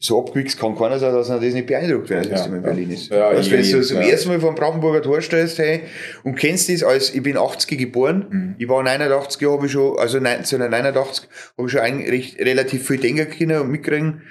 so 0.00 0.18
abgewichst 0.18 0.58
kann 0.58 0.74
keiner 0.76 0.98
sein, 0.98 1.12
dass 1.12 1.28
er 1.28 1.38
das 1.38 1.52
nicht 1.52 1.66
beeindruckt, 1.66 2.08
wenn 2.08 2.18
er 2.18 2.22
das 2.22 2.32
erste 2.32 2.50
Mal 2.50 2.56
in. 2.56 2.62
Berlin 2.62 2.90
ist. 2.90 3.10
Ja, 3.10 3.32
du, 3.32 3.50
wenn 3.50 3.70
du 3.70 3.82
zum 3.82 3.98
ersten 3.98 4.28
Mal 4.28 4.40
vor 4.40 4.52
dem 4.52 4.56
Brandenburger 4.56 5.02
Tor 5.02 5.20
stehst, 5.20 5.58
hey, 5.58 5.82
und 6.22 6.36
kennst 6.36 6.68
das 6.68 6.82
als, 6.82 7.14
ich 7.14 7.22
bin 7.22 7.36
80 7.36 7.78
geboren, 7.78 8.26
Mhm. 8.30 8.54
ich 8.58 8.68
war 8.68 8.82
89, 8.82 9.46
habe 9.48 9.66
ich 9.66 9.72
schon, 9.72 9.98
also 9.98 10.18
1989, 10.18 11.28
habe 11.58 11.66
ich 11.68 11.72
schon 11.72 11.80
ein, 11.80 11.98
recht, 12.00 12.38
relativ 12.38 12.86
viel 12.86 12.98
denken 12.98 13.28
können 13.30 13.60
und 13.60 13.70
mitkriegen, 13.70 14.22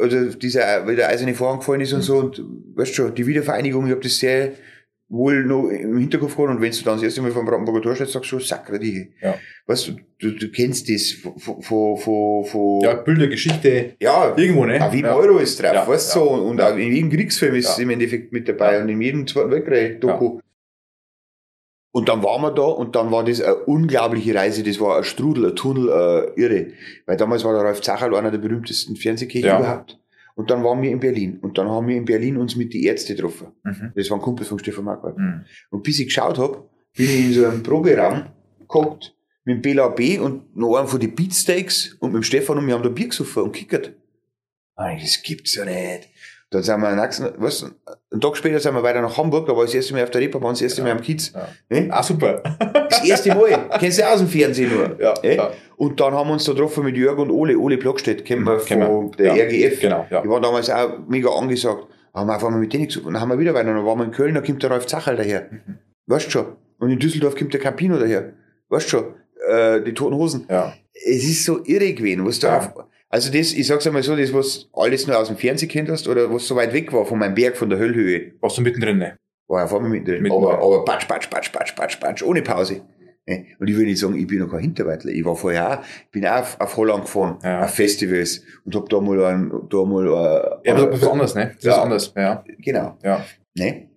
also 0.00 0.26
dieser, 0.30 0.86
wie 0.88 0.96
der 0.96 1.08
eiserne 1.08 1.34
Vorhang 1.34 1.58
gefallen 1.58 1.80
ist 1.80 1.92
und 1.92 2.02
so, 2.02 2.18
und 2.18 2.42
weißt 2.76 2.94
schon, 2.94 3.14
die 3.14 3.26
Wiedervereinigung, 3.26 3.86
ich 3.86 3.92
habe 3.92 4.02
das 4.02 4.18
sehr 4.18 4.52
wohl 5.14 5.44
noch 5.44 5.68
im 5.68 5.96
Hinterkopf 5.98 6.36
gehabt, 6.36 6.50
und 6.50 6.60
wenn 6.60 6.70
du 6.72 6.78
dann 6.84 6.94
das 6.96 7.02
erste 7.04 7.22
Mal 7.22 7.30
vom 7.30 7.46
Brandenburger 7.46 7.82
Tor 7.82 7.94
stehst, 7.94 8.12
sagst 8.12 8.32
du 8.32 8.38
sakra 8.40 8.78
die. 8.78 9.12
Ja. 9.22 9.34
Weißt 9.66 9.88
du, 9.88 9.92
du, 10.18 10.32
du 10.32 10.50
kennst 10.50 10.88
das 10.90 11.12
von, 11.12 11.38
von, 11.62 11.96
von, 11.96 12.44
von 12.44 12.80
Ja, 12.82 12.94
Bilder, 12.94 13.28
Geschichte, 13.28 13.94
ja, 14.00 14.34
irgendwo, 14.36 14.64
ne? 14.64 14.84
auch 14.84 14.92
wie 14.92 14.98
im 15.00 15.06
ja. 15.06 15.14
Euro 15.16 15.38
ist 15.38 15.62
drauf, 15.62 15.72
Ja, 15.72 15.86
weißt 15.88 16.14
du, 16.16 16.18
ja. 16.20 16.24
so, 16.26 16.30
und 16.32 16.60
auch 16.60 16.76
in 16.76 16.92
jedem 16.92 17.10
Kriegsfilm 17.10 17.54
ist 17.54 17.68
es 17.70 17.78
im 17.78 17.90
Endeffekt 17.90 18.32
mit 18.32 18.48
dabei 18.48 18.82
und 18.82 18.88
in 18.88 19.00
jedem 19.00 19.26
Zweiten 19.26 19.50
Weltkrieg-Doku. 19.50 20.40
Und 21.92 22.08
dann 22.08 22.24
waren 22.24 22.42
wir 22.42 22.50
da 22.50 22.62
und 22.62 22.96
dann 22.96 23.12
war 23.12 23.24
das 23.24 23.40
eine 23.40 23.54
unglaubliche 23.54 24.34
Reise, 24.34 24.64
das 24.64 24.80
war 24.80 24.96
ein 24.98 25.04
Strudel, 25.04 25.50
ein 25.50 25.54
Tunnel, 25.56 25.88
äh, 26.36 26.40
irre. 26.40 26.72
Weil 27.06 27.16
damals 27.16 27.44
war 27.44 27.52
der 27.54 27.62
Ralf 27.62 27.80
Zacherl 27.82 28.14
einer 28.16 28.32
der 28.32 28.38
berühmtesten 28.38 28.96
Fernsehköche 28.96 29.46
Ja. 29.46 29.58
überhaupt. 29.60 30.00
Und 30.36 30.50
dann 30.50 30.64
waren 30.64 30.82
wir 30.82 30.90
in 30.90 30.98
Berlin 31.00 31.38
und 31.40 31.56
dann 31.58 31.68
haben 31.68 31.86
wir 31.86 31.96
in 31.96 32.04
Berlin 32.04 32.36
uns 32.36 32.56
mit 32.56 32.72
die 32.72 32.84
Ärzte 32.86 33.14
getroffen. 33.14 33.48
Mhm. 33.62 33.92
Das 33.94 34.10
waren 34.10 34.20
Kumpels 34.20 34.48
von 34.48 34.58
Stefan 34.58 34.84
Marquardt. 34.84 35.16
Mhm. 35.16 35.44
Und 35.70 35.82
bis 35.82 36.00
ich 36.00 36.06
geschaut 36.06 36.38
hab, 36.38 36.68
bin 36.96 37.06
ich 37.06 37.24
in 37.26 37.32
so 37.32 37.46
einem 37.46 37.62
Proberaum 37.62 38.26
geguckt 38.58 39.14
mit 39.44 39.56
dem 39.56 39.62
Bela 39.62 39.88
B 39.88 40.18
und 40.18 40.56
noch 40.56 40.76
einem 40.76 40.88
von 40.88 40.98
den 40.98 41.14
Beatsteaks 41.14 41.94
und 42.00 42.12
mit 42.12 42.22
dem 42.22 42.24
Stefan 42.24 42.58
und 42.58 42.66
wir 42.66 42.74
haben 42.74 42.82
da 42.82 42.88
Bier 42.88 43.08
gesoffen 43.08 43.44
und 43.44 43.52
kickert. 43.52 43.92
Das 44.76 45.22
gibt's 45.22 45.54
ja 45.54 45.64
nicht. 45.64 46.08
Dann 46.50 46.62
sind 46.62 46.80
wir 46.80 46.94
nächsten, 46.94 47.28
was, 47.38 47.64
einen 48.12 48.20
Tag 48.20 48.36
später 48.36 48.60
sind 48.60 48.74
wir 48.74 48.82
weiter 48.82 49.02
nach 49.02 49.16
Hamburg, 49.16 49.46
da 49.46 49.56
war 49.56 49.64
ich 49.64 49.70
das 49.70 49.74
erste 49.76 49.94
Mal 49.94 50.04
auf 50.04 50.10
der 50.10 50.20
Reeperbahn, 50.20 50.52
das 50.52 50.62
erste 50.62 50.82
Mal 50.82 50.92
am 50.92 51.00
Kiez. 51.00 51.32
Ja. 51.32 51.48
Ne? 51.68 51.88
Ah, 51.90 52.02
super. 52.02 52.42
Das 52.88 53.04
erste 53.04 53.34
Mal. 53.34 53.68
Kennst 53.80 53.98
du 53.98 54.08
aus 54.08 54.18
dem 54.20 54.28
Fernsehen 54.28 54.72
nur. 54.72 55.00
Ja, 55.00 55.14
Eh? 55.22 55.36
ja. 55.36 55.52
Und 55.76 56.00
dann 56.00 56.12
haben 56.14 56.28
wir 56.28 56.34
uns 56.34 56.44
da 56.44 56.52
getroffen 56.52 56.84
mit 56.84 56.96
Jörg 56.96 57.18
und 57.18 57.30
Ole. 57.30 57.56
Ole 57.58 57.76
Blockstedt, 57.78 58.24
kennen 58.24 58.44
wir 58.44 58.54
Mhm, 58.56 58.64
kennen 58.64 58.86
von 58.86 59.10
wir. 59.18 59.24
der 59.26 59.36
Ja, 59.36 59.44
RGF. 59.44 59.80
genau, 59.80 60.06
ja. 60.10 60.22
Die 60.22 60.28
waren 60.28 60.42
damals 60.42 60.70
auch 60.70 60.98
mega 61.08 61.30
angesagt. 61.30 61.86
Haben 62.14 62.28
wir 62.28 62.36
auf 62.36 62.44
einmal 62.44 62.60
mit 62.60 62.72
denen 62.72 62.86
gesucht. 62.86 63.06
Und 63.06 63.14
dann 63.14 63.22
haben 63.22 63.28
wir 63.30 63.38
wieder 63.38 63.54
weiter. 63.54 63.74
Dann 63.74 63.84
waren 63.84 63.98
wir 63.98 64.04
in 64.04 64.12
Köln, 64.12 64.34
da 64.34 64.40
kommt 64.40 64.62
der 64.62 64.70
Ralf 64.70 64.86
Zacherl 64.86 65.16
daher. 65.16 65.48
Mhm. 65.50 65.78
Weißt 66.06 66.30
schon. 66.30 66.46
Und 66.78 66.90
in 66.90 66.98
Düsseldorf 66.98 67.34
kommt 67.36 67.52
der 67.52 67.60
Campino 67.60 67.98
daher. 67.98 68.32
Weißt 68.68 68.88
schon. 68.88 69.04
Äh, 69.48 69.82
die 69.82 69.92
Toten 69.94 70.14
Hosen. 70.16 70.46
Ja. 70.48 70.74
Es 70.92 71.24
ist 71.24 71.44
so 71.44 71.64
irre 71.64 71.92
gewesen, 71.92 72.24
was 72.24 72.38
da 72.38 72.48
Ja. 72.48 72.58
auf, 72.58 72.84
also 73.08 73.32
das, 73.32 73.52
ich 73.52 73.66
sag's 73.66 73.86
einmal 73.86 74.02
so, 74.02 74.14
das, 74.16 74.32
was 74.32 74.68
alles 74.72 75.06
nur 75.06 75.18
aus 75.18 75.26
dem 75.28 75.36
Fernsehen 75.36 75.68
kennt 75.68 75.88
hast, 75.90 76.06
oder 76.08 76.32
was 76.32 76.46
so 76.46 76.54
weit 76.56 76.72
weg 76.72 76.92
war 76.92 77.04
von 77.04 77.18
meinem 77.18 77.34
Berg, 77.34 77.56
von 77.56 77.68
der 77.68 77.78
Höllhöhe, 77.78 78.32
Warst 78.40 78.58
du 78.58 78.62
mittendrin, 78.62 78.98
ne? 78.98 79.16
war 79.48 79.60
ja 79.62 79.66
vor 79.66 79.80
mir 79.80 79.88
mit 79.88 80.06
drin. 80.08 80.22
Mitten 80.22 80.34
Aber, 80.36 80.58
aber 80.58 80.84
patsch, 80.84 81.06
patsch, 81.06 81.28
patsch, 81.30 81.52
patsch, 81.52 81.74
patsch, 81.76 82.00
patsch, 82.00 82.22
ohne 82.22 82.42
Pause. 82.42 82.80
Ne? 83.26 83.46
Und 83.58 83.68
ich 83.68 83.76
will 83.76 83.86
nicht 83.86 83.98
sagen, 83.98 84.16
ich 84.16 84.26
bin 84.26 84.38
noch 84.40 84.50
kein 84.50 84.60
Hinterweitler. 84.60 85.10
Ich 85.10 85.24
war 85.24 85.34
vorher 85.34 85.78
auch, 85.80 85.84
ich 86.04 86.10
bin 86.10 86.26
auch 86.26 86.40
auf, 86.40 86.60
auf 86.60 86.76
Holland 86.76 87.04
gefahren, 87.04 87.38
Ja. 87.42 87.64
auf 87.64 87.70
Festivals 87.74 88.42
und 88.64 88.74
hab 88.74 88.88
da 88.90 89.00
mal 89.00 89.24
ein, 89.24 89.50
da 89.70 89.84
mal, 89.84 90.06
äh, 90.06 90.68
Ja, 90.68 90.74
aber 90.74 90.86
das 90.90 91.00
ist 91.02 91.08
anders, 91.08 91.34
ne? 91.34 91.52
Das 91.56 91.64
Ja. 91.64 91.72
ist 91.72 91.78
anders, 91.78 92.12
ja. 92.16 92.44
genau. 92.58 92.98
Ja. 93.02 93.24
Ne? 93.56 93.88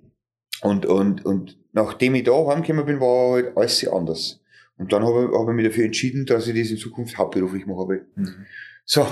Und, 0.61 0.85
und, 0.85 1.25
und 1.25 1.57
nachdem 1.73 2.15
ich 2.15 2.23
da 2.23 2.31
heimgekommen 2.47 2.85
bin, 2.85 2.99
war 3.01 3.33
halt 3.33 3.57
alles 3.57 3.77
sehr 3.79 3.91
anders. 3.93 4.39
Und 4.77 4.93
dann 4.93 5.03
habe 5.03 5.25
ich, 5.31 5.37
hab 5.37 5.47
ich 5.49 5.55
mich 5.55 5.65
dafür 5.67 5.85
entschieden, 5.85 6.25
dass 6.25 6.47
ich 6.47 6.57
das 6.59 6.71
in 6.71 6.77
Zukunft 6.77 7.17
hauptberuflich 7.17 7.65
machen 7.65 7.89
will. 7.89 8.05
Mhm. 8.15 8.45
So, 8.85 9.05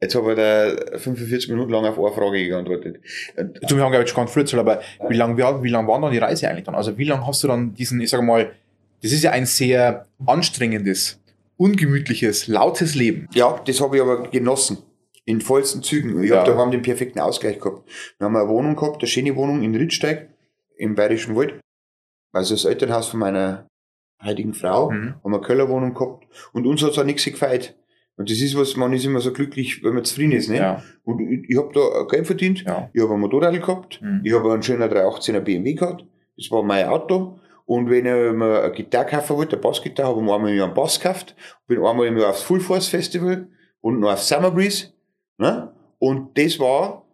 jetzt 0.00 0.14
habe 0.14 0.30
ich 0.30 0.36
da 0.38 0.98
45 0.98 1.50
Minuten 1.50 1.70
lang 1.70 1.84
auf 1.84 1.98
eine 1.98 2.12
Frage 2.12 2.46
geantwortet. 2.48 3.00
Du, 3.68 3.76
wir 3.76 3.82
haben, 3.84 3.90
glaube 3.90 4.04
ich, 4.04 4.10
schon 4.10 4.26
erzählt, 4.26 4.54
aber 4.54 4.80
wie 5.08 5.16
lang, 5.16 5.36
wie, 5.36 5.42
wie 5.64 5.68
lang 5.68 5.86
war 5.86 6.00
dann 6.00 6.12
die 6.12 6.18
Reise 6.18 6.48
eigentlich 6.48 6.64
dann? 6.64 6.74
Also, 6.76 6.96
wie 6.96 7.04
lange 7.04 7.26
hast 7.26 7.42
du 7.42 7.48
dann 7.48 7.74
diesen, 7.74 8.00
ich 8.00 8.08
sage 8.08 8.22
mal, 8.22 8.52
das 9.02 9.12
ist 9.12 9.22
ja 9.22 9.30
ein 9.32 9.46
sehr 9.46 10.06
anstrengendes, 10.26 11.20
ungemütliches, 11.56 12.46
lautes 12.48 12.94
Leben. 12.94 13.28
Ja, 13.34 13.60
das 13.66 13.80
habe 13.80 13.96
ich 13.96 14.02
aber 14.02 14.28
genossen. 14.30 14.78
In 15.26 15.40
vollsten 15.40 15.82
Zügen. 15.82 16.22
Ich 16.24 16.30
Ja. 16.30 16.38
hab 16.38 16.46
da 16.46 16.56
haben 16.56 16.70
den 16.70 16.82
perfekten 16.82 17.20
Ausgleich 17.20 17.60
gehabt. 17.60 17.88
Wir 18.18 18.24
haben 18.24 18.36
eine 18.36 18.48
Wohnung 18.48 18.74
gehabt, 18.74 19.00
eine 19.02 19.06
schöne 19.08 19.36
Wohnung 19.36 19.62
in 19.62 19.74
Rittsteig, 19.74 20.30
im 20.76 20.94
Bayerischen 20.94 21.36
Wald. 21.36 21.60
Also 22.32 22.54
das 22.54 22.64
Elternhaus 22.64 23.08
von 23.08 23.20
meiner 23.20 23.66
heutigen 24.24 24.54
Frau, 24.54 24.90
Mhm. 24.90 25.14
haben 25.22 25.34
eine 25.34 25.42
Kellerwohnung 25.42 25.94
gehabt 25.94 26.26
und 26.52 26.66
uns 26.66 26.82
hat's 26.82 26.98
auch 26.98 27.04
nichts 27.04 27.24
gefeit. 27.24 27.76
Und 28.16 28.30
das 28.30 28.40
ist 28.40 28.56
was, 28.56 28.76
man 28.76 28.92
ist 28.92 29.04
immer 29.04 29.20
so 29.20 29.32
glücklich, 29.32 29.82
wenn 29.84 29.94
man 29.94 30.04
zufrieden 30.04 30.32
ist. 30.32 30.48
Ne? 30.48 30.56
Ja. 30.56 30.82
Und 31.04 31.20
ich, 31.20 31.48
ich 31.48 31.56
habe 31.56 31.70
da 31.72 32.04
Geld 32.10 32.26
verdient, 32.26 32.62
Ja. 32.64 32.90
ich 32.92 33.02
habe 33.02 33.14
ein 33.14 33.20
Motorrad 33.20 33.54
gehabt, 33.54 34.00
Mhm. 34.02 34.20
ich 34.24 34.32
habe 34.32 34.52
einen 34.52 34.62
schönen 34.62 34.82
318er 34.90 35.40
BMW 35.40 35.74
gehabt, 35.74 36.04
das 36.36 36.50
war 36.50 36.62
mein 36.62 36.86
Auto. 36.86 37.38
Und 37.70 37.88
wenn 37.88 38.04
ich 38.04 38.32
mir 38.32 38.64
eine 38.64 38.72
Gitarre 38.72 39.06
kaufen 39.06 39.36
wollte, 39.36 39.52
eine 39.52 39.62
Bassgitarre, 39.62 40.08
habe 40.08 40.18
ich 40.18 40.26
mir 40.26 40.34
einmal 40.34 40.50
im 40.50 40.56
Jahr 40.56 40.66
einen 40.66 40.74
Bass 40.74 40.98
gekauft, 40.98 41.36
bin 41.68 41.78
einmal 41.78 42.08
im 42.08 42.18
Jahr 42.18 42.30
aufs 42.30 42.42
Full 42.42 42.58
Force 42.58 42.88
Festival 42.88 43.46
und 43.80 44.00
noch 44.00 44.12
auf 44.12 44.20
Summer 44.20 44.50
Breeze. 44.50 44.88
Ne? 45.38 45.72
Und 46.00 46.36
das 46.36 46.58
war 46.58 47.06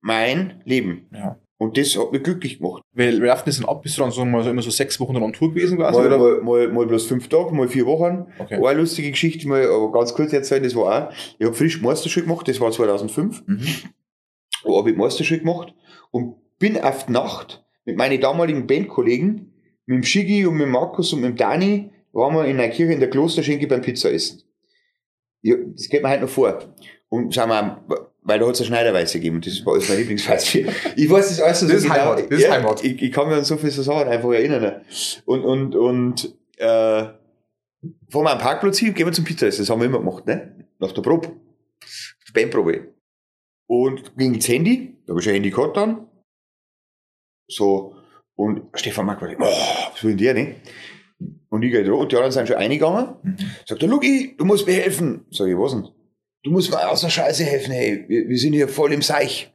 mein 0.00 0.62
Leben. 0.64 1.06
Ja. 1.12 1.38
Und 1.58 1.76
das 1.76 1.98
hat 1.98 2.12
mich 2.12 2.22
glücklich 2.22 2.60
gemacht. 2.60 2.82
Wie 2.94 3.10
läuft 3.10 3.46
das 3.46 3.58
denn 3.58 3.68
ab? 3.68 3.82
Bist 3.82 3.98
du 3.98 4.00
dann 4.00 4.10
so, 4.10 4.24
mal 4.24 4.42
so 4.42 4.48
immer 4.48 4.62
so 4.62 4.70
sechs 4.70 4.98
Wochen 5.00 5.12
dann 5.12 5.22
on 5.22 5.34
Tour 5.34 5.50
gewesen 5.50 5.76
quasi? 5.76 5.98
Mal, 5.98 6.06
oder? 6.06 6.16
mal, 6.16 6.40
mal, 6.40 6.68
mal 6.68 6.86
bloß 6.86 7.04
fünf 7.04 7.28
Tage, 7.28 7.54
mal 7.54 7.68
vier 7.68 7.84
Wochen. 7.84 8.26
Okay. 8.38 8.54
Eine 8.54 8.80
lustige 8.80 9.10
Geschichte, 9.10 9.46
mal, 9.48 9.66
aber 9.66 9.92
ganz 9.92 10.14
kurz 10.14 10.32
erzählen, 10.32 10.62
das 10.62 10.74
war 10.74 11.10
auch, 11.10 11.12
ich 11.38 11.44
habe 11.44 11.54
frisch 11.54 11.82
Meisterschule 11.82 12.24
gemacht, 12.24 12.48
das 12.48 12.58
war 12.58 12.72
2005. 12.72 13.46
Mhm. 13.46 13.66
Da 14.64 14.72
habe 14.72 14.92
ich 14.92 14.96
Meisterschule 14.96 15.40
gemacht 15.40 15.74
und 16.10 16.36
bin 16.58 16.80
auf 16.80 17.04
die 17.04 17.12
Nacht 17.12 17.62
mit 17.84 17.98
meinen 17.98 18.18
damaligen 18.18 18.66
Bandkollegen, 18.66 19.49
mit 19.90 20.04
dem 20.04 20.04
Schigi 20.04 20.46
und 20.46 20.54
mit 20.54 20.66
dem 20.66 20.70
Markus 20.70 21.12
und 21.12 21.20
mit 21.20 21.30
dem 21.30 21.36
Dani, 21.36 21.90
waren 22.12 22.34
wir 22.34 22.44
in 22.44 22.60
einer 22.60 22.68
Kirche 22.68 22.92
in 22.92 23.00
der 23.00 23.10
Klosterschenke 23.10 23.66
beim 23.66 23.80
Pizza 23.80 24.12
essen. 24.12 24.42
Ja, 25.42 25.56
das 25.56 25.88
geht 25.88 26.02
mir 26.02 26.08
halt 26.08 26.22
noch 26.22 26.28
vor. 26.28 26.60
Und 27.08 27.34
sagen 27.34 27.50
wir, 27.50 28.08
weil 28.22 28.38
da 28.38 28.46
hat 28.46 28.54
es 28.54 28.60
eine 28.60 28.68
Schneiderweise 28.68 29.18
gegeben. 29.18 29.40
Das 29.40 29.66
war 29.66 29.74
alles 29.74 29.88
mein 29.88 29.98
Lieblingsfestbier. 29.98 30.72
Ich 30.94 31.10
weiß 31.10 31.28
das 31.28 31.40
alles 31.40 31.60
so 31.60 31.66
Das 31.66 31.76
ist 31.78 31.82
genau. 31.84 31.94
Heimat, 31.94 32.30
das 32.30 32.38
ist 32.38 32.44
ja, 32.44 32.52
Heimat. 32.52 32.84
Ich, 32.84 33.02
ich 33.02 33.10
kann 33.10 33.26
mich 33.26 33.36
an 33.36 33.44
so 33.44 33.56
viele 33.56 33.72
so 33.72 33.82
Sachen 33.82 34.08
einfach 34.08 34.30
erinnern. 34.30 34.82
Und, 35.24 35.42
und, 35.42 35.74
und, 35.74 36.36
äh, 36.58 36.66
fahren 36.66 37.16
wir 38.12 38.30
am 38.30 38.38
Parkplatz 38.38 38.78
hin, 38.78 38.94
gehen 38.94 39.06
wir 39.06 39.12
zum 39.12 39.24
Pizza 39.24 39.48
essen. 39.48 39.62
Das 39.62 39.70
haben 39.70 39.80
wir 39.80 39.86
immer 39.86 39.98
gemacht, 39.98 40.24
ne? 40.24 40.68
Nach 40.78 40.92
der 40.92 41.02
Probe. 41.02 41.32
Bandprobe. 42.32 42.94
Und 43.66 44.16
ging 44.16 44.34
ins 44.34 44.46
Handy, 44.46 44.98
da 45.06 45.12
habe 45.12 45.20
ich 45.20 45.28
ein 45.28 45.34
Handy 45.34 45.50
gehabt 45.50 45.76
dann. 45.76 46.06
So, 47.48 47.96
und 48.40 48.62
Stefan 48.74 49.04
Mack 49.04 49.20
war, 49.20 49.28
oh, 49.38 49.90
was 49.92 50.02
will 50.02 50.16
denn 50.16 50.18
der, 50.18 50.34
ne? 50.34 50.54
Und 51.50 51.62
ich 51.62 51.70
gehe 51.70 51.84
da, 51.84 51.92
und 51.92 52.10
die 52.10 52.16
anderen 52.16 52.32
sind 52.32 52.48
schon 52.48 52.56
eingegangen. 52.56 53.16
Mhm. 53.22 53.36
Sagt 53.66 53.82
er, 53.82 53.88
Luki, 53.88 54.34
du 54.38 54.46
musst 54.46 54.66
mir 54.66 54.72
helfen. 54.72 55.26
Sag 55.30 55.48
ich, 55.48 55.56
was 55.56 55.72
denn? 55.72 55.88
Du 56.42 56.50
musst 56.50 56.70
mir 56.70 56.88
aus 56.88 57.02
der 57.02 57.10
Scheiße 57.10 57.44
helfen, 57.44 57.72
hey, 57.72 58.06
wir, 58.08 58.28
wir 58.28 58.38
sind 58.38 58.54
hier 58.54 58.68
voll 58.68 58.94
im 58.94 59.02
Seich. 59.02 59.52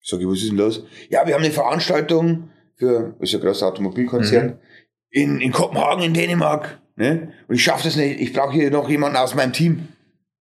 Sag 0.00 0.20
ich, 0.20 0.26
was 0.26 0.38
ist 0.38 0.48
denn 0.48 0.56
los? 0.56 0.82
Ja, 1.10 1.26
wir 1.26 1.34
haben 1.34 1.42
eine 1.42 1.52
Veranstaltung 1.52 2.48
für, 2.76 3.14
das 3.18 3.28
ist 3.28 3.32
ja 3.32 3.38
ein 3.38 3.44
großer 3.44 3.66
Automobilkonzern, 3.66 4.58
in, 5.10 5.40
in 5.42 5.52
Kopenhagen, 5.52 6.02
in 6.02 6.14
Dänemark. 6.14 6.80
Ne? 6.96 7.34
Und 7.48 7.54
ich 7.56 7.62
schaffe 7.62 7.84
das 7.84 7.96
nicht, 7.96 8.18
ich 8.18 8.32
brauche 8.32 8.54
hier 8.54 8.70
noch 8.70 8.88
jemanden 8.88 9.18
aus 9.18 9.34
meinem 9.34 9.52
Team. 9.52 9.88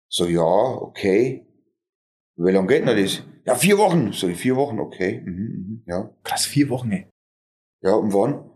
So, 0.09 0.25
ja, 0.25 0.41
okay. 0.41 1.45
Wie 2.35 2.51
lange 2.51 2.67
geht 2.67 2.87
denn 2.87 2.97
das? 2.97 3.21
Ja, 3.45 3.53
vier 3.53 3.77
Wochen. 3.77 4.11
So, 4.11 4.27
vier 4.29 4.55
Wochen, 4.55 4.79
okay. 4.79 5.21
Mhm, 5.23 5.35
mhm, 5.35 5.83
ja. 5.85 6.09
Krass, 6.23 6.47
vier 6.47 6.69
Wochen, 6.69 6.91
ey. 6.91 7.07
Ja, 7.85 7.93
und 7.93 8.15
wann? 8.15 8.49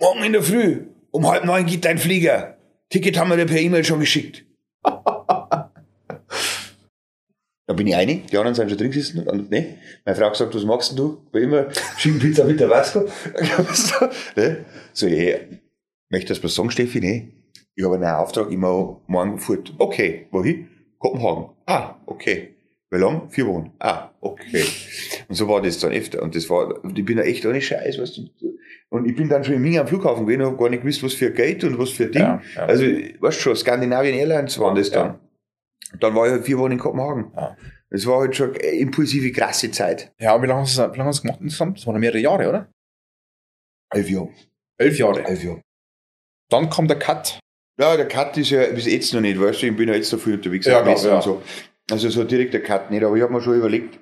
Morgen 0.00 0.22
in 0.22 0.32
der 0.32 0.42
Früh. 0.44 0.86
Um 1.10 1.28
halb 1.28 1.44
neun 1.44 1.66
geht 1.66 1.84
dein 1.84 1.98
Flieger. 1.98 2.56
Ticket 2.88 3.18
haben 3.18 3.30
wir 3.30 3.36
dir 3.36 3.46
per 3.46 3.58
E-Mail 3.58 3.84
schon 3.84 4.00
geschickt. 4.00 4.44
Da 7.66 7.72
bin 7.72 7.86
ich 7.86 7.96
einig, 7.96 8.26
die 8.26 8.36
anderen 8.36 8.54
sind 8.54 8.68
schon 8.68 8.76
drin 8.76 8.90
gesessen 8.90 9.26
und 9.26 9.50
ne? 9.50 9.78
Meine 10.04 10.18
Frau 10.18 10.28
gesagt, 10.28 10.54
was 10.54 10.66
machst 10.66 10.90
denn 10.90 10.98
du? 10.98 11.22
Wie 11.32 11.44
immer, 11.44 11.68
Schinkenpizza 11.96 12.44
mit 12.44 12.60
der 12.60 12.68
Vasco. 12.68 13.08
ne? 14.36 14.66
So, 14.92 15.06
ja, 15.06 15.38
möchtest 16.10 16.42
du 16.42 16.44
was 16.44 16.54
sagen, 16.54 16.70
Steffi? 16.70 17.00
Ne? 17.00 17.32
Ich 17.74 17.82
habe 17.82 17.94
einen 17.94 18.04
Auftrag, 18.04 18.50
mache 18.50 18.98
morgen 19.06 19.38
fort. 19.38 19.72
Okay, 19.78 20.26
wohin? 20.30 20.68
Kopenhagen. 20.98 21.56
Ah, 21.64 21.94
okay. 22.04 22.53
Wie 22.90 22.98
lang? 22.98 23.28
Vier 23.30 23.46
Wochen. 23.46 23.72
Ah, 23.80 24.10
okay. 24.20 24.64
Und 25.28 25.34
so 25.34 25.48
war 25.48 25.60
das 25.62 25.78
dann 25.78 25.92
öfter. 25.92 26.22
Und 26.22 26.36
das 26.36 26.48
war, 26.48 26.82
und 26.84 26.98
ich 26.98 27.04
bin 27.04 27.16
da 27.16 27.22
echt 27.24 27.44
ohne 27.44 27.60
Scheiß, 27.60 27.98
weißt 27.98 28.18
du. 28.18 28.58
Und 28.90 29.06
ich 29.06 29.16
bin 29.16 29.28
dann 29.28 29.42
schon 29.42 29.54
in 29.54 29.62
Ming 29.62 29.78
am 29.78 29.88
Flughafen 29.88 30.24
gewesen 30.26 30.42
und 30.42 30.46
habe 30.48 30.56
gar 30.56 30.68
nicht 30.68 30.82
gewusst, 30.82 31.02
was 31.02 31.14
für 31.14 31.32
Geld 31.32 31.64
und 31.64 31.78
was 31.78 31.90
für 31.90 32.06
Ding. 32.06 32.22
Ja, 32.22 32.42
ja. 32.54 32.66
Also, 32.66 32.84
weißt 32.84 33.38
du 33.38 33.42
schon, 33.42 33.56
Skandinavien 33.56 34.14
Airlines 34.14 34.58
waren 34.60 34.76
das 34.76 34.90
dann. 34.90 35.18
Und 35.92 36.02
dann 36.02 36.14
war 36.14 36.26
ich 36.26 36.32
halt 36.32 36.44
vier 36.44 36.58
Wochen 36.58 36.72
in 36.72 36.78
Kopenhagen. 36.78 37.32
Ja. 37.34 37.56
Das 37.90 38.06
war 38.06 38.20
halt 38.20 38.36
schon 38.36 38.52
eine 38.54 38.62
impulsive, 38.62 39.32
krasse 39.32 39.70
Zeit. 39.70 40.12
Ja, 40.20 40.40
wie 40.42 40.46
lange 40.46 40.62
hast 40.62 40.78
du 40.78 40.92
wie 40.92 40.98
lange 40.98 41.08
hast 41.08 41.20
du 41.20 41.22
gemacht 41.22 41.40
insgesamt? 41.40 41.78
Das 41.78 41.86
waren 41.86 41.98
mehrere 42.00 42.18
Jahre, 42.18 42.48
oder? 42.48 42.68
Elf 43.90 44.10
Jahre. 44.10 44.28
Elf 44.78 44.98
Jahre. 44.98 45.24
Elf 45.24 45.44
Jahre. 45.44 45.60
Dann 46.50 46.68
kommt 46.70 46.90
der 46.90 46.98
Cut. 46.98 47.38
Ja, 47.78 47.96
der 47.96 48.06
Cut 48.06 48.36
ist 48.36 48.50
ja 48.50 48.66
bis 48.66 48.86
jetzt 48.86 49.12
noch 49.14 49.20
nicht, 49.20 49.40
weißt 49.40 49.62
du, 49.62 49.66
ich 49.66 49.76
bin 49.76 49.88
ja 49.88 49.94
jetzt 49.94 50.12
dafür 50.12 50.34
unterwegs 50.34 50.66
Ja, 50.66 50.82
klar, 50.82 51.16
und 51.16 51.22
so. 51.22 51.42
Also 51.90 52.08
so 52.08 52.24
direkt 52.24 52.54
der 52.54 52.62
Cut 52.62 52.90
nicht, 52.90 53.04
aber 53.04 53.16
ich 53.16 53.22
habe 53.22 53.32
mir 53.32 53.42
schon 53.42 53.56
überlegt, 53.58 53.98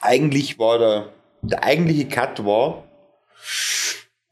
eigentlich 0.00 0.58
war 0.58 0.78
der, 0.78 1.12
der 1.42 1.64
eigentliche 1.64 2.08
Cut 2.08 2.44
war 2.44 2.84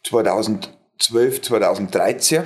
2012, 0.05 1.43
2013, 1.43 2.43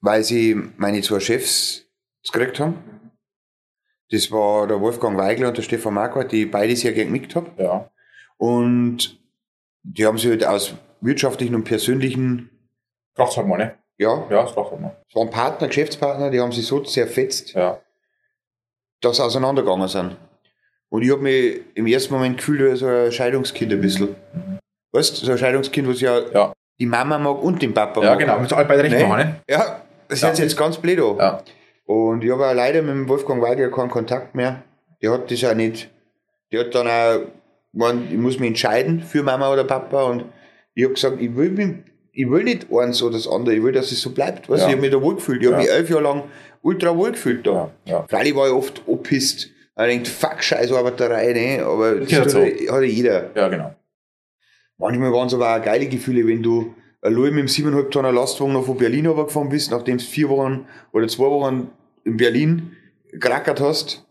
weil 0.00 0.22
sie 0.24 0.54
meine 0.76 1.00
zwei 1.02 1.20
Chefs 1.20 1.86
gekriegt 2.32 2.60
haben. 2.60 3.12
Das 4.10 4.30
war 4.30 4.66
der 4.66 4.80
Wolfgang 4.80 5.16
Weigler 5.16 5.48
und 5.48 5.56
der 5.56 5.62
Stefan 5.62 5.94
Marquardt, 5.94 6.32
die 6.32 6.44
beide 6.44 6.76
sehr 6.76 6.92
gern 6.92 7.06
genickt 7.06 7.34
habe. 7.34 7.50
Ja. 7.56 7.90
Und 8.36 9.18
die 9.82 10.04
haben 10.06 10.18
sich 10.18 10.28
halt 10.30 10.44
aus 10.44 10.74
wirtschaftlichen 11.00 11.54
und 11.54 11.64
persönlichen, 11.64 12.50
Kracht's 13.14 13.36
halt 13.36 13.46
mal, 13.46 13.56
ne? 13.58 13.78
ja, 13.98 14.26
Ja, 14.30 14.42
das 14.42 14.52
kracht 14.54 14.70
halt 14.70 14.80
mal. 14.80 14.96
es 15.08 15.14
waren 15.14 15.30
Partner, 15.30 15.68
Geschäftspartner, 15.68 16.30
die 16.30 16.40
haben 16.40 16.52
sich 16.52 16.66
so 16.66 16.80
zerfetzt, 16.80 17.54
Ja. 17.54 17.80
Dass 19.02 19.16
sie 19.18 19.24
auseinandergegangen 19.24 19.88
sind. 19.88 20.16
Und 20.88 21.02
ich 21.02 21.10
habe 21.10 21.22
mich 21.22 21.60
im 21.74 21.86
ersten 21.86 22.14
Moment 22.14 22.38
gefühlt 22.38 22.60
wie 22.72 22.76
so 22.76 22.86
ein 22.86 23.12
Scheidungskind 23.12 23.72
ein 23.72 23.80
bisschen. 23.80 24.14
Weißt 24.92 25.20
du, 25.22 25.26
so 25.26 25.32
ein 25.32 25.38
Scheidungskind, 25.38 25.88
was 25.88 26.00
ja, 26.00 26.20
Ja. 26.32 26.52
die 26.78 26.86
Mama 26.86 27.18
mag 27.18 27.42
und 27.42 27.60
den 27.62 27.72
Papa 27.74 28.02
Ja, 28.02 28.10
mag. 28.10 28.18
genau. 28.18 28.38
Müssen 28.38 28.54
alle 28.54 28.66
beide 28.66 28.82
recht 28.84 28.96
Nee. 28.96 29.04
machen, 29.06 29.18
ne? 29.26 29.36
Ja, 29.48 29.82
das 30.08 30.20
Ja. 30.20 30.28
hört 30.28 30.36
sich 30.36 30.44
jetzt 30.44 30.56
ganz 30.56 30.76
blöd 30.78 30.98
an. 31.00 31.16
Ja. 31.18 31.42
Und 31.86 32.22
ich 32.24 32.30
habe 32.30 32.46
auch 32.46 32.54
leider 32.54 32.80
mit 32.82 32.90
dem 32.90 33.08
Wolfgang 33.08 33.42
Weigel 33.42 33.70
keinen 33.70 33.90
Kontakt 33.90 34.34
mehr. 34.34 34.62
Der 35.02 35.12
hat 35.12 35.30
das 35.30 35.42
auch 35.44 35.54
nicht, 35.54 35.90
der 36.52 36.60
hat 36.60 36.74
dann 36.74 36.86
auch, 36.86 37.26
gemeint, 37.72 38.12
ich 38.12 38.18
muss 38.18 38.38
mich 38.38 38.48
entscheiden 38.48 39.02
für 39.02 39.22
Mama 39.22 39.50
oder 39.52 39.64
Papa 39.64 40.04
und 40.04 40.24
ich 40.74 40.84
habe 40.84 40.94
gesagt, 40.94 41.20
ich 41.20 41.34
will, 41.34 41.50
mich, 41.50 41.76
ich 42.12 42.30
will 42.30 42.44
nicht 42.44 42.66
eins 42.70 43.02
oder 43.02 43.14
das 43.14 43.26
andere, 43.26 43.54
ich 43.54 43.62
will, 43.62 43.72
dass 43.72 43.90
es 43.90 44.00
so 44.02 44.10
bleibt. 44.10 44.48
Weißt, 44.50 44.62
Ja. 44.62 44.68
Ich 44.68 44.72
habe 44.74 44.82
mich 44.82 44.90
da 44.90 45.00
wohl 45.02 45.14
gefühlt. 45.16 45.40
Ich 45.42 45.48
habe 45.48 45.56
Ja. 45.56 45.62
mich 45.62 45.70
elf 45.72 45.88
Jahre 45.90 46.02
lang 46.02 46.22
ultra 46.62 46.96
wohl 46.96 47.12
gefühlt 47.12 47.46
da. 47.46 47.70
Ja, 47.84 47.92
ja. 47.92 48.06
Freilich 48.08 48.34
war 48.34 48.46
ich 48.48 48.52
oft 48.52 48.82
opisst. 48.86 49.46
Ich 49.74 49.84
denkt, 49.84 50.08
fuck, 50.08 50.42
scheiß 50.42 50.70
Arbeiterei, 50.72 51.32
ne? 51.32 51.64
Aber 51.64 51.96
das 51.96 52.12
hat, 52.12 52.30
so. 52.30 52.40
hat 52.40 52.50
ja 52.60 52.80
jeder. 52.82 53.30
Ja, 53.34 53.48
genau. 53.48 53.74
Manchmal 54.78 55.12
waren 55.12 55.28
es 55.28 55.34
aber 55.34 55.56
auch 55.56 55.62
geile 55.62 55.86
Gefühle, 55.86 56.26
wenn 56.26 56.42
du 56.42 56.74
allein 57.00 57.34
mit 57.34 57.38
dem 57.38 57.46
7,5 57.46 57.90
Tonner 57.90 58.12
Lastwagen 58.12 58.52
noch 58.52 58.66
von 58.66 58.76
Berlin 58.76 59.06
runtergefahren 59.06 59.48
bist, 59.48 59.70
nachdem 59.70 59.98
du 59.98 60.04
vier 60.04 60.28
Wochen 60.28 60.66
oder 60.92 61.08
zwei 61.08 61.24
Wochen 61.24 61.70
in 62.04 62.16
Berlin 62.16 62.72
gerackert 63.12 63.60
hast. 63.60 64.04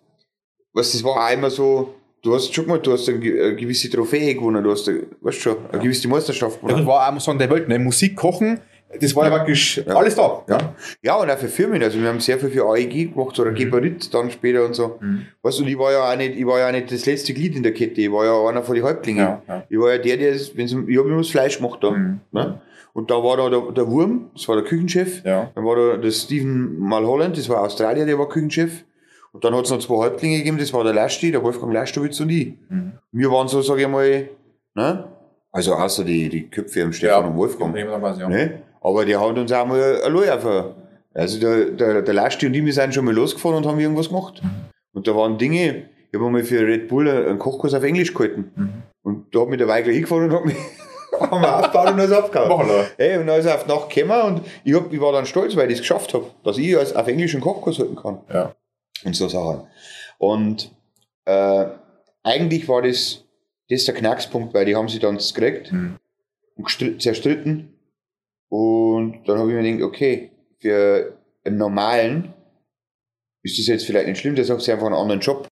Was, 0.73 0.93
das 0.93 1.03
war 1.03 1.27
auch 1.27 1.33
immer 1.33 1.49
so, 1.49 1.95
du 2.21 2.33
hast 2.33 2.53
schon 2.53 2.65
mal, 2.67 2.79
du 2.79 2.93
hast 2.93 3.09
eine, 3.09 3.19
ge- 3.19 3.41
eine 3.43 3.55
gewisse 3.55 3.89
Trophäe 3.89 4.33
gewonnen, 4.35 4.63
du 4.63 4.71
hast, 4.71 4.87
weißt 4.87 5.05
du 5.21 5.31
schon, 5.41 5.57
eine 5.71 5.81
gewisse 5.81 6.07
Meisterschaft 6.07 6.55
Ja, 6.61 6.67
das 6.69 6.71
gewonnen. 6.77 6.87
war 6.87 7.07
auch, 7.09 7.13
muss 7.13 7.25
sagen, 7.25 7.39
der 7.39 7.49
Welt, 7.49 7.67
ne? 7.67 7.77
Musik, 7.77 8.15
Kochen, 8.15 8.59
das 8.99 9.15
war 9.15 9.25
ja 9.29 9.35
praktisch 9.35 9.81
alles 9.87 10.15
da. 10.15 10.43
Ja. 10.49 10.57
ja, 11.01 11.15
und 11.15 11.29
auch 11.29 11.37
für 11.37 11.47
Firmen, 11.47 11.81
also 11.81 11.99
wir 12.01 12.07
haben 12.09 12.19
sehr 12.19 12.37
viel 12.39 12.49
für 12.49 12.65
AEG 12.69 13.13
gemacht, 13.13 13.39
oder 13.39 13.51
Geberit 13.51 14.13
dann 14.13 14.29
später 14.31 14.65
und 14.65 14.73
so. 14.73 14.97
Mhm. 14.99 15.25
Weißt 15.41 15.59
du, 15.59 15.63
und 15.63 15.69
ich 15.69 15.77
war 15.77 15.91
ja 15.91 16.11
auch 16.11 16.17
nicht, 16.17 16.35
ich 16.35 16.45
war 16.45 16.59
ja 16.59 16.67
auch 16.67 16.71
nicht 16.71 16.91
das 16.91 17.05
letzte 17.05 17.33
Glied 17.33 17.55
in 17.55 17.63
der 17.63 17.73
Kette, 17.73 18.01
ich 18.01 18.11
war 18.11 18.25
ja 18.25 18.49
einer 18.49 18.63
von 18.63 18.75
den 18.75 18.83
Häuptlingen. 18.83 19.23
Ja, 19.23 19.41
ja. 19.47 19.63
Ich 19.69 19.79
war 19.79 19.91
ja 19.93 19.97
der, 19.97 20.17
der, 20.17 20.31
es- 20.33 20.55
wenn's, 20.57 20.71
ich 20.71 20.97
habe 20.97 21.07
immer 21.09 21.17
das 21.19 21.29
Fleisch 21.29 21.57
gemacht 21.57 21.79
da. 21.81 21.91
Mhm. 21.91 22.19
Ne? 22.31 22.59
Und 22.93 23.09
da 23.09 23.15
war 23.15 23.37
da 23.37 23.49
der, 23.49 23.71
der 23.71 23.87
Wurm, 23.87 24.31
das 24.33 24.47
war 24.49 24.55
der 24.57 24.65
Küchenchef. 24.65 25.23
Ja. 25.23 25.49
Dann 25.55 25.63
war 25.65 25.75
da 25.77 25.97
der 25.97 26.11
Stephen 26.11 26.77
Malholland, 26.79 27.37
das 27.37 27.47
war 27.47 27.61
Australier, 27.61 28.05
der 28.05 28.19
war 28.19 28.27
Küchenchef. 28.27 28.83
Und 29.31 29.45
dann 29.45 29.55
hat 29.55 29.63
es 29.63 29.71
noch 29.71 29.79
zwei 29.79 29.95
Häuptlinge 29.95 30.39
gegeben, 30.39 30.57
das 30.57 30.73
war 30.73 30.83
der 30.83 30.93
Lasti, 30.93 31.31
der 31.31 31.41
Wolfgang 31.41 31.71
Lastowitz 31.73 32.19
und 32.19 32.29
ich. 32.29 32.53
Mhm. 32.67 32.91
Wir 33.13 33.31
waren 33.31 33.47
so, 33.47 33.61
sage 33.61 33.83
ich 33.83 33.87
mal, 33.87 34.27
ne? 34.75 35.05
Also 35.51 35.73
außer 35.73 36.03
die, 36.03 36.29
die 36.29 36.49
Köpfe 36.49 36.83
am 36.83 36.93
Stefan 36.93 37.25
und 37.25 37.37
Wolfgang. 37.37 37.75
Ja, 37.75 37.99
quasi, 37.99 38.21
ja. 38.21 38.29
Ne? 38.29 38.61
Aber 38.81 39.05
die 39.05 39.15
haben 39.15 39.37
uns 39.37 39.51
auch 39.51 39.65
mal 39.65 40.01
allein 40.01 40.29
auf. 40.29 40.75
Also 41.13 41.39
der, 41.39 41.71
der, 41.71 42.01
der 42.01 42.13
Lasti 42.13 42.47
und 42.47 42.53
ich, 42.53 42.63
wir 42.63 42.73
sind 42.73 42.93
schon 42.93 43.03
mal 43.03 43.13
losgefahren 43.13 43.57
und 43.57 43.65
haben 43.65 43.79
irgendwas 43.79 44.07
gemacht. 44.07 44.41
Und 44.93 45.07
da 45.07 45.15
waren 45.15 45.37
Dinge, 45.37 45.89
ich 46.09 46.19
habe 46.19 46.29
mal 46.29 46.43
für 46.43 46.65
Red 46.65 46.87
Bull 46.87 47.09
einen 47.09 47.37
Kochkurs 47.37 47.73
auf 47.73 47.83
Englisch 47.83 48.13
gehalten. 48.13 48.51
Mhm. 48.55 48.83
Und 49.03 49.35
da 49.35 49.41
hat 49.41 49.49
mich 49.49 49.57
der 49.57 49.67
Weigler 49.67 49.91
hingefahren 49.91 50.29
und 50.29 50.35
hat 50.35 50.45
mich 50.45 50.55
haben 51.19 51.41
wir 51.41 51.59
aufgebaut 51.59 51.89
und 51.89 51.99
alles 51.99 52.11
wir. 52.11 52.87
Hey, 52.97 53.17
und 53.17 53.27
dann 53.27 53.39
ist 53.39 53.45
er 53.45 53.55
auf 53.55 53.63
die 53.65 53.69
Nacht 53.69 53.89
gekommen 53.89 54.21
und 54.21 54.47
ich, 54.63 54.73
hab, 54.73 54.91
ich 54.91 55.01
war 55.01 55.11
dann 55.11 55.25
stolz, 55.25 55.55
weil 55.55 55.67
ich 55.67 55.75
es 55.75 55.81
geschafft 55.81 56.13
habe, 56.13 56.27
dass 56.43 56.57
ich 56.57 56.77
als 56.77 56.95
auf 56.95 57.07
Englisch 57.07 57.33
einen 57.33 57.43
Kochkurs 57.43 57.79
halten 57.79 57.95
kann. 57.95 58.21
Ja. 58.33 58.55
Und 59.03 59.15
so 59.15 59.27
Sachen. 59.27 59.67
Und 60.17 60.71
äh, 61.25 61.65
eigentlich 62.23 62.67
war 62.67 62.81
das, 62.81 63.25
das 63.72 63.86
der 63.86 63.95
Knackspunkt, 63.95 64.53
weil 64.53 64.65
die 64.65 64.76
haben 64.76 64.89
sie 64.89 64.99
dann 64.99 65.17
gekriegt. 65.17 65.72
Mhm. 65.72 65.97
zerstritten. 66.99 67.74
Und 68.49 69.24
dann 69.26 69.39
habe 69.39 69.49
ich 69.49 69.55
mir 69.55 69.63
gedacht, 69.63 69.88
okay, 69.88 70.32
für 70.59 71.17
einen 71.43 71.57
normalen 71.57 72.34
ist 73.43 73.57
das 73.57 73.67
jetzt 73.67 73.86
vielleicht 73.86 74.07
nicht 74.07 74.19
schlimm, 74.19 74.36
der 74.36 74.45
sagt, 74.45 74.61
sie 74.61 74.72
einfach 74.72 74.86
einen 74.86 74.95
anderen 74.95 75.22
Job. 75.22 75.47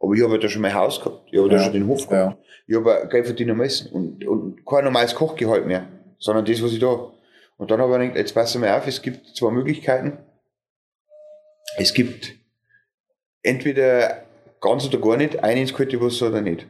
Aber 0.00 0.14
ich 0.14 0.22
habe 0.22 0.34
ja 0.34 0.40
da 0.40 0.48
schon 0.48 0.62
mein 0.62 0.74
Haus 0.74 0.98
gehabt, 1.00 1.28
ich 1.30 1.38
habe 1.38 1.48
ja. 1.48 1.58
da 1.58 1.64
schon 1.64 1.72
den 1.72 1.86
Hof 1.86 2.08
gehabt. 2.08 2.36
Ja. 2.36 2.44
Ich 2.66 2.74
habe 2.76 3.08
Geld 3.08 3.26
verdienen 3.26 3.56
müssen 3.56 3.92
und, 3.92 4.26
und 4.26 4.66
kein 4.66 4.84
normales 4.84 5.14
Kochgehalt 5.14 5.66
mehr, 5.66 5.88
sondern 6.18 6.44
das, 6.44 6.62
was 6.62 6.72
ich 6.72 6.80
da. 6.80 7.12
Und 7.56 7.70
dann 7.70 7.80
habe 7.80 7.92
ich 7.94 8.00
gedacht, 8.00 8.16
jetzt 8.16 8.34
passen 8.34 8.62
wir 8.62 8.76
auf, 8.76 8.86
es 8.86 9.00
gibt 9.00 9.36
zwei 9.36 9.50
Möglichkeiten. 9.52 10.18
Es 11.76 11.94
gibt 11.94 12.34
entweder 13.42 14.24
ganz 14.60 14.86
oder 14.86 14.98
gar 14.98 15.16
nicht, 15.16 15.42
ein 15.42 15.58
ins 15.58 15.72
kalte 15.72 16.00
Wasser 16.00 16.28
oder 16.28 16.40
nicht. 16.40 16.66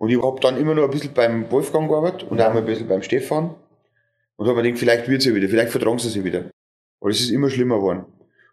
Und 0.00 0.08
ich 0.08 0.22
habe 0.22 0.40
dann 0.40 0.56
immer 0.56 0.74
noch 0.74 0.84
ein 0.84 0.90
bisschen 0.90 1.12
beim 1.12 1.50
Wolfgang 1.50 1.86
gearbeitet 1.86 2.22
und 2.22 2.40
auch 2.40 2.54
mal 2.54 2.60
ein 2.60 2.64
bisschen 2.64 2.88
beim 2.88 3.02
Stefan. 3.02 3.54
Und 4.36 4.46
habe 4.46 4.56
mir 4.56 4.62
gedacht, 4.62 4.78
vielleicht 4.78 5.08
wird 5.08 5.20
es 5.20 5.26
ja 5.26 5.34
wieder, 5.34 5.46
vielleicht 5.46 5.70
vertragen 5.70 5.98
sie 5.98 6.08
sich 6.08 6.24
wieder. 6.24 6.46
Aber 7.00 7.10
es 7.10 7.20
ist 7.20 7.28
immer 7.28 7.50
schlimmer 7.50 7.76
geworden. 7.76 8.06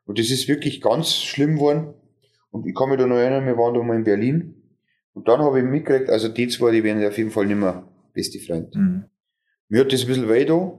Und 0.06 0.20
das 0.20 0.30
ist 0.30 0.50
wirklich 0.50 0.82
ganz 0.82 1.14
schlimm 1.14 1.56
geworden. 1.56 1.94
Und 2.52 2.68
ich 2.68 2.76
kann 2.76 2.90
mich 2.90 3.00
da 3.00 3.08
noch 3.08 3.16
erinnern, 3.16 3.46
wir 3.46 3.58
waren 3.58 3.74
da 3.74 3.82
mal 3.82 3.96
in 3.96 4.04
Berlin. 4.04 4.62
Und 5.14 5.30
dann 5.30 5.40
habe 5.40 5.60
ich 5.60 5.66
mitgekriegt, 5.66 6.10
also 6.10 6.28
die 6.28 6.50
zwei, 6.50 6.72
die 6.72 6.84
werden 6.84 7.06
auf 7.08 7.18
jeden 7.18 7.32
Fall 7.32 7.46
nicht 7.46 7.58
mehr 7.58 7.88
beste 8.12 8.40
Freunde. 8.40 8.78
Mhm. 8.78 9.06
Mir 9.70 9.82
hat 9.82 9.94
das 9.94 10.02
ein 10.02 10.08
bisschen 10.08 10.28
weh 10.28 10.44
da. 10.44 10.78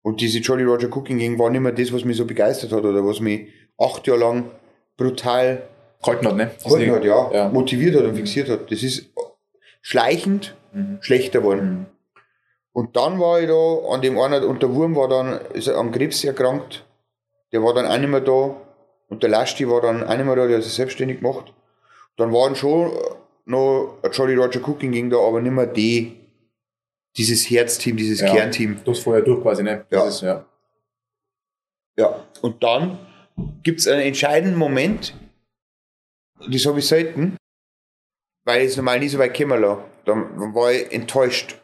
Und 0.00 0.22
diese 0.22 0.38
Jolly 0.38 0.64
Roger 0.64 0.88
Cooking 0.96 1.18
Gang 1.18 1.38
war 1.38 1.50
nicht 1.50 1.60
mehr 1.60 1.72
das, 1.72 1.92
was 1.92 2.06
mich 2.06 2.16
so 2.16 2.24
begeistert 2.24 2.72
hat 2.72 2.84
oder 2.84 3.04
was 3.04 3.20
mich 3.20 3.48
acht 3.76 4.06
Jahre 4.06 4.20
lang 4.20 4.50
brutal 4.96 5.68
gehalten 6.02 6.26
hat, 6.26 6.36
ne? 6.36 6.50
Gehalten 6.64 6.90
hat, 6.90 7.04
ja, 7.04 7.32
ja, 7.34 7.48
Motiviert 7.50 7.96
hat 7.96 8.04
und 8.04 8.16
fixiert 8.16 8.48
hat. 8.48 8.70
Das 8.70 8.82
ist 8.82 9.10
schleichend 9.84 10.56
mhm. 10.72 10.98
schlechter 11.00 11.40
geworden. 11.40 11.70
Mhm. 11.70 11.86
Und 12.72 12.96
dann 12.96 13.20
war 13.20 13.40
ich 13.40 13.46
da, 13.46 13.94
an 13.94 14.00
dem 14.00 14.18
einen, 14.18 14.42
und 14.44 14.62
der 14.62 14.74
Wurm 14.74 14.96
war 14.96 15.08
dann, 15.08 15.40
ist 15.52 15.68
an 15.68 15.92
Krebs 15.92 16.24
erkrankt. 16.24 16.84
Der 17.52 17.62
war 17.62 17.72
dann 17.72 17.86
auch 17.86 17.98
nicht 17.98 18.08
mehr 18.08 18.20
da. 18.20 18.56
Und 19.08 19.22
der 19.22 19.30
Lasti 19.30 19.68
war 19.68 19.80
dann 19.80 20.02
auch 20.02 20.16
nicht 20.16 20.26
mehr 20.26 20.34
da, 20.34 20.46
der 20.46 20.56
hat 20.56 20.64
sich 20.64 20.72
selbstständig 20.72 21.20
gemacht. 21.20 21.52
Dann 22.16 22.32
waren 22.32 22.56
schon 22.56 22.90
noch 23.44 23.98
ein 24.02 24.10
Jolly 24.10 24.34
Roger 24.34 24.60
Cooking 24.66 24.90
ging 24.90 25.10
da, 25.10 25.18
aber 25.18 25.40
nicht 25.40 25.52
mehr 25.52 25.66
die, 25.66 26.16
dieses 27.16 27.48
Herzteam, 27.48 27.96
dieses 27.96 28.20
ja, 28.20 28.32
Kernteam. 28.32 28.80
Das 28.84 29.00
vorher 29.00 29.22
durch 29.22 29.42
quasi, 29.42 29.62
ne? 29.62 29.84
Ja. 29.90 30.04
Dieses, 30.04 30.22
ja. 30.22 30.44
ja. 31.96 32.24
Und 32.40 32.62
dann 32.62 32.98
gibt 33.62 33.80
es 33.80 33.86
einen 33.86 34.00
entscheidenden 34.02 34.58
Moment, 34.58 35.14
das 36.50 36.66
habe 36.66 36.78
ich 36.80 36.88
selten, 36.88 37.36
weil 38.44 38.62
ich 38.62 38.68
es 38.68 38.76
normal 38.76 39.00
nie 39.00 39.08
so 39.08 39.18
weit 39.18 39.34
gekommen 39.34 39.60
lasse. 39.60 39.84
Dann 40.04 40.54
war 40.54 40.72
ich 40.72 40.92
enttäuscht. 40.92 41.60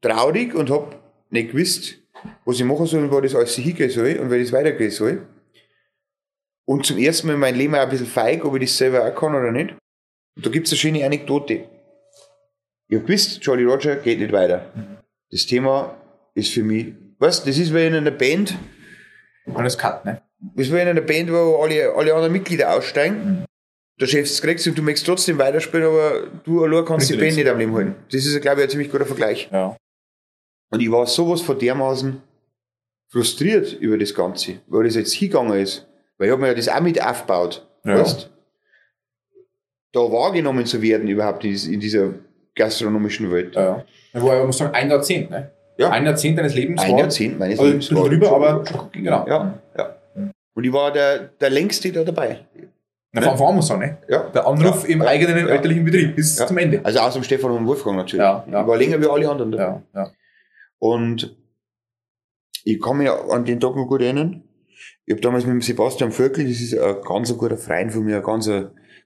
Traurig 0.00 0.54
und 0.54 0.70
habe 0.70 0.96
nicht 1.30 1.52
gewusst, 1.52 1.98
was 2.44 2.58
ich 2.58 2.64
machen 2.64 2.86
soll 2.86 3.04
und 3.04 3.12
wo 3.12 3.20
das 3.20 3.34
alles 3.34 3.54
hingehen 3.56 3.90
soll 3.90 4.18
und 4.18 4.30
wie 4.30 4.40
das 4.40 4.52
weitergehen 4.52 4.90
soll. 4.90 5.26
Und 6.64 6.86
zum 6.86 6.98
ersten 6.98 7.26
Mal 7.26 7.34
in 7.34 7.40
meinem 7.40 7.58
Leben 7.58 7.74
auch 7.74 7.80
ein 7.80 7.90
bisschen 7.90 8.06
feig, 8.06 8.44
ob 8.44 8.54
ich 8.56 8.62
das 8.62 8.78
selber 8.78 9.04
auch 9.04 9.14
kann 9.14 9.34
oder 9.34 9.50
nicht. 9.50 9.74
Und 10.36 10.46
da 10.46 10.50
gibt 10.50 10.66
es 10.66 10.72
eine 10.72 10.78
schöne 10.78 11.04
Anekdote. 11.04 11.68
Ich 12.88 12.96
habe 12.96 13.06
gewusst, 13.06 13.44
Jolly 13.44 13.64
Roger 13.64 13.96
geht 13.96 14.20
nicht 14.20 14.32
weiter. 14.32 14.72
Das 15.30 15.46
Thema 15.46 15.96
ist 16.34 16.52
für 16.52 16.62
mich, 16.62 16.94
weißt 17.18 17.46
das 17.46 17.58
ist 17.58 17.74
wie 17.74 17.86
in 17.86 17.94
einer 17.94 18.10
Band. 18.10 18.56
Alles 19.54 19.76
Cut, 19.76 20.04
ne? 20.04 20.22
Das 20.54 20.66
ist 20.66 20.72
wie 20.72 20.80
in 20.80 20.88
einer 20.88 21.00
Band, 21.00 21.30
wo 21.30 21.60
alle, 21.62 21.92
alle 21.94 22.14
anderen 22.14 22.32
Mitglieder 22.32 22.72
aussteigen. 22.72 23.44
Der 24.00 24.06
Chef 24.06 24.22
ist 24.22 24.40
kriegst 24.40 24.66
und 24.66 24.78
du 24.78 24.82
möchtest 24.82 25.06
trotzdem 25.06 25.38
weiterspielen, 25.38 25.86
aber 25.86 26.26
du 26.44 26.64
allein 26.64 26.84
kannst 26.84 27.10
die 27.10 27.16
Band 27.16 27.36
nicht 27.36 27.48
am 27.48 27.58
Leben 27.58 27.74
halten. 27.74 27.94
Das 28.10 28.24
ist, 28.24 28.40
glaube 28.40 28.60
ich, 28.60 28.64
ein 28.64 28.70
ziemlich 28.70 28.90
guter 28.90 29.04
Vergleich. 29.04 29.48
Ja. 29.52 29.76
Und 30.70 30.80
ich 30.80 30.90
war 30.90 31.06
sowas 31.06 31.42
von 31.42 31.58
dermaßen 31.58 32.22
frustriert 33.08 33.72
über 33.74 33.98
das 33.98 34.14
Ganze, 34.14 34.60
weil 34.68 34.84
das 34.84 34.94
jetzt 34.94 35.12
hingegangen 35.12 35.60
ist. 35.60 35.86
Weil 36.16 36.28
ich 36.28 36.32
habe 36.32 36.40
mir 36.40 36.48
ja 36.48 36.54
das 36.54 36.68
auch 36.68 36.80
mit 36.80 37.02
aufgebaut. 37.02 37.66
Ja. 37.84 37.98
Weißt? 37.98 38.30
Da 39.92 40.00
wahrgenommen 40.00 40.64
zu 40.64 40.80
werden 40.80 41.08
überhaupt 41.08 41.44
in 41.44 41.80
dieser 41.80 42.14
gastronomischen 42.54 43.30
Welt. 43.32 43.54
Ja. 43.54 43.84
ja. 44.14 44.22
Wo 44.22 44.32
ich 44.32 44.46
muss 44.46 44.58
sagen, 44.58 44.74
ein 44.74 44.88
Jahrzehnt, 44.88 45.30
ne? 45.30 45.50
Ja. 45.76 45.90
Ein 45.90 46.04
Jahrzehnt 46.04 46.38
deines 46.38 46.54
Lebens 46.54 46.82
Ein 46.82 46.92
war, 46.92 46.98
Jahrzehnt 47.00 47.38
meines 47.38 47.58
also 47.58 47.70
Lebens. 47.70 47.94
War 47.94 48.08
drüber, 48.08 48.32
aber 48.32 48.64
genau. 48.92 49.26
Ja, 49.26 49.60
ja. 49.76 49.96
Und 50.54 50.64
ich 50.64 50.72
war 50.72 50.92
der, 50.92 51.18
der 51.40 51.50
längste 51.50 51.90
da 51.90 52.04
dabei. 52.04 52.40
Na, 53.12 53.28
Anfang 53.28 53.48
an 53.48 53.56
muss 53.56 53.70
ne? 53.70 53.98
Ja. 54.08 54.28
Der 54.28 54.46
Anruf 54.46 54.88
ja. 54.88 54.94
im 54.94 55.02
eigenen 55.02 55.46
ja. 55.46 55.54
elterlichen 55.54 55.84
Betrieb 55.84 56.14
bis 56.14 56.36
zum 56.36 56.56
Ende. 56.58 56.80
Also 56.84 57.00
außer 57.00 57.18
dem 57.18 57.24
Stefan 57.24 57.50
und 57.50 57.66
Wolfgang 57.66 57.96
natürlich. 57.96 58.22
Ja, 58.22 58.44
ja. 58.50 58.66
War 58.66 58.76
länger 58.76 59.00
wie 59.00 59.06
alle 59.06 59.28
anderen. 59.28 59.52
Ja, 59.52 59.82
ja. 59.94 60.12
Und 60.78 61.36
ich 62.64 62.80
kann 62.80 62.98
mich 62.98 63.10
an 63.10 63.44
den 63.44 63.58
Tag 63.58 63.74
noch 63.74 63.86
gut 63.86 64.02
erinnern. 64.02 64.44
Ich 65.06 65.12
habe 65.12 65.22
damals 65.22 65.44
mit 65.44 65.54
dem 65.54 65.60
Sebastian 65.60 66.12
Völkel, 66.12 66.46
das 66.46 66.60
ist 66.60 66.78
ein 66.78 66.96
ganz 67.02 67.36
guter 67.36 67.56
Freund 67.56 67.92
von 67.92 68.04
mir, 68.04 68.18
ein 68.18 68.22
ganz, 68.22 68.48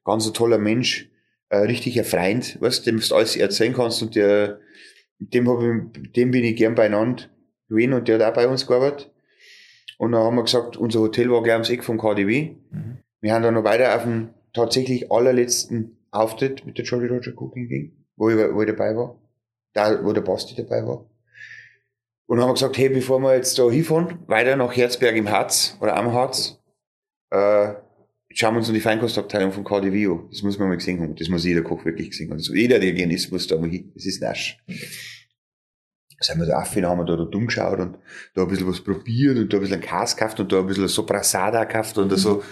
ganz 0.04 0.32
toller 0.32 0.58
Mensch, 0.58 1.10
ein 1.48 1.62
richtiger 1.62 2.04
Freund, 2.04 2.60
weißt, 2.60 2.86
dem 2.86 3.00
du 3.00 3.14
alles 3.14 3.36
erzählen 3.36 3.72
kannst 3.72 4.02
und 4.02 4.14
der, 4.14 4.60
dem, 5.18 5.48
hab 5.48 5.62
ich, 5.62 6.12
dem 6.12 6.30
bin 6.30 6.44
ich 6.44 6.56
gern 6.56 6.74
beieinander 6.74 7.24
gewesen 7.68 7.94
und 7.94 8.06
der 8.06 8.18
hat 8.18 8.32
auch 8.32 8.34
bei 8.34 8.48
uns 8.48 8.66
gearbeitet. 8.66 9.10
Und 9.96 10.12
dann 10.12 10.22
haben 10.22 10.36
wir 10.36 10.42
gesagt, 10.42 10.76
unser 10.76 11.00
Hotel 11.00 11.30
war 11.30 11.42
gleich 11.42 11.54
ums 11.54 11.70
Eck 11.70 11.84
vom 11.84 11.98
KDW. 11.98 12.56
Mhm. 12.70 12.98
Wir 13.24 13.32
haben 13.32 13.42
dann 13.42 13.54
noch 13.54 13.64
weiter 13.64 13.96
auf 13.96 14.02
den 14.02 14.34
tatsächlich 14.52 15.10
allerletzten 15.10 15.96
Auftritt 16.10 16.66
mit 16.66 16.76
der 16.76 16.84
Jolly 16.84 17.06
Roger 17.06 17.32
Cooking 17.34 17.70
Gang, 17.70 17.92
wo 18.16 18.28
ich, 18.28 18.36
wo 18.36 18.60
ich 18.60 18.68
dabei 18.68 18.94
war, 18.94 19.18
da, 19.72 20.04
wo 20.04 20.12
der 20.12 20.20
Basti 20.20 20.54
dabei 20.54 20.86
war. 20.86 21.08
Und 22.26 22.42
haben 22.42 22.52
gesagt, 22.52 22.76
hey, 22.76 22.90
bevor 22.90 23.20
wir 23.20 23.34
jetzt 23.34 23.58
da 23.58 23.70
hinfahren, 23.70 24.18
weiter 24.26 24.56
nach 24.56 24.76
Herzberg 24.76 25.16
im 25.16 25.30
Harz 25.30 25.74
oder 25.80 25.96
am 25.96 26.12
Harz, 26.12 26.62
äh, 27.30 27.72
schauen 28.28 28.56
wir 28.56 28.58
uns 28.58 28.68
noch 28.68 28.74
die 28.74 28.80
Feinkostabteilung 28.82 29.52
von 29.52 29.64
KDW 29.64 30.18
Das 30.30 30.42
muss 30.42 30.58
man 30.58 30.68
mal 30.68 30.76
gesehen 30.76 31.00
haben. 31.00 31.14
Das 31.14 31.30
muss 31.30 31.46
jeder 31.46 31.62
Koch 31.62 31.82
wirklich 31.86 32.10
gesehen 32.10 32.28
haben. 32.28 32.36
Also 32.36 32.52
jeder, 32.52 32.78
der 32.78 32.92
gern 32.92 33.10
ist, 33.10 33.32
muss 33.32 33.46
da 33.46 33.56
mal 33.56 33.70
hin. 33.70 33.90
Das 33.94 34.04
ist 34.04 34.20
nasch. 34.20 34.62
Sind 36.20 36.38
wir 36.38 36.46
da 36.46 36.60
aufgefahren, 36.60 36.88
haben 36.88 36.98
wir 37.00 37.04
da, 37.04 37.16
da 37.16 37.24
dumm 37.24 37.46
geschaut 37.46 37.78
und 37.80 37.98
da 38.34 38.42
ein 38.42 38.48
bisschen 38.48 38.68
was 38.68 38.80
probiert 38.80 39.36
und 39.36 39.52
da 39.52 39.58
ein 39.58 39.60
bisschen 39.60 39.80
Kas 39.80 40.16
gekauft 40.16 40.40
und 40.40 40.52
da 40.52 40.60
ein 40.60 40.66
bisschen 40.66 40.88
Soprasada 40.88 41.64
gekauft 41.64 41.98
und 41.98 42.10
so. 42.16 42.42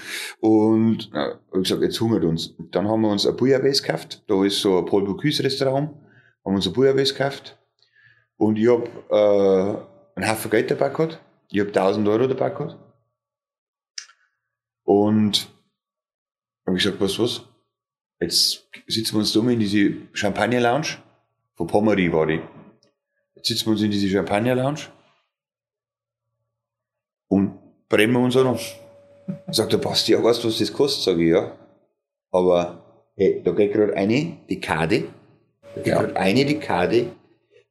Und, 0.41 1.11
ich 1.55 1.63
gesagt, 1.63 1.83
jetzt 1.83 2.01
hungert 2.01 2.25
uns. 2.25 2.49
Und 2.49 2.75
dann 2.75 2.89
haben 2.89 3.01
wir 3.01 3.11
uns 3.11 3.27
ein 3.27 3.37
Bouillabaisse 3.37 3.83
gekauft. 3.83 4.23
Da 4.27 4.45
ist 4.45 4.61
so 4.61 4.79
ein 4.79 4.87
Paul 4.87 5.05
Bocuse 5.05 5.45
Restaurant. 5.45 5.91
Haben 5.91 6.53
wir 6.53 6.57
uns 6.57 6.67
ein 6.67 6.73
Bouillabaisse 6.73 7.15
gekauft. 7.15 7.59
Und 8.37 8.59
ich 8.59 8.69
hab 8.69 8.87
äh, 9.11 9.79
einen 10.17 10.31
Haufen 10.31 10.51
Geld 10.51 10.71
dabei 10.71 10.89
gehabt. 10.89 11.21
Ich 11.51 11.61
hab 11.61 11.69
1000 11.69 12.09
Euro 12.09 12.27
dabei 12.27 12.51
gehabt. 12.51 12.77
Und 14.85 15.49
hab 16.67 16.75
ich 16.75 16.83
gesagt, 16.83 17.01
was, 17.01 17.19
was? 17.19 17.43
Jetzt 18.21 18.69
sitzen 18.87 19.15
wir 19.15 19.19
uns 19.21 19.33
da 19.33 19.41
in 19.41 19.59
diese 19.59 19.95
Champagner-Lounge. 20.13 20.99
Von 21.57 21.67
Pommery 21.67 22.13
war 22.13 22.27
die. 22.27 22.41
Sitzen 23.43 23.67
wir 23.67 23.73
uns 23.73 23.83
in 23.83 23.91
diese 23.91 24.09
Champagner-Lounge. 24.09 24.81
Und 27.29 27.59
brennen 27.89 28.13
wir 28.13 28.21
uns 28.21 28.37
an. 28.37 28.59
Sagt 29.51 29.73
der 29.73 29.79
Basti, 29.79 30.13
ja, 30.13 30.23
weißt 30.23 30.43
du, 30.43 30.49
was 30.49 30.59
das 30.59 30.73
kostet? 30.73 31.05
Sag 31.05 31.19
ich, 31.19 31.31
ja. 31.31 31.53
Aber, 32.31 32.83
hey, 33.17 33.41
da 33.45 33.53
geht 33.53 33.73
gerade 33.73 33.95
eine 33.95 34.39
Dekade. 34.49 35.05
Da 35.75 35.81
geht 35.81 35.87
ja. 35.87 36.01
gerade 36.01 36.17
eine 36.17 36.45
Dekade 36.45 37.07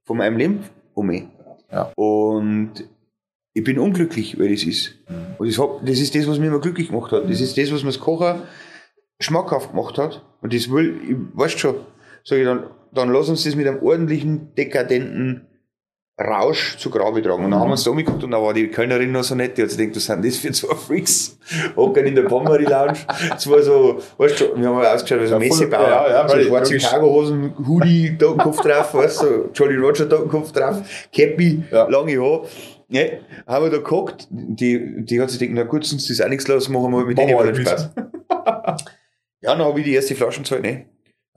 von 0.03 0.17
meinem 0.17 0.37
Leben 0.37 0.63
um 0.93 1.07
mich. 1.07 1.23
Ja. 1.71 1.91
Und 1.95 2.73
ich 3.53 3.63
bin 3.63 3.79
unglücklich, 3.79 4.39
weil 4.39 4.49
das 4.49 4.63
ist. 4.63 4.95
Mhm. 5.09 5.35
Und 5.37 5.49
das, 5.49 5.57
hab, 5.57 5.85
das 5.85 5.99
ist 5.99 6.15
das, 6.15 6.27
was 6.27 6.39
mich 6.39 6.47
immer 6.47 6.59
glücklich 6.59 6.89
gemacht 6.89 7.11
hat. 7.11 7.29
Das 7.29 7.41
ist 7.41 7.57
das, 7.57 7.71
was 7.71 7.83
mir 7.83 7.89
das 7.89 7.99
Kocher 7.99 8.43
schmackhaft 9.19 9.71
gemacht 9.71 9.97
hat. 9.97 10.23
Und 10.41 10.53
das 10.53 10.69
will, 10.69 10.99
ich 11.07 11.15
weißt 11.37 11.59
schon, 11.59 11.75
sage 12.23 12.41
ich 12.41 12.47
dann, 12.47 12.65
dann 12.93 13.11
lass 13.11 13.29
uns 13.29 13.43
das 13.43 13.55
mit 13.55 13.67
einem 13.67 13.81
ordentlichen, 13.83 14.53
dekadenten 14.55 15.47
Rausch 16.21 16.77
zu 16.77 16.89
Grabe 16.89 17.21
tragen. 17.21 17.45
Und 17.45 17.51
dann 17.51 17.59
haben 17.59 17.67
wir 17.67 17.73
uns 17.73 17.83
da 17.83 17.91
umgeguckt 17.91 18.23
und 18.23 18.31
da 18.31 18.41
war 18.41 18.53
die 18.53 18.67
Kölnerin 18.67 19.11
noch 19.11 19.23
so 19.23 19.35
nett, 19.35 19.57
die 19.57 19.63
hat 19.63 19.69
sich 19.69 19.77
gedacht, 19.77 19.95
was 19.95 20.05
sind 20.05 20.25
das 20.25 20.37
für 20.37 20.51
zwei 20.51 20.75
Freaks? 20.75 21.37
Hocken 21.75 22.05
in 22.05 22.15
der 22.15 22.23
Pommery 22.23 22.65
Lounge. 22.65 22.97
Zwei 23.37 23.61
so, 23.61 23.99
weißt 24.17 24.41
du, 24.41 24.55
wir 24.55 24.67
haben 24.67 24.75
mal 24.75 24.85
ausgeschaut 24.87 25.21
wie 25.21 25.27
so 25.27 25.35
ein 25.35 25.41
Messebauer. 25.41 25.87
Ja, 25.87 26.09
ja, 26.09 26.29
so 26.29 26.41
schwarze 26.41 26.77
Cargohosen, 26.77 27.53
Hoodie, 27.67 28.17
Totenkopf 28.19 28.61
drauf, 28.61 28.93
weißt 28.93 29.21
du, 29.21 29.25
so 29.25 29.49
Jolly 29.53 29.77
Roger 29.77 30.07
Totenkopf 30.07 30.51
drauf, 30.51 30.81
Cappy, 31.13 31.63
ja. 31.71 31.87
lange 31.87 32.19
Haar. 32.19 32.41
Ja, 32.89 33.03
haben 33.47 33.65
wir 33.65 33.71
da 33.71 33.77
geguckt, 33.77 34.27
die, 34.29 35.05
die 35.05 35.21
hat 35.21 35.29
sich 35.29 35.39
gedacht, 35.39 35.55
na 35.55 35.63
gut, 35.63 35.85
sonst 35.85 36.09
ist 36.09 36.21
auch 36.21 36.27
nichts 36.27 36.47
los, 36.47 36.67
machen 36.67 36.91
wir 36.91 36.97
halt 36.97 37.07
mit 37.07 37.17
denen 37.17 37.33
mal 37.33 37.55
Spaß. 37.55 37.89
ja, 39.41 39.55
dann 39.55 39.59
habe 39.59 39.79
ich 39.79 39.85
die 39.85 39.93
erste 39.93 40.13
Flasche 40.13 40.41
gezahlt, 40.41 40.63
ne? 40.63 40.87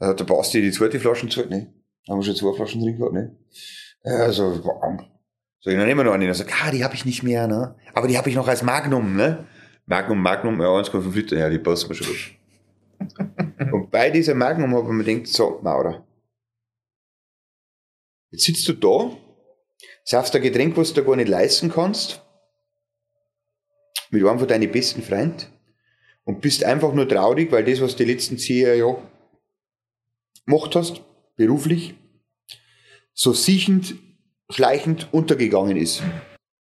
Hat 0.00 0.18
der 0.18 0.24
Basti 0.24 0.60
die 0.60 0.72
zweite 0.72 0.98
Flasche 0.98 1.26
gezahlt, 1.26 1.50
ne? 1.50 1.72
Haben 2.08 2.18
wir 2.18 2.24
schon 2.24 2.34
zwei 2.34 2.52
Flaschen 2.54 2.82
drin 2.82 2.98
gehabt, 2.98 3.14
ne? 3.14 3.36
Also, 4.04 4.54
so, 4.54 5.70
dann 5.70 5.78
nehmen 5.86 6.00
wir 6.00 6.04
noch 6.04 6.12
eine. 6.12 6.26
Dann 6.26 6.34
sagt, 6.34 6.52
ah, 6.62 6.70
die 6.70 6.84
habe 6.84 6.94
ich 6.94 7.04
nicht 7.04 7.22
mehr, 7.22 7.46
ne? 7.46 7.74
Aber 7.94 8.06
die 8.06 8.18
habe 8.18 8.28
ich 8.28 8.36
noch 8.36 8.46
als 8.46 8.62
Magnum, 8.62 9.16
ne? 9.16 9.46
Magnum, 9.86 10.20
Magnum, 10.20 10.60
ja, 10.60 10.68
1,5 10.68 11.14
Liter, 11.14 11.36
ja, 11.36 11.48
die 11.48 11.58
passt 11.58 11.88
mir 11.88 11.94
schon 11.94 12.06
gut. 12.06 12.38
Und 13.72 13.90
bei 13.90 14.10
dieser 14.10 14.34
Magnum 14.34 14.74
habe 14.74 14.86
ich 14.86 14.92
mir 14.92 15.04
gedacht, 15.04 15.26
so, 15.26 15.60
Maurer. 15.62 16.06
Jetzt 18.30 18.44
sitzt 18.44 18.68
du 18.68 18.72
da 18.74 19.16
saufst 20.04 20.36
ein 20.36 20.42
Getränk, 20.42 20.76
was 20.76 20.92
du 20.92 21.00
da 21.00 21.06
gar 21.06 21.16
nicht 21.16 21.28
leisten 21.28 21.70
kannst, 21.70 22.22
mit 24.10 24.24
einem 24.24 24.38
von 24.38 24.48
deinen 24.48 24.70
besten 24.70 25.02
Freunden 25.02 25.46
und 26.24 26.40
bist 26.40 26.62
einfach 26.62 26.92
nur 26.92 27.08
traurig, 27.08 27.50
weil 27.50 27.64
das, 27.64 27.80
was 27.80 27.96
du 27.96 28.04
die 28.04 28.12
letzten 28.12 28.38
zehn 28.38 28.66
Jahre 28.78 28.98
gemacht 30.46 30.76
hast, 30.76 31.02
beruflich, 31.36 31.94
so 33.14 33.32
siechend, 33.32 33.94
schleichend 34.50 35.08
untergegangen 35.12 35.76
ist. 35.76 36.02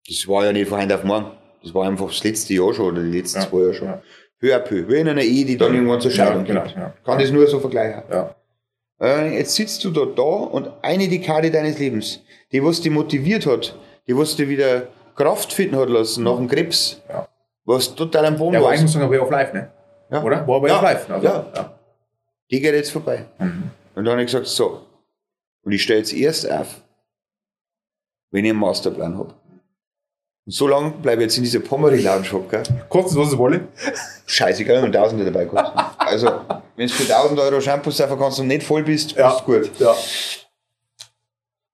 Das 0.06 0.28
war 0.28 0.44
ja 0.44 0.52
nicht 0.52 0.68
von 0.68 0.80
heute 0.80 0.94
auf 0.94 1.04
morgen. 1.04 1.30
Das 1.62 1.74
war 1.74 1.88
einfach 1.88 2.08
das 2.08 2.22
letzte 2.22 2.54
Jahr 2.54 2.72
schon 2.74 2.92
oder 2.92 3.02
die 3.02 3.18
letzten 3.18 3.40
Ja, 3.40 3.48
zwei 3.48 3.58
Jahre 3.60 3.74
schon. 3.74 3.88
ja. 3.88 4.02
Peu 4.38 4.54
à 4.54 4.58
peu. 4.58 4.86
Wie 4.88 4.96
in 4.96 5.08
einer 5.08 5.22
Ehe, 5.22 5.44
die 5.46 5.56
dann 5.56 5.74
irgendwann 5.74 6.00
zur 6.00 6.10
Scheidung 6.10 6.44
genau, 6.44 6.62
geht. 6.64 6.76
ja. 6.76 6.92
Kann 7.04 7.18
das 7.18 7.30
nur 7.30 7.46
so 7.46 7.58
vergleichen. 7.60 8.02
Ja. 8.10 8.34
Äh, 9.00 9.38
Jetzt 9.38 9.54
sitzt 9.54 9.82
du 9.84 9.90
da, 9.90 10.04
da 10.04 10.22
und 10.22 10.70
eine 10.82 11.08
Dekade 11.08 11.50
deines 11.50 11.78
Lebens, 11.78 12.20
die 12.52 12.62
was 12.62 12.80
dich 12.82 12.92
motiviert 12.92 13.46
hat, 13.46 13.74
die 14.06 14.16
was 14.16 14.36
dir 14.36 14.48
wieder 14.48 14.88
Kraft 15.16 15.52
finden 15.52 15.76
hat 15.76 15.88
lassen 15.88 16.24
nach 16.24 16.36
dem 16.36 16.48
Krebs, 16.48 17.00
Ja. 17.08 17.26
was 17.64 17.94
total 17.94 18.26
am 18.26 18.36
Boden 18.36 18.54
Ja, 18.54 18.60
war 18.60 18.66
war, 18.66 18.72
eigentlich 18.76 18.90
so 18.90 18.98
ein 18.98 19.08
Way 19.10 19.18
of 19.20 19.30
Life, 19.30 19.56
ne? 19.56 19.70
Ja. 20.10 20.22
Oder? 20.22 20.46
War 20.46 20.60
Way 20.60 20.68
Ja. 20.70 20.76
of 20.76 20.82
Life. 20.82 21.12
Also, 21.14 21.26
Ja. 21.26 21.46
ja. 21.54 21.78
die 22.50 22.60
geht 22.60 22.74
jetzt 22.74 22.90
vorbei. 22.90 23.24
Mhm. 23.38 23.70
Und 23.94 24.04
dann 24.04 24.12
habe 24.12 24.22
ich 24.22 24.26
gesagt, 24.26 24.46
so. 24.46 24.82
Und 25.64 25.72
ich 25.72 25.82
stehe 25.82 25.98
jetzt 25.98 26.12
erst 26.12 26.50
auf, 26.50 26.82
wenn 28.30 28.44
ich 28.44 28.50
einen 28.50 28.60
Masterplan 28.60 29.16
habe. 29.18 29.34
Und 30.46 30.52
so 30.52 30.68
lange 30.68 30.90
bleibe 30.90 31.22
ich 31.22 31.26
jetzt 31.28 31.38
in 31.38 31.44
dieser 31.44 31.60
Pommery 31.60 32.02
Lounge 32.02 32.30
hocken. 32.32 32.62
Kostet 32.90 33.18
was 33.18 33.28
es 33.28 33.38
wolle. 33.38 33.66
Scheißegal, 34.26 34.82
wenn 34.82 34.92
Tausende 34.92 35.24
dabei 35.24 35.46
kosten. 35.46 35.78
Also, 35.98 36.26
wenn 36.76 36.86
du 36.86 36.92
für 36.92 37.10
1000 37.14 37.40
Euro 37.40 37.60
Shampoos 37.60 37.96
saufen 37.96 38.18
kannst 38.18 38.40
und 38.40 38.48
nicht 38.48 38.62
voll 38.62 38.82
bist, 38.82 39.12
Ja. 39.12 39.34
ist 39.34 39.44
gut. 39.44 39.70
Ja. 39.80 39.94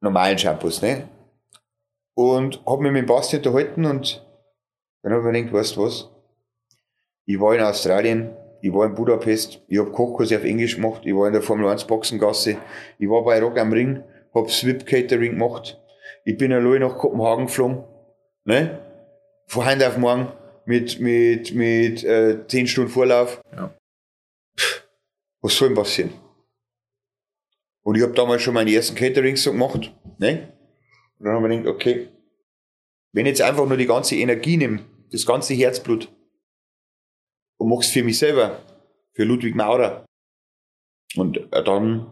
Normalen 0.01 0.38
Shampoos, 0.38 0.80
ne? 0.82 1.09
Und 2.14 2.64
habe 2.66 2.82
mich 2.82 2.93
mit 2.93 3.03
dem 3.03 3.07
Basti 3.07 3.36
unterhalten 3.36 3.84
und 3.86 4.24
dann 5.03 5.12
habe 5.12 5.22
ich 5.22 5.32
mir 5.32 5.38
gedacht, 5.43 5.55
weißt 5.55 5.76
du 5.76 5.84
was? 5.86 6.09
Ich 7.26 7.41
war 7.41 7.55
in 7.55 7.62
Australien, 7.62 8.30
ich 8.63 8.73
war 8.73 8.87
in 8.87 8.95
Budapest, 8.95 9.63
ich 9.69 9.79
habe 9.79 9.91
Kochkurse 9.91 10.37
auf 10.37 10.45
Englisch 10.45 10.77
gemacht, 10.77 11.03
ich 11.05 11.15
war 11.15 11.27
in 11.27 11.33
der 11.33 11.43
Formel 11.43 11.69
1 11.69 11.85
Boxengasse, 11.85 12.57
ich 12.99 13.09
war 13.09 13.25
bei 13.25 13.41
Rock 13.41 13.59
am 13.59 13.73
Ring, 13.73 14.03
habe 14.35 14.49
Swip 14.49 14.87
Catering 14.87 15.33
gemacht, 15.33 15.81
ich 16.25 16.37
bin 16.37 16.53
allein 16.53 16.81
nach 16.81 16.99
Kopenhagen 16.99 17.47
geflogen, 17.47 17.85
ne? 18.45 18.79
Von 19.47 19.67
heute 19.67 19.89
auf 19.89 19.97
morgen 19.97 20.29
mit, 20.65 21.01
mit, 21.01 21.55
mit 21.55 22.05
äh, 22.05 22.47
10 22.47 22.67
Stunden 22.69 22.91
Vorlauf. 22.91 23.41
Ja. 23.53 23.75
Pff, 24.57 24.87
Was 25.41 25.57
soll 25.57 25.69
denn 25.69 25.77
passieren? 25.77 26.13
Und 27.83 27.97
ich 27.97 28.03
habe 28.03 28.13
damals 28.13 28.43
schon 28.43 28.55
meine 28.55 28.73
ersten 28.73 28.95
Caterings 28.95 29.43
so 29.43 29.53
gemacht, 29.53 29.93
ne? 30.19 30.53
Und 31.19 31.27
dann 31.27 31.35
habe 31.35 31.53
ich 31.53 31.59
gedacht, 31.59 31.75
okay, 31.75 32.09
wenn 33.13 33.27
ich 33.27 33.31
jetzt 33.31 33.43
einfach 33.43 33.67
nur 33.67 33.77
die 33.77 33.87
ganze 33.87 34.15
Energie 34.17 34.57
nehme, 34.57 34.85
das 35.11 35.27
ganze 35.27 35.55
Herzblut 35.55 36.09
und 37.61 37.69
mach's 37.69 37.89
für 37.91 38.03
mich 38.03 38.19
selber, 38.19 38.59
für 39.13 39.25
Ludwig 39.25 39.55
Maurer, 39.55 40.05
und 41.17 41.37
äh, 41.53 41.63
dann 41.65 42.07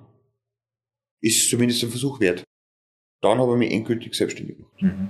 ist 1.23 1.43
es 1.45 1.51
zumindest 1.51 1.83
ein 1.85 1.91
Versuch 1.91 2.21
wert. 2.21 2.45
Dann 3.23 3.39
habe 3.39 3.53
ich 3.53 3.59
mich 3.59 3.73
endgültig 3.73 4.15
selbstständig 4.15 4.57
gemacht. 4.59 4.83
Mhm. 4.83 5.09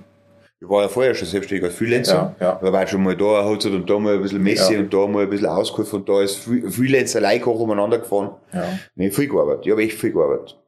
Ich 0.61 0.69
war 0.69 0.83
ja 0.83 0.89
vorher 0.89 1.15
schon 1.15 1.29
selbstständig 1.29 1.65
als 1.65 1.77
Freelancer. 1.77 2.37
Ja, 2.41 2.47
ja. 2.47 2.61
Da 2.61 2.73
war 2.73 2.87
schon 2.87 3.03
mal 3.03 3.17
da 3.17 3.45
Hotzeit 3.45 3.73
und 3.73 3.89
da 3.89 3.99
mal 3.99 4.15
ein 4.17 4.23
bisschen 4.23 4.43
Messe 4.43 4.75
Ja. 4.75 4.81
und 4.81 4.93
da 4.93 5.07
mal 5.07 5.23
ein 5.25 5.31
bisschen 5.31 5.47
Auskunft 5.47 5.93
und 5.95 6.09
da 6.09 6.23
ist 6.23 6.37
Free- 6.37 6.69
Freelancer 6.71 7.21
Leihkoch 7.21 7.59
umeinander 7.61 7.99
gefahren. 7.99 8.37
ja. 8.53 8.79
Nee, 8.95 9.11
viel 9.11 9.29
gearbeitet. 9.29 9.67
Ich 9.67 9.73
habe 9.73 9.83
echt 9.83 9.99
viel 9.99 10.13
gearbeitet. 10.13 10.59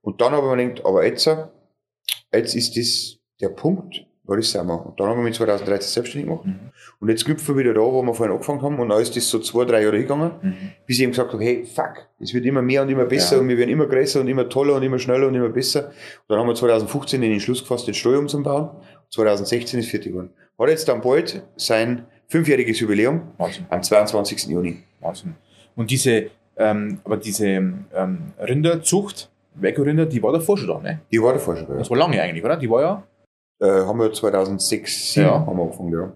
Und 0.00 0.20
dann 0.20 0.32
habe 0.32 0.46
ich 0.46 0.56
mir 0.56 0.68
gedacht, 0.68 0.86
aber 0.86 1.04
jetzt, 1.06 1.26
jetzt 2.32 2.54
ist 2.54 2.76
das 2.76 3.18
der 3.40 3.48
Punkt, 3.50 4.06
was 4.26 4.38
ich 4.38 4.48
sagen 4.50 4.70
Und 4.70 4.98
dann 4.98 5.08
habe 5.08 5.18
ich 5.20 5.24
mich 5.24 5.34
2013 5.36 5.88
selbstständig 5.88 6.28
gemacht. 6.28 6.46
Mhm. 6.46 6.58
Und 7.00 7.08
jetzt 7.10 7.24
knüpfen 7.26 7.54
wir 7.56 7.64
wieder 7.64 7.74
da, 7.74 7.80
wo 7.80 8.02
wir 8.02 8.14
vorhin 8.14 8.32
angefangen 8.32 8.62
haben. 8.62 8.78
Und 8.80 8.88
dann 8.88 9.00
ist 9.02 9.14
das 9.14 9.28
so 9.28 9.38
zwei, 9.38 9.64
drei 9.66 9.82
Jahre 9.82 9.98
gegangen, 9.98 10.30
Mhm. 10.42 10.54
bis 10.86 10.96
ich 10.96 11.02
eben 11.02 11.12
gesagt 11.12 11.32
habe, 11.32 11.44
hey, 11.44 11.64
fuck, 11.66 12.06
es 12.20 12.32
wird 12.32 12.44
immer 12.46 12.62
mehr 12.62 12.82
und 12.82 12.88
immer 12.88 13.04
besser 13.04 13.36
Ja. 13.36 13.42
und 13.42 13.48
wir 13.48 13.58
werden 13.58 13.70
immer 13.70 13.86
größer 13.86 14.20
und 14.20 14.28
immer 14.28 14.48
toller 14.48 14.76
und 14.76 14.82
immer 14.82 14.98
schneller 14.98 15.28
und 15.28 15.34
immer 15.34 15.50
besser. 15.50 15.88
Und 15.88 15.92
dann 16.28 16.38
haben 16.38 16.46
wir 16.48 16.54
2015 16.54 17.20
den 17.20 17.32
Entschluss 17.32 17.60
gefasst, 17.60 17.86
den 17.86 17.94
Steuer 17.94 18.18
umzubauen. 18.18 18.70
2016 19.10 19.80
ist 19.80 19.90
fertig 19.90 20.12
geworden. 20.12 20.30
Hat 20.58 20.68
jetzt 20.68 20.88
dann 20.88 21.00
bald 21.00 21.42
sein 21.56 22.06
fünfjähriges 22.28 22.80
Jubiläum 22.80 23.22
Wahnsinn. 23.38 23.66
am 23.68 23.82
22. 23.82 24.46
Juni. 24.48 24.82
Wahnsinn. 25.00 25.34
Und 25.76 25.90
diese, 25.90 26.30
ähm, 26.56 27.00
aber 27.04 27.16
diese 27.18 27.46
ähm, 27.46 27.84
Rinderzucht, 28.38 29.30
Wecko-Rinder, 29.56 30.06
die 30.06 30.22
war 30.22 30.32
davor 30.32 30.56
schon 30.56 30.68
da, 30.68 30.80
ne? 30.80 31.00
Die 31.12 31.22
war 31.22 31.32
davor 31.34 31.56
schon. 31.56 31.66
Das 31.78 31.90
war 31.90 31.96
lange 31.98 32.20
eigentlich, 32.20 32.44
oder? 32.44 32.56
Die 32.56 32.68
war 32.70 32.80
ja 32.80 33.02
Äh, 33.60 33.66
haben 33.66 33.98
wir 34.00 34.12
2006 34.12 35.14
Ja. 35.16 35.46
haben 35.46 35.56
wir 35.56 35.62
angefangen, 35.64 35.92
ja. 35.92 36.12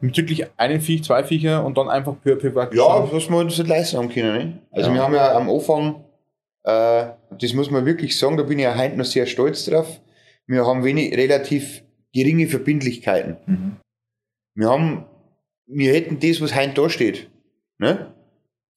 mit 0.00 0.16
wirklich 0.16 0.46
einen 0.58 0.80
Viech, 0.80 1.04
zwei 1.04 1.24
Viecher 1.24 1.64
und 1.64 1.76
dann 1.78 1.88
einfach 1.88 2.14
peu, 2.22 2.36
peu, 2.36 2.50
peu 2.50 2.68
Ja, 2.76 3.10
was 3.12 3.28
wir 3.30 3.36
uns 3.38 3.58
nicht 3.58 3.66
leisten 3.68 3.96
haben 3.98 4.08
können. 4.08 4.36
Ne? 4.36 4.58
Also 4.70 4.90
Ja. 4.90 4.94
wir 4.94 5.02
haben 5.02 5.14
ja 5.14 5.34
am 5.36 5.48
Anfang, 5.50 6.04
äh, 6.64 7.06
das 7.38 7.52
muss 7.54 7.70
man 7.70 7.86
wirklich 7.86 8.18
sagen, 8.18 8.36
da 8.36 8.42
bin 8.44 8.58
ich 8.58 8.64
ja 8.64 8.76
heute 8.78 8.96
noch 8.96 9.04
sehr 9.04 9.26
stolz 9.26 9.64
drauf, 9.64 10.00
wir 10.46 10.64
haben 10.66 10.84
wenig, 10.84 11.16
relativ 11.16 11.82
geringe 12.14 12.46
Verbindlichkeiten. 12.46 13.36
Mhm. 13.46 13.76
Wir 14.54 14.68
haben, 14.70 15.06
wir 15.66 15.92
hätten 15.92 16.20
das, 16.20 16.40
was 16.40 16.54
heute 16.54 16.74
da 16.74 16.88
steht. 16.88 17.28
Ne? 17.78 18.14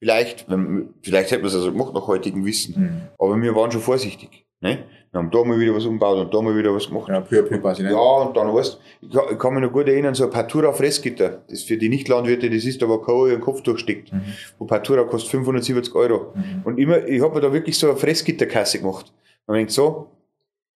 Vielleicht, 0.02 0.50
wenn- 0.50 0.94
vielleicht 1.04 1.32
hätten 1.32 1.44
wir 1.44 1.48
es 1.50 1.56
also 1.56 1.72
gemacht 1.72 1.94
nach 1.94 2.08
heutigem 2.08 2.44
Wissen. 2.46 2.82
Mhm. 2.82 3.02
Aber 3.20 3.40
wir 3.42 3.56
waren 3.56 3.72
schon 3.72 3.82
vorsichtig. 3.82 4.46
Ne? 4.62 4.80
Wir 5.12 5.18
haben 5.20 5.32
da 5.32 5.44
mal 5.44 5.60
wieder 5.60 5.74
was 5.76 5.86
umgebaut 5.86 6.20
und 6.20 6.32
da 6.34 6.42
mal 6.42 6.56
wieder 6.56 6.74
was 6.74 6.88
gemacht. 6.88 7.10
Ja, 7.10 7.22
peu, 7.22 7.42
peu 7.42 7.58
quasi, 7.60 7.82
ne? 7.82 7.92
Ja, 7.92 7.98
und 7.98 8.38
dann 8.38 8.54
weißt 8.54 8.76
du, 9.02 9.08
ich 9.08 9.12
kann, 9.12 9.24
ich 9.32 9.40
kann 9.40 9.54
mich 9.56 9.64
noch 9.64 9.72
gut 9.72 9.88
erinnern, 9.88 10.14
so 10.14 10.26
ein 10.26 10.30
Partura 10.30 10.72
Fressgitter, 10.72 11.42
das 11.50 11.64
für 11.64 11.78
die 11.78 11.90
Nicht-Landwirte, 11.90 12.48
das 12.50 12.64
ist, 12.64 12.80
da 12.82 12.88
wo 12.88 13.00
Kohle 13.00 13.32
ihren 13.32 13.42
Kopf 13.42 13.62
durchsteckt. 13.62 14.14
Mhm. 14.14 14.22
Wo 14.60 14.66
Partura 14.66 15.04
kostet 15.06 15.32
570 15.32 15.96
Euro. 15.96 16.34
Mhm. 16.36 16.62
Und 16.64 16.78
immer, 16.78 17.08
ich 17.08 17.22
habe 17.24 17.34
mir 17.34 17.42
da 17.42 17.52
wirklich 17.52 17.78
so 17.80 17.90
eine 17.90 17.98
Fressgitterkasse 17.98 18.80
gemacht. 18.80 19.12
Und 19.48 19.56
ich 19.56 19.62
denk 19.62 19.72
so, 19.72 20.12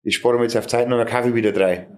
ich 0.05 0.15
spare 0.15 0.37
mir 0.37 0.45
jetzt 0.45 0.57
auf 0.57 0.69
Zeit 0.69 0.85
und 0.87 0.93
dann 0.93 1.07
kaufe 1.09 1.31
ich 1.31 1.35
wieder 1.35 1.51
drei. 1.51 1.89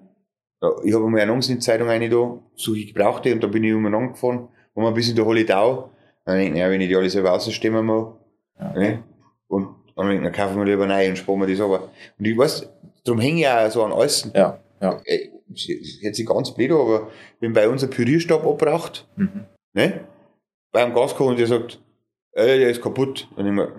Ja, 0.62 0.70
ich 0.84 0.94
habe 0.94 1.20
in 1.20 1.40
die 1.40 1.58
Zeitung 1.58 1.88
eine 1.88 2.08
da, 2.08 2.38
suche 2.54 2.78
ich 2.78 2.94
Gebrauchte 2.94 3.32
und 3.32 3.42
dann 3.42 3.50
bin 3.50 3.64
ich 3.64 3.74
umeinander 3.74 4.12
gefahren, 4.12 4.48
waren 4.74 4.84
wir 4.84 4.92
bis 4.92 5.10
in 5.10 5.16
der 5.16 5.26
Holidau. 5.26 5.90
Dann 6.24 6.36
denk 6.38 6.48
ich, 6.50 6.54
naja, 6.54 6.70
wenn 6.70 6.80
ich 6.80 6.88
die 6.88 6.96
alle 6.96 7.10
selber 7.10 7.32
ausstemmen 7.32 7.84
mal, 7.84 8.14
Ja. 8.58 8.72
ne? 8.72 9.02
Und 9.48 9.68
ich, 9.96 10.22
dann 10.22 10.32
kaufen 10.32 10.56
wir 10.58 10.64
lieber 10.64 10.86
neu 10.86 11.08
und 11.08 11.16
sparen 11.16 11.40
wir 11.40 11.46
das 11.46 11.60
aber. 11.60 11.90
Und 12.18 12.24
ich 12.26 12.36
weiß, 12.36 12.68
darum 13.04 13.20
hänge 13.20 13.40
ich 13.40 13.48
auch 13.48 13.70
so 13.70 13.84
an 13.84 13.92
alles. 13.92 14.28
Ja, 14.34 14.58
ja. 14.80 15.00
Äh, 15.04 15.28
das 15.48 15.66
hört 16.00 16.14
sich 16.16 16.26
ganz 16.26 16.50
blöd 16.54 16.70
aber 16.72 17.10
wenn 17.40 17.52
bei 17.52 17.68
uns 17.68 17.82
ein 17.84 17.90
Pürierstab 17.90 18.46
abbraucht, 18.46 19.06
Mhm. 19.16 19.44
ne? 19.74 20.00
Beim 20.72 20.94
Gaskocher 20.94 21.30
und 21.30 21.38
der 21.38 21.46
sagt, 21.46 21.78
äh, 22.32 22.58
der 22.58 22.70
ist 22.70 22.80
kaputt. 22.80 23.28
Dann 23.36 23.46
ich 23.46 23.52
mir, 23.52 23.72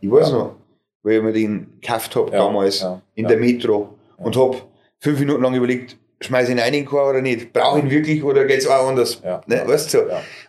ich 0.00 0.10
weiß 0.10 0.30
Ja. 0.30 0.38
noch, 0.38 0.56
weil 1.02 1.16
ich 1.18 1.22
mir 1.22 1.32
den 1.32 1.78
gekauft 1.80 2.16
hab 2.16 2.32
Ja, 2.32 2.38
damals 2.38 2.80
ja, 2.80 3.02
in 3.14 3.28
der 3.28 3.36
Metro 3.36 3.94
und 4.16 4.34
hab 4.36 4.66
fünf 5.00 5.18
Minuten 5.20 5.42
lang 5.42 5.54
überlegt, 5.54 5.98
schmeiß 6.22 6.48
ich 6.48 6.54
ihn 6.54 6.58
rein 6.58 6.68
in 6.72 6.80
den 6.80 6.86
Chor 6.86 7.10
oder 7.10 7.20
nicht? 7.20 7.52
Brauche 7.52 7.78
ich 7.78 7.84
ihn 7.84 7.90
wirklich 7.90 8.24
oder 8.24 8.46
geht's 8.46 8.66
auch 8.66 8.88
anders? 8.88 9.20
Ja. 9.22 9.42
Ne? 9.46 9.62
Weißt 9.66 9.92
du? 9.92 9.98
so? 9.98 10.04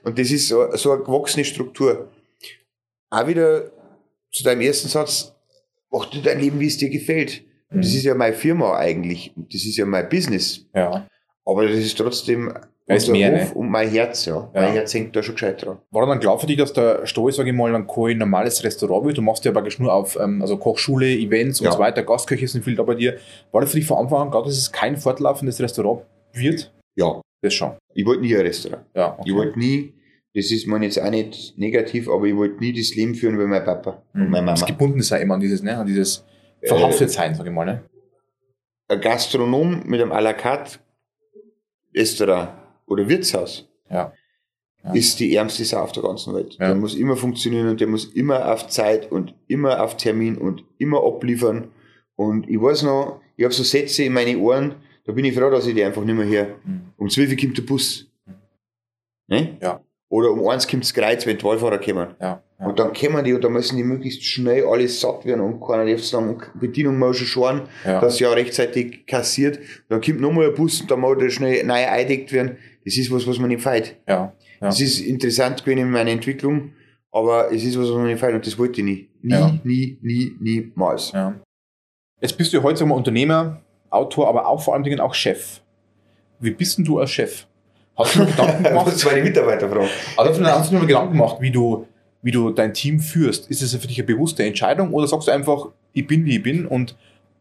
Und 0.05 0.17
das 0.17 0.31
ist 0.31 0.47
so, 0.47 0.73
so 0.77 0.93
eine 0.93 1.03
gewachsene 1.03 1.43
Struktur. 1.43 2.07
Auch 3.09 3.27
wieder 3.27 3.69
zu 4.31 4.43
deinem 4.43 4.61
ersten 4.61 4.87
Satz, 4.87 5.33
mach 5.91 6.09
dir 6.09 6.21
dein 6.21 6.39
Leben, 6.39 6.59
wie 6.59 6.67
es 6.67 6.77
dir 6.77 6.89
gefällt. 6.89 7.43
Und 7.69 7.83
das 7.83 7.91
Mhm. 7.91 7.97
ist 7.97 8.03
ja 8.05 8.15
meine 8.15 8.33
Firma 8.35 8.77
eigentlich. 8.77 9.33
Und 9.35 9.53
das 9.53 9.65
ist 9.65 9.77
ja 9.77 9.85
mein 9.85 10.07
Business. 10.09 10.65
ja. 10.75 11.07
Aber 11.45 11.65
das 11.65 11.77
ist 11.77 11.97
trotzdem 11.97 12.53
unser 12.89 13.11
mehr, 13.13 13.31
Hof 13.41 13.53
ne? 13.53 13.55
und 13.57 13.69
mein 13.69 13.89
Herz, 13.89 14.25
ja. 14.25 14.35
Ja. 14.53 14.61
Mein 14.63 14.73
Herz 14.73 14.93
hängt 14.93 15.15
da 15.15 15.23
schon 15.23 15.35
gescheit 15.35 15.63
dran. 15.65 15.77
War 15.91 16.05
dann 16.05 16.19
klar 16.19 16.37
für 16.37 16.45
dich, 16.45 16.57
dass 16.57 16.73
der 16.73 17.05
Stall, 17.05 17.31
sage 17.31 17.51
ich 17.51 17.55
mal, 17.55 17.71
dann 17.71 17.87
kein 17.87 18.17
normales 18.17 18.61
Restaurant 18.65 19.05
wird? 19.05 19.17
Du 19.17 19.21
machst 19.21 19.45
ja 19.45 19.53
praktisch 19.53 19.79
nur 19.79 19.93
auf 19.93 20.17
ähm, 20.19 20.41
also 20.41 20.57
Kochschule, 20.57 21.07
Events 21.09 21.61
und 21.61 21.65
Ja. 21.67 21.71
so 21.71 21.79
weiter, 21.79 22.03
Gastköche 22.03 22.49
sind 22.49 22.65
viel 22.65 22.75
da 22.75 22.83
bei 22.83 22.95
dir. 22.95 23.17
War 23.53 23.61
das 23.61 23.71
für 23.71 23.77
dich 23.77 23.87
von 23.87 23.97
Anfang 23.97 24.23
an 24.23 24.29
klar, 24.31 24.43
dass 24.43 24.57
es 24.57 24.69
kein 24.73 24.97
fortlaufendes 24.97 25.61
Restaurant 25.61 26.01
wird? 26.33 26.73
Ja. 26.95 27.21
Das 27.41 27.53
schon. 27.53 27.71
Ich 27.93 28.05
wollte 28.05 28.23
nie 28.23 28.35
ein 28.35 28.41
Restaurant. 28.41 28.83
Ja, 28.93 29.13
okay. 29.13 29.23
Ich 29.25 29.33
wollte 29.33 29.57
nie, 29.59 29.93
das 30.37 30.51
ist 30.51 30.67
man 30.67 30.83
jetzt 30.83 31.01
auch 31.01 31.09
nicht 31.09 31.57
negativ, 31.57 32.07
aber 32.07 32.25
ich 32.25 32.35
wollte 32.35 32.59
nie 32.59 32.71
das 32.71 32.93
Leben 32.95 33.15
führen 33.15 33.39
wie 33.39 33.45
mein 33.45 33.63
Papa 33.65 34.03
und 34.13 34.25
Mhm. 34.25 34.29
meine 34.31 34.45
Das 34.51 34.61
Mama. 34.61 34.71
gebunden 34.71 35.01
sein 35.01 35.21
immer 35.23 35.33
an 35.33 35.39
dieses, 35.39 35.63
ne, 35.63 35.75
an 35.77 35.87
dieses 35.87 36.23
Äh, 36.61 36.67
verhaftet 36.67 37.09
sein, 37.11 37.33
sage 37.35 37.49
ich 37.49 37.55
mal, 37.55 37.65
ne? 37.65 37.83
Ein 38.87 39.01
Gastronom 39.01 39.83
mit 39.85 39.99
einem 40.01 40.11
à 40.11 40.21
la 40.21 40.33
carte 40.33 40.79
Restaurant 41.95 42.49
oder 42.85 43.07
Wirtshaus 43.09 43.67
Ja. 43.89 44.13
Ja. 44.83 44.93
ist 44.93 45.19
die 45.19 45.35
ärmste 45.35 45.65
Sau 45.65 45.79
auf 45.81 45.91
der 45.91 46.03
ganzen 46.03 46.33
Welt. 46.35 46.53
Ja. 46.59 46.67
Der 46.67 46.75
muss 46.75 46.95
immer 46.95 47.15
funktionieren 47.17 47.67
und 47.69 47.79
der 47.81 47.87
muss 47.87 48.05
immer 48.05 48.51
auf 48.53 48.67
Zeit 48.67 49.11
und 49.11 49.33
immer 49.47 49.83
auf 49.83 49.97
Termin 49.97 50.37
und 50.37 50.63
immer 50.77 51.03
abliefern. 51.03 51.69
Und 52.15 52.49
ich 52.49 52.61
weiß 52.61 52.83
noch, 52.83 53.21
ich 53.35 53.43
habe 53.43 53.53
so 53.53 53.63
Sätze 53.63 54.03
in 54.03 54.13
meine 54.13 54.37
Ohren, 54.37 54.75
da 55.05 55.11
bin 55.13 55.25
ich 55.25 55.35
froh, 55.35 55.49
dass 55.49 55.67
ich 55.67 55.75
die 55.75 55.83
einfach 55.83 56.03
nicht 56.03 56.15
mehr 56.15 56.25
höre. 56.27 56.47
Mhm. 56.63 56.81
Um 56.97 57.09
12 57.09 57.31
Uhr 57.31 57.37
kommt 57.37 57.57
der 57.57 57.63
Bus. 57.63 58.07
Ne? 59.27 59.57
Ja. 59.61 59.81
Oder 60.09 60.31
um 60.31 60.47
eins 60.47 60.67
kommt 60.67 60.83
das 60.83 60.93
Kreuz, 60.93 61.25
wenn 61.25 61.37
die 61.37 61.43
Wallfahrer 61.43 61.79
kommen. 61.79 62.15
Ja. 62.21 62.41
Ja. 62.59 62.65
Und 62.65 62.79
dann 62.79 62.93
kommen 62.93 63.23
die 63.23 63.33
und 63.33 63.43
da 63.43 63.49
müssen 63.49 63.77
die 63.77 63.83
möglichst 63.83 64.23
schnell 64.23 64.65
alles 64.65 64.99
satt 64.99 65.25
werden 65.25 65.41
und 65.41 65.59
keiner 65.59 65.85
darf 65.85 66.03
sagen, 66.03 66.41
Bedienung 66.55 66.97
muss 66.97 67.17
schon 67.17 67.27
schauen, 67.27 67.61
Ja. 67.85 68.01
dass 68.01 68.17
sie 68.17 68.23
ja 68.23 68.31
rechtzeitig 68.31 69.05
kassiert. 69.05 69.59
Dann 69.89 70.01
kommt 70.01 70.21
nochmal 70.21 70.47
ein 70.47 70.55
Bus 70.55 70.81
und 70.81 70.89
dann 70.89 71.01
muss 71.01 71.17
der 71.19 71.29
schnell 71.29 71.63
neu 71.63 71.85
eingedeckt 71.87 72.31
werden. 72.31 72.57
Das 72.83 72.97
ist 72.97 73.11
was, 73.11 73.27
was 73.27 73.37
man 73.37 73.49
nicht 73.49 73.61
feiert. 73.61 73.95
Ja. 74.07 74.33
Das 74.59 74.81
ist 74.81 75.01
interessant 75.01 75.63
gewesen 75.63 75.79
in 75.81 75.91
meiner 75.91 76.09
Entwicklung, 76.09 76.71
aber 77.11 77.51
es 77.51 77.63
ist 77.63 77.77
was, 77.77 77.89
was 77.89 77.95
man 77.95 78.07
nicht 78.07 78.19
feiert 78.19 78.33
und 78.35 78.47
das 78.47 78.57
wollte 78.57 78.81
ich 78.81 78.85
nie. 78.85 79.09
Nie, 79.21 79.59
nie, 79.63 79.99
nie, 80.01 80.31
niemals. 80.39 81.11
Ja. 81.11 81.39
Jetzt 82.21 82.37
bist 82.37 82.53
du 82.53 82.57
ja 82.57 82.63
heute 82.63 82.83
wir, 82.83 82.95
Unternehmer, 82.95 83.61
Autor, 83.91 84.27
aber 84.29 84.47
auch 84.47 84.61
vor 84.63 84.73
allen 84.73 84.83
Dingen 84.83 84.99
auch 84.99 85.13
Chef. 85.13 85.61
Wie 86.39 86.51
bist 86.51 86.77
denn 86.79 86.85
du 86.85 86.97
als 86.97 87.11
Chef? 87.11 87.45
Hast 88.03 88.15
du 88.15 88.19
dir 88.19 88.25
Gedanken 88.27 88.63
Das 88.63 88.71
gemacht? 88.71 89.05
war 89.05 89.13
die 89.15 89.21
Mitarbeiterfrage. 89.21 89.87
Also 90.17 90.45
hast 90.45 90.69
du 90.69 90.73
dir 90.75 90.79
mal 90.79 90.87
Gedanken 90.87 91.13
gemacht, 91.13 91.37
wie 91.39 91.51
du, 91.51 91.87
wie 92.21 92.31
du 92.31 92.51
dein 92.51 92.73
Team 92.73 92.99
führst? 92.99 93.49
Ist 93.49 93.61
es 93.61 93.75
für 93.75 93.87
dich 93.87 93.97
eine 93.99 94.05
bewusste 94.07 94.43
Entscheidung 94.43 94.93
oder 94.93 95.07
sagst 95.07 95.27
du 95.27 95.31
einfach, 95.31 95.69
ich 95.93 96.05
bin 96.05 96.23
wie 96.25 96.37
ich 96.37 96.43
bin 96.43 96.65
und 96.67 96.95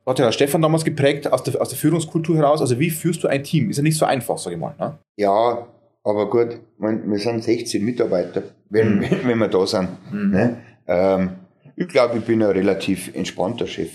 hat 0.06 0.18
ja 0.18 0.24
der 0.26 0.32
Stefan 0.32 0.62
damals 0.62 0.84
geprägt 0.84 1.30
aus 1.32 1.42
der, 1.42 1.60
aus 1.60 1.68
der 1.68 1.78
Führungskultur 1.78 2.36
heraus? 2.36 2.60
Also 2.60 2.78
wie 2.78 2.90
führst 2.90 3.22
du 3.24 3.28
ein 3.28 3.42
Team? 3.44 3.70
Ist 3.70 3.76
ja 3.76 3.82
nicht 3.82 3.98
so 3.98 4.06
einfach, 4.06 4.38
sage 4.38 4.54
ich 4.56 4.60
mal. 4.62 4.74
Ne? 4.78 4.98
Ja, 5.16 5.66
aber 6.04 6.30
gut, 6.30 6.58
man, 6.78 7.10
wir 7.10 7.18
sind 7.18 7.42
16 7.44 7.84
Mitarbeiter, 7.84 8.42
wenn, 8.70 8.96
Mhm. 8.98 9.02
wenn, 9.10 9.24
wenn 9.28 9.38
wir 9.38 9.48
da 9.48 9.66
sind. 9.66 9.88
Mhm. 10.12 10.30
Ne? 10.30 10.56
Ähm, 10.86 11.30
ich 11.74 11.88
glaube, 11.88 12.18
ich 12.18 12.24
bin 12.24 12.42
ein 12.42 12.50
relativ 12.50 13.14
entspannter 13.14 13.66
Chef. 13.66 13.90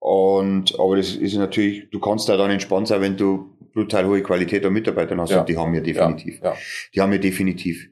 Und, 0.00 0.78
aber 0.78 0.96
das 0.96 1.16
ist 1.16 1.34
natürlich, 1.34 1.90
du 1.90 1.98
kannst 1.98 2.28
da 2.28 2.36
dann 2.36 2.50
entspannt 2.50 2.88
sein, 2.88 3.00
wenn 3.00 3.16
du 3.16 3.50
brutal 3.78 4.06
hohe 4.06 4.22
Qualität 4.22 4.64
an 4.66 4.72
Mitarbeitern 4.72 5.20
hast. 5.20 5.30
Ja. 5.30 5.40
Und 5.40 5.48
die 5.48 5.56
haben 5.56 5.72
wir 5.72 5.80
definitiv. 5.80 6.40
Ja. 6.42 6.54
Die 6.94 7.00
haben 7.00 7.12
wir 7.12 7.18
definitiv. 7.20 7.88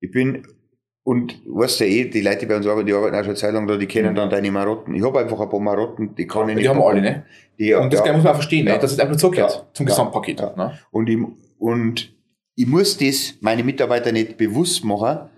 Ich 0.00 0.10
bin, 0.10 0.46
und 1.04 1.40
weißt 1.46 1.80
du 1.80 1.84
eh, 1.84 2.04
die 2.04 2.20
Leute, 2.20 2.40
die 2.40 2.46
bei 2.46 2.56
uns 2.56 2.66
arbeiten, 2.66 2.86
die 2.86 2.92
arbeiten 2.92 3.14
auch 3.16 3.20
schon 3.20 3.28
eine 3.30 3.34
Zeit 3.36 3.52
lang 3.54 3.66
da, 3.66 3.76
die 3.76 3.86
kennen 3.86 4.12
Mhm. 4.12 4.16
dann 4.16 4.30
deine 4.30 4.50
Marotten. 4.50 4.94
Ich 4.94 5.02
habe 5.02 5.18
einfach 5.20 5.40
ein 5.40 5.48
paar 5.48 5.60
Marotten, 5.60 6.14
die 6.14 6.26
kann 6.26 6.48
ich 6.48 6.54
nicht. 6.56 6.64
Die 6.64 6.68
haben 6.68 6.78
wir 6.78 6.86
alle, 6.86 7.00
ne? 7.00 7.24
Die, 7.58 7.72
Und 7.74 7.92
das 7.92 8.04
ja. 8.06 8.12
muss 8.12 8.22
man 8.24 8.32
auch 8.32 8.36
verstehen, 8.36 8.66
Ja. 8.66 8.74
ne? 8.74 8.78
dass 8.80 8.92
es 8.92 8.98
einfach 8.98 9.16
zugehört 9.16 9.52
Ja. 9.52 9.68
zum 9.72 9.86
Ja. 9.86 9.90
Gesamtpaket. 9.90 10.40
Ja. 10.40 10.54
Ne? 10.56 10.78
Und 10.90 11.08
ich, 11.08 11.18
und 11.58 12.12
ich 12.54 12.66
muss 12.66 12.96
das 12.98 13.34
meine 13.40 13.64
Mitarbeiter 13.64 14.12
nicht 14.12 14.36
bewusst 14.36 14.84
machen, 14.84 15.28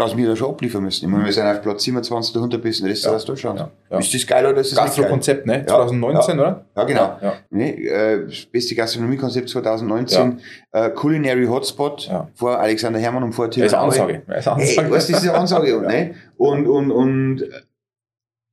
dass 0.00 0.16
wir 0.16 0.28
da 0.28 0.34
schon 0.36 0.50
abliefern 0.50 0.82
müssen. 0.82 1.04
Ich 1.04 1.10
meine, 1.10 1.24
wir 1.24 1.32
sind 1.32 1.46
auf 1.46 1.62
Platz 1.62 1.82
27 1.84 2.32
der 2.32 2.40
100 2.40 2.60
besten 2.62 2.86
Restaurants 2.86 3.24
Deutschlands. 3.24 3.60
Ja. 3.62 3.70
Ja. 3.90 3.98
Ist 3.98 4.12
das 4.14 4.26
geil 4.26 4.46
oder 4.46 4.60
ist 4.60 4.72
das 4.72 4.78
nicht 4.78 4.78
geil? 4.78 4.86
Gastro-Konzept, 5.04 5.46
ne? 5.46 5.64
2019, 5.66 6.38
oder? 6.40 6.64
Ja, 6.76 6.84
genau. 6.84 7.18
Ja. 7.22 7.32
Ne, 7.50 7.76
äh, 7.76 8.26
das 8.26 8.46
beste 8.46 8.74
Gastronomiekonzept 8.74 9.48
2019, 9.48 10.40
äh, 10.72 10.90
Culinary 10.90 11.46
Hotspot 11.46 12.08
Ja. 12.08 12.28
vor 12.34 12.58
Alexander 12.58 12.98
Hermann 12.98 13.22
und 13.22 13.32
vor 13.32 13.48
Das 13.48 13.56
ist 13.58 13.74
eine 13.74 13.82
Ansage. 13.82 14.22
Das 14.26 14.38
ist 14.38 14.48
eine 14.48 14.56
Hey, 14.62 14.68
Ansage. 14.70 14.90
weißt 14.90 15.10
das 15.10 15.22
ist 15.22 15.28
eine 15.28 15.38
Ansage. 15.38 15.68
Ja. 15.70 15.80
ne? 15.80 16.14
Und, 16.36 16.66
und, 16.66 16.90
und, 16.90 17.42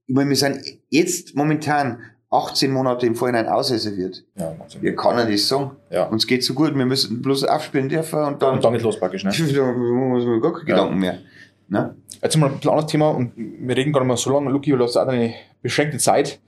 ich 0.09 0.15
meine, 0.15 0.29
wir 0.29 0.37
sind 0.37 0.59
jetzt 0.89 1.35
momentan 1.35 1.99
18 2.29 2.71
Monate 2.71 3.05
im 3.05 3.15
Vorhinein 3.15 3.47
ausreserviert. 3.47 4.25
Ja, 4.35 4.53
Wahnsinn. 4.59 4.81
Wir 4.81 4.95
können 4.95 5.31
das 5.31 5.47
sagen. 5.47 5.71
ja. 5.89 6.03
Uns 6.07 6.27
geht 6.27 6.43
so 6.43 6.53
gut, 6.53 6.75
wir 6.75 6.85
müssen 6.85 7.21
bloß 7.21 7.45
aufspielen 7.45 7.87
dürfen 7.87 8.19
und 8.19 8.41
dann, 8.41 8.55
Und 8.55 8.65
dann 8.65 8.73
geht's 8.73 8.83
los 8.83 8.99
praktisch, 8.99 9.23
ne? 9.23 9.31
da 9.55 9.63
muss 9.71 10.25
man 10.25 10.41
gar 10.41 10.51
keine 10.53 10.69
Ja. 10.69 10.75
Gedanken 10.75 10.99
mehr. 10.99 11.19
Ne? 11.69 11.95
Jetzt 12.21 12.37
mal 12.37 12.49
ein 12.49 12.55
anderes 12.55 12.87
Thema 12.87 13.09
und 13.09 13.33
wir 13.35 13.75
reden 13.75 13.91
gar 13.91 14.01
nicht 14.01 14.07
mehr 14.07 14.17
so 14.17 14.31
lange. 14.31 14.49
Luki, 14.49 14.71
weil 14.71 14.79
du 14.79 14.85
hast 14.85 14.97
auch 14.97 15.07
eine 15.07 15.33
beschränkte 15.61 15.97
Zeit. 15.97 16.39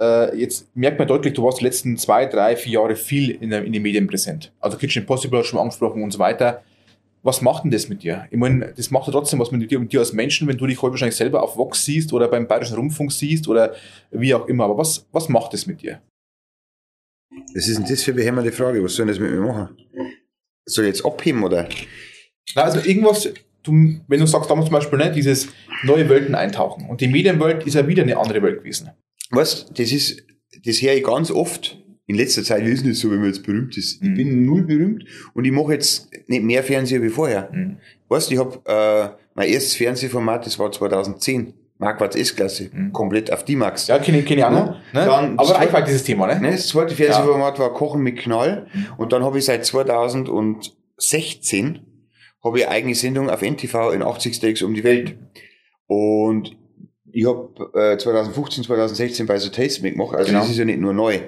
Äh, 0.00 0.36
jetzt 0.36 0.74
merkt 0.74 0.98
man 0.98 1.06
deutlich, 1.06 1.34
du 1.34 1.44
warst 1.44 1.60
die 1.60 1.64
letzten 1.64 1.96
zwei, 1.96 2.26
drei, 2.26 2.56
vier 2.56 2.80
Jahre 2.80 2.96
viel 2.96 3.30
in, 3.30 3.50
der, 3.50 3.64
in 3.64 3.72
den 3.72 3.82
Medien 3.82 4.06
präsent. 4.06 4.52
Also 4.60 4.76
Kitchen 4.76 5.02
Impossible 5.02 5.38
hast 5.38 5.46
du 5.46 5.50
schon 5.50 5.56
mal 5.58 5.62
angesprochen 5.62 6.02
und 6.02 6.10
so 6.10 6.18
weiter. 6.18 6.62
Was 7.22 7.40
macht 7.40 7.64
denn 7.64 7.70
das 7.70 7.88
mit 7.88 8.02
dir? 8.02 8.26
Ich 8.30 8.36
meine, 8.36 8.74
das 8.76 8.90
macht 8.90 9.06
ja 9.06 9.12
trotzdem 9.12 9.38
was 9.38 9.50
mit 9.50 9.70
dir, 9.70 9.78
mit 9.78 9.92
dir 9.92 10.00
als 10.00 10.12
Menschen, 10.12 10.46
wenn 10.46 10.58
du 10.58 10.66
dich 10.66 10.82
heute 10.82 10.92
wahrscheinlich 10.92 11.16
selber 11.16 11.42
auf 11.42 11.56
Vox 11.56 11.84
siehst 11.84 12.12
oder 12.12 12.28
beim 12.28 12.46
Bayerischen 12.46 12.76
Rundfunk 12.76 13.12
siehst 13.12 13.48
oder 13.48 13.74
wie 14.10 14.34
auch 14.34 14.46
immer. 14.46 14.64
Aber 14.64 14.76
was, 14.76 15.06
was 15.10 15.28
macht 15.28 15.54
das 15.54 15.66
mit 15.66 15.80
dir? 15.80 16.02
Was 17.54 17.68
ist 17.68 17.78
denn 17.78 17.86
das 17.88 18.02
für 18.02 18.10
eine 18.10 18.20
behämmerte 18.20 18.52
Frage? 18.52 18.82
Was 18.82 18.94
soll 18.94 19.06
das 19.06 19.18
mit 19.18 19.30
mir 19.30 19.40
machen? 19.40 19.76
Soll 20.66 20.84
ich 20.84 20.96
jetzt 20.96 21.06
abheben 21.06 21.42
oder? 21.44 21.68
Na, 22.54 22.62
also 22.62 22.80
irgendwas, 22.80 23.28
du, 23.64 23.72
wenn 24.06 24.20
du 24.20 24.26
sagst 24.26 24.50
damals 24.50 24.66
zum 24.66 24.74
Beispiel, 24.74 24.98
ne, 24.98 25.10
dieses 25.10 25.48
neue 25.82 26.08
Welten 26.08 26.34
eintauchen. 26.34 26.86
Und 26.88 27.00
die 27.00 27.08
Medienwelt 27.08 27.66
ist 27.66 27.74
ja 27.74 27.86
wieder 27.88 28.02
eine 28.04 28.16
andere 28.16 28.42
Welt 28.42 28.58
gewesen. 28.58 28.90
Weißt 29.30 29.70
das 29.78 29.90
ist, 29.92 30.22
das 30.64 30.80
höre 30.82 30.94
ich 30.94 31.04
ganz 31.04 31.30
oft. 31.30 31.80
In 32.06 32.16
letzter 32.16 32.42
Zeit 32.44 32.62
ist 32.66 32.80
es 32.80 32.84
nicht 32.84 32.98
so, 33.00 33.10
wenn 33.10 33.18
man 33.20 33.28
jetzt 33.28 33.42
berühmt 33.44 33.76
ist. 33.78 34.02
Mhm. 34.02 34.10
Ich 34.10 34.14
bin 34.16 34.44
null 34.46 34.62
berühmt 34.62 35.04
und 35.32 35.44
ich 35.46 35.52
mache 35.52 35.72
jetzt 35.72 36.10
nicht 36.28 36.44
mehr 36.44 36.62
Fernseher 36.62 37.02
wie 37.02 37.08
vorher. 37.08 37.48
Mhm. 37.50 37.78
Weißt 38.08 38.30
ich 38.30 38.38
habe 38.38 38.60
äh, 38.66 39.08
mein 39.34 39.48
erstes 39.48 39.74
Fernsehformat, 39.76 40.44
das 40.46 40.58
war 40.58 40.70
2010. 40.70 41.54
Marquardt 41.78 42.14
S-Klasse, 42.14 42.70
Mhm. 42.72 42.92
komplett 42.92 43.32
auf 43.32 43.44
die 43.44 43.56
Max. 43.56 43.88
Ja, 43.88 43.98
kenne 43.98 44.22
kenn 44.22 44.38
ich 44.38 44.44
auch 44.44 44.50
noch. 44.52 44.66
Ne? 44.70 44.76
Dann- 44.92 45.36
Aber 45.38 45.56
Reichweite 45.56 45.86
dieses 45.86 46.04
Thema, 46.04 46.26
ne? 46.28 46.40
Ne, 46.40 46.52
das 46.52 46.68
zweite 46.68 46.94
Fernsehformat 46.94 47.58
war 47.58 47.72
Kochen 47.74 48.00
mit 48.02 48.16
Knall. 48.18 48.68
Und 48.96 49.12
dann 49.12 49.24
habe 49.24 49.38
ich 49.38 49.44
seit 49.44 49.64
2016 49.66 51.80
habe 52.44 52.58
ich 52.58 52.66
eine 52.66 52.74
eigene 52.74 52.94
Sendung 52.94 53.30
auf 53.30 53.42
NTV 53.42 53.90
in 53.92 54.02
80 54.02 54.34
Steaks 54.34 54.62
um 54.62 54.74
die 54.74 54.84
Welt. 54.84 55.16
Und 55.86 56.56
ich 57.12 57.26
habe 57.26 57.48
äh, 57.74 57.96
2015, 57.96 58.64
2016 58.64 59.26
bei 59.26 59.38
The 59.38 59.50
Taste 59.50 59.82
mitgemacht. 59.82 60.14
Also 60.14 60.28
Genau. 60.28 60.40
das 60.40 60.50
ist 60.50 60.58
ja 60.58 60.64
nicht 60.64 60.80
nur 60.80 60.92
neu. 60.92 61.18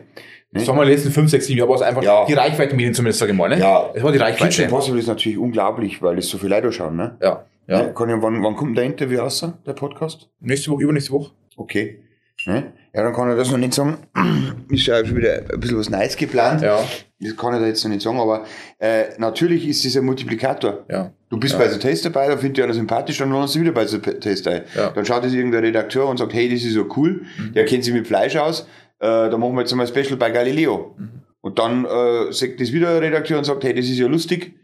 Ne? 0.52 0.60
Sagen 0.60 0.78
wir 0.78 0.84
die 0.84 0.93
letzten 0.93 1.10
5, 1.10 1.30
6, 1.30 1.47
7 1.47 1.59
Jahre 1.59 1.68
war 1.70 1.76
es 1.76 1.82
einfach 1.82 2.02
Ja. 2.02 2.24
die 2.24 2.32
Reichweite-Medien 2.34 2.94
zumindest, 2.94 3.18
sage 3.20 3.32
ich 3.32 3.38
mal, 3.38 3.48
ne? 3.48 3.59
Ja. 3.59 3.90
Es 3.94 4.02
war 4.02 4.12
die 4.12 4.18
Kitchen 4.18 4.32
Reichweite. 4.34 4.62
Impossible 4.62 4.98
ist 5.01 5.06
natürlich 5.06 5.38
unglaublich, 5.38 6.02
weil 6.02 6.18
es 6.18 6.28
so 6.28 6.38
viele 6.38 6.55
Leute 6.56 6.72
schauen. 6.72 6.97
Ne? 6.97 7.16
Ja. 7.20 7.44
ja. 7.66 7.82
Ne? 7.84 7.94
Kann 7.94 8.09
ich, 8.10 8.16
wann, 8.22 8.43
wann 8.43 8.56
kommt 8.56 8.76
der 8.76 8.84
Interview 8.84 9.20
raus, 9.20 9.44
der 9.66 9.72
Podcast? 9.72 10.28
Nächste 10.40 10.70
Woche, 10.70 10.82
übernächste 10.84 11.12
Woche. 11.12 11.32
Okay. 11.56 12.01
Ne? 12.47 12.73
Ja, 12.94 13.02
dann 13.02 13.12
kann 13.12 13.31
ich 13.31 13.36
das 13.36 13.51
noch 13.51 13.59
nicht 13.59 13.74
sagen. 13.74 13.98
Ist 14.70 14.86
ja 14.86 15.02
wieder 15.14 15.43
ein 15.52 15.60
bisschen 15.60 15.78
was 15.78 15.90
Neues 15.90 16.16
geplant. 16.16 16.62
Ja. 16.62 16.78
Das 17.20 17.36
kann 17.36 17.55
ich 17.55 17.60
da 17.60 17.66
jetzt 17.66 17.82
noch 17.85 17.90
nicht 17.90 18.02
sagen, 18.02 18.18
aber 18.20 18.44
äh, 18.78 19.05
natürlich 19.18 19.66
ist 19.66 19.85
das 19.85 19.97
ein 19.97 20.05
Multiplikator. 20.05 20.85
Ja. 20.90 21.12
Du 21.31 21.39
bist 21.39 21.55
Ja. 21.55 21.59
bei 21.60 21.68
The 21.68 21.78
Taste 21.78 22.10
dabei, 22.10 22.28
da 22.28 22.36
findet 22.36 22.59
ihr 22.59 22.64
einer 22.64 22.74
sympathisch, 22.74 23.18
dann 23.18 23.31
lohnt 23.31 23.55
du 23.55 23.60
wieder 23.60 23.73
bei 23.73 23.86
The 23.86 23.98
Taste 23.98 24.51
ein. 24.51 24.62
Ja. 24.74 24.90
Dann 24.90 25.05
schaut 25.06 25.24
es 25.24 25.32
irgendein 25.32 25.64
Redakteur 25.64 26.06
und 26.09 26.18
sagt, 26.18 26.35
hey, 26.35 26.48
das 26.48 26.62
ist 26.62 26.74
so 26.74 26.86
cool, 26.97 27.23
Mhm. 27.39 27.52
der 27.55 27.64
kennt 27.64 27.85
sich 27.85 27.94
mit 27.94 28.06
Fleisch 28.06 28.36
aus, 28.36 28.62
äh, 29.01 29.06
da 29.31 29.36
machen 29.39 29.55
wir 29.55 29.60
jetzt 29.62 29.74
mal 29.74 29.82
ein 29.86 29.89
Special 29.89 30.16
bei 30.18 30.31
Galileo. 30.31 30.94
Mhm. 30.98 31.23
Und 31.40 31.59
dann 31.59 31.85
äh, 31.86 32.32
sagt 32.32 32.60
das 32.60 32.73
wieder 32.73 32.90
ein 32.90 32.98
Redakteur 32.98 33.39
und 33.39 33.44
sagt, 33.44 33.64
hey, 33.64 33.74
das 33.74 33.86
ist 33.86 33.98
ja 33.98 34.06
lustig, 34.09 34.55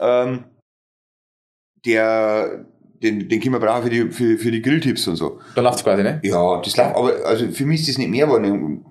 ähm, 0.00 0.44
der, 1.84 2.64
den, 3.02 3.28
den 3.28 3.40
können 3.40 3.54
wir 3.54 3.60
brauchen 3.60 3.82
für 3.84 3.90
die, 3.90 4.10
für, 4.10 4.38
für 4.38 4.50
die 4.50 4.62
Grilltipps 4.62 5.06
und 5.08 5.16
so. 5.16 5.40
Da 5.54 5.60
läuft 5.62 5.78
es 5.78 5.84
quasi, 5.84 6.02
ne? 6.02 6.20
Ja, 6.22 6.60
das 6.60 6.76
läuft, 6.76 6.96
aber 6.96 7.12
also 7.26 7.48
für 7.50 7.64
mich 7.66 7.80
ist 7.80 7.88
das 7.90 7.98
nicht 7.98 8.10
mehr 8.10 8.26
geworden. 8.26 8.84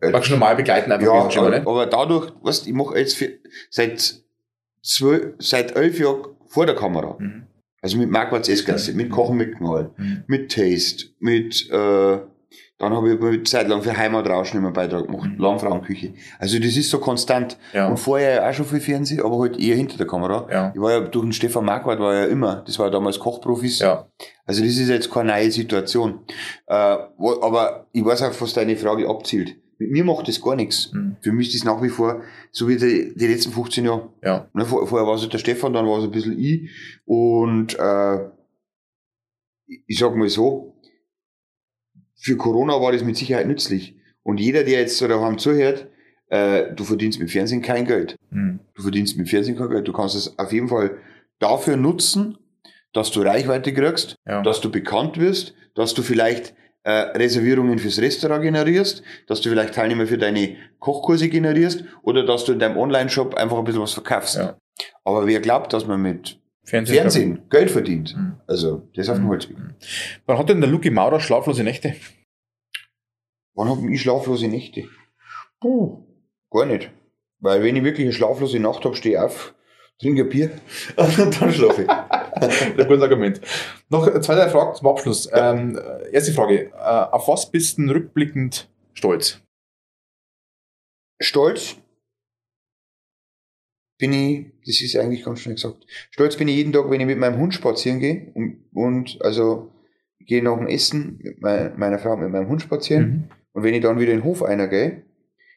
Praktisch 0.00 0.30
normal 0.30 0.54
begleiten 0.56 0.92
einfach 0.92 1.06
Ja, 1.06 1.40
aber, 1.40 1.50
ne? 1.50 1.56
aber 1.66 1.86
dadurch, 1.86 2.32
weißt, 2.42 2.66
ich 2.68 2.72
mache 2.72 2.96
jetzt 2.98 3.16
für, 3.16 3.30
seit 3.70 4.22
zwölf, 4.82 5.34
seit 5.38 5.74
elf 5.76 5.98
Jahren 5.98 6.26
vor 6.46 6.66
der 6.66 6.74
Kamera. 6.76 7.16
Mhm. 7.18 7.44
Also 7.82 7.96
mit 7.98 8.08
Marquardt 8.10 8.48
S-Klasse, 8.48 8.92
mit 8.94 9.10
Kochen 9.10 9.36
mit 9.36 9.56
Knall, 9.56 9.90
Mhm. 9.96 10.24
mit 10.26 10.52
Taste, 10.52 11.06
mit, 11.20 11.68
äh, 11.70 12.18
dann 12.78 12.94
habe 12.94 13.12
ich 13.12 13.20
eine 13.20 13.42
Zeit 13.42 13.66
lang 13.66 13.82
für 13.82 13.96
Heimatrauschen 13.96 14.58
immer 14.58 14.68
einen 14.68 14.74
Beitrag 14.74 15.06
gemacht, 15.06 15.30
Mhm. 15.30 15.38
Langfrauenküche. 15.38 16.14
Also 16.38 16.58
das 16.58 16.76
ist 16.76 16.90
so 16.90 16.98
konstant. 16.98 17.58
Ja. 17.72 17.88
Und 17.88 17.98
vorher 17.98 18.48
auch 18.48 18.54
schon 18.54 18.66
viel 18.66 18.80
Fernsehen, 18.80 19.20
aber 19.20 19.38
halt 19.40 19.58
eher 19.58 19.74
hinter 19.74 19.96
der 19.96 20.06
Kamera. 20.06 20.46
Ja. 20.50 20.72
Ich 20.74 20.80
war 20.80 20.92
ja 20.92 21.00
durch 21.00 21.24
den 21.24 21.32
Stefan 21.32 21.64
Marquardt 21.64 21.98
war 21.98 22.14
ja 22.14 22.24
immer, 22.26 22.62
das 22.66 22.78
war 22.78 22.86
ja 22.86 22.92
damals 22.92 23.18
Kochprofis. 23.18 23.80
Ja. 23.80 24.06
Also 24.46 24.62
das 24.62 24.76
ist 24.76 24.88
jetzt 24.88 25.10
keine 25.10 25.32
neue 25.32 25.50
Situation. 25.50 26.20
Äh, 26.66 26.74
aber 26.74 27.86
ich 27.92 28.04
weiß 28.04 28.22
auch, 28.22 28.40
was 28.40 28.54
deine 28.54 28.76
Frage 28.76 29.08
abzielt. 29.08 29.56
Mit 29.78 29.90
mir 29.90 30.04
macht 30.04 30.28
das 30.28 30.40
gar 30.40 30.54
nichts. 30.54 30.92
Mhm. 30.92 31.16
Für 31.20 31.32
mich 31.32 31.48
ist 31.48 31.56
das 31.56 31.64
nach 31.64 31.82
wie 31.82 31.88
vor 31.88 32.22
so 32.52 32.68
wie 32.68 32.76
die, 32.76 33.12
die 33.16 33.26
letzten 33.26 33.52
15 33.52 33.84
Jahre. 33.84 34.08
Ja. 34.22 34.48
Ne, 34.52 34.64
vor, 34.64 34.86
vorher 34.86 35.06
war 35.06 35.16
es 35.16 35.22
halt 35.22 35.32
der 35.32 35.38
Stefan, 35.38 35.72
dann 35.72 35.86
war 35.86 35.98
es 35.98 36.04
ein 36.04 36.10
bisschen 36.12 36.38
ich. 36.38 36.70
Und 37.04 37.76
äh, 37.78 38.28
ich 39.86 39.98
sag 39.98 40.16
mal 40.16 40.28
so, 40.28 40.74
für 42.18 42.36
Corona 42.36 42.80
war 42.80 42.92
das 42.92 43.02
mit 43.04 43.16
Sicherheit 43.16 43.46
nützlich. 43.46 43.96
Und 44.22 44.38
jeder, 44.40 44.64
der 44.64 44.80
jetzt 44.80 44.98
so 44.98 45.08
daheim 45.08 45.38
zuhört, 45.38 45.86
äh, 46.28 46.74
du 46.74 46.84
verdienst 46.84 47.18
mit 47.20 47.30
Fernsehen 47.30 47.62
kein 47.62 47.86
Geld. 47.86 48.16
Mhm. 48.30 48.60
Du 48.74 48.82
verdienst 48.82 49.16
mit 49.16 49.28
Fernsehen 49.28 49.56
kein 49.56 49.70
Geld. 49.70 49.88
Du 49.88 49.92
kannst 49.92 50.14
es 50.14 50.38
auf 50.38 50.52
jeden 50.52 50.68
Fall 50.68 50.98
dafür 51.38 51.76
nutzen, 51.76 52.36
dass 52.92 53.10
du 53.10 53.22
Reichweite 53.22 53.72
kriegst, 53.72 54.16
Ja. 54.26 54.42
dass 54.42 54.60
du 54.60 54.70
bekannt 54.70 55.18
wirst, 55.18 55.54
dass 55.74 55.94
du 55.94 56.02
vielleicht 56.02 56.54
äh, 56.84 56.90
Reservierungen 56.90 57.78
fürs 57.78 58.00
Restaurant 58.00 58.42
generierst, 58.42 59.02
dass 59.26 59.40
du 59.40 59.50
vielleicht 59.50 59.74
Teilnehmer 59.74 60.06
für 60.06 60.16
deine 60.18 60.56
Kochkurse 60.78 61.28
generierst 61.28 61.84
oder 62.02 62.24
dass 62.24 62.44
du 62.44 62.52
in 62.52 62.58
deinem 62.58 62.76
Online-Shop 62.78 63.34
einfach 63.34 63.58
ein 63.58 63.64
bisschen 63.64 63.82
was 63.82 63.92
verkaufst. 63.92 64.36
Ja. 64.36 64.56
Aber 65.04 65.26
wer 65.26 65.40
glaubt, 65.40 65.72
dass 65.72 65.86
man 65.86 66.00
mit 66.00 66.37
Fernsehen. 66.68 66.96
Fernsehen 66.98 67.48
Geld 67.50 67.70
verdient, 67.70 68.14
Mhm. 68.16 68.40
also 68.46 68.88
das 68.94 69.08
auf 69.08 69.16
dem 69.16 69.24
Mhm. 69.24 69.28
Holzweg. 69.28 69.56
Wann 70.26 70.38
hat 70.38 70.48
denn 70.48 70.60
der 70.60 70.68
Luki 70.70 70.90
Maurer 70.90 71.18
schlaflose 71.20 71.64
Nächte? 71.64 71.94
Wann 73.54 73.68
habe 73.68 73.90
ich 73.92 74.02
schlaflose 74.02 74.48
Nächte? 74.48 74.84
Puh, 75.60 76.04
gar 76.50 76.66
nicht. 76.66 76.90
Weil 77.40 77.62
wenn 77.62 77.76
ich 77.76 77.84
wirklich 77.84 78.04
eine 78.06 78.12
schlaflose 78.12 78.58
Nacht 78.60 78.84
habe, 78.84 78.94
stehe 78.96 79.14
ich 79.16 79.20
auf, 79.20 79.54
trinke 80.00 80.22
ein 80.22 80.28
Bier 80.28 80.50
und 80.96 81.40
dann 81.40 81.52
schlafe 81.52 81.82
ich. 81.82 81.88
Ein 82.38 82.76
gutes 82.86 83.02
Argument. 83.02 83.40
Noch 83.88 84.06
zwei, 84.20 84.36
drei 84.36 84.48
Fragen 84.48 84.74
zum 84.76 84.86
Abschluss. 84.86 85.28
Ähm, 85.32 85.76
erste 86.12 86.32
Frage. 86.32 86.66
Äh, 86.66 86.76
auf 86.76 87.26
was 87.26 87.50
bist 87.50 87.78
du 87.78 87.90
rückblickend 87.90 88.68
stolz? 88.94 89.40
Stolz 91.20 91.76
bin 93.98 94.12
ich, 94.12 94.46
das 94.64 94.80
ist 94.80 94.96
eigentlich 94.96 95.24
ganz 95.24 95.40
schnell 95.40 95.56
gesagt, 95.56 95.84
stolz 96.10 96.36
bin 96.36 96.48
ich 96.48 96.56
jeden 96.56 96.72
Tag, 96.72 96.88
wenn 96.90 97.00
ich 97.00 97.06
mit 97.06 97.18
meinem 97.18 97.38
Hund 97.38 97.52
spazieren 97.54 97.98
gehe 98.00 98.30
und, 98.34 98.64
und 98.72 99.18
also 99.22 99.72
ich 100.18 100.26
gehe 100.26 100.42
nach 100.42 100.56
dem 100.56 100.68
Essen 100.68 101.18
mit 101.22 101.40
mei- 101.40 101.70
meiner 101.76 101.98
Frau 101.98 102.16
mit 102.16 102.30
meinem 102.30 102.48
Hund 102.48 102.62
spazieren 102.62 103.04
Mhm. 103.10 103.24
und 103.52 103.62
wenn 103.64 103.74
ich 103.74 103.82
dann 103.82 103.98
wieder 103.98 104.12
in 104.12 104.18
den 104.20 104.24
Hof 104.24 104.42
einer 104.42 104.68
gehe, 104.68 105.02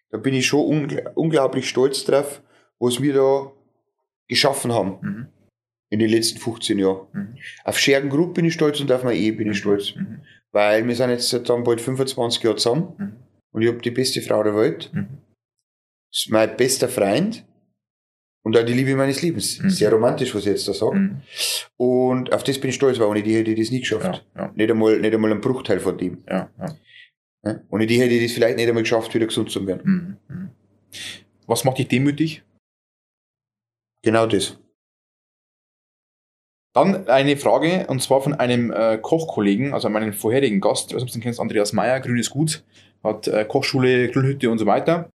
da 0.10 0.18
bin 0.18 0.34
ich 0.34 0.46
schon 0.48 0.66
ungl 0.66 1.12
unglaublich 1.16 1.70
stolz 1.70 2.04
drauf, 2.04 2.42
was 2.80 3.02
wir 3.02 3.14
da 3.14 3.52
geschaffen 4.28 4.72
haben 4.74 4.98
Mhm. 5.02 5.28
in 5.90 6.00
den 6.00 6.10
letzten 6.10 6.40
15 6.40 6.80
Jahren. 6.80 7.08
Mhm. 7.14 7.36
Auf 7.64 7.78
Schergengrub 7.78 8.34
bin 8.34 8.46
ich 8.46 8.54
stolz 8.54 8.80
und 8.80 8.92
auf 8.92 9.04
meine 9.04 9.18
Ehe 9.20 9.34
bin 9.34 9.52
ich 9.52 9.58
stolz. 9.60 9.96
Mhm. 9.96 10.22
Weil 10.52 10.86
wir 10.88 10.96
sind 10.96 11.12
jetzt 11.12 11.30
seit 11.30 11.48
dann 11.48 11.64
bald 11.64 11.80
25 11.80 12.42
Jahre 12.44 12.56
zusammen 12.58 12.94
Mhm. 12.98 13.12
und 13.52 13.62
ich 13.62 13.68
habe 13.68 13.78
die 13.82 13.92
beste 13.92 14.22
Frau 14.22 14.42
der 14.44 14.56
Welt. 14.56 14.90
Mhm. 14.94 15.08
Das 16.12 16.24
ist 16.26 16.30
mein 16.32 16.58
bester 16.58 16.90
Freund 16.90 17.46
und 18.44 18.58
auch 18.58 18.64
die 18.66 18.74
Liebe 18.74 18.96
meines 18.96 19.22
Lebens. 19.22 19.60
Mhm. 19.60 19.70
Sehr 19.70 19.92
romantisch, 19.92 20.34
was 20.34 20.42
ich 20.42 20.48
jetzt 20.48 20.68
da 20.68 20.74
sage. 20.74 20.96
Mhm. 20.96 21.22
Und 21.78 22.34
auf 22.34 22.44
das 22.44 22.60
bin 22.60 22.70
ich 22.70 22.76
stolz, 22.76 23.00
weil 23.00 23.08
ohne 23.08 23.24
die 23.24 23.36
hätte 23.36 23.52
ich 23.52 23.60
das 23.60 23.72
nie 23.72 23.82
geschafft. 23.82 24.26
Ja, 24.36 24.44
ja, 24.44 24.52
Nicht, 24.56 24.72
einmal, 24.72 25.00
nicht 25.00 25.14
einmal 25.14 25.32
ein 25.32 25.42
Bruchteil 25.42 25.80
von 25.80 25.98
dem. 25.98 26.24
ja, 26.28 26.50
ja. 26.60 26.76
Ja? 27.44 27.60
Ohne 27.72 27.88
die 27.88 28.00
hätte 28.00 28.14
ich 28.14 28.24
das 28.24 28.34
vielleicht 28.34 28.58
nicht 28.58 28.68
einmal 28.68 28.84
geschafft, 28.84 29.14
wieder 29.16 29.26
gesund 29.26 29.50
zu 29.50 29.66
werden. 29.66 30.18
Mhm. 30.30 30.36
Mhm. 30.36 30.50
Was 31.48 31.64
macht 31.64 31.80
dich 31.80 31.88
demütig? 31.88 32.44
Genau 34.04 34.28
das. 34.28 34.60
Dann 36.74 37.08
eine 37.08 37.36
Frage, 37.38 37.88
und 37.88 38.02
zwar 38.02 38.22
von 38.22 38.34
einem 38.34 38.72
äh, 38.72 38.98
Kochkollegen, 38.98 39.74
also 39.74 39.90
meinem 39.90 40.14
vorherigen 40.14 40.62
Gast, 40.62 40.92
ich 40.92 40.96
weiß 40.96 41.04
nicht, 41.04 41.10
ob 41.10 41.14
du 41.14 41.20
ihn 41.20 41.24
kennst, 41.24 41.40
Andreas 41.40 41.74
Meyer, 41.74 42.00
Grünes 42.00 42.30
Gut, 42.30 42.64
hat 43.04 43.28
äh, 43.28 43.44
Kochschule, 43.44 44.10
Grillhütte 44.10 44.50
und 44.50 44.58
so 44.58 44.66
weiter. 44.66 45.10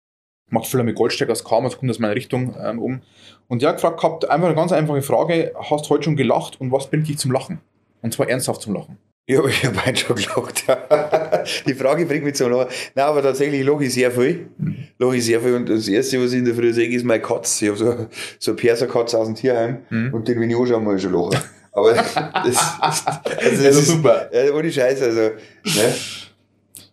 Macht 0.50 0.68
viel 0.68 0.84
mit 0.84 0.96
Goldsteig 0.96 1.30
aus 1.30 1.44
Kam, 1.44 1.66
also 1.66 1.78
kommt 1.78 1.90
aus 1.92 2.00
meiner 2.00 2.16
Richtung 2.16 2.56
ähm, 2.62 2.80
um. 2.80 3.02
Und 3.48 3.64
hat 3.64 3.76
gefragt 3.76 4.00
gehabt, 4.00 4.30
einfach 4.30 4.48
eine 4.48 4.56
ganz 4.56 4.72
einfache 4.72 5.02
Frage, 5.02 5.54
hast 5.70 5.86
du 5.86 5.90
heute 5.90 6.04
schon 6.04 6.16
gelacht 6.16 6.60
und 6.62 6.72
was 6.72 6.90
bringt 6.90 7.08
dich 7.08 7.18
zum 7.18 7.32
Lachen? 7.32 7.60
Und 8.02 8.14
zwar 8.14 8.30
ernsthaft 8.30 8.62
zum 8.62 8.74
Lachen. 8.76 8.98
Ja, 9.28 9.44
ich 9.46 9.66
habe 9.66 9.84
heute 9.84 9.98
schon 9.98 10.16
gelacht. 10.16 10.66
die 11.68 11.74
Frage 11.74 12.06
bringt 12.06 12.26
mich 12.26 12.36
zum 12.36 12.52
Lachen. 12.52 12.72
Nein, 12.94 13.06
aber 13.06 13.24
tatsächlich 13.24 13.66
lache 13.66 13.86
ich 13.86 13.94
sehr 13.94 14.12
viel. 14.12 14.50
Lache 15.00 15.16
ich 15.16 15.26
sehr 15.26 15.42
viel. 15.42 15.56
Und 15.56 15.68
das 15.68 15.88
Erste, 15.88 16.24
was 16.24 16.32
ich 16.32 16.40
in 16.40 16.46
der 16.46 16.54
Früh 16.54 16.72
sehe, 16.72 16.88
ist 16.88 17.04
meine 17.04 17.24
Katz. 17.24 17.60
Ich 17.64 17.70
habe 17.70 17.78
so, 17.78 18.08
so 18.38 18.52
eine 18.52 18.56
Perserkatze 18.56 19.18
aus 19.18 19.26
dem 19.26 19.36
Tierheim. 19.36 19.80
Mhm. 19.90 20.14
Und 20.14 20.28
den, 20.28 20.40
wenn 20.40 20.50
ich 20.52 20.56
anschaue, 20.56 20.80
muss 20.80 20.98
ich 20.98 21.02
schon 21.02 21.14
lachen. 21.14 21.40
Aber 21.72 21.94
das, 21.94 22.14
das, 22.14 23.08
also 23.08 23.22
das 23.26 23.66
Also 23.66 23.80
ist 23.80 23.88
super. 23.88 24.30
Ja, 24.32 24.54
ohne 24.54 24.72
Scheiß, 24.72 25.02
also. 25.02 25.22
Ne? 25.22 25.96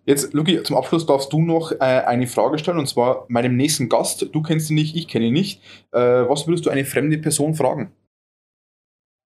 Jetzt, 0.04 0.32
Luki, 0.34 0.62
zum 0.64 0.76
Abschluss 0.76 1.06
darfst 1.06 1.32
du 1.32 1.40
noch 1.40 1.70
äh, 1.72 1.76
eine 1.78 2.26
Frage 2.26 2.58
stellen, 2.58 2.78
und 2.78 2.88
zwar 2.88 3.24
meinem 3.28 3.56
nächsten 3.56 3.88
Gast. 3.88 4.26
Du 4.32 4.42
kennst 4.42 4.68
ihn 4.70 4.74
nicht, 4.74 4.96
ich 4.96 5.06
kenne 5.08 5.26
ihn 5.26 5.32
nicht. 5.32 5.62
Äh, 5.92 5.98
was 6.00 6.46
würdest 6.46 6.66
du 6.66 6.70
eine 6.70 6.84
fremde 6.84 7.18
Person 7.18 7.54
fragen? 7.54 7.92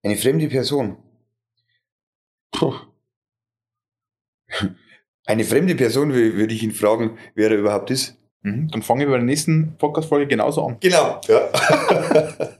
Eine 0.03 0.15
fremde 0.17 0.47
Person. 0.47 0.97
Puh. 2.51 2.73
Eine 5.25 5.45
fremde 5.45 5.73
Person 5.75 6.11
wür- 6.11 6.35
würde 6.35 6.53
ich 6.53 6.63
ihn 6.63 6.73
fragen, 6.73 7.17
wer 7.33 7.49
er 7.49 7.57
überhaupt 7.57 7.89
ist. 7.91 8.17
Mhm. 8.41 8.67
Dann 8.71 8.81
fangen 8.81 8.99
wir 8.99 9.07
bei 9.07 9.13
der 9.15 9.23
nächsten 9.23 9.77
Podcast-Folge 9.77 10.27
genauso 10.27 10.65
an. 10.67 10.77
Genau. 10.81 11.21
Ja. 11.29 11.49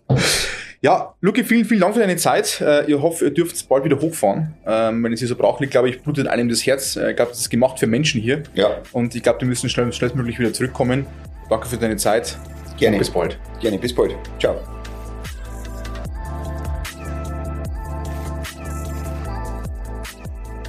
Ja, 0.84 1.16
Luki, 1.22 1.44
vielen, 1.46 1.64
vielen 1.64 1.80
Dank 1.80 1.94
für 1.94 2.02
deine 2.02 2.18
Zeit. 2.18 2.60
Äh, 2.60 2.92
ich 2.92 3.02
hoffe, 3.02 3.24
ihr 3.24 3.34
dürft 3.34 3.70
bald 3.70 3.86
wieder 3.86 4.02
hochfahren. 4.02 4.54
Ähm, 4.68 5.02
wenn 5.02 5.14
es 5.14 5.20
hier 5.20 5.30
so 5.30 5.38
braucht, 5.38 5.62
liegt, 5.62 5.72
glaube 5.72 5.90
ich, 5.90 6.02
blutet 6.02 6.28
einem 6.28 6.50
das 6.50 6.66
Herz. 6.66 6.98
Äh, 6.98 7.12
ich 7.12 7.16
glaube, 7.16 7.32
das 7.32 7.40
ist 7.40 7.50
gemacht 7.50 7.80
für 7.80 7.88
Menschen 7.88 8.20
hier. 8.20 8.44
ja, 8.54 8.82
Und 8.92 9.16
ich 9.16 9.24
glaube, 9.24 9.40
die 9.40 9.46
müssen 9.46 9.70
schnell, 9.70 9.94
schnellstmöglich 9.94 10.40
wieder 10.40 10.52
zurückkommen. 10.52 11.06
Danke 11.50 11.70
für 11.70 11.78
deine 11.78 11.96
Zeit. 11.96 12.38
gerne. 12.78 12.98
Bis 12.98 13.10
bald. 13.10 13.40
Gerne. 13.62 13.80
Bis 13.80 13.96
bald. 13.96 14.14
Ciao. 14.38 14.60